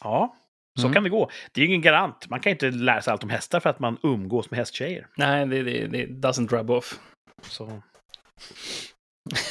Ja, 0.00 0.36
så 0.78 0.82
Mm. 0.86 0.94
kan 0.94 1.02
det 1.02 1.10
gå. 1.10 1.30
Det 1.52 1.60
är 1.60 1.62
ju 1.62 1.68
ingen 1.68 1.82
garant. 1.82 2.28
Man 2.28 2.40
kan 2.40 2.52
inte 2.52 2.70
lära 2.70 3.02
sig 3.02 3.12
allt 3.12 3.22
om 3.22 3.30
hästar 3.30 3.60
för 3.60 3.70
att 3.70 3.78
man 3.80 3.98
umgås 4.02 4.50
med 4.50 4.58
hästtjejer. 4.58 5.08
Nej, 5.16 5.46
det, 5.46 5.62
det, 5.62 5.86
det 5.86 6.06
doesn't 6.06 6.48
rub 6.48 6.70
off. 6.70 6.98
Så... 7.42 7.66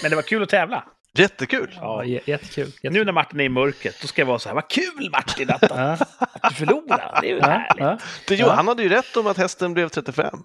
Men 0.01 0.09
det 0.09 0.15
var 0.15 0.21
kul 0.23 0.43
att 0.43 0.49
tävla. 0.49 0.89
Jättekul! 1.17 1.73
Ja, 1.75 2.03
j- 2.03 2.21
jättekul. 2.25 2.65
jättekul. 2.67 2.91
Nu 2.93 3.05
när 3.05 3.11
Martin 3.11 3.39
är 3.39 3.43
i 3.43 3.49
mörkret, 3.49 4.01
då 4.01 4.07
ska 4.07 4.21
jag 4.21 4.27
vara 4.27 4.39
så 4.39 4.49
här, 4.49 4.55
vad 4.55 4.69
kul 4.69 5.09
Martin 5.11 5.49
att, 5.49 5.63
att 5.71 6.49
du 6.49 6.55
förlorar. 6.55 7.17
Det 7.21 7.27
är 7.31 7.35
ju 7.35 7.41
härligt. 7.41 7.79
ja. 7.83 7.99
Det, 8.27 8.35
jo. 8.35 8.47
Han 8.47 8.67
hade 8.67 8.83
ju 8.83 8.89
rätt 8.89 9.17
om 9.17 9.27
att 9.27 9.37
hästen 9.37 9.73
blev 9.73 9.89
35. 9.89 10.43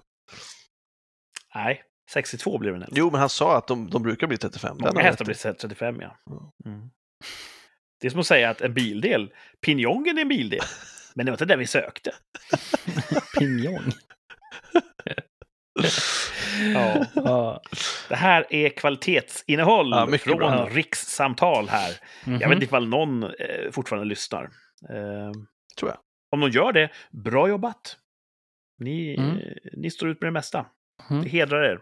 Nej, 1.54 1.82
62 2.12 2.58
blev 2.58 2.72
det 2.74 2.78
nästan. 2.80 2.98
Jo, 2.98 3.10
men 3.10 3.20
han 3.20 3.28
sa 3.28 3.56
att 3.58 3.66
de, 3.66 3.90
de 3.90 4.02
brukar 4.02 4.26
bli 4.26 4.36
35. 4.36 4.78
Den 4.78 4.86
Många 4.94 5.02
hästar 5.06 5.24
blir 5.24 5.34
35, 5.34 6.00
ja. 6.00 6.16
Mm. 6.64 6.90
Det 8.00 8.06
är 8.06 8.10
som 8.10 8.20
att 8.20 8.26
säga 8.26 8.50
att 8.50 8.60
en 8.60 8.74
bildel, 8.74 9.32
pinjongen 9.66 10.18
är 10.18 10.22
en 10.22 10.28
bildel. 10.28 10.60
Men 11.14 11.26
det 11.26 11.32
var 11.32 11.34
inte 11.36 11.44
det 11.44 11.56
vi 11.56 11.66
sökte. 11.66 12.10
Pinjong. 13.38 13.82
Ja. 16.74 17.04
Ja. 17.14 17.62
Det 18.08 18.16
här 18.16 18.46
är 18.50 18.68
kvalitetsinnehåll 18.68 19.90
Ja, 19.90 20.18
från 20.18 20.36
bra. 20.38 20.68
rikssamtal 20.70 21.68
här. 21.68 21.96
Mhm. 22.26 22.40
Jag 22.40 22.48
vet 22.48 22.56
inte 22.56 22.64
ifall 22.64 22.88
någon 22.88 23.22
eh, 23.22 23.70
fortfarande 23.72 24.08
lyssnar. 24.08 24.42
Eh, 24.90 25.32
Tror 25.78 25.90
jag. 25.90 25.98
om 26.32 26.40
någon 26.40 26.50
gör 26.50 26.72
det, 26.72 26.90
bra 27.10 27.48
jobbat. 27.48 27.96
Ni, 28.78 29.14
Mm. 29.16 29.38
eh, 29.38 29.52
ni 29.76 29.90
står 29.90 30.08
ut 30.08 30.20
med 30.20 30.28
det 30.28 30.32
mesta. 30.32 30.66
Mm. 31.10 31.22
Det 31.22 31.28
hedrar 31.28 31.62
er. 31.62 31.80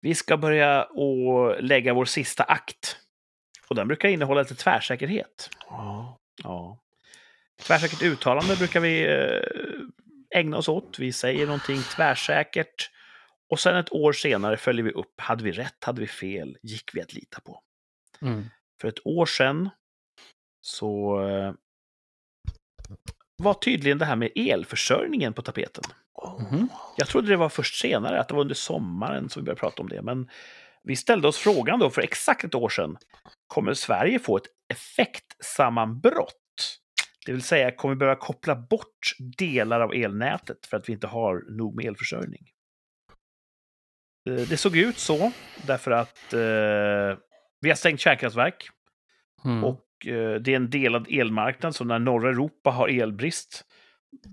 Vi 0.00 0.14
ska 0.14 0.36
börja 0.36 0.84
och 0.84 1.62
lägga 1.62 1.94
vår 1.94 2.04
sista 2.04 2.44
akt. 2.44 2.96
Och 3.68 3.76
den 3.76 3.88
brukar 3.88 4.08
innehålla 4.08 4.42
lite 4.42 4.54
tvärsäkerhet. 4.54 5.50
Ja. 5.68 6.18
Ja. 6.42 6.78
Tvärsäkert 7.62 8.02
uttalande 8.02 8.56
brukar 8.56 8.80
vi 8.80 9.06
eh, 9.06 10.38
ägna 10.38 10.56
oss 10.56 10.68
åt. 10.68 10.98
Vi 10.98 11.12
säger 11.12 11.46
någonting 11.46 11.78
tvärsäkert. 11.82 12.90
Och 13.50 13.60
sen 13.60 13.76
ett 13.76 13.92
år 13.92 14.12
senare 14.12 14.56
följer 14.56 14.84
vi 14.84 14.90
upp. 14.90 15.20
Hade 15.20 15.44
vi 15.44 15.52
rätt? 15.52 15.84
Hade 15.84 16.00
vi 16.00 16.06
fel? 16.06 16.58
Gick 16.62 16.94
vi 16.94 17.00
att 17.00 17.14
lita 17.14 17.40
på? 17.40 17.62
Mm. 18.22 18.44
För 18.80 18.88
ett 18.88 19.06
år 19.06 19.26
sedan 19.26 19.70
så 20.60 21.20
eh, 21.28 21.54
var 23.36 23.54
tydligen 23.54 23.98
det 23.98 24.04
här 24.04 24.16
med 24.16 24.30
elförsörjningen 24.34 25.32
på 25.32 25.42
tapeten. 25.42 25.84
Mhm. 26.38 26.68
Jag 26.96 27.08
trodde 27.08 27.28
det 27.28 27.36
var 27.36 27.48
först 27.48 27.80
senare, 27.80 28.20
att 28.20 28.28
det 28.28 28.34
var 28.34 28.40
under 28.40 28.54
sommaren 28.54 29.28
som 29.28 29.42
vi 29.42 29.44
började 29.44 29.60
prata 29.60 29.82
om 29.82 29.88
det. 29.88 30.02
Men 30.02 30.28
vi 30.82 30.96
ställde 30.96 31.28
oss 31.28 31.38
frågan 31.38 31.78
då 31.78 31.90
för 31.90 32.02
exakt 32.02 32.44
ett 32.44 32.54
år 32.54 32.68
sedan. 32.68 32.96
Kommer 33.46 33.74
Sverige 33.74 34.18
få 34.18 34.36
ett 34.36 34.46
effektsammanbrott? 34.68 36.36
Det 37.26 37.32
vill 37.32 37.42
säga, 37.42 37.70
kommer 37.70 37.94
vi 37.94 37.98
behöva 37.98 38.20
koppla 38.20 38.56
bort 38.56 39.14
delar 39.38 39.80
av 39.80 39.94
elnätet 39.94 40.66
för 40.66 40.76
att 40.76 40.88
vi 40.88 40.92
inte 40.92 41.06
har 41.06 41.44
nog 41.58 41.76
med 41.76 41.84
elförsörjning? 41.86 42.50
Eh, 44.30 44.34
Det 44.34 44.56
såg 44.56 44.76
ut 44.76 44.98
så, 44.98 45.32
därför 45.66 45.90
att 45.90 46.32
eh, 46.32 47.18
vi 47.60 47.68
har 47.68 47.74
stängt 47.74 48.00
kärnkraftverk. 48.00 48.68
Mm. 49.44 49.64
Och 49.64 50.06
eh, 50.06 50.34
det 50.34 50.52
är 50.52 50.56
en 50.56 50.70
delad 50.70 51.06
elmarknad, 51.10 51.74
så 51.74 51.84
när 51.84 51.98
norra 51.98 52.28
Europa 52.30 52.70
har 52.70 52.88
elbrist, 52.88 53.64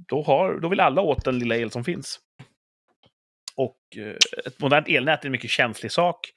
då, 0.07 0.23
har, 0.23 0.59
då 0.59 0.69
vill 0.69 0.79
alla 0.79 1.01
åt 1.01 1.25
den 1.25 1.39
lilla 1.39 1.55
el 1.57 1.71
som 1.71 1.83
finns. 1.83 2.19
Och 3.55 3.77
eh, 3.97 4.15
ett 4.45 4.59
modernt 4.59 4.87
elnät 4.87 5.21
är 5.21 5.25
en 5.25 5.31
mycket 5.31 5.49
känslig 5.49 5.91
sak. 5.91 6.33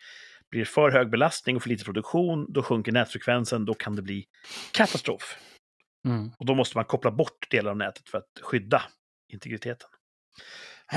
Blir 0.51 0.65
för 0.65 0.91
hög 0.91 1.11
belastning 1.11 1.57
och 1.57 1.63
för 1.63 1.69
lite 1.69 1.85
produktion, 1.85 2.53
då 2.53 2.63
sjunker 2.63 2.93
nätfrekvensen, 2.93 3.65
då 3.65 3.75
kan 3.75 3.97
det 3.97 4.03
bli 4.03 4.27
katastrof. 4.73 5.39
Mm. 6.09 6.31
Och 6.39 6.47
då 6.47 6.55
måste 6.55 6.79
man 6.79 6.85
koppla 6.85 7.11
bort 7.11 7.51
delar 7.51 7.71
av 7.71 7.77
nätet 7.77 8.09
för 8.09 8.19
att 8.19 8.31
skydda 8.43 8.83
integriteten. 9.33 9.89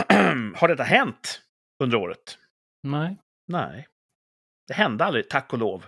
har 0.56 0.68
detta 0.68 0.84
hänt 0.84 1.41
under 1.84 1.98
året? 1.98 2.38
Nej. 2.84 3.18
Nej. 3.48 3.88
Det 4.68 4.74
hände 4.74 5.06
aldrig, 5.06 5.30
tack 5.30 5.53
och 5.53 5.60
lov. 5.60 5.86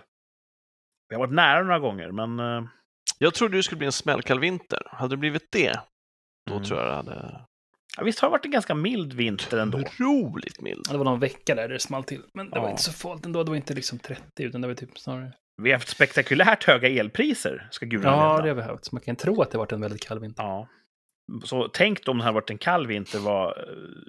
Vi 1.08 1.14
har 1.14 1.20
varit 1.20 1.34
nära 1.34 1.62
några 1.62 1.78
gånger, 1.78 2.10
men... 2.10 2.38
eh, 2.40 2.68
Jag 3.18 3.34
trodde 3.34 3.56
det 3.56 3.62
skulle 3.62 3.78
bli 3.78 3.86
en 3.86 3.92
smällkall 3.92 4.40
vinter. 4.40 4.82
Hade 4.90 5.12
det 5.12 5.16
blivit 5.18 5.52
det, 5.52 5.80
då 6.46 6.52
Mm. 6.54 6.64
tror 6.64 6.80
jag 6.80 6.88
det 6.88 6.94
hade... 6.96 7.40
Ja, 7.98 8.04
visst 8.04 8.18
har 8.18 8.28
det 8.28 8.32
varit 8.32 8.44
en 8.44 8.50
ganska 8.50 8.74
mild 8.74 9.12
vinter 9.12 9.58
ändå? 9.58 9.78
Otroligt 9.78 10.60
mild. 10.60 10.86
Det 10.90 10.96
var 10.96 11.04
någon 11.04 11.20
vecka 11.20 11.54
där 11.54 11.68
det 11.68 11.78
small 11.78 12.04
till. 12.04 12.22
Men 12.34 12.50
det 12.50 12.58
var 12.58 12.66
Ja. 12.66 12.70
inte 12.70 12.82
så 12.82 12.92
farligt 12.92 13.24
ändå. 13.26 13.42
Det 13.42 13.50
var 13.50 13.56
inte 13.56 13.74
liksom 13.74 13.98
30, 13.98 14.42
utan 14.42 14.60
det 14.60 14.66
var 14.68 14.74
typ 14.74 14.98
snarare... 14.98 15.32
Vi 15.62 15.70
har 15.70 15.76
haft 15.78 15.88
spektakulärt 15.88 16.64
höga 16.64 16.88
elpriser, 16.88 17.68
ska 17.70 17.86
gudarna 17.86 18.16
Ja, 18.16 18.32
veta. 18.32 18.42
det 18.42 18.48
har 18.48 18.56
vi 18.56 18.62
haft. 18.62 18.84
Så 18.84 18.94
man 18.94 19.02
kan 19.02 19.16
tro 19.16 19.42
att 19.42 19.50
det 19.50 19.58
varit 19.58 19.72
en 19.72 19.80
väldigt 19.80 20.06
kall 20.08 20.18
vinter. 20.20 20.42
Ja. 20.42 20.68
Så 21.44 21.68
tänk 21.68 22.08
om 22.08 22.18
det 22.18 22.24
hade 22.24 22.34
varit 22.34 22.50
en 22.50 22.58
kall 22.58 22.86
vinter, 22.86 23.18
var, 23.18 23.64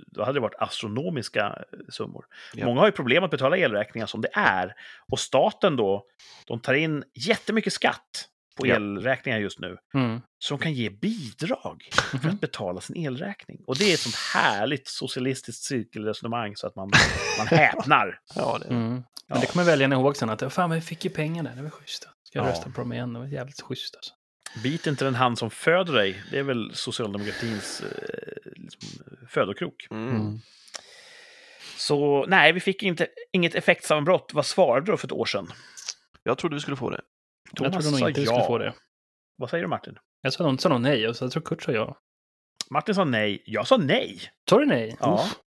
då 0.07 0.21
hade 0.23 0.33
det 0.33 0.39
varit 0.41 0.55
astronomiska 0.59 1.63
summor. 1.89 2.25
Ja. 2.53 2.65
Många 2.65 2.79
har 2.79 2.87
ju 2.87 2.91
problem 2.91 3.23
att 3.23 3.31
betala 3.31 3.57
elräkningar 3.57 4.05
som 4.07 4.21
det 4.21 4.29
är. 4.33 4.73
Och 5.11 5.19
staten 5.19 5.75
då, 5.75 6.05
de 6.47 6.59
tar 6.59 6.73
in 6.73 7.03
jättemycket 7.27 7.73
skatt 7.73 8.27
på 8.57 8.67
Ja. 8.67 8.75
elräkningar 8.75 9.39
just 9.39 9.59
nu. 9.59 9.77
Mm. 9.93 10.21
Så 10.39 10.53
de 10.53 10.63
kan 10.63 10.73
ge 10.73 10.89
bidrag 10.89 11.89
för 11.93 12.17
Mhm. 12.17 12.29
att 12.29 12.41
betala 12.41 12.81
sin 12.81 12.97
elräkning. 13.05 13.57
Och 13.67 13.77
det 13.77 13.89
är 13.89 13.93
ett 13.93 13.99
sånt 13.99 14.15
härligt 14.15 14.87
socialistiskt 14.87 15.63
cirkelresonemang 15.63 16.55
så 16.55 16.67
att 16.67 16.75
man, 16.75 16.91
man 17.37 17.47
häpnar. 17.47 18.19
Ja, 18.35 18.57
det... 18.61 18.67
Mm. 18.67 18.89
Men 18.89 19.03
Ja. 19.27 19.37
det 19.41 19.45
kommer 19.47 19.65
väljarna 19.65 19.95
ihåg 19.95 20.17
sen 20.17 20.29
att 20.29 20.53
fan, 20.53 20.69
vi 20.71 20.81
fick 20.81 21.03
ju 21.05 21.09
pengar 21.11 21.43
där. 21.43 21.55
Det 21.55 21.61
var 21.61 21.69
schysst. 21.69 22.07
Ska 22.23 22.39
jag 22.39 22.45
Ja. 22.47 22.51
rösta 22.51 22.69
på 22.69 22.81
dem 22.81 22.93
igen? 22.93 23.13
Det 23.13 23.19
var 23.19 23.25
jävligt 23.27 23.61
schysst 23.61 23.95
alltså. 23.95 24.13
Bit 24.63 24.87
inte 24.87 25.05
den 25.05 25.15
hand 25.15 25.37
som 25.37 25.49
föder 25.49 25.93
dig. 25.93 26.23
Det 26.31 26.39
är 26.39 26.43
väl 26.43 26.71
socialdemokratins 26.75 27.81
eh, 27.81 28.51
liksom, 28.55 28.81
födokrok. 29.29 29.87
Mm. 29.91 30.09
Mm. 30.15 30.39
Så 31.77 32.25
nej, 32.27 32.51
vi 32.53 32.59
fick 32.59 32.83
inte, 32.83 33.07
inget 33.31 33.55
effektsammanbrott. 33.55 34.31
Vad 34.33 34.45
svarade 34.45 34.91
du 34.91 34.97
för 34.97 35.07
ett 35.07 35.11
år 35.11 35.25
sedan? 35.25 35.51
Jag 36.23 36.37
trodde 36.37 36.55
vi 36.55 36.59
skulle 36.59 36.77
få 36.77 36.89
det. 36.89 37.01
Jag 37.51 37.55
Thomas 37.55 37.71
trodde 37.71 37.91
nog 37.91 37.99
sa 37.99 38.07
inte 38.09 38.21
vi 38.21 38.25
ja. 38.27 38.33
skulle 38.33 38.47
få 38.47 38.57
det. 38.57 38.73
Vad 39.37 39.49
säger 39.49 39.63
du 39.63 39.67
Martin? 39.67 39.97
Jag 40.21 40.33
sa 40.33 40.43
nog, 40.43 40.61
sa 40.61 40.69
nog 40.69 40.81
nej 40.81 41.07
och 41.07 41.15
så 41.15 41.25
jag 41.25 41.31
tror 41.31 41.43
Kurt 41.43 41.63
sa 41.63 41.71
ja. 41.71 41.97
Martin 42.69 42.95
sa 42.95 43.03
nej. 43.03 43.43
Jag 43.45 43.67
sa 43.67 43.77
nej. 43.77 44.21
Sa 44.49 44.59
du 44.59 44.65
nej? 44.65 44.97
Ja. 44.99 45.13
Uff. 45.13 45.39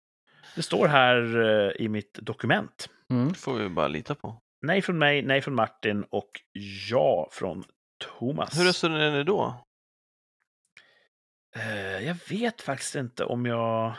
Det 0.55 0.63
står 0.63 0.87
här 0.87 1.39
eh, 1.39 1.71
i 1.85 1.89
mitt 1.89 2.13
dokument. 2.13 2.89
Mm. 3.09 3.29
Det 3.29 3.35
får 3.35 3.53
vi 3.53 3.69
bara 3.69 3.87
lita 3.87 4.15
på. 4.15 4.41
Nej 4.61 4.81
från 4.81 4.97
mig, 4.97 5.21
nej 5.21 5.41
från 5.41 5.55
Martin 5.55 6.03
och 6.03 6.41
ja 6.89 7.29
från 7.31 7.63
Thomas. 7.97 8.59
Hur 8.59 8.63
resonerar 8.63 9.11
ni 9.11 9.23
då? 9.23 9.65
Eh, 11.55 12.05
jag 12.07 12.15
vet 12.29 12.61
faktiskt 12.61 12.95
inte 12.95 13.25
om 13.25 13.45
jag... 13.45 13.93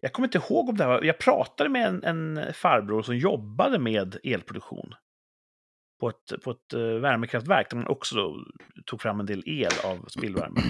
Jag 0.00 0.12
kommer 0.12 0.28
inte 0.28 0.38
ihåg 0.38 0.68
om 0.68 0.76
det 0.76 0.84
här 0.84 0.90
var... 0.90 1.02
Jag 1.02 1.18
pratade 1.18 1.70
med 1.70 1.86
en, 1.86 2.04
en 2.04 2.52
farbror 2.54 3.02
som 3.02 3.16
jobbade 3.16 3.78
med 3.78 4.16
elproduktion. 4.24 4.94
På 6.02 6.08
ett, 6.08 6.42
på 6.44 6.50
ett 6.50 6.72
eh, 6.72 6.80
värmekraftverk 6.80 7.70
där 7.70 7.76
man 7.76 7.86
också 7.86 8.14
då 8.16 8.44
tog 8.86 9.00
fram 9.02 9.20
en 9.20 9.26
del 9.26 9.42
el 9.46 9.72
av 9.84 10.04
spillvärme. 10.08 10.60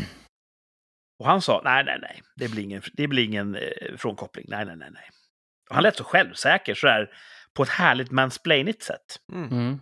Och 1.19 1.27
han 1.27 1.43
sa, 1.43 1.61
nej, 1.65 1.85
nej, 1.85 1.99
nej, 2.03 2.23
det 2.37 2.49
blir 2.49 2.63
ingen, 2.63 2.83
det 2.93 3.09
blir 3.09 3.25
ingen 3.25 3.55
eh, 3.55 3.97
frånkoppling. 3.97 4.47
Nej, 4.49 4.65
nej, 4.65 4.77
nej, 4.77 4.91
nej. 4.93 5.03
Och 5.69 5.75
han 5.75 5.83
lät 5.83 5.97
så 5.97 6.05
självsäker, 6.05 6.75
sådär 6.75 7.11
på 7.55 7.63
ett 7.63 7.69
härligt 7.69 8.11
mansplainigt 8.11 8.83
sätt. 8.83 9.21
Mm. 9.33 9.81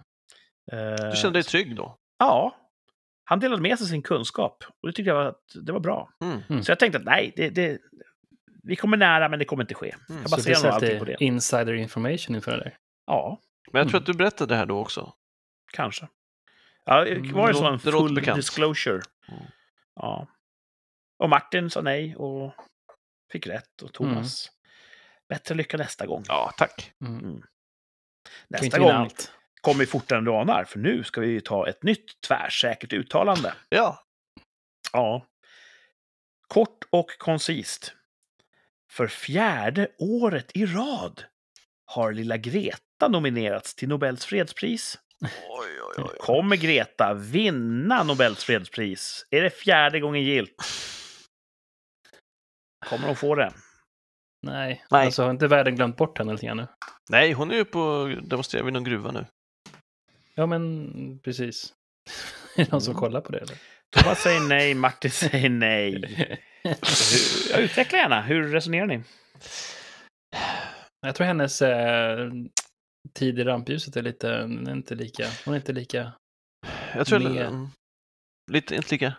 Eh, 0.72 1.10
Du 1.10 1.16
kände 1.16 1.36
dig 1.38 1.42
trygg 1.42 1.76
då? 1.76 1.96
Ja. 2.18 2.56
Han 3.24 3.40
delade 3.40 3.62
med 3.62 3.78
sig 3.78 3.86
sin 3.86 4.02
kunskap 4.02 4.64
och 4.82 4.88
det 4.88 4.92
tyckte 4.92 5.08
jag 5.10 5.14
var, 5.16 5.24
att 5.26 5.44
det 5.66 5.72
var 5.72 5.80
bra. 5.80 6.10
Mm. 6.24 6.38
Mm. 6.48 6.62
Så 6.62 6.70
jag 6.70 6.78
tänkte 6.78 6.98
att 6.98 7.04
nej, 7.04 7.32
det, 7.36 7.50
det, 7.50 7.78
vi 8.62 8.76
kommer 8.76 8.96
nära 8.96 9.28
men 9.28 9.38
det 9.38 9.44
kommer 9.44 9.62
inte 9.64 9.74
ske. 9.74 9.94
Mm. 10.08 10.22
Jag 10.22 10.30
baserar 10.30 10.62
nog 10.64 10.72
allting 10.72 10.98
på 10.98 11.04
det. 11.04 11.16
insider 11.20 11.72
information 11.74 12.36
inför 12.36 12.50
det 12.52 12.58
där. 12.64 12.76
Ja, 13.06 13.40
Men 13.72 13.80
jag 13.80 13.88
tror 13.88 13.98
Mm. 13.98 14.02
att 14.02 14.06
du 14.06 14.18
berättade 14.18 14.54
det 14.54 14.58
här 14.58 14.66
då 14.66 14.78
också. 14.78 15.12
Kanske. 15.72 16.08
Ja, 16.84 17.06
Mm, 17.06 17.32
var 17.32 17.48
det 17.48 17.54
som 17.54 17.66
en 17.66 17.78
full 17.78 18.14
disclosure? 18.14 19.02
Mm. 19.28 19.42
Ja. 19.94 20.26
Och 21.18 21.28
Martin 21.30 21.70
sa 21.70 21.80
nej 21.80 22.16
och 22.16 22.54
fick 23.32 23.46
rätt. 23.46 23.82
Och 23.82 23.92
Thomas, 23.92 24.50
bättre 25.28 25.54
lycka 25.54 25.76
nästa 25.76 26.06
gång. 26.06 26.24
Ja, 26.28 26.52
tack. 26.56 26.92
Mm. 27.00 27.18
Mm. 27.18 27.42
Nästa 28.48 28.78
gång 28.78 28.90
allt. 28.90 29.32
kommer 29.60 29.80
vi 29.80 29.86
fortare 29.86 30.18
än 30.18 30.24
du 30.24 30.32
anar, 30.32 30.64
för 30.64 30.78
nu 30.78 31.04
ska 31.04 31.20
vi 31.20 31.28
ju 31.28 31.40
ta 31.40 31.68
ett 31.68 31.82
nytt 31.82 32.20
tvärsäkert 32.20 32.92
uttalande. 32.92 33.54
Ja, 33.68 34.04
Ja. 34.92 35.26
Kort 36.48 36.84
och 36.90 37.18
koncist. 37.18 37.94
För 38.90 39.06
fjärde 39.06 39.88
året 39.98 40.50
i 40.54 40.66
rad 40.66 41.24
har 41.84 42.12
lilla 42.12 42.36
Greta 42.36 43.08
nominerats 43.08 43.74
till 43.74 43.88
Nobels 43.88 44.24
fredspris. 44.24 44.98
Oj, 45.22 45.68
oj, 45.96 46.04
oj. 46.04 46.16
Kommer 46.20 46.56
Greta 46.56 47.14
vinna 47.14 48.02
Nobels 48.02 48.44
fredspris? 48.44 49.26
Är 49.30 49.42
det 49.42 49.50
fjärde 49.50 50.00
gången 50.00 50.22
gilt? 50.22 50.54
Kommer 52.86 53.06
hon 53.06 53.16
få 53.16 53.34
det? 53.34 53.52
Nej. 54.46 54.84
Nej. 54.90 55.06
Alltså 55.06 55.22
har 55.22 55.30
inte 55.30 55.46
världen 55.46 55.76
glömt 55.76 55.96
bort 55.96 56.18
henne 56.18 56.32
lite 56.32 56.46
grann 56.46 56.56
nu? 56.56 56.66
Nej, 57.10 57.32
hon 57.32 57.50
är 57.50 57.54
ju 57.54 57.64
på 57.64 58.14
demonstrerar 58.22 58.64
vid 58.64 58.72
någon 58.72 58.84
gruva 58.84 59.10
nu. 59.12 59.26
Ja, 60.34 60.46
men 60.46 60.92
precis. 61.24 61.72
är 62.56 62.64
det 62.64 62.72
någon 62.72 62.80
som 62.80 62.90
Mm. 62.92 63.00
kollar 63.00 63.20
på 63.20 63.32
det 63.32 63.38
eller? 63.38 63.56
Thomas 63.96 64.22
säger 64.22 64.40
nej, 64.40 64.74
Martin 64.74 65.10
säger 65.10 65.48
nej. 65.48 65.92
Hur- 66.64 67.58
utvecklar 67.60 67.98
gärna. 67.98 68.22
Hur 68.22 68.48
resonerar 68.52 68.86
ni? 68.86 69.02
Jag 71.00 71.14
tror 71.14 71.26
hennes 71.26 71.62
eh, 71.62 72.28
tid 73.14 73.38
i 73.38 73.44
rampljuset 73.44 73.96
är 73.96 74.02
lite, 74.02 74.28
den 74.38 74.66
är 74.68 74.72
inte 74.72 74.94
lika, 74.94 75.24
hon 75.44 75.54
är 75.54 75.58
inte 75.58 75.72
lika, 75.72 76.12
Jag 76.94 77.06
tror 77.06 77.18
Med- 77.20 77.46
mm, 77.46 77.66
lite, 78.52 78.74
inte 78.76 78.94
lika. 78.94 79.14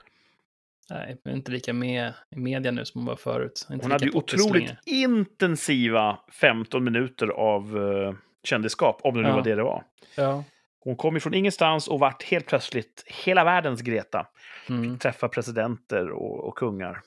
nej, 0.90 1.18
inte 1.28 1.52
lika 1.52 1.74
med 1.74 2.14
i 2.36 2.40
media 2.40 2.72
nu 2.72 2.86
som 2.86 3.02
hon 3.02 3.06
var 3.06 3.16
förut. 3.16 3.68
Inte 3.72 3.86
Hon 3.86 3.92
hade 3.92 4.06
ju 4.06 4.12
otroligt 4.12 4.54
längre. 4.68 4.78
intensiva 4.86 6.20
15 6.32 6.84
minuter 6.84 7.28
av 7.28 7.78
uh, 7.78 8.14
kändisskap, 8.44 9.00
om 9.04 9.16
det 9.16 9.22
nu 9.22 9.28
Ja. 9.28 9.36
var 9.36 9.44
det 9.44 9.56
det 9.56 9.64
var. 9.64 9.84
Ja. 10.16 10.44
Hon 10.84 10.96
kom 10.96 11.14
ju 11.14 11.20
från 11.20 11.34
ingenstans 11.34 11.88
och 11.88 12.00
vart 12.00 12.24
helt 12.24 12.46
plötsligt 12.48 13.04
hela 13.08 13.44
världens 13.44 13.82
Greta. 13.82 14.28
Mm. 14.70 15.00
Träffa 15.00 15.28
presidenter 15.28 16.10
och, 16.10 16.48
och 16.48 16.56
kungar. 16.58 17.02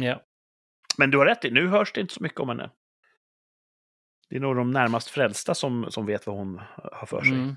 ja. 0.00 0.22
Men 0.98 1.10
du 1.10 1.18
har 1.18 1.26
rätt 1.26 1.44
i, 1.44 1.50
nu 1.50 1.68
hörs 1.68 1.92
det 1.92 2.00
inte 2.00 2.14
så 2.14 2.22
mycket 2.22 2.40
om 2.40 2.48
henne. 2.48 2.70
Det 4.28 4.36
är 4.36 4.40
nog 4.40 4.56
de 4.56 4.70
närmast 4.70 5.08
frälsta 5.08 5.54
som, 5.54 5.86
som 5.90 6.06
vet 6.06 6.26
vad 6.26 6.36
hon 6.36 6.60
har 6.92 7.06
för 7.06 7.22
sig. 7.22 7.32
Mm. 7.32 7.56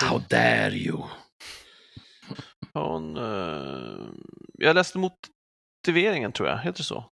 How 0.00 0.18
dare 0.30 0.74
you! 0.74 1.02
Hon, 2.74 3.16
eh, 3.16 4.06
jag 4.54 4.74
läste 4.74 4.98
motiveringen 4.98 6.32
tror 6.32 6.48
jag, 6.48 6.58
heter 6.58 6.78
det 6.78 6.84
så? 6.84 7.04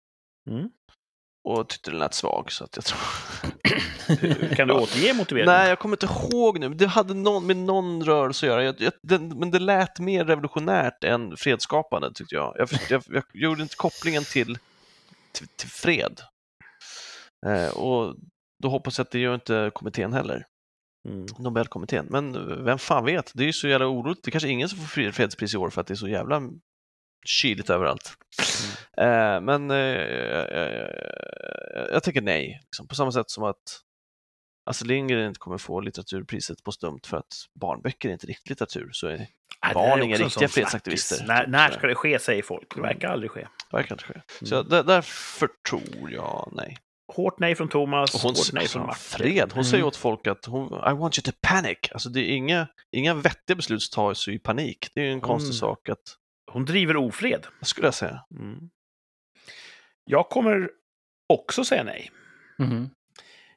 Mm. 0.50 0.70
och 1.44 1.68
tyckte 1.68 1.90
den 1.90 1.98
lät 1.98 2.14
svag 2.14 2.52
så 2.52 2.64
att 2.64 2.76
jag 2.76 2.84
tror... 2.84 3.00
Kan 4.56 4.68
du 4.68 4.74
återge 4.82 5.14
motiveringen? 5.14 5.54
Nej, 5.54 5.68
jag 5.68 5.78
kommer 5.78 5.96
inte 5.96 6.06
ihåg 6.06 6.58
nu. 6.58 6.68
Det 6.68 6.86
hade 6.86 7.14
någon, 7.14 7.46
med 7.46 7.56
någon 7.56 8.04
rörelse 8.04 8.46
att 8.46 8.50
göra. 8.50 8.64
Jag, 8.64 8.80
jag, 8.80 8.92
den, 9.02 9.28
men 9.28 9.50
det 9.50 9.58
lät 9.58 9.98
mer 9.98 10.24
revolutionärt 10.24 11.04
än 11.04 11.36
fredsskapande 11.36 12.12
tyckte 12.14 12.34
jag. 12.34 12.54
Jag, 12.58 12.68
jag, 12.88 13.02
jag 13.06 13.24
gjorde 13.32 13.62
inte 13.62 13.76
kopplingen 13.76 14.24
till, 14.24 14.58
till, 15.32 15.48
till 15.48 15.68
fred. 15.68 16.20
Eh, 17.46 17.68
och 17.78 18.16
då 18.62 18.68
hoppas 18.68 18.98
jag 18.98 19.04
att 19.04 19.10
det 19.10 19.18
gör 19.18 19.34
inte 19.34 19.70
kommittén 19.74 20.12
heller. 20.12 20.46
Mm. 21.08 21.26
Nobelkommittén. 21.38 22.06
Men 22.10 22.32
vem 22.64 22.78
fan 22.78 23.04
vet, 23.04 23.32
det 23.34 23.42
är 23.42 23.46
ju 23.46 23.52
så 23.52 23.68
jävla 23.68 23.86
oroligt. 23.86 24.24
Det 24.24 24.28
är 24.28 24.32
kanske 24.32 24.48
ingen 24.48 24.68
som 24.68 24.78
får 24.78 25.12
fredspris 25.12 25.54
i 25.54 25.56
år 25.56 25.70
för 25.70 25.80
att 25.80 25.86
det 25.86 25.94
är 25.94 25.96
så 25.96 26.08
jävla 26.08 26.42
kyligt 27.26 27.70
överallt. 27.70 28.12
Eh, 28.96 29.40
men 29.40 29.70
eh, 29.70 29.76
jag 31.92 32.02
tänker 32.02 32.20
nej, 32.20 32.60
liksom, 32.64 32.88
på 32.88 32.94
samma 32.94 33.12
sätt 33.12 33.30
som 33.30 33.44
att 33.44 33.80
Astrid 34.70 34.88
Lindgren 34.88 35.26
inte 35.28 35.38
kommer 35.38 35.58
få 35.58 35.80
litteraturpriset 35.80 36.64
på 36.64 36.72
stumt 36.72 37.00
för 37.06 37.16
att 37.16 37.34
barnböcker 37.60 38.08
är 38.08 38.12
inte 38.12 38.26
riktigt 38.26 38.48
litteratur. 38.50 38.90
Så 38.92 39.06
är 39.06 39.16
Nej, 39.18 39.28
det 39.62 39.74
barn 39.74 40.00
är 40.00 40.04
inga 40.04 40.16
riktiga 40.16 40.48
fredsaktivister. 40.48 41.24
När, 41.26 41.46
när 41.46 41.70
ska 41.70 41.86
det 41.86 41.94
ske, 41.94 42.18
säger 42.18 42.42
folk. 42.42 42.74
Det 42.74 42.80
verkar 42.80 43.08
aldrig 43.08 43.30
ske. 43.30 43.46
verkar 43.72 43.94
inte 43.94 44.04
ske. 44.04 44.20
Så 44.42 44.54
Mm. 44.54 44.56
jag, 44.56 44.68
där, 44.70 44.94
därför 44.94 45.48
tror 45.68 46.10
jag 46.10 46.52
nej. 46.56 46.76
Hårt 47.14 47.38
nej 47.38 47.54
från 47.54 47.68
Thomas, 47.68 48.14
Och 48.14 48.20
hon, 48.20 48.30
hårt 48.30 48.52
nej 48.52 48.60
alltså, 48.62 48.78
från 48.78 48.86
Martin. 48.86 49.02
fred, 49.02 49.52
hon 49.54 49.64
säger 49.64 49.76
Mm. 49.78 49.88
åt 49.88 49.96
folk 49.96 50.26
att 50.26 50.44
hon, 50.44 50.66
I 50.66 50.92
want 50.94 51.18
you 51.18 51.22
to 51.22 51.30
panic. 51.42 51.78
Alltså 51.92 52.08
det 52.08 52.20
är 52.20 52.34
inga, 52.36 52.66
inga 52.92 53.14
vettiga 53.14 53.56
beslut 53.56 53.82
som 53.82 53.94
tas 54.04 54.28
i 54.28 54.38
panik. 54.38 54.88
Det 54.94 55.00
är 55.00 55.04
ju 55.04 55.12
en 55.12 55.20
konstig 55.20 55.46
Mm. 55.50 55.58
sak 55.58 55.88
att, 55.88 56.02
Hon 56.52 56.64
driver 56.64 56.96
ofred. 56.96 57.46
vad 57.60 57.66
skulle 57.68 57.86
jag 57.86 57.94
säga? 57.94 58.20
Mm. 58.38 58.58
Jag 60.04 60.28
kommer 60.28 60.70
också 61.28 61.64
säga 61.64 61.82
nej. 61.82 62.10
Mhm. 62.58 62.90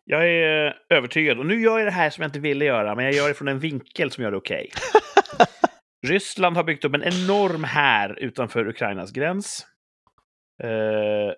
Jag 0.05 0.29
är 0.29 0.75
övertygad, 0.89 1.39
och 1.39 1.45
nu 1.45 1.61
gör 1.61 1.77
jag 1.79 1.87
det 1.87 1.91
här 1.91 2.09
som 2.09 2.21
jag 2.21 2.27
inte 2.29 2.39
ville 2.39 2.65
göra, 2.65 2.95
men 2.95 3.05
jag 3.05 3.13
gör 3.13 3.27
det 3.27 3.33
från 3.33 3.47
en 3.47 3.59
vinkel 3.59 4.11
som 4.11 4.23
gör 4.23 4.31
det 4.31 4.37
okej. 4.37 4.69
Ryssland 6.07 6.57
har 6.57 6.63
byggt 6.63 6.85
upp 6.85 6.93
en 6.93 7.03
enorm 7.03 7.63
här 7.63 8.19
utanför 8.19 8.67
Ukrainas 8.67 9.11
gräns. 9.11 9.67
Eh, 10.63 11.33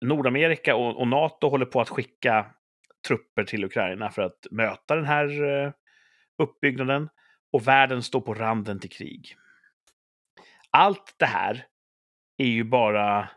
Nordamerika 0.00 0.76
och, 0.76 1.00
och 1.00 1.08
NATO 1.08 1.48
håller 1.48 1.66
på 1.66 1.80
att 1.80 1.88
skicka 1.88 2.46
trupper 3.08 3.44
till 3.44 3.64
Ukraina 3.64 4.10
för 4.10 4.22
att 4.22 4.46
möta 4.50 4.96
den 4.96 5.04
här 5.04 5.44
eh, 5.44 5.72
uppbyggnaden. 6.38 7.08
Och 7.52 7.68
världen 7.68 8.02
står 8.02 8.20
på 8.20 8.34
randen 8.34 8.80
till 8.80 8.90
krig. 8.90 9.36
Allt 10.70 11.14
det 11.16 11.26
här 11.26 11.66
är 12.36 12.46
ju 12.46 12.64
bara 12.64 13.28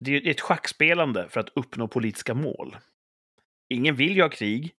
det 0.00 0.16
är 0.16 0.30
ett 0.30 0.40
schackspelande 0.40 1.28
för 1.28 1.40
att 1.40 1.48
uppnå 1.54 1.88
politiska 1.88 2.34
mål. 2.34 2.76
Ingen 3.68 3.96
vill 3.96 4.16
ju 4.16 4.22
ha 4.22 4.28
krig, 4.28 4.74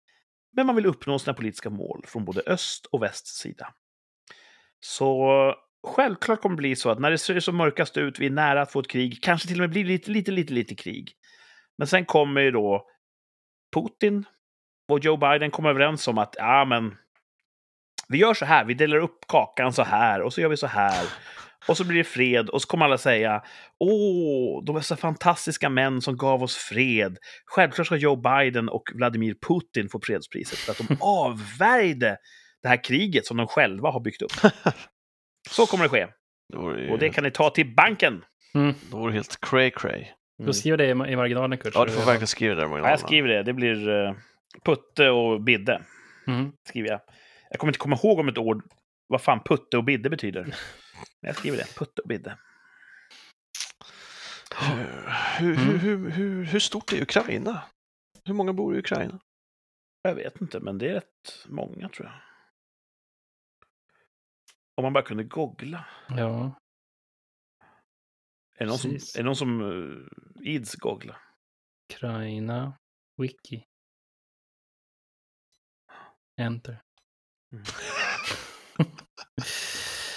men 0.53 0.67
man 0.67 0.77
vill 0.77 0.87
uppnå 0.87 1.19
sina 1.19 1.35
politiska 1.35 1.71
mål 1.71 2.05
från 2.07 2.25
både 2.25 2.43
öst 2.47 2.87
och 2.87 3.03
västs 3.03 3.39
sida. 3.39 3.75
Så 4.81 5.55
självklart 5.85 6.43
kommer 6.43 6.57
det 6.57 6.61
bli 6.61 6.77
så 6.77 6.91
att 6.91 6.99
när 6.99 7.11
det 7.11 7.19
ser 7.19 7.41
som 7.41 7.57
mörkast 7.57 7.97
ut, 7.97 8.19
vi 8.19 8.27
är 8.27 8.31
nära 8.31 8.63
att 8.63 8.73
få 8.73 8.81
ett 8.81 8.89
krig, 8.89 9.19
kanske 9.23 9.49
till 9.49 9.57
och 9.57 9.61
med 9.61 9.71
blir 9.71 9.85
lite, 9.85 10.11
lite, 10.11 10.31
lite, 10.31 10.53
lite 10.53 10.75
krig. 10.75 11.13
Men 11.79 11.87
sen 11.87 12.05
kommer 12.05 12.41
ju 12.41 12.51
då 12.51 12.87
Putin 13.75 14.25
och 14.89 14.99
Joe 14.99 15.17
Biden 15.17 15.51
komma 15.51 15.71
överens 15.71 16.09
om 16.09 16.19
att 16.19 16.35
ja, 16.39 16.65
men 16.65 16.95
vi 18.09 18.19
gör 18.19 18.35
så 18.35 18.45
här, 18.45 18.65
vi 18.65 18.75
delar 18.75 18.97
upp 18.97 19.19
kakan 19.29 19.73
så 19.73 19.83
här 19.83 20.23
och 20.23 20.33
så 20.33 20.41
gör 20.41 20.49
vi 20.49 20.57
så 20.57 20.67
här. 20.67 21.05
Och 21.69 21.77
så 21.77 21.85
blir 21.85 21.99
det 21.99 22.05
fred 22.05 22.49
och 22.49 22.63
så 22.63 22.69
kommer 22.69 22.85
alla 22.85 22.99
säga 22.99 23.43
Åh, 23.79 24.65
de 24.65 24.77
är 24.77 24.81
så 24.81 24.97
fantastiska 24.97 25.69
män 25.69 26.01
som 26.01 26.17
gav 26.17 26.43
oss 26.43 26.57
fred. 26.57 27.19
Självklart 27.47 27.87
ska 27.87 27.97
Joe 27.97 28.17
Biden 28.17 28.69
och 28.69 28.83
Vladimir 28.95 29.35
Putin 29.49 29.89
få 29.89 30.01
fredspriset 30.01 30.59
för 30.59 30.73
att 30.73 30.89
de 30.89 30.97
avvärjde 31.01 32.17
det 32.63 32.69
här 32.69 32.85
kriget 32.85 33.27
som 33.27 33.37
de 33.37 33.47
själva 33.47 33.91
har 33.91 34.01
byggt 34.01 34.23
upp. 34.23 34.33
Så 35.51 35.67
kommer 35.67 35.85
det 35.85 35.89
ske. 35.91 36.07
Det 36.53 36.57
ju, 36.83 36.91
Och 36.91 36.99
det 36.99 37.11
kan 37.11 37.25
ni 37.25 37.31
ta 37.31 37.51
till 37.51 37.75
banken. 37.75 38.25
Mm. 38.55 38.75
det 38.91 38.97
vore 38.97 39.13
helt 39.13 39.41
cray 39.41 39.71
cray. 39.71 40.07
Du 40.39 40.53
skriver 40.53 40.77
det 40.79 40.87
i 40.87 40.91
i 40.91 41.17
marginalen, 41.17 41.59
Kurt. 41.59 41.73
Ja, 41.75 41.85
du 41.85 41.91
får 41.93 42.07
verkligen 42.07 42.27
skriva 42.27 42.55
det 42.55 42.61
där 42.61 42.65
Ja, 42.65 42.69
Magdalena. 42.69 42.91
jag 42.93 43.01
skriver 43.01 43.29
det. 43.29 43.43
Det 43.43 43.53
blir 43.53 43.89
uh, 43.89 44.15
Putte 44.65 45.11
och 45.11 45.41
Bidde. 45.41 45.83
Mhm. 46.27 46.53
Skriver 46.69 46.89
jag. 46.89 47.01
jag 47.51 47.59
kommer 47.61 47.71
inte 47.71 47.79
komma 47.79 47.97
ihåg 48.03 48.19
om 48.19 48.29
ett 48.29 48.39
ord 48.39 48.63
vad 49.07 49.23
fan 49.23 49.41
Putte 49.45 49.77
och 49.77 49.85
Bidde 49.85 50.11
betyder. 50.11 50.43
Men 51.21 51.29
jag 51.29 51.37
skriver 51.37 51.57
det. 51.59 51.75
Putte 51.79 52.03
och 52.03 52.09
Bidde. 52.09 52.39
Hur, 54.61 54.77
hur, 55.39 55.55
Mm. 55.57 55.79
hur, 55.79 56.11
hur, 56.11 56.45
hur 56.45 56.59
stort 56.61 56.93
är 56.93 57.03
Ukraina? 57.03 57.63
Hur 58.25 58.35
många 58.35 58.53
bor 58.53 58.77
i 58.77 58.79
Ukraina? 58.79 59.19
Jag 60.03 60.15
vet 60.15 60.41
inte, 60.41 60.61
men 60.61 60.79
det 60.79 60.89
är 60.89 60.95
rätt 60.95 61.45
många 61.49 61.89
tror 61.89 62.07
jag. 62.09 62.15
Om 64.77 64.83
man 64.83 64.93
bara 64.93 65.05
kunde 65.05 65.25
googla. 65.25 65.87
Ja, 66.09 66.55
Är 68.57 68.65
det 68.65 68.67
någon 68.67 68.79
som, 68.79 68.91
är 68.91 69.17
det 69.17 69.23
någon 69.23 69.37
som 69.37 69.61
uh, 69.61 70.07
ids 70.41 70.75
googla? 70.75 71.17
Ukraina, 71.93 72.79
wiki. 73.17 73.65
Enter. 76.41 76.83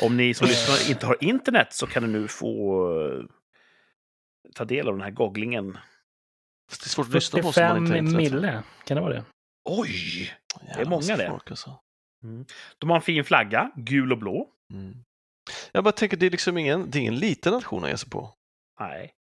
Om 0.01 0.17
ni 0.17 0.33
som 0.33 0.47
lyssnar 0.51 0.89
inte 0.91 1.05
har 1.05 1.23
internet 1.23 1.73
så 1.73 1.87
kan 1.87 2.03
ni 2.03 2.09
nu 2.19 2.27
få 2.27 2.83
uh, 2.91 3.25
ta 4.55 4.65
del 4.65 4.87
av 4.87 4.93
den 4.93 5.01
här 5.01 5.11
googlingen. 5.11 5.77
Fast 6.69 6.83
Det 6.83 6.87
är 6.87 6.89
svårt 6.89 7.07
att 7.07 7.13
lyssna 7.13 7.41
på 7.41 7.47
oss 7.47 7.57
om 7.57 7.63
man 7.63 7.87
45 7.87 8.05
inte 8.05 8.15
har 8.15 8.21
internet. 8.21 8.33
mille, 8.33 8.63
kan 8.85 8.95
det 8.95 9.01
vara 9.01 9.13
det? 9.13 9.25
Oj! 9.69 10.31
Jävlar, 10.67 10.85
många 10.85 10.95
massa 10.95 11.17
det. 11.17 11.29
Folk, 11.29 11.51
alltså. 11.51 11.79
De 12.77 12.89
har 12.89 12.95
en 12.95 13.01
fin 13.01 13.23
flagga, 13.23 13.71
gul 13.75 14.11
och 14.11 14.17
blå. 14.17 14.47
mm. 14.73 14.93
Jag 15.71 15.83
bara 15.83 15.91
tänker, 15.91 16.17
det 16.17 16.25
är 16.25 16.29
liksom 16.29 16.57
ingen, 16.57 16.91
det 16.91 16.97
är 16.97 17.01
ingen 17.01 17.15
liten 17.15 17.53
nation 17.53 17.83
att 17.83 17.89
ge 17.89 17.97
sig 17.97 18.09
på. 18.09 18.33
Nej. 18.79 19.13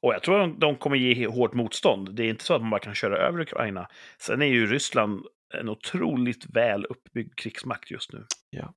Och 0.00 0.14
jag 0.14 0.22
tror 0.22 0.40
att 0.40 0.50
de, 0.50 0.58
de 0.58 0.76
kommer 0.76 0.96
ge 0.96 1.26
hårt 1.26 1.54
motstånd. 1.54 2.14
Det 2.14 2.24
är 2.24 2.28
inte 2.28 2.44
så 2.44 2.54
att 2.54 2.60
man 2.60 2.70
bara 2.70 2.80
kan 2.80 2.94
köra 2.94 3.18
över 3.18 3.40
Ukraina. 3.40 3.88
Sen 4.18 4.42
är 4.42 4.46
ju 4.46 4.66
Ryssland 4.66 5.26
en 5.54 5.68
otroligt 5.68 6.46
väl 6.46 6.84
uppbyggd 6.84 7.34
krigsmakt 7.36 7.90
just 7.90 8.12
nu. 8.12 8.26
Ja. 8.50 8.74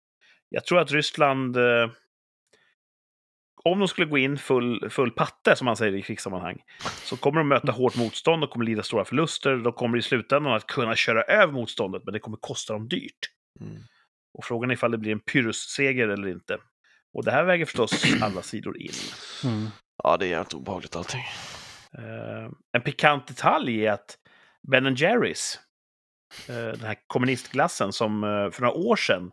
Jag 0.49 0.65
tror 0.65 0.79
att 0.79 0.91
Ryssland, 0.91 1.57
eh, 1.57 1.89
om 3.63 3.79
de 3.79 3.87
skulle 3.87 4.07
gå 4.07 4.17
in 4.17 4.37
full, 4.37 4.89
full 4.89 5.11
patte, 5.11 5.55
som 5.55 5.65
man 5.65 5.75
säger 5.75 5.93
i 5.95 6.01
krigssammanhang, 6.01 6.63
så 7.03 7.17
kommer 7.17 7.39
de 7.39 7.47
möta 7.47 7.71
hårt 7.71 7.95
motstånd 7.95 8.43
och 8.43 8.49
kommer 8.49 8.65
lida 8.65 8.83
stora 8.83 9.05
förluster. 9.05 9.55
De 9.55 9.73
kommer 9.73 9.97
i 9.97 10.01
slutändan 10.01 10.53
att 10.53 10.67
kunna 10.67 10.95
köra 10.95 11.23
över 11.23 11.53
motståndet, 11.53 12.01
men 12.05 12.13
det 12.13 12.19
kommer 12.19 12.37
kosta 12.37 12.73
dem 12.73 12.87
dyrt. 12.87 13.36
Mm. 13.61 13.83
Och 14.37 14.45
frågan 14.45 14.69
är 14.69 14.73
ifall 14.73 14.91
det 14.91 14.97
blir 14.97 15.11
en 15.11 15.19
pyrrhusseger 15.19 16.07
eller 16.07 16.27
inte. 16.27 16.57
Och 17.13 17.25
det 17.25 17.31
här 17.31 17.43
väger 17.43 17.65
förstås 17.65 18.03
alla 18.21 18.41
sidor 18.41 18.81
in. 18.81 18.91
Mm. 19.43 19.67
Ja, 20.03 20.17
det 20.17 20.25
är 20.25 20.29
jävligt 20.29 20.53
obehagligt 20.53 20.95
allting. 20.95 21.21
Eh, 21.97 22.51
en 22.77 22.81
pikant 22.81 23.27
detalj 23.27 23.85
är 23.85 23.91
att 23.91 24.17
Ben 24.67 24.95
Jerrys, 24.95 25.59
eh, 26.49 26.55
den 26.55 26.83
här 26.83 26.97
kommunistglassen 27.07 27.93
som 27.93 28.23
eh, 28.23 28.51
för 28.51 28.61
några 28.61 28.73
år 28.73 28.95
sedan 28.95 29.31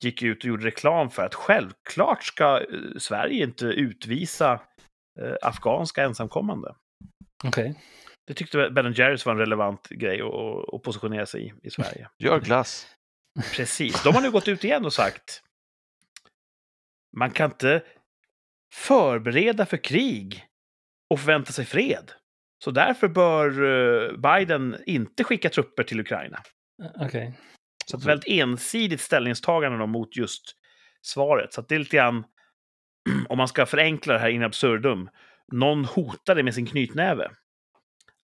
gick 0.00 0.22
ut 0.22 0.38
och 0.38 0.44
gjorde 0.44 0.66
reklam 0.66 1.10
för 1.10 1.22
att 1.22 1.34
självklart 1.34 2.24
ska 2.24 2.60
Sverige 2.98 3.44
inte 3.44 3.64
utvisa 3.64 4.60
afghanska 5.42 6.02
ensamkommande. 6.04 6.74
Okej. 7.44 7.74
Det 8.26 8.34
tyckte 8.34 8.70
Ben 8.70 8.92
Jerrys 8.92 9.26
var 9.26 9.32
en 9.32 9.38
relevant 9.38 9.88
grej 9.88 10.20
att, 10.20 10.74
att 10.74 10.82
positionera 10.82 11.26
sig 11.26 11.46
i, 11.46 11.52
i 11.62 11.70
Sverige. 11.70 12.08
Gör 12.18 12.40
glass. 12.40 12.86
Precis. 13.54 14.02
De 14.02 14.14
har 14.14 14.22
nu 14.22 14.30
gått 14.30 14.48
ut 14.48 14.64
igen 14.64 14.84
och 14.84 14.92
sagt 14.92 15.42
man 17.16 17.30
kan 17.30 17.50
inte 17.50 17.82
förbereda 18.74 19.66
för 19.66 19.76
krig 19.76 20.44
och 21.10 21.20
förvänta 21.20 21.52
sig 21.52 21.64
fred. 21.64 22.12
Så 22.64 22.70
därför 22.70 23.08
bör 23.08 23.62
eh, 23.62 24.16
Biden 24.16 24.76
inte 24.86 25.24
skicka 25.24 25.48
trupper 25.48 25.82
till 25.82 26.00
Ukraina. 26.00 26.42
Okej. 27.00 27.38
Så 27.86 27.96
ett 27.96 28.04
väldigt 28.04 28.28
ensidigt 28.28 29.00
ställningstagande 29.00 29.86
mot 29.86 30.16
just 30.16 30.42
svaret. 31.02 31.52
Så 31.52 31.62
det 31.62 31.74
är 31.74 31.78
lite 31.78 31.96
grann, 31.96 32.24
om 33.28 33.38
man 33.38 33.48
ska 33.48 33.66
förenkla 33.66 34.12
det 34.12 34.20
här 34.20 34.28
in 34.28 34.42
absurdum, 34.42 35.08
någon 35.52 35.84
hotade 35.84 36.42
med 36.42 36.54
sin 36.54 36.66
knytnäve. 36.66 37.30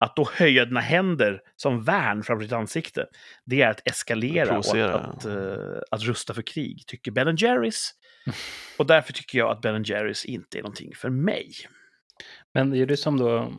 Att 0.04 0.16
då 0.16 0.28
höja 0.32 0.64
dina 0.64 0.80
händer 0.80 1.40
som 1.56 1.84
värn 1.84 2.22
framför 2.22 2.42
ditt 2.42 2.52
ansikte, 2.52 3.06
det 3.44 3.62
är 3.62 3.70
att 3.70 3.88
eskalera 3.88 4.58
och 4.58 4.76
att, 4.76 4.94
att, 4.94 5.24
eh, 5.24 5.56
att 5.90 6.02
rusta 6.02 6.34
för 6.34 6.42
krig, 6.42 6.84
tycker 6.86 7.10
Ben 7.10 7.36
Jerrys. 7.36 7.90
Och 8.78 8.86
därför 8.86 9.12
tycker 9.12 9.38
jag 9.38 9.50
att 9.50 9.60
Ben 9.60 9.82
Jerrys 9.82 10.24
inte 10.24 10.58
är 10.58 10.62
någonting 10.62 10.94
för 10.94 11.10
mig. 11.10 11.52
Men 12.54 12.70
det 12.70 12.78
är 12.78 12.86
det 12.86 12.96
som 12.96 13.18
då... 13.18 13.52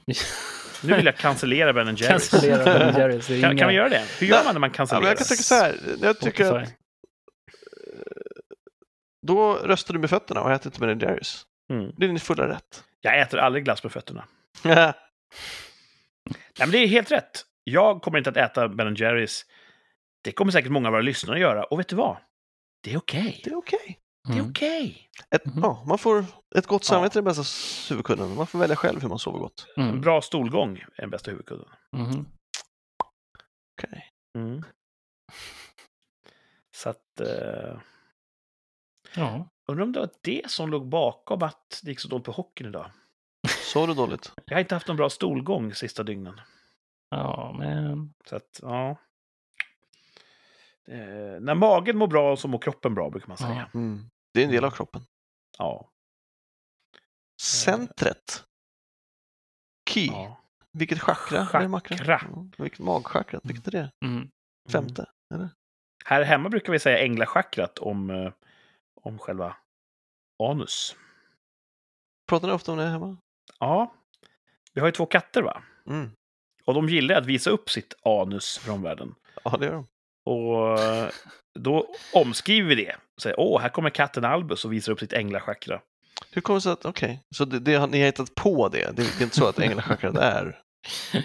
Nu 0.83 0.95
vill 0.95 1.05
jag 1.05 1.17
cancellera 1.17 1.73
Ben 1.73 1.87
Jerrys. 1.95 2.29
Cancellera 2.29 2.93
Ben 2.93 3.41
Kan, 3.41 3.57
kan 3.57 3.67
vi 3.67 3.73
göra 3.73 3.89
det? 3.89 4.05
Hur 4.19 4.27
gör 4.27 4.43
man 4.43 4.53
när 4.53 4.59
man 4.59 4.71
cancellerar? 4.71 5.01
men 5.01 5.09
jag 5.09 5.17
kan 5.17 5.27
tycka 5.27 5.43
så 5.43 5.55
här, 5.55 5.75
jag 6.01 6.19
tycker 6.19 6.43
att 6.43 6.49
Spotify. 6.49 6.75
då 9.27 9.53
röstar 9.53 9.93
du 9.93 9.99
med 9.99 10.09
fötterna 10.09 10.41
och 10.41 10.51
äter 10.51 10.71
inte 10.75 10.85
din 10.85 10.99
Jerrys. 10.99 11.43
Mm. 11.69 11.91
Det 11.97 12.05
är 12.05 12.07
din 12.07 12.19
fulla 12.19 12.47
rätt. 12.47 12.83
Jag 13.01 13.19
äter 13.19 13.39
aldrig 13.39 13.65
glass 13.65 13.83
med 13.83 13.91
fötterna. 13.91 14.25
Ja, 16.59 16.65
men 16.65 16.71
det 16.71 16.77
är 16.77 16.87
helt 16.87 17.11
rätt. 17.11 17.45
Jag 17.63 18.01
kommer 18.01 18.17
inte 18.17 18.29
att 18.29 18.37
äta 18.37 18.67
Ben 18.69 18.95
Jerrys. 18.95 19.45
Det 20.23 20.31
kommer 20.31 20.51
säkert 20.51 20.71
många 20.71 20.87
av 20.87 20.91
våra 20.91 21.01
lyssnare 21.01 21.35
att 21.35 21.41
göra. 21.41 21.63
Och 21.63 21.79
vet 21.79 21.87
du 21.87 21.95
vad? 21.95 22.17
Det 22.83 22.93
är 22.93 22.97
okej. 22.97 23.41
Det 23.43 23.49
är 23.49 23.55
okej. 23.57 23.99
Det 24.27 24.33
är 24.33 24.37
Mm. 24.37 24.49
okej. 24.51 25.09
Ett, 25.29 25.45
Mhm. 25.45 25.59
ja, 25.63 25.83
man 25.87 25.97
får 25.97 26.25
ett 26.55 26.67
gott 26.67 26.81
Ja. 26.83 26.87
samvete 26.87 27.19
är 27.19 27.21
den 27.21 27.33
bästa 27.35 27.43
huvudkudden. 27.93 28.35
Man 28.35 28.47
får 28.47 28.59
välja 28.59 28.75
själv 28.75 29.01
hur 29.01 29.09
man 29.09 29.19
sover 29.19 29.39
gott. 29.39 29.67
En 29.75 29.83
Mm. 29.83 30.01
bra 30.01 30.21
stolgång 30.21 30.77
är 30.77 31.01
den 31.01 31.09
bästa 31.09 31.31
huvudkudden. 31.31 31.67
Mhm. 31.91 32.25
Okej. 33.77 34.11
Mm. 34.37 34.63
Så 36.75 36.89
att... 36.89 37.19
Eh, 37.19 37.79
Ja. 39.15 39.49
undrar 39.67 39.83
om 39.83 39.91
det 39.91 39.99
var 39.99 40.09
det 40.21 40.51
som 40.51 40.69
låg 40.69 40.87
bakom 40.89 41.43
att 41.43 41.81
det 41.83 41.89
gick 41.91 41.99
så 41.99 42.07
dåligt 42.07 42.25
på 42.25 42.31
hockeyn 42.31 42.67
idag. 42.69 42.91
Sov 43.65 43.87
du 43.87 43.93
dåligt? 43.93 44.33
Jag 44.45 44.55
har 44.55 44.61
inte 44.61 44.75
haft 44.75 44.87
någon 44.87 44.97
bra 44.97 45.09
stolgång 45.09 45.73
sista 45.73 46.03
dygnen. 46.03 46.41
Ja, 47.09 47.55
men... 47.59 48.13
Så 48.29 48.35
att, 48.35 48.59
ja. 48.61 48.89
Eh, 50.87 51.39
när 51.41 51.55
magen 51.55 51.97
mår 51.97 52.07
bra 52.07 52.37
så 52.37 52.47
mår 52.47 52.59
kroppen 52.59 52.93
bra, 52.93 53.09
brukar 53.09 53.27
man 53.27 53.37
säga. 53.37 53.69
Mm. 53.73 54.09
Det 54.33 54.39
är 54.39 54.45
en 54.45 54.51
del 54.51 54.65
av 54.65 54.71
kroppen. 54.71 55.01
Ja. 55.57 55.89
Centret. 57.41 58.43
Key. 59.89 60.07
ja. 60.07 60.41
Vilket 60.71 61.01
chakra? 61.01 61.45
Chakra. 61.45 62.19
Mm. 62.19 62.51
Vilket 62.57 62.79
magchakra? 62.79 63.39
Vilket 63.43 63.67
är 63.67 63.71
det? 63.71 63.91
Mm. 64.05 64.29
Femte? 64.69 65.05
Eller? 65.33 65.49
Här 66.05 66.23
hemma 66.23 66.49
brukar 66.49 66.71
vi 66.73 66.79
säga 66.79 66.99
änglachakrat 66.99 67.79
om, 67.79 68.09
eh, 68.09 68.33
om 69.01 69.19
själva 69.19 69.57
anus. 70.43 70.95
Pratar 72.29 72.47
ni 72.47 72.53
ofta 72.53 72.71
om 72.71 72.77
det 72.77 72.85
hemma? 72.85 73.17
Ja. 73.59 73.93
Vi 74.73 74.81
har 74.81 74.87
ju 74.87 74.91
två 74.91 75.05
katter, 75.05 75.41
va? 75.41 75.63
Mm. 75.87 76.11
Och 76.65 76.73
de 76.73 76.89
gillar 76.89 77.15
att 77.15 77.25
visa 77.25 77.49
upp 77.49 77.69
sitt 77.69 77.93
anus 78.05 78.57
för 78.57 78.71
omvärlden. 78.71 79.15
Ja, 79.43 79.57
det 79.59 79.65
gör 79.65 79.73
de. 79.73 79.87
Och 80.25 80.79
eh, 80.79 81.09
då 81.59 81.87
omskriver 82.13 82.69
vi 82.69 82.75
det. 82.75 82.95
Säger, 83.21 83.39
åh, 83.39 83.61
här 83.61 83.69
kommer 83.69 83.89
katten 83.89 84.25
Albus 84.25 84.65
och 84.65 84.73
visar 84.73 84.91
upp 84.91 84.99
sitt 84.99 85.13
änglachakra. 85.13 85.81
Hur 86.31 86.41
kommer 86.41 86.57
det 86.57 86.61
sig 86.61 86.71
att, 86.71 86.85
okej, 86.85 87.19
så 87.35 87.45
det, 87.45 87.59
det, 87.59 87.75
har- 87.75 87.87
ni 87.87 87.99
har 87.99 88.05
hittat 88.05 88.35
på 88.35 88.69
det? 88.69 88.91
Det 88.95 89.01
är 89.01 89.21
inte 89.23 89.35
så 89.35 89.47
att 89.47 89.59
änglachakrat 89.59 90.15
är? 90.17 90.59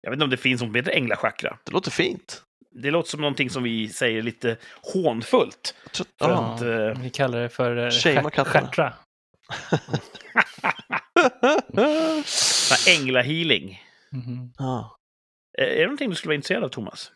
Jag 0.00 0.10
vet 0.10 0.16
inte 0.16 0.24
om 0.24 0.30
det 0.30 0.36
finns 0.36 0.60
något 0.60 0.68
som 0.68 0.74
heter 0.74 0.92
änglachakra. 0.92 1.58
Det 1.64 1.72
låter 1.72 1.90
fint. 1.90 2.42
Det 2.70 2.90
låter 2.90 3.10
som 3.10 3.20
någonting 3.20 3.50
som 3.50 3.62
vi 3.62 3.88
säger 3.88 4.22
lite 4.22 4.56
hånfullt. 4.94 5.74
Tror, 5.92 6.06
För 6.18 6.30
ja. 6.30 6.54
att, 6.54 6.60
eh, 6.60 7.02
Vi 7.02 7.10
kallar 7.10 7.40
det 7.40 7.48
för 7.48 7.76
eh, 7.76 7.90
Shama 7.90 8.30
änglahealing. 12.88 13.82
Mhm. 14.12 14.52
ja. 14.58 14.96
Eh, 15.58 15.64
Är 15.64 15.76
det 15.76 15.82
någonting 15.84 16.10
du 16.10 16.16
skulle 16.16 16.28
vara 16.30 16.34
intresserad 16.36 16.64
av, 16.64 16.68
Thomas? 16.68 17.12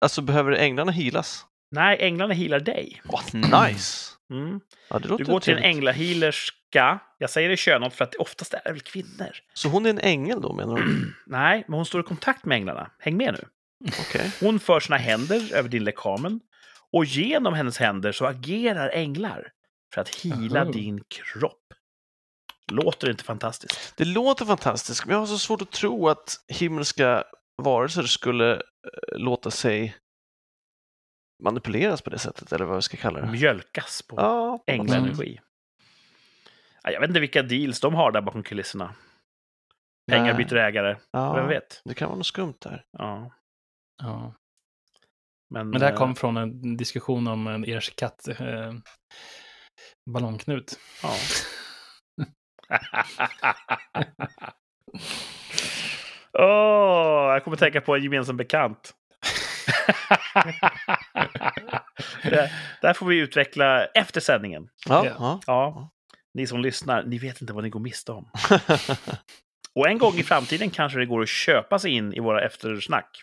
Alltså, 0.00 0.22
behöver 0.22 0.52
änglarna 0.52 0.92
healas? 0.92 1.46
Nej, 1.70 1.98
änglarna 2.00 2.34
healar 2.34 2.60
dig. 2.60 3.02
What 3.04 3.32
nice! 3.32 4.10
Mm. 4.30 4.60
Ja, 4.90 4.98
Du 4.98 5.24
går 5.24 5.40
till 5.40 5.56
en 5.56 5.62
änglahealerska. 5.62 6.98
Jag 7.18 7.30
säger 7.30 7.48
det 7.48 7.56
könat 7.56 7.94
för 7.94 8.04
att 8.04 8.12
det 8.12 8.18
oftast 8.18 8.54
är 8.54 8.60
det 8.64 8.72
väl 8.72 8.80
kvinnor. 8.80 9.30
Så 9.54 9.68
hon 9.68 9.86
är 9.86 9.90
en 9.90 9.98
ängel 9.98 10.40
då, 10.40 10.52
menar 10.52 10.76
du? 10.76 11.14
Nej, 11.26 11.64
men 11.68 11.74
hon 11.76 11.86
står 11.86 12.00
i 12.00 12.04
kontakt 12.04 12.44
med 12.44 12.56
änglarna. 12.56 12.90
Häng 12.98 13.16
med 13.16 13.32
nu. 13.34 13.48
Okej. 14.00 14.32
Hon 14.40 14.60
för 14.60 14.80
sina 14.80 14.96
händer 14.96 15.54
över 15.54 15.68
din 15.68 15.84
lekamen 15.84 16.40
och 16.92 17.04
genom 17.04 17.54
hennes 17.54 17.78
händer 17.78 18.12
så 18.12 18.26
agerar 18.26 18.88
änglar 18.88 19.48
för 19.94 20.00
att 20.00 20.08
hila 20.14 20.62
Aha. 20.62 20.72
din 20.72 21.00
kropp. 21.08 21.63
Låter 22.74 23.06
det 23.06 23.10
inte 23.10 23.24
fantastiskt? 23.24 23.96
Det 23.96 24.04
låter 24.04 24.44
fantastiskt, 24.44 25.06
men 25.06 25.12
jag 25.12 25.20
har 25.20 25.26
så 25.26 25.38
svårt 25.38 25.62
att 25.62 25.70
tro 25.72 26.08
att 26.08 26.36
himmelska 26.48 27.24
varelser 27.62 28.02
skulle 28.02 28.54
eh, 28.54 28.60
låta 29.18 29.50
sig 29.50 29.96
manipuleras 31.42 32.02
på 32.02 32.10
det 32.10 32.18
sättet, 32.18 32.52
eller 32.52 32.64
vad 32.64 32.76
vi 32.76 32.82
ska 32.82 32.96
kalla 32.96 33.20
det. 33.20 33.30
Mjölkas 33.32 34.02
på 34.02 34.16
Ja, 34.16 34.64
änglaenergi. 34.66 35.40
Ja, 36.82 36.90
Jag 36.90 37.00
vet 37.00 37.08
inte 37.10 37.20
vilka 37.20 37.42
deals 37.42 37.80
de 37.80 37.94
har 37.94 38.12
där 38.12 38.20
bakom 38.20 38.42
kulisserna. 38.42 38.94
Pengar 40.10 40.34
Nej. 40.34 40.44
byter 40.44 40.56
ägare. 40.56 40.96
ja, 41.10 41.34
Vem 41.34 41.48
vet? 41.48 41.80
Det 41.84 41.94
kan 41.94 42.08
vara 42.08 42.16
något 42.18 42.26
skumt 42.26 42.54
där. 42.58 42.84
Ja, 42.98 43.30
Ja. 44.02 44.34
men, 45.54 45.70
Men 45.70 45.80
det 45.80 45.86
här 45.86 45.92
eh, 45.92 45.98
kom 45.98 46.14
från 46.16 46.36
en 46.36 46.76
diskussion 46.76 47.26
om 47.26 47.46
en 47.46 47.64
ers 47.64 47.90
katt 47.96 48.28
eh, 48.28 48.72
ballongknut. 50.10 50.78
Ja. 51.02 51.14
Åh, 56.38 57.32
jag 57.32 57.44
kommer 57.44 57.56
tänka 57.56 57.80
på 57.80 57.96
en 57.96 58.02
gemensam 58.02 58.36
bekant. 58.36 58.94
det, 62.22 62.50
här 62.82 62.94
får 62.94 63.06
vi 63.06 63.16
utveckla 63.18 63.84
efter 63.84 64.20
sändningen. 64.20 64.68
Ja, 64.88 65.06
Ja. 65.06 65.14
ja. 65.18 65.40
Ja, 65.46 65.90
ni 66.34 66.46
som 66.46 66.60
lyssnar, 66.60 67.02
ni 67.04 67.18
vet 67.18 67.40
inte 67.40 67.52
vad 67.52 67.64
ni 67.64 67.70
går 67.70 67.80
miste 67.80 68.12
om. 68.12 68.30
Och 69.74 69.88
en 69.88 69.98
gång 69.98 70.14
i 70.14 70.22
framtiden 70.22 70.70
kanske 70.70 70.98
det 70.98 71.06
går 71.06 71.22
att 71.22 71.28
köpa 71.28 71.78
sig 71.78 71.90
in 71.90 72.14
i 72.14 72.20
våra 72.20 72.44
eftersnack. 72.44 73.22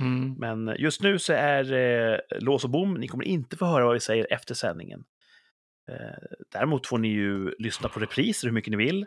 Mm. 0.00 0.34
Men 0.38 0.74
just 0.78 1.02
nu 1.02 1.18
så 1.18 1.32
är 1.32 1.72
eh, 1.72 2.18
lås 2.40 2.64
och 2.64 2.70
bom. 2.70 2.94
Ni 2.94 3.08
kommer 3.08 3.24
inte 3.24 3.56
få 3.56 3.64
höra 3.64 3.84
vad 3.84 3.94
vi 3.94 4.00
säger 4.00 4.26
efter 4.30 4.54
sändningen. 4.54 5.04
Eh, 5.92 6.36
däremot 6.52 6.86
får 6.86 6.98
ni 6.98 7.08
ju 7.08 7.54
lyssna 7.58 7.88
på 7.88 8.00
repriser 8.00 8.48
hur 8.48 8.52
mycket 8.54 8.70
ni 8.70 8.76
vill. 8.76 9.06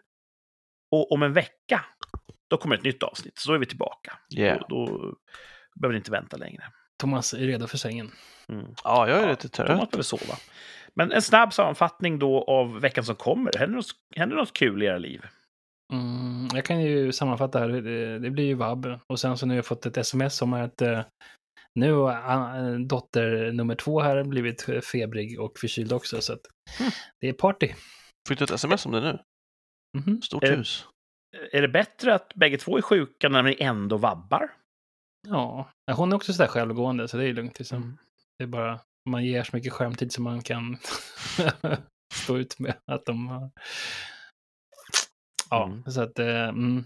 Och 0.91 1.11
om 1.11 1.23
en 1.23 1.33
vecka, 1.33 1.85
då 2.49 2.57
kommer 2.57 2.75
ett 2.75 2.83
nytt 2.83 3.03
avsnitt. 3.03 3.37
Så 3.37 3.49
då 3.49 3.55
är 3.55 3.59
vi 3.59 3.65
tillbaka. 3.65 4.17
Yeah. 4.37 4.59
Då, 4.69 4.85
då 4.85 5.15
behöver 5.79 5.93
ni 5.93 5.97
inte 5.97 6.11
vänta 6.11 6.37
längre. 6.37 6.63
Thomas 6.99 7.33
är 7.33 7.37
redo 7.37 7.67
för 7.67 7.77
sängen. 7.77 8.11
Mm. 8.49 8.65
ja, 8.83 9.09
jag 9.09 9.17
är 9.19 9.23
Ja, 9.23 9.29
lite 9.29 9.49
Thomas 9.49 9.67
trött. 9.79 9.91
behöver 9.91 10.03
sova. 10.03 10.35
Men 10.93 11.11
en 11.11 11.21
snabb 11.21 11.53
sammanfattning 11.53 12.19
då 12.19 12.43
av 12.43 12.79
veckan 12.81 13.03
som 13.03 13.15
kommer. 13.15 13.51
Händer 13.57 13.75
något, 13.75 13.85
händer 14.15 14.35
något 14.35 14.53
kul 14.53 14.83
i 14.83 14.85
era 14.85 14.97
liv? 14.97 15.25
Mm, 15.93 16.47
jag 16.53 16.65
kan 16.65 16.81
ju 16.81 17.11
sammanfatta 17.11 17.59
här. 17.59 17.67
Det, 17.67 18.19
det 18.19 18.29
blir 18.29 18.45
ju 18.45 18.53
vab. 18.53 18.99
Och 19.09 19.19
sen 19.19 19.37
så 19.37 19.45
nu 19.45 19.53
har 19.53 19.55
jag 19.55 19.65
fått 19.65 19.85
ett 19.85 19.97
sms 19.97 20.41
om 20.41 20.53
att 20.53 20.81
eh, 20.81 21.01
nu 21.77 21.93
har 21.93 22.71
eh, 22.73 22.79
dotter 22.79 23.51
nummer 23.51 23.75
två 23.75 23.99
här 24.01 24.23
blivit 24.23 24.61
febrig 24.91 25.39
och 25.39 25.59
förkyld 25.59 25.93
också. 25.93 26.21
Så 26.21 26.33
att 26.33 26.41
Mm. 26.79 26.91
det 27.21 27.27
är 27.29 27.33
party. 27.33 27.73
Fick 28.29 28.39
du 28.39 28.43
ett 28.45 28.51
sms 28.51 28.85
om 28.85 28.91
det 28.91 29.01
nu? 29.01 29.19
Mhm. 29.97 30.21
Stort 30.21 30.43
Är 30.43 30.51
det- 30.51 30.57
hus. 30.57 30.85
Är 31.51 31.61
det 31.61 31.67
bättre 31.67 32.13
att 32.13 32.33
bägge 32.33 32.57
två 32.57 32.77
är 32.77 32.81
sjuka 32.81 33.29
när 33.29 33.43
ni 33.43 33.57
ändå 33.59 33.97
vabbar? 33.97 34.49
Ja, 35.27 35.71
Ja, 35.85 35.93
hon 35.93 36.11
är 36.11 36.15
också 36.15 36.33
sådär 36.33 36.47
självgående 36.49 37.07
så 37.07 37.17
det 37.17 37.25
är 37.29 37.33
lugnt. 37.33 37.59
Liksom. 37.59 37.77
Mm. 37.83 37.97
Det 38.37 38.43
är 38.43 38.47
bara, 38.47 38.79
man 39.09 39.25
ger 39.25 39.43
så 39.43 39.55
mycket 39.55 39.73
skärmtid 39.73 40.11
som 40.11 40.23
man 40.23 40.41
kan 40.41 40.77
stå 42.13 42.37
ut 42.37 42.59
med 42.59 42.73
att 42.91 43.05
de 43.05 43.27
har. 43.27 43.51
Ja, 45.49 45.65
Mm. 45.65 45.83
så 45.91 46.01
att 46.01 46.19
eh, 46.19 46.47
mm, 46.47 46.83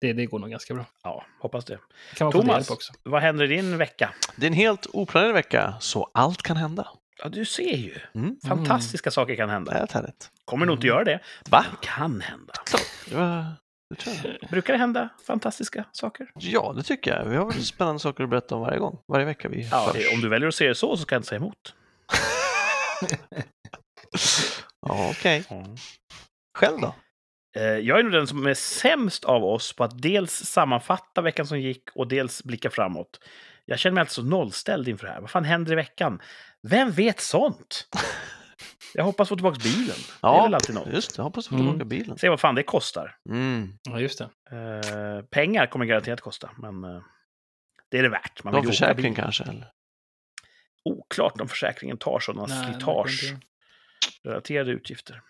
det, 0.00 0.12
det 0.12 0.26
går 0.26 0.38
nog 0.38 0.50
ganska 0.50 0.74
bra. 0.74 0.84
Ja, 1.02 1.24
hoppas 1.40 1.64
det. 1.64 1.78
Det 2.10 2.16
kan 2.16 2.32
Thomas. 2.32 2.70
också. 2.70 2.92
Vad 3.02 3.22
händer 3.22 3.44
i 3.44 3.56
din 3.56 3.78
vecka? 3.78 4.14
Det 4.36 4.46
är 4.46 4.50
en 4.50 4.52
helt 4.56 4.86
oplanerad 4.92 5.32
vecka, 5.34 5.74
så 5.80 6.10
allt 6.14 6.42
kan 6.42 6.56
hända. 6.56 6.88
Ja, 7.22 7.28
du 7.28 7.44
ser 7.44 7.76
ju. 7.76 7.94
Mm. 8.14 8.36
Fantastiska 8.48 9.10
saker 9.10 9.36
kan 9.36 9.48
Det 9.48 9.52
är 9.52 9.54
hända. 9.54 9.72
helt 9.72 9.92
härligt. 9.92 10.30
Kommer 10.44 10.66
nog 10.66 10.76
inte 10.76 10.86
göra 10.86 11.04
det. 11.04 11.20
Va? 11.50 11.64
Men 11.68 11.76
kan 11.82 12.20
hända. 12.20 12.52
Det, 13.08 13.14
var, 13.16 13.44
det 13.90 13.96
tror 14.00 14.16
jag. 14.40 14.50
Brukar 14.50 14.72
det 14.72 14.78
hända 14.78 15.08
fantastiska 15.26 15.84
saker? 15.92 16.30
Ja, 16.34 16.72
det 16.76 16.82
tycker 16.82 17.16
jag. 17.16 17.24
Vi 17.24 17.36
har 17.36 17.46
väl 17.52 17.64
spännande 17.64 17.98
saker 18.00 18.24
att 18.24 18.30
berätta 18.30 18.54
om 18.54 18.60
varje 18.60 18.78
gång. 18.78 18.98
Varje 19.12 19.24
vecka 19.26 19.48
vi 19.48 19.68
Ja, 19.70 19.84
hörs. 19.86 19.92
det- 19.94 20.14
om 20.14 20.20
du 20.20 20.28
väljer 20.28 20.48
att 20.48 20.54
se 20.54 20.68
det 20.68 20.74
så, 20.74 20.96
så 20.96 21.02
ska 21.02 21.14
jag 21.14 21.18
inte 21.18 21.28
säga 21.28 21.38
emot. 21.38 21.74
Ja, 24.86 25.10
okej. 25.10 25.44
Själv 26.58 26.80
då? 26.80 26.94
Eh, 27.56 27.62
Jag 27.62 27.98
är 27.98 28.02
nog 28.02 28.12
den 28.12 28.26
som 28.26 28.46
är 28.46 28.54
sämst 28.54 29.24
av 29.24 29.44
oss 29.44 29.72
på 29.72 29.84
att 29.84 30.02
dels 30.02 30.32
sammanfatta 30.32 31.20
veckan 31.22 31.46
som 31.46 31.60
gick 31.60 31.82
och 31.94 32.08
dels 32.08 32.44
blicka 32.44 32.70
framåt. 32.70 33.20
Jag 33.64 33.78
känner 33.78 33.94
mig 33.94 34.00
alltså 34.00 34.22
nollställd 34.22 34.88
inför 34.88 35.06
det 35.06 35.12
här. 35.12 35.20
Vad 35.20 35.30
fan 35.30 35.44
händer 35.44 35.72
i 35.72 35.76
veckan? 35.76 36.20
Vem 36.62 36.90
vet 36.90 37.20
sånt? 37.20 37.88
Jag 38.94 39.04
hoppas 39.04 39.28
få 39.28 39.36
tillbaka 39.36 39.58
bilen. 39.62 39.86
det 39.86 40.26
är 40.26 40.32
Ja, 40.32 40.42
väl 40.42 40.54
alltid 40.54 40.74
något. 40.74 40.92
Just 40.92 41.10
det. 41.16 41.20
Jag 41.20 41.24
hoppas 41.24 41.44
att 41.46 41.48
få 41.48 41.54
Mm. 41.54 41.66
tillbaka 41.66 41.84
bilen. 41.84 42.18
Se 42.18 42.28
vad 42.28 42.40
fan 42.40 42.54
det 42.54 42.62
kostar. 42.62 43.16
Mm. 43.28 43.72
Ja, 43.82 44.00
just 44.00 44.18
det. 44.18 44.24
Eh, 44.56 45.24
pengar 45.30 45.66
kommer 45.66 45.84
garanterat 45.84 46.20
kosta, 46.20 46.50
men 46.58 46.84
eh, 46.84 47.02
det 47.90 47.98
är 47.98 48.02
det 48.02 48.08
värt. 48.08 48.44
Man 48.44 48.54
Någon 48.54 48.66
försäkring 48.66 49.14
kanske? 49.14 49.44
Eller? 49.44 49.66
Oklart 50.84 51.40
om 51.40 51.48
försäkringen 51.48 51.98
tar 51.98 52.20
sådana 52.20 52.46
Nej, 52.46 52.72
slitage. 52.72 53.34
Relaterade 54.24 54.70
utgifter. 54.70 55.22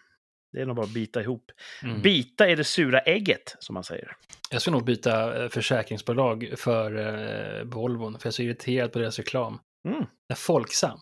Det 0.53 0.61
är 0.61 0.67
nog 0.67 0.77
bara 0.77 0.87
att 0.87 0.95
bita 0.95 1.21
ihop. 1.21 1.51
Mm. 1.83 2.03
Bita 2.03 2.49
är 2.49 2.57
det 2.57 2.65
sura 2.65 3.01
ägget, 3.01 3.57
som 3.59 3.75
man 3.75 3.85
säger. 3.85 4.17
Jag 4.51 4.63
ska 4.63 4.71
nog 4.71 4.85
byta 4.85 5.43
eh, 5.43 5.49
försäkringsbolag 5.49 6.53
för 6.57 6.97
eh, 6.97 7.65
Volvon, 7.65 8.19
för 8.19 8.27
jag 8.27 8.31
är 8.31 8.35
så 8.35 8.43
irriterad 8.43 8.93
på 8.93 8.99
deras 8.99 9.19
reklam. 9.19 9.59
Mm. 9.89 10.05
Den 10.29 10.37
Folksam, 10.37 11.01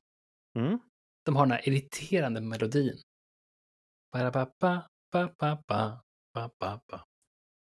Mm. 0.59 0.79
de 1.25 1.37
har 1.37 1.47
den 1.47 1.53
här 1.53 1.69
irriterande 1.69 2.41
melodin. 2.41 2.99
Ba-da-ba-ba, 4.13 4.83
ba-ba-ba, 5.13 6.01
ba-ba-ba. 6.35 7.05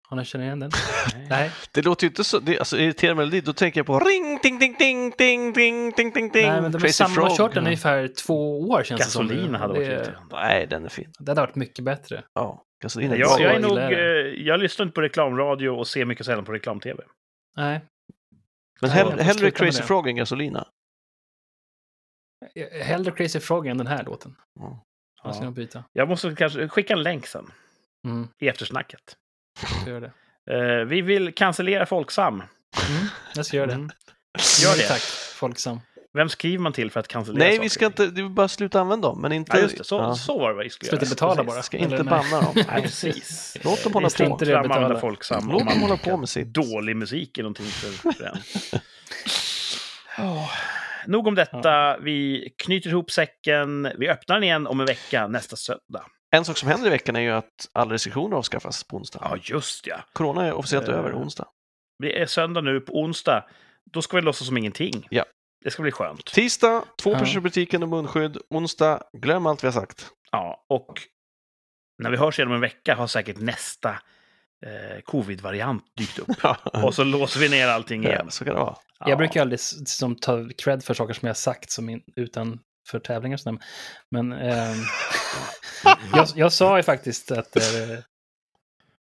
Har 0.10 0.18
ni 0.18 0.26
känner 0.26 0.45
igen 0.45 0.60
den? 0.60 0.72
Nej. 1.30 1.52
Det 1.72 1.81
låter 1.81 2.03
ju 2.03 2.10
inte 2.10 2.23
så, 2.23 2.40
det, 2.40 2.60
alltså 2.60 2.77
irriterande 2.77 3.22
melodi, 3.26 3.41
då 3.41 3.53
tänker 3.53 3.80
jag 3.80 3.88
på 3.88 3.99
ring, 3.99 4.40
ding, 4.44 4.60
ding, 4.60 4.76
ding, 4.80 5.14
ding, 5.18 5.53
ding, 5.53 5.91
ding, 5.91 6.11
ding, 6.14 6.31
ding. 6.31 6.48
Nej, 6.48 6.61
men 6.61 6.72
de 6.72 6.84
är 6.84 6.88
samma, 6.88 7.10
har 7.10 7.15
Frog. 7.27 7.38
kört 7.38 7.53
den 7.53 7.65
ungefär 7.65 8.07
två 8.07 8.61
år 8.69 8.84
känns 8.84 9.02
det 9.02 9.10
som. 9.10 9.27
Gasolin 9.27 9.56
hade 9.56 9.73
varit 9.73 9.88
det. 9.88 10.15
Nej, 10.31 10.68
den 10.68 10.86
är 10.86 10.90
fin. 10.90 11.11
det 11.19 11.31
hade 11.31 11.41
varit 11.41 11.56
mycket 11.56 11.86
bättre. 11.86 12.23
Ja, 12.34 12.64
gasolin 12.84 13.11
är 13.11 13.15
Jag, 13.18 13.38
bra. 13.38 13.45
jag, 13.48 13.56
är 13.56 13.60
nog, 13.60 13.77
jag 13.77 13.91
eh, 13.94 13.99
jag 14.48 14.60
lyssnar 14.60 14.86
inte 14.86 14.94
på 14.95 15.02
reklamradio 15.02 15.69
och 15.69 15.88
ser 15.88 16.06
mycket 16.06 16.26
sällan 16.26 16.45
på 16.45 16.52
reklam-tv. 16.52 17.03
Nej. 17.57 17.81
Men 18.81 18.90
Ja, 18.90 18.95
hell, 18.95 19.07
jag 19.10 19.18
får 19.18 19.23
hellre 19.23 19.52
Crazy 19.52 19.81
det. 19.81 19.88
Frog 19.88 20.07
än 20.07 20.15
Gasolina. 20.15 20.68
Hellre 22.81 23.11
Crazy 23.11 23.40
Frog 23.40 23.68
än 23.68 23.77
den 23.77 23.88
här 23.88 24.03
låten. 24.03 24.36
Ja. 24.60 24.86
Jag 25.23 25.36
ska 25.36 25.41
Ja. 25.44 25.45
nog 25.45 25.53
byta. 25.53 25.84
Jag 25.94 26.07
måste 26.10 26.36
kanske 26.36 26.68
skicka 26.69 26.94
en 26.94 27.03
länk 27.03 27.27
sen 27.27 27.45
Mm, 28.07 28.27
i 28.40 28.48
eftersnacket. 28.48 29.18
Göra 29.88 29.99
det. 29.99 30.11
Eh, 30.51 30.85
vi 30.85 31.01
vill 31.01 31.34
cancellera 31.35 31.85
Folksam. 31.85 32.34
Mm, 32.35 32.47
jag 33.35 33.45
ska 33.45 33.57
göra 33.57 33.67
det. 33.67 33.73
Mm. 33.73 33.89
Gör 34.63 34.77
det. 34.77 34.88
Tack, 34.88 35.01
Folksam. 35.35 35.80
Vem 36.13 36.30
skriver 36.30 36.59
man 36.59 36.73
till 36.73 36.91
för 36.91 36.99
att 36.99 37.07
cancellera 37.07 37.39
Nej, 37.43 37.51
saker? 37.51 37.63
vi 37.63 37.69
ska 37.69 37.85
inte, 37.85 38.05
det 38.05 38.21
vill 38.21 38.30
bara 38.30 38.47
sluta 38.47 38.81
använda 38.81 39.07
dem, 39.07 39.21
men 39.21 39.31
inte... 39.31 39.57
Ja, 39.57 39.63
just 39.63 39.77
det. 39.77 39.84
Så, 39.84 39.95
ja. 39.95 40.15
så 40.15 40.39
var 40.39 40.49
det 40.49 40.55
vad 40.55 40.63
vi 40.63 40.69
skulle 40.69 40.89
Sluta 40.89 41.05
göra. 41.05 41.09
betala 41.09 41.35
Precis. 41.35 41.55
bara. 41.55 41.63
Ska 41.63 41.77
inte 41.77 42.03
banna 42.03 42.41
dem. 42.41 42.53
Nej, 42.67 42.81
precis. 42.81 43.57
Låt 43.63 43.84
dem 43.84 43.93
hålla 43.93 44.09
på. 44.09 44.23
inte 44.23 44.45
det 44.45 44.61
betala. 44.61 44.99
Folksam. 44.99 45.49
Låt 45.51 45.69
dem 45.69 45.81
hålla 45.81 45.97
på 45.97 46.17
med 46.17 46.30
sitt. 46.30 46.47
Dålig 46.47 46.95
musik 46.95 47.38
är 47.38 47.43
någonting 47.43 47.65
för, 47.65 48.11
för 48.13 48.23
en. 48.23 48.38
Oh. 50.17 50.49
Nog 51.07 51.27
om 51.27 51.35
detta. 51.35 51.97
Vi 51.97 52.49
knyter 52.57 52.89
ihop 52.89 53.11
säcken. 53.11 53.91
Vi 53.97 54.09
öppnar 54.09 54.35
den 54.35 54.43
igen 54.43 54.67
om 54.67 54.80
en 54.80 54.85
vecka, 54.85 55.27
nästa 55.27 55.55
söndag. 55.55 56.05
En 56.31 56.45
sak 56.45 56.57
som 56.57 56.69
händer 56.69 56.88
i 56.88 56.89
veckan 56.89 57.15
är 57.15 57.19
ju 57.19 57.31
att 57.31 57.69
alla 57.73 57.93
restriktioner 57.93 58.38
avskaffas 58.38 58.84
på 58.84 58.97
onsdag. 58.97 59.19
Ja, 59.23 59.38
just 59.41 59.88
ja. 59.88 60.01
Corona 60.14 60.45
är 60.45 60.53
officiellt 60.53 60.88
Eh. 60.88 60.95
över 60.95 61.14
onsdag. 61.14 61.47
Det 62.03 62.22
är 62.22 62.26
söndag 62.26 62.61
nu. 62.61 62.80
På 62.81 63.01
onsdag, 63.01 63.45
då 63.91 64.01
ska 64.01 64.18
vi 64.18 64.22
låtsas 64.22 64.47
som 64.47 64.57
ingenting. 64.57 65.07
Ja. 65.10 65.26
Det 65.64 65.72
ska 65.72 65.81
bli 65.81 65.91
skönt. 65.91 66.26
Tisdag, 66.26 66.84
två 67.01 67.11
Ja. 67.11 67.19
personer 67.19 67.38
i 67.38 67.41
butiken 67.41 67.84
och 67.84 67.89
munskydd. 67.89 68.38
Onsdag, 68.49 69.03
glöm 69.18 69.45
allt 69.45 69.64
vi 69.64 69.68
har 69.68 69.72
sagt. 69.73 70.10
Ja, 70.31 70.65
och 70.69 71.01
när 72.03 72.10
vi 72.11 72.18
hörs 72.18 72.39
igen 72.39 72.47
om 72.47 72.56
en 72.56 72.61
vecka 72.61 72.95
har 72.95 73.07
säkert 73.07 73.38
nästa 73.39 73.89
eh, 74.65 75.01
covid-variant 75.06 75.84
dykt 75.97 76.19
upp. 76.19 76.27
Och 76.84 76.95
så 76.95 77.03
låser 77.03 77.39
vi 77.39 77.49
ner 77.49 77.68
allting 77.68 78.03
igen. 78.03 78.22
Ja, 78.26 78.31
så 78.31 78.45
kan 78.45 78.53
det 78.53 78.60
vara. 78.60 78.76
Ja. 78.99 79.10
Jag 79.10 79.18
brukar 79.18 79.41
aldrig 79.41 79.60
som, 79.60 80.15
ta 80.15 80.49
cred 80.57 80.84
för 80.84 80.93
saker 80.93 81.14
som 81.14 81.27
jag 81.27 81.38
sagt 81.38 81.72
som 81.72 81.89
in, 81.89 82.01
utanför 82.15 82.60
tävlingar 82.99 83.36
och 83.36 83.40
sådär. 83.41 83.60
Men 84.11 84.32
ehm, 84.32 84.76
jag, 86.14 86.28
jag 86.36 86.53
sa 86.53 86.78
ju 86.78 86.84
faktiskt 86.84 87.32
att 87.32 87.56
eh, 87.56 87.64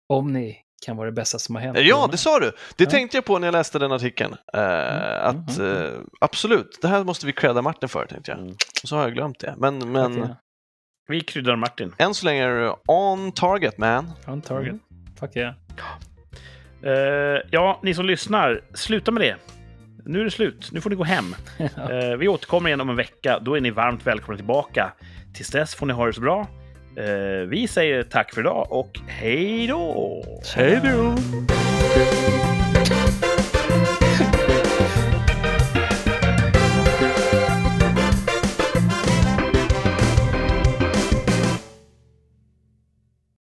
Omni 0.09 0.57
kan 0.87 0.97
vara 0.97 1.07
det 1.07 1.13
bästa 1.13 1.39
som 1.39 1.55
har 1.55 1.63
hänt. 1.63 1.79
Ja, 1.81 2.09
det 2.11 2.17
sa 2.17 2.39
du. 2.41 2.53
Det 2.77 2.85
Ja. 2.85 2.91
tänkte 2.91 3.17
jag 3.17 3.25
på 3.25 3.39
när 3.39 3.47
jag 3.47 3.53
läste 3.53 3.79
den 3.79 3.93
artikeln. 3.93 4.37
Eh, 4.55 4.61
Mm, 4.61 5.21
att 5.23 5.59
mm, 5.59 5.87
eh, 5.95 6.01
absolut, 6.21 6.79
det 6.83 6.89
här 6.89 7.05
måste 7.05 7.27
vi 7.27 7.33
credda 7.33 7.63
Martin 7.63 7.89
för, 7.89 8.07
tänkte 8.07 8.31
jag. 8.31 8.41
Mm. 8.41 8.53
Och 8.83 8.89
så 8.89 8.97
har 8.97 9.03
jag 9.03 9.15
glömt 9.15 9.39
det. 9.39 9.55
Men, 9.59 9.93
men 9.93 10.23
Okej. 10.23 10.35
Vi 11.09 11.21
kryddar 11.21 11.57
Martin. 11.57 11.95
än 11.99 12.15
så 12.15 12.27
länge 12.27 12.45
är 12.45 12.49
du 12.61 12.75
on 12.87 13.33
target, 13.33 13.79
man. 13.79 14.11
On 14.27 14.43
target. 14.43 14.69
Mm. 14.69 14.81
Fuck 15.21 15.37
yeah. 15.37 15.55
Eh, 16.83 17.43
ja, 17.51 17.81
ni 17.83 17.95
som 17.95 18.07
lyssnar, 18.07 18.61
sluta 18.75 19.11
med 19.11 19.23
det. 19.23 19.37
Nu 20.09 20.21
är 20.21 20.25
det 20.25 20.31
slut. 20.31 20.69
Nu 20.73 20.81
får 20.81 20.91
ni 20.91 20.97
gå 20.97 21.05
hem. 21.05 21.35
Ja. 21.57 21.93
Eh, 21.93 22.17
vi 22.17 22.29
återkommer 22.29 22.69
igen 22.69 22.81
om 22.81 22.91
en 22.91 22.97
vecka. 22.97 23.39
Då 23.39 23.57
är 23.57 23.61
ni 23.61 23.71
varmt 23.71 24.07
välkomna 24.07 24.37
tillbaka. 24.37 24.93
Tills 25.35 25.51
dess 25.51 25.75
får 25.75 25.87
ni 25.87 25.93
ha 25.93 26.07
det 26.07 26.13
så 26.13 26.21
bra. 26.21 26.47
Eh, 26.97 27.49
vi 27.49 27.69
säger 27.69 28.03
tack 28.03 28.35
för 28.35 28.41
idag 28.41 28.67
och 28.71 29.01
hej 29.07 29.67
då! 29.67 30.23
Hej 30.55 30.81
då! 30.85 31.15